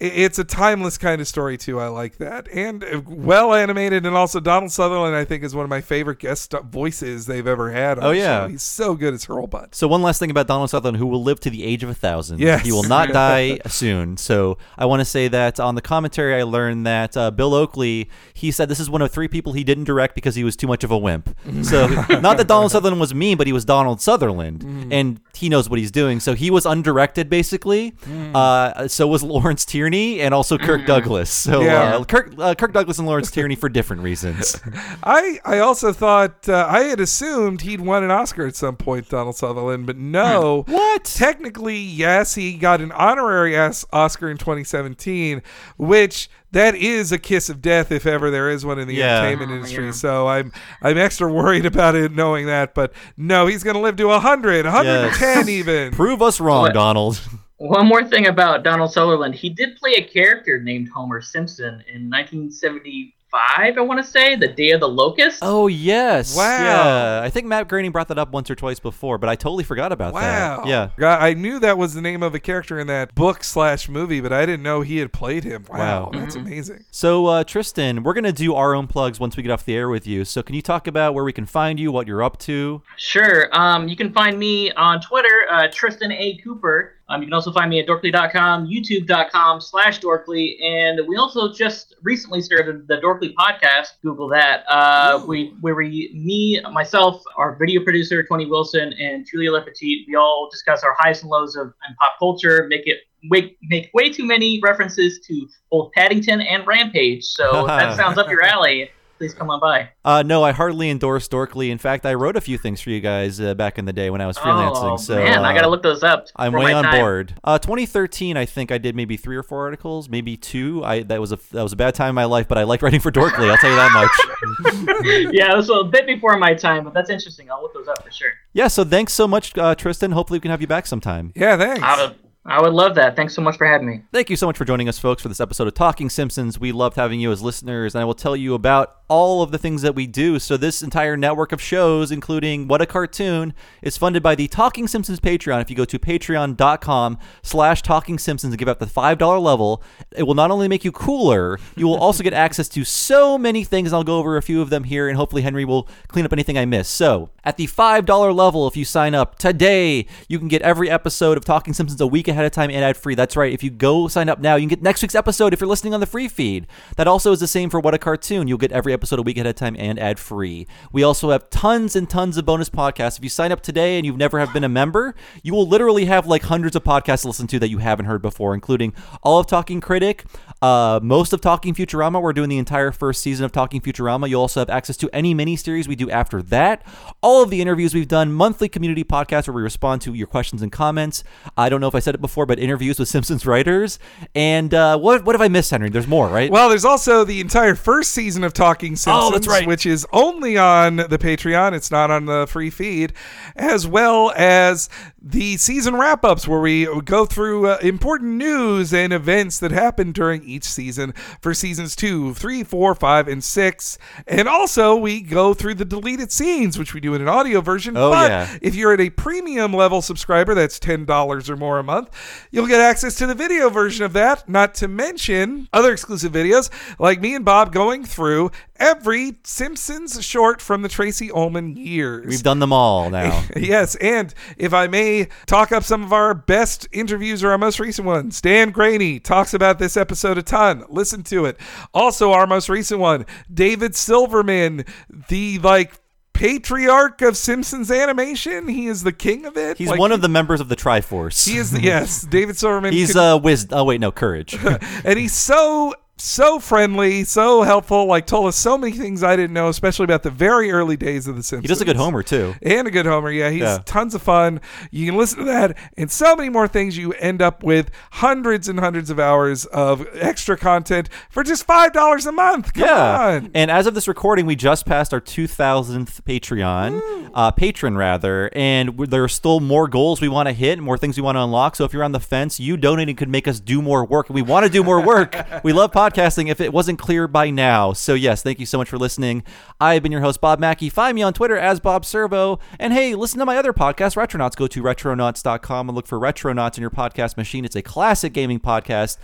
it's 0.03 0.39
a 0.39 0.43
timeless 0.43 0.97
kind 0.97 1.21
of 1.21 1.27
story 1.27 1.57
too. 1.57 1.79
I 1.79 1.87
like 1.87 2.17
that, 2.17 2.47
and 2.51 2.83
uh, 2.83 3.01
well 3.07 3.53
animated, 3.53 4.05
and 4.05 4.15
also 4.15 4.39
Donald 4.39 4.71
Sutherland. 4.71 5.15
I 5.15 5.23
think 5.25 5.43
is 5.43 5.55
one 5.55 5.63
of 5.63 5.69
my 5.69 5.81
favorite 5.81 6.19
guest 6.19 6.53
voices 6.69 7.25
they've 7.25 7.47
ever 7.47 7.71
had. 7.71 7.99
On 7.99 8.05
Oh, 8.05 8.11
yeah. 8.11 8.43
show. 8.45 8.47
he's 8.49 8.63
so 8.63 8.95
good 8.95 9.13
as 9.13 9.25
Hurlbut. 9.25 9.73
So 9.75 9.87
one 9.87 10.01
last 10.01 10.19
thing 10.19 10.29
about 10.31 10.47
Donald 10.47 10.69
Sutherland, 10.69 10.97
who 10.97 11.07
will 11.07 11.23
live 11.23 11.39
to 11.41 11.49
the 11.49 11.63
age 11.63 11.83
of 11.83 11.89
a 11.89 11.93
thousand. 11.93 12.39
Yes. 12.39 12.65
He 12.65 12.71
will 12.71 12.83
not 12.83 13.09
die 13.13 13.59
soon. 13.67 14.17
So 14.17 14.57
I 14.77 14.85
want 14.85 14.99
to 15.01 15.05
say 15.05 15.27
that 15.29 15.59
on 15.59 15.75
the 15.75 15.81
commentary, 15.81 16.35
I 16.35 16.43
learned 16.43 16.85
that 16.85 17.15
uh, 17.15 17.31
Bill 17.31 17.53
Oakley, 17.53 18.09
he 18.33 18.51
said 18.51 18.67
this 18.69 18.79
is 18.79 18.89
one 18.89 19.01
of 19.01 19.11
three 19.11 19.27
people 19.27 19.53
he 19.53 19.63
didn't 19.63 19.85
direct 19.85 20.15
because 20.15 20.35
he 20.35 20.43
was 20.43 20.55
too 20.55 20.67
much 20.67 20.83
of 20.83 20.91
a 20.91 20.97
wimp. 20.97 21.35
So 21.63 21.87
not 21.87 22.37
that 22.37 22.47
Donald 22.47 22.71
Sutherland 22.71 22.99
was 22.99 23.13
mean, 23.15 23.37
but 23.37 23.47
he 23.47 23.53
was 23.53 23.63
Donald 23.65 24.01
Sutherland, 24.01 24.61
Mm. 24.63 24.91
and 24.91 25.19
he 25.35 25.47
knows 25.49 25.69
what 25.69 25.79
he's 25.79 25.91
doing. 25.91 26.19
So 26.19 26.33
he 26.33 26.49
was 26.51 26.65
undirected, 26.65 27.29
basically. 27.29 27.91
Mm. 28.05 28.35
Uh, 28.35 28.87
so 28.87 29.07
was 29.07 29.23
Lawrence 29.23 29.63
Tierney 29.65 29.92
and 29.93 30.33
also 30.33 30.57
Kirk 30.57 30.85
Douglas. 30.85 31.29
So 31.29 31.61
Yeah. 31.61 31.95
uh, 31.97 32.03
Kirk, 32.03 32.33
uh, 32.37 32.55
Kirk 32.55 32.73
Douglas 32.73 32.97
and 32.97 33.07
Lawrence 33.07 33.29
Tierney 33.31 33.55
for 33.55 33.69
different 33.69 34.01
reasons. 34.01 34.59
I 35.03 35.39
I 35.45 35.59
also 35.59 35.91
thought 35.93 36.47
uh, 36.49 36.65
I 36.69 36.83
had 36.83 36.99
assumed 36.99 37.61
he'd 37.61 37.81
won 37.81 38.03
an 38.03 38.11
Oscar 38.11 38.45
at 38.47 38.55
some 38.55 38.75
point, 38.75 39.09
Donald 39.09 39.35
Sutherland, 39.35 39.85
but 39.85 39.97
no. 39.97 40.63
what? 40.67 41.03
Technically, 41.03 41.77
yes, 41.77 42.35
he 42.35 42.53
got 42.57 42.81
an 42.81 42.91
honorary 42.93 43.55
as- 43.55 43.85
Oscar 43.93 44.29
in 44.29 44.37
2017, 44.37 45.41
which 45.77 46.29
that 46.51 46.75
is 46.75 47.11
a 47.11 47.17
kiss 47.17 47.49
of 47.49 47.61
death 47.61 47.91
if 47.91 48.05
ever 48.05 48.29
there 48.29 48.49
is 48.49 48.63
one 48.65 48.77
in 48.77 48.87
the 48.87 48.93
Yeah. 48.95 49.17
entertainment 49.21 49.51
Oh, 49.51 49.55
industry. 49.55 49.85
yeah. 49.85 49.91
So 49.91 50.27
I'm 50.27 50.51
I'm 50.81 50.97
extra 50.97 51.31
worried 51.31 51.65
about 51.65 51.95
it 51.95 52.11
knowing 52.11 52.45
that, 52.45 52.73
but 52.75 52.93
no, 53.17 53.47
he's 53.47 53.63
going 53.63 53.75
to 53.75 53.79
live 53.81 53.95
to 53.97 54.05
100, 54.07 54.65
110 54.65 55.37
Yes. 55.37 55.49
even. 55.49 55.91
Prove 55.93 56.21
us 56.21 56.39
wrong, 56.39 56.63
What? 56.63 56.73
Donald. 56.73 57.19
One 57.63 57.87
more 57.87 58.03
thing 58.03 58.27
about 58.27 58.63
Donald 58.63 58.91
Sutherland, 58.91 59.35
he 59.35 59.49
did 59.49 59.77
play 59.77 59.93
a 59.93 60.03
character 60.03 60.59
named 60.59 60.89
Homer 60.89 61.21
Simpson 61.21 61.81
in 61.87 62.09
1975, 62.09 63.77
I 63.77 63.81
want 63.81 64.03
to 64.03 64.09
say, 64.11 64.35
The 64.35 64.49
Day 64.49 64.71
of 64.71 64.81
the 64.81 64.89
Locust. 64.89 65.39
Oh 65.41 65.67
yes. 65.67 66.35
Wow. 66.35 66.43
Yeah. 66.61 67.21
I 67.23 67.29
think 67.29 67.47
Matt 67.47 67.69
Groening 67.69 67.93
brought 67.93 68.09
that 68.09 68.17
up 68.19 68.31
once 68.33 68.49
or 68.51 68.55
twice 68.55 68.79
before, 68.81 69.17
but 69.17 69.29
I 69.29 69.35
totally 69.37 69.63
forgot 69.63 69.93
about 69.93 70.13
Wow. 70.13 70.57
that. 70.63 70.67
Yeah. 70.67 70.89
God, 70.97 71.21
I 71.21 71.33
knew 71.35 71.57
that 71.59 71.77
was 71.77 71.93
the 71.93 72.01
name 72.01 72.21
of 72.21 72.35
a 72.35 72.39
character 72.41 72.79
in 72.79 72.87
that 72.87 73.15
book 73.15 73.45
slash 73.45 73.87
movie, 73.87 74.19
but 74.19 74.33
I 74.33 74.45
didn't 74.45 74.63
know 74.63 74.81
he 74.81 74.97
had 74.97 75.13
played 75.13 75.45
him. 75.45 75.65
Wow, 75.69 76.11
Wow. 76.13 76.19
that's 76.19 76.35
amazing. 76.35 76.83
So 76.91 77.27
uh, 77.27 77.43
Tristan, 77.45 78.03
we're 78.03 78.13
gonna 78.13 78.33
do 78.33 78.55
our 78.55 78.75
own 78.75 78.87
plugs 78.87 79.21
once 79.21 79.37
we 79.37 79.43
get 79.43 79.51
off 79.53 79.63
the 79.63 79.73
air 79.75 79.87
with 79.87 80.05
you. 80.05 80.25
So 80.25 80.43
can 80.43 80.53
you 80.53 80.61
talk 80.61 80.85
about 80.85 81.13
where 81.13 81.23
we 81.23 81.31
can 81.31 81.45
find 81.45 81.79
you, 81.79 81.93
what 81.93 82.07
you're 82.07 82.23
up 82.23 82.37
to? 82.39 82.81
Sure. 82.97 83.47
Um, 83.57 83.87
you 83.87 83.95
can 83.95 84.11
find 84.11 84.37
me 84.37 84.71
on 84.73 84.99
Twitter, 84.99 85.47
uh, 85.49 85.69
Tristan 85.71 86.11
A. 86.11 86.35
Cooper. 86.43 86.95
Um, 87.13 87.21
you 87.21 87.27
can 87.27 87.33
also 87.33 87.51
find 87.51 87.69
me 87.69 87.79
at 87.79 87.87
dorkly.com, 87.87 88.67
youtube.com 88.67 89.61
slash 89.61 89.99
dorkly. 89.99 90.55
And 90.63 91.07
we 91.07 91.17
also 91.17 91.53
just 91.53 91.95
recently 92.01 92.41
started 92.41 92.87
the 92.87 92.97
Dorkly 92.97 93.33
podcast. 93.35 93.89
Google 94.01 94.27
that. 94.29 94.63
Uh, 94.67 95.23
we, 95.27 95.53
where 95.61 95.75
we, 95.75 96.11
me, 96.13 96.59
myself, 96.71 97.21
our 97.37 97.55
video 97.55 97.83
producer, 97.83 98.23
Tony 98.23 98.45
Wilson, 98.47 98.93
and 98.93 99.27
Julia 99.29 99.51
Lepetit, 99.51 100.07
we 100.07 100.15
all 100.15 100.49
discuss 100.51 100.83
our 100.83 100.95
highs 100.97 101.21
and 101.21 101.29
lows 101.29 101.55
of 101.55 101.67
in 101.87 101.95
pop 101.95 102.13
culture, 102.17 102.65
make 102.67 102.87
it 102.87 103.01
way, 103.29 103.55
make 103.63 103.91
way 103.93 104.09
too 104.09 104.25
many 104.25 104.59
references 104.61 105.19
to 105.27 105.47
both 105.69 105.91
Paddington 105.93 106.41
and 106.41 106.65
Rampage. 106.65 107.23
So 107.25 107.67
that 107.67 107.95
sounds 107.97 108.17
up 108.17 108.27
your 108.27 108.43
alley. 108.43 108.89
Please 109.23 109.33
come 109.33 109.49
on 109.49 109.61
by. 109.61 109.87
Uh, 110.03 110.21
no, 110.21 110.43
I 110.43 110.51
hardly 110.51 110.89
endorse 110.89 111.29
Dorkly. 111.29 111.69
In 111.69 111.77
fact, 111.77 112.05
I 112.05 112.13
wrote 112.13 112.35
a 112.35 112.41
few 112.41 112.57
things 112.57 112.81
for 112.81 112.89
you 112.89 112.99
guys 112.99 113.39
uh, 113.39 113.53
back 113.53 113.77
in 113.79 113.85
the 113.85 113.93
day 113.93 114.09
when 114.09 114.19
I 114.19 114.27
was 114.27 114.37
freelancing. 114.37 114.91
Oh, 114.91 114.97
so 114.97 115.15
man, 115.15 115.45
I 115.45 115.51
uh, 115.51 115.53
gotta 115.53 115.69
look 115.69 115.81
those 115.81 116.03
up. 116.03 116.27
I'm 116.35 116.51
way 116.51 116.73
on 116.73 116.83
time. 116.83 116.99
board. 116.99 117.35
Uh, 117.41 117.57
2013, 117.57 118.35
I 118.35 118.43
think 118.43 118.69
I 118.69 118.77
did 118.77 118.97
maybe 118.97 119.15
three 119.15 119.37
or 119.37 119.43
four 119.43 119.63
articles, 119.63 120.09
maybe 120.09 120.35
two. 120.35 120.83
I 120.83 121.03
that 121.03 121.21
was 121.21 121.31
a 121.31 121.39
that 121.53 121.63
was 121.63 121.71
a 121.71 121.77
bad 121.77 121.95
time 121.95 122.09
in 122.09 122.15
my 122.15 122.25
life, 122.25 122.49
but 122.49 122.57
I 122.57 122.63
liked 122.63 122.83
writing 122.83 122.99
for 122.99 123.13
Dorkly. 123.13 123.49
I'll 123.49 123.55
tell 123.55 123.69
you 123.69 123.77
that 123.77 123.93
much. 123.93 125.31
yeah, 125.33 125.53
it 125.53 125.55
was 125.55 125.69
a 125.69 125.85
bit 125.85 126.05
before 126.05 126.37
my 126.37 126.53
time, 126.53 126.83
but 126.83 126.93
that's 126.93 127.09
interesting. 127.09 127.49
I'll 127.49 127.61
look 127.61 127.73
those 127.73 127.87
up 127.87 128.03
for 128.03 128.11
sure. 128.11 128.33
yeah. 128.51 128.67
So 128.67 128.83
thanks 128.83 129.13
so 129.13 129.25
much, 129.25 129.57
uh, 129.57 129.73
Tristan. 129.73 130.11
Hopefully, 130.11 130.39
we 130.39 130.41
can 130.41 130.51
have 130.51 130.59
you 130.59 130.67
back 130.67 130.85
sometime. 130.85 131.31
Yeah, 131.33 131.55
thanks. 131.55 131.81
I 131.81 132.07
would, 132.07 132.15
I 132.45 132.61
would 132.61 132.73
love 132.73 132.95
that. 132.95 133.15
Thanks 133.15 133.33
so 133.33 133.41
much 133.41 133.57
for 133.57 133.65
having 133.65 133.87
me. 133.87 134.01
Thank 134.11 134.29
you 134.29 134.35
so 134.35 134.47
much 134.47 134.57
for 134.57 134.65
joining 134.65 134.89
us, 134.89 134.99
folks, 134.99 135.21
for 135.21 135.29
this 135.29 135.39
episode 135.39 135.67
of 135.67 135.75
Talking 135.75 136.09
Simpsons. 136.09 136.59
We 136.59 136.73
loved 136.73 136.97
having 136.97 137.21
you 137.21 137.31
as 137.31 137.41
listeners, 137.41 137.95
and 137.95 138.01
I 138.01 138.05
will 138.05 138.13
tell 138.13 138.35
you 138.35 138.53
about 138.53 139.02
all 139.13 139.43
of 139.43 139.51
the 139.51 139.59
things 139.59 139.83
that 139.83 139.93
we 139.93 140.07
do. 140.07 140.39
So, 140.39 140.57
this 140.57 140.81
entire 140.81 141.15
network 141.15 141.51
of 141.51 141.61
shows, 141.61 142.11
including 142.11 142.67
What 142.67 142.81
a 142.81 142.87
Cartoon, 142.87 143.53
is 143.83 143.95
funded 143.95 144.23
by 144.23 144.33
the 144.33 144.47
Talking 144.47 144.87
Simpsons 144.87 145.19
Patreon. 145.19 145.61
If 145.61 145.69
you 145.69 145.75
go 145.75 145.85
to 145.85 145.99
patreon.com 145.99 147.19
slash 147.43 147.83
Talking 147.83 148.17
Simpsons 148.17 148.53
and 148.53 148.57
give 148.57 148.67
up 148.67 148.79
the 148.79 148.87
$5 148.87 149.39
level, 149.39 149.83
it 150.15 150.23
will 150.23 150.33
not 150.33 150.49
only 150.49 150.67
make 150.67 150.83
you 150.83 150.91
cooler, 150.91 151.59
you 151.75 151.85
will 151.85 151.99
also 151.99 152.23
get 152.23 152.33
access 152.33 152.67
to 152.69 152.83
so 152.83 153.37
many 153.37 153.63
things, 153.63 153.93
I'll 153.93 154.03
go 154.03 154.17
over 154.17 154.35
a 154.35 154.41
few 154.41 154.63
of 154.63 154.71
them 154.71 154.85
here, 154.85 155.07
and 155.07 155.15
hopefully 155.15 155.43
Henry 155.43 155.63
will 155.63 155.87
clean 156.07 156.25
up 156.25 156.33
anything 156.33 156.57
I 156.57 156.65
miss. 156.65 156.89
So, 156.89 157.29
at 157.43 157.57
the 157.57 157.67
$5 157.67 158.35
level, 158.35 158.67
if 158.67 158.75
you 158.75 158.83
sign 158.83 159.13
up 159.13 159.37
today, 159.37 160.07
you 160.27 160.39
can 160.39 160.47
get 160.47 160.63
every 160.63 160.89
episode 160.89 161.37
of 161.37 161.45
Talking 161.45 161.75
Simpsons 161.75 162.01
a 162.01 162.07
week 162.07 162.27
ahead 162.27 162.45
of 162.45 162.51
time 162.51 162.71
and 162.71 162.83
ad 162.83 162.97
free. 162.97 163.13
That's 163.13 163.37
right. 163.37 163.53
If 163.53 163.61
you 163.61 163.69
go 163.69 164.07
sign 164.07 164.27
up 164.27 164.39
now, 164.39 164.55
you 164.55 164.63
can 164.63 164.69
get 164.69 164.81
next 164.81 165.03
week's 165.03 165.13
episode 165.13 165.53
if 165.53 165.61
you're 165.61 165.69
listening 165.69 165.93
on 165.93 165.99
the 165.99 166.07
free 166.07 166.27
feed. 166.27 166.65
That 166.95 167.07
also 167.07 167.31
is 167.31 167.39
the 167.39 167.47
same 167.47 167.69
for 167.69 167.79
What 167.79 167.93
a 167.93 167.99
Cartoon. 167.99 168.47
You'll 168.47 168.57
get 168.57 168.71
every 168.71 168.91
episode 168.91 169.02
a 169.11 169.21
week 169.21 169.37
ahead 169.37 169.47
of 169.47 169.55
time 169.55 169.75
and 169.77 169.99
ad 169.99 170.19
free. 170.19 170.67
We 170.91 171.03
also 171.03 171.29
have 171.31 171.49
tons 171.49 171.95
and 171.95 172.09
tons 172.09 172.37
of 172.37 172.45
bonus 172.45 172.69
podcasts. 172.69 173.17
If 173.17 173.23
you 173.23 173.29
sign 173.29 173.51
up 173.51 173.61
today 173.61 173.97
and 173.97 174.05
you've 174.05 174.17
never 174.17 174.39
have 174.39 174.53
been 174.53 174.63
a 174.63 174.69
member, 174.69 175.15
you 175.43 175.53
will 175.53 175.67
literally 175.67 176.05
have 176.05 176.27
like 176.27 176.43
hundreds 176.43 176.75
of 176.75 176.83
podcasts 176.83 177.21
to 177.21 177.27
listen 177.27 177.47
to 177.47 177.59
that 177.59 177.69
you 177.69 177.79
haven't 177.79 178.05
heard 178.05 178.21
before, 178.21 178.53
including 178.53 178.93
all 179.21 179.39
of 179.39 179.47
Talking 179.47 179.81
Critic, 179.81 180.25
uh, 180.61 180.99
most 181.01 181.33
of 181.33 181.41
Talking 181.41 181.73
Futurama. 181.73 182.21
We're 182.21 182.33
doing 182.33 182.49
the 182.49 182.57
entire 182.57 182.91
first 182.91 183.21
season 183.21 183.45
of 183.45 183.51
Talking 183.51 183.81
Futurama. 183.81 184.29
You'll 184.29 184.41
also 184.41 184.59
have 184.59 184.69
access 184.69 184.97
to 184.97 185.09
any 185.13 185.33
miniseries 185.33 185.87
we 185.87 185.95
do 185.95 186.09
after 186.09 186.41
that. 186.43 186.85
All 187.21 187.41
of 187.41 187.49
the 187.49 187.61
interviews 187.61 187.93
we've 187.93 188.07
done, 188.07 188.31
monthly 188.31 188.69
community 188.69 189.03
podcasts 189.03 189.47
where 189.47 189.55
we 189.55 189.61
respond 189.61 190.01
to 190.01 190.13
your 190.13 190.27
questions 190.27 190.61
and 190.61 190.71
comments. 190.71 191.23
I 191.57 191.69
don't 191.69 191.81
know 191.81 191.87
if 191.87 191.95
I 191.95 191.99
said 191.99 192.15
it 192.15 192.21
before, 192.21 192.45
but 192.45 192.59
interviews 192.59 192.99
with 192.99 193.07
Simpsons 193.09 193.45
writers. 193.45 193.99
And 194.35 194.73
uh, 194.73 194.97
what 194.97 195.23
what 195.23 195.35
have 195.35 195.41
I 195.41 195.47
missed, 195.47 195.71
Henry? 195.71 195.89
There's 195.89 196.07
more, 196.07 196.27
right? 196.27 196.51
Well, 196.51 196.69
there's 196.69 196.85
also 196.85 197.23
the 197.23 197.39
entire 197.39 197.75
first 197.75 198.11
season 198.11 198.43
of 198.43 198.53
Talking 198.53 198.82
Simpsons, 198.91 199.15
Oh, 199.23 199.31
that's 199.31 199.47
right. 199.47 199.67
which 199.67 199.85
is 199.85 200.05
only 200.11 200.57
on 200.57 200.97
the 200.97 201.17
Patreon. 201.19 201.73
It's 201.73 201.89
not 201.91 202.11
on 202.11 202.25
the 202.25 202.45
free 202.47 202.69
feed, 202.69 203.13
as 203.55 203.87
well 203.87 204.31
as 204.35 204.89
the 205.23 205.55
season 205.55 205.95
wrap 205.95 206.25
ups 206.25 206.47
where 206.47 206.59
we 206.59 206.85
go 207.03 207.25
through 207.25 207.67
uh, 207.67 207.77
important 207.81 208.31
news 208.31 208.93
and 208.93 209.13
events 209.13 209.57
that 209.59 209.71
happened 209.71 210.13
during 210.13 210.43
each 210.43 210.65
season 210.65 211.13
for 211.39 211.53
seasons 211.53 211.95
two, 211.95 212.33
three, 212.33 212.61
four, 212.61 212.93
five, 212.93 213.29
and 213.29 213.41
six. 213.41 213.97
And 214.27 214.49
also, 214.49 214.97
we 214.97 215.21
go 215.21 215.53
through 215.53 215.75
the 215.75 215.85
deleted 215.85 216.31
scenes, 216.33 216.77
which 216.77 216.93
we 216.93 216.99
do 216.99 217.13
in 217.13 217.21
an 217.21 217.29
audio 217.29 217.61
version. 217.61 217.95
Oh, 217.95 218.11
but 218.11 218.31
yeah. 218.31 218.57
if 218.61 218.75
you're 218.75 218.93
at 218.93 218.99
a 218.99 219.11
premium 219.11 219.71
level 219.71 220.01
subscriber, 220.01 220.53
that's 220.53 220.77
$10 220.77 221.49
or 221.49 221.55
more 221.55 221.79
a 221.79 221.83
month, 221.83 222.09
you'll 222.51 222.67
get 222.67 222.81
access 222.81 223.15
to 223.15 223.25
the 223.25 223.35
video 223.35 223.69
version 223.69 224.03
of 224.03 224.11
that, 224.13 224.49
not 224.49 224.75
to 224.75 224.89
mention 224.89 225.69
other 225.71 225.93
exclusive 225.93 226.33
videos 226.33 226.69
like 226.99 227.21
me 227.21 227.33
and 227.33 227.45
Bob 227.45 227.71
going 227.71 228.03
through 228.03 228.51
every 228.75 229.37
Simpsons 229.43 230.23
short 230.25 230.61
from 230.61 230.81
the 230.81 230.89
Tracey 230.89 231.31
Ullman 231.31 231.77
years. 231.77 232.25
We've 232.27 232.43
done 232.43 232.59
them 232.59 232.73
all 232.73 233.09
now. 233.09 233.45
yes, 233.55 233.95
and 233.95 234.33
if 234.57 234.73
I 234.73 234.87
may 234.87 235.12
may 235.13 235.27
talk 235.45 235.71
up 235.71 235.83
some 235.83 236.03
of 236.03 236.13
our 236.13 236.33
best 236.33 236.87
interviews 236.91 237.43
or 237.43 237.51
our 237.51 237.57
most 237.57 237.79
recent 237.79 238.05
ones. 238.05 238.41
Dan 238.41 238.73
Greaney 238.73 239.23
talks 239.23 239.53
about 239.53 239.79
this 239.79 239.97
episode 239.97 240.37
a 240.37 240.43
ton. 240.43 240.83
Listen 240.89 241.23
to 241.23 241.45
it. 241.45 241.59
Also, 241.93 242.31
our 242.31 242.47
most 242.47 242.69
recent 242.69 242.99
one, 242.99 243.25
David 243.53 243.95
Silverman, 243.95 244.85
the 245.29 245.59
like 245.59 245.93
patriarch 246.33 247.21
of 247.21 247.37
Simpsons 247.37 247.91
animation. 247.91 248.67
He 248.67 248.87
is 248.87 249.03
the 249.03 249.13
king 249.13 249.45
of 249.45 249.55
it. 249.57 249.77
He's 249.77 249.89
Like, 249.89 249.99
one 249.99 250.11
of 250.11 250.21
the 250.21 250.29
members 250.29 250.59
of 250.59 250.69
the 250.69 250.75
Triforce. 250.75 251.47
He 251.47 251.57
is 251.57 251.71
the 251.71 251.81
yes, 251.81 252.21
David 252.21 252.57
Silverman. 252.57 252.93
He's 252.93 253.15
uh, 253.15 253.39
whiz. 253.39 253.67
Oh 253.71 253.83
wait, 253.83 254.01
no, 254.01 254.11
courage. 254.11 254.55
and 255.05 255.19
he's 255.19 255.33
so 255.33 255.93
so 256.17 256.59
friendly, 256.59 257.23
so 257.23 257.63
helpful. 257.63 258.05
Like 258.05 258.27
told 258.27 258.47
us 258.47 258.55
so 258.55 258.77
many 258.77 258.93
things 258.95 259.23
I 259.23 259.35
didn't 259.35 259.53
know, 259.53 259.67
especially 259.67 260.03
about 260.05 260.23
the 260.23 260.29
very 260.29 260.71
early 260.71 260.95
days 260.95 261.27
of 261.27 261.35
the 261.35 261.43
Simpsons. 261.43 261.63
he 261.63 261.67
does 261.67 261.81
a 261.81 261.85
good 261.85 261.95
Homer 261.95 262.21
too. 262.23 262.53
And 262.61 262.87
a 262.87 262.91
good 262.91 263.05
Homer, 263.05 263.31
yeah. 263.31 263.49
He's 263.49 263.61
Yeah. 263.61 263.79
tons 263.85 264.13
of 264.15 264.21
fun. 264.21 264.61
You 264.91 265.05
can 265.07 265.17
listen 265.17 265.39
to 265.39 265.45
that 265.45 265.75
and 265.97 266.09
so 266.11 266.35
many 266.35 266.49
more 266.49 266.67
things. 266.67 266.97
You 266.97 267.13
end 267.13 267.41
up 267.41 267.63
with 267.63 267.89
hundreds 268.11 268.69
and 268.69 268.79
hundreds 268.79 269.09
of 269.09 269.19
hours 269.19 269.65
of 269.65 270.05
extra 270.13 270.55
content 270.55 271.09
for 271.29 271.43
just 271.43 271.65
five 271.65 271.93
dollars 271.93 272.25
a 272.25 272.31
month. 272.31 272.73
Come 272.73 272.83
yeah. 272.85 273.19
on. 273.35 273.51
And 273.53 273.69
as 273.71 273.87
of 273.87 273.93
this 273.95 274.07
recording, 274.07 274.45
we 274.45 274.55
just 274.55 274.85
passed 274.85 275.13
our 275.13 275.21
2000th 275.21 276.21
Patreon, 276.23 277.31
uh, 277.33 277.51
patron 277.51 277.97
rather, 277.97 278.49
and 278.53 278.97
there 279.09 279.23
are 279.23 279.27
still 279.29 279.59
more 279.59 279.87
goals 279.87 280.21
we 280.21 280.29
want 280.29 280.47
to 280.47 280.53
hit, 280.53 280.73
and 280.73 280.83
more 280.83 280.97
things 280.97 281.17
we 281.17 281.23
want 281.23 281.35
to 281.37 281.41
unlock. 281.41 281.75
So 281.75 281.83
if 281.85 281.93
you're 281.93 282.03
on 282.03 282.11
the 282.11 282.19
fence, 282.19 282.59
you 282.59 282.77
donating 282.77 283.15
could 283.15 283.29
make 283.29 283.47
us 283.47 283.59
do 283.59 283.81
more 283.81 284.05
work. 284.05 284.29
And 284.29 284.35
We 284.35 284.41
want 284.41 284.65
to 284.65 284.71
do 284.71 284.83
more 284.83 285.01
work. 285.01 285.35
we 285.63 285.73
love 285.73 285.91
podcasting. 286.03 286.49
If 286.49 286.59
it 286.59 286.73
wasn't 286.73 286.99
clear 286.99 287.29
by 287.29 287.49
now, 287.49 287.93
so 287.93 288.13
yes, 288.13 288.43
thank 288.43 288.59
you 288.59 288.65
so 288.65 288.77
much 288.77 288.89
for 288.89 288.97
listening. 288.97 289.41
I've 289.79 290.03
been 290.03 290.11
your 290.11 290.19
host 290.19 290.41
Bob 290.41 290.59
Mackey. 290.59 290.89
Find 290.89 291.15
me 291.15 291.21
on 291.21 291.33
Twitter 291.33 291.57
as 291.57 291.79
Bob 291.79 292.03
Servo, 292.03 292.59
and 292.77 292.91
hey, 292.91 293.15
listen 293.15 293.39
to 293.39 293.45
my 293.45 293.55
other 293.55 293.71
podcast, 293.71 294.17
Retronauts. 294.17 294.57
Go 294.57 294.67
to 294.67 294.83
retronauts.com 294.83 295.87
and 295.87 295.95
look 295.95 296.05
for 296.05 296.19
Retronauts 296.19 296.77
in 296.77 296.81
your 296.81 296.89
podcast 296.89 297.37
machine. 297.37 297.63
It's 297.63 297.77
a 297.77 297.81
classic 297.81 298.33
gaming 298.33 298.59
podcast. 298.59 299.17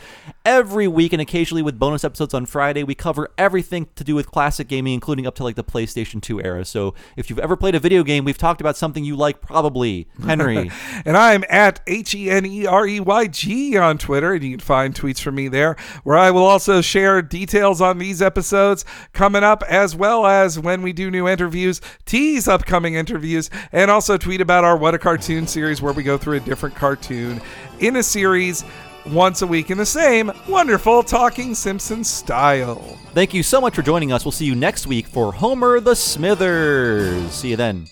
Every 0.46 0.88
week 0.88 1.12
and 1.12 1.22
occasionally 1.22 1.62
with 1.62 1.78
bonus 1.78 2.06
episodes 2.06 2.34
on 2.34 2.46
Friday, 2.46 2.84
we 2.84 2.96
cover 2.96 3.30
everything 3.38 3.90
to 3.96 4.06
do 4.06 4.16
with 4.16 4.32
classic 4.32 4.70
gaming, 4.70 4.94
including 4.94 5.28
up 5.28 5.36
to 5.36 5.44
like 5.44 5.58
the 5.58 5.66
PlayStation 5.66 6.22
2 6.22 6.42
era. 6.42 6.64
So 6.64 6.94
if 7.18 7.30
you've 7.30 7.40
ever 7.40 7.58
played 7.58 7.76
a 7.76 7.80
video 7.80 8.04
game, 8.04 8.24
we've 8.24 8.38
talked 8.38 8.62
about 8.62 8.78
something 8.78 9.04
you 9.04 9.18
like, 9.18 9.42
probably 9.42 10.08
Henry. 10.26 10.72
and 11.06 11.18
I'm 11.18 11.44
at 11.50 11.82
H 11.88 12.16
E 12.16 12.30
N 12.30 12.46
E 12.46 12.66
R 12.66 12.88
E 12.88 13.02
Y 13.02 13.28
G 13.28 13.78
on 13.78 13.98
Twitter, 13.98 14.34
and 14.34 14.44
you 14.46 14.52
can 14.52 14.60
find 14.62 14.96
tweets 14.96 15.20
from 15.20 15.36
me 15.36 15.50
there, 15.50 15.76
where 16.04 16.18
I 16.18 16.32
will 16.32 16.46
also 16.70 16.82
share 16.82 17.20
details 17.24 17.82
on 17.82 17.98
these 17.98 18.22
episodes 18.22 18.86
coming 19.12 19.44
up, 19.44 19.64
as 19.64 19.96
well 19.96 20.28
as 20.28 20.60
when 20.60 20.84
we 20.84 20.94
do 20.94 21.10
new 21.10 21.28
interviews, 21.28 21.82
tease 22.06 22.48
upcoming 22.48 22.94
interviews, 22.94 23.50
and 23.72 23.90
also 23.90 24.18
tweet 24.18 24.40
about 24.40 24.64
our 24.64 24.78
What 24.78 24.94
a 24.94 25.00
Cartoon 25.00 25.48
series, 25.48 25.82
where 25.82 25.94
we 25.94 26.04
go 26.04 26.16
through 26.16 26.38
a 26.38 26.42
different 26.42 26.76
cartoon 26.76 27.42
in 27.80 27.96
a 27.96 28.04
series 28.04 28.64
once 29.08 29.42
a 29.42 29.48
week 29.48 29.72
in 29.72 29.80
the 29.80 29.86
same 29.86 30.32
wonderful 30.48 31.02
Talking 31.02 31.56
Simpsons 31.56 32.08
style. 32.08 33.00
Thank 33.16 33.34
you 33.34 33.42
so 33.42 33.60
much 33.60 33.74
for 33.74 33.82
joining 33.82 34.12
us. 34.12 34.24
We'll 34.24 34.32
see 34.32 34.46
you 34.46 34.54
next 34.54 34.86
week 34.86 35.08
for 35.08 35.34
Homer 35.34 35.80
the 35.80 35.96
Smithers. 35.96 37.32
See 37.32 37.50
you 37.50 37.56
then. 37.56 37.88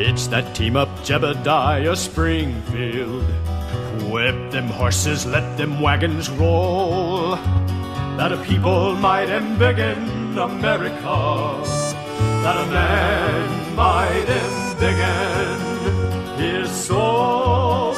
It's 0.00 0.28
that 0.28 0.54
team 0.54 0.76
up 0.76 0.88
Jebediah 1.00 1.96
Springfield. 1.96 3.24
Whip 4.10 4.50
them 4.50 4.68
horses, 4.68 5.26
let 5.26 5.58
them 5.58 5.80
wagons 5.80 6.30
roll. 6.30 7.36
That 8.16 8.32
a 8.32 8.38
people 8.38 8.96
might 8.96 9.28
embiggen 9.28 10.36
America. 10.36 11.18
That 12.42 12.56
a 12.56 12.70
man 12.70 13.76
might 13.76 14.26
embiggen 14.26 15.58
his 16.38 16.70
soul. 16.70 17.97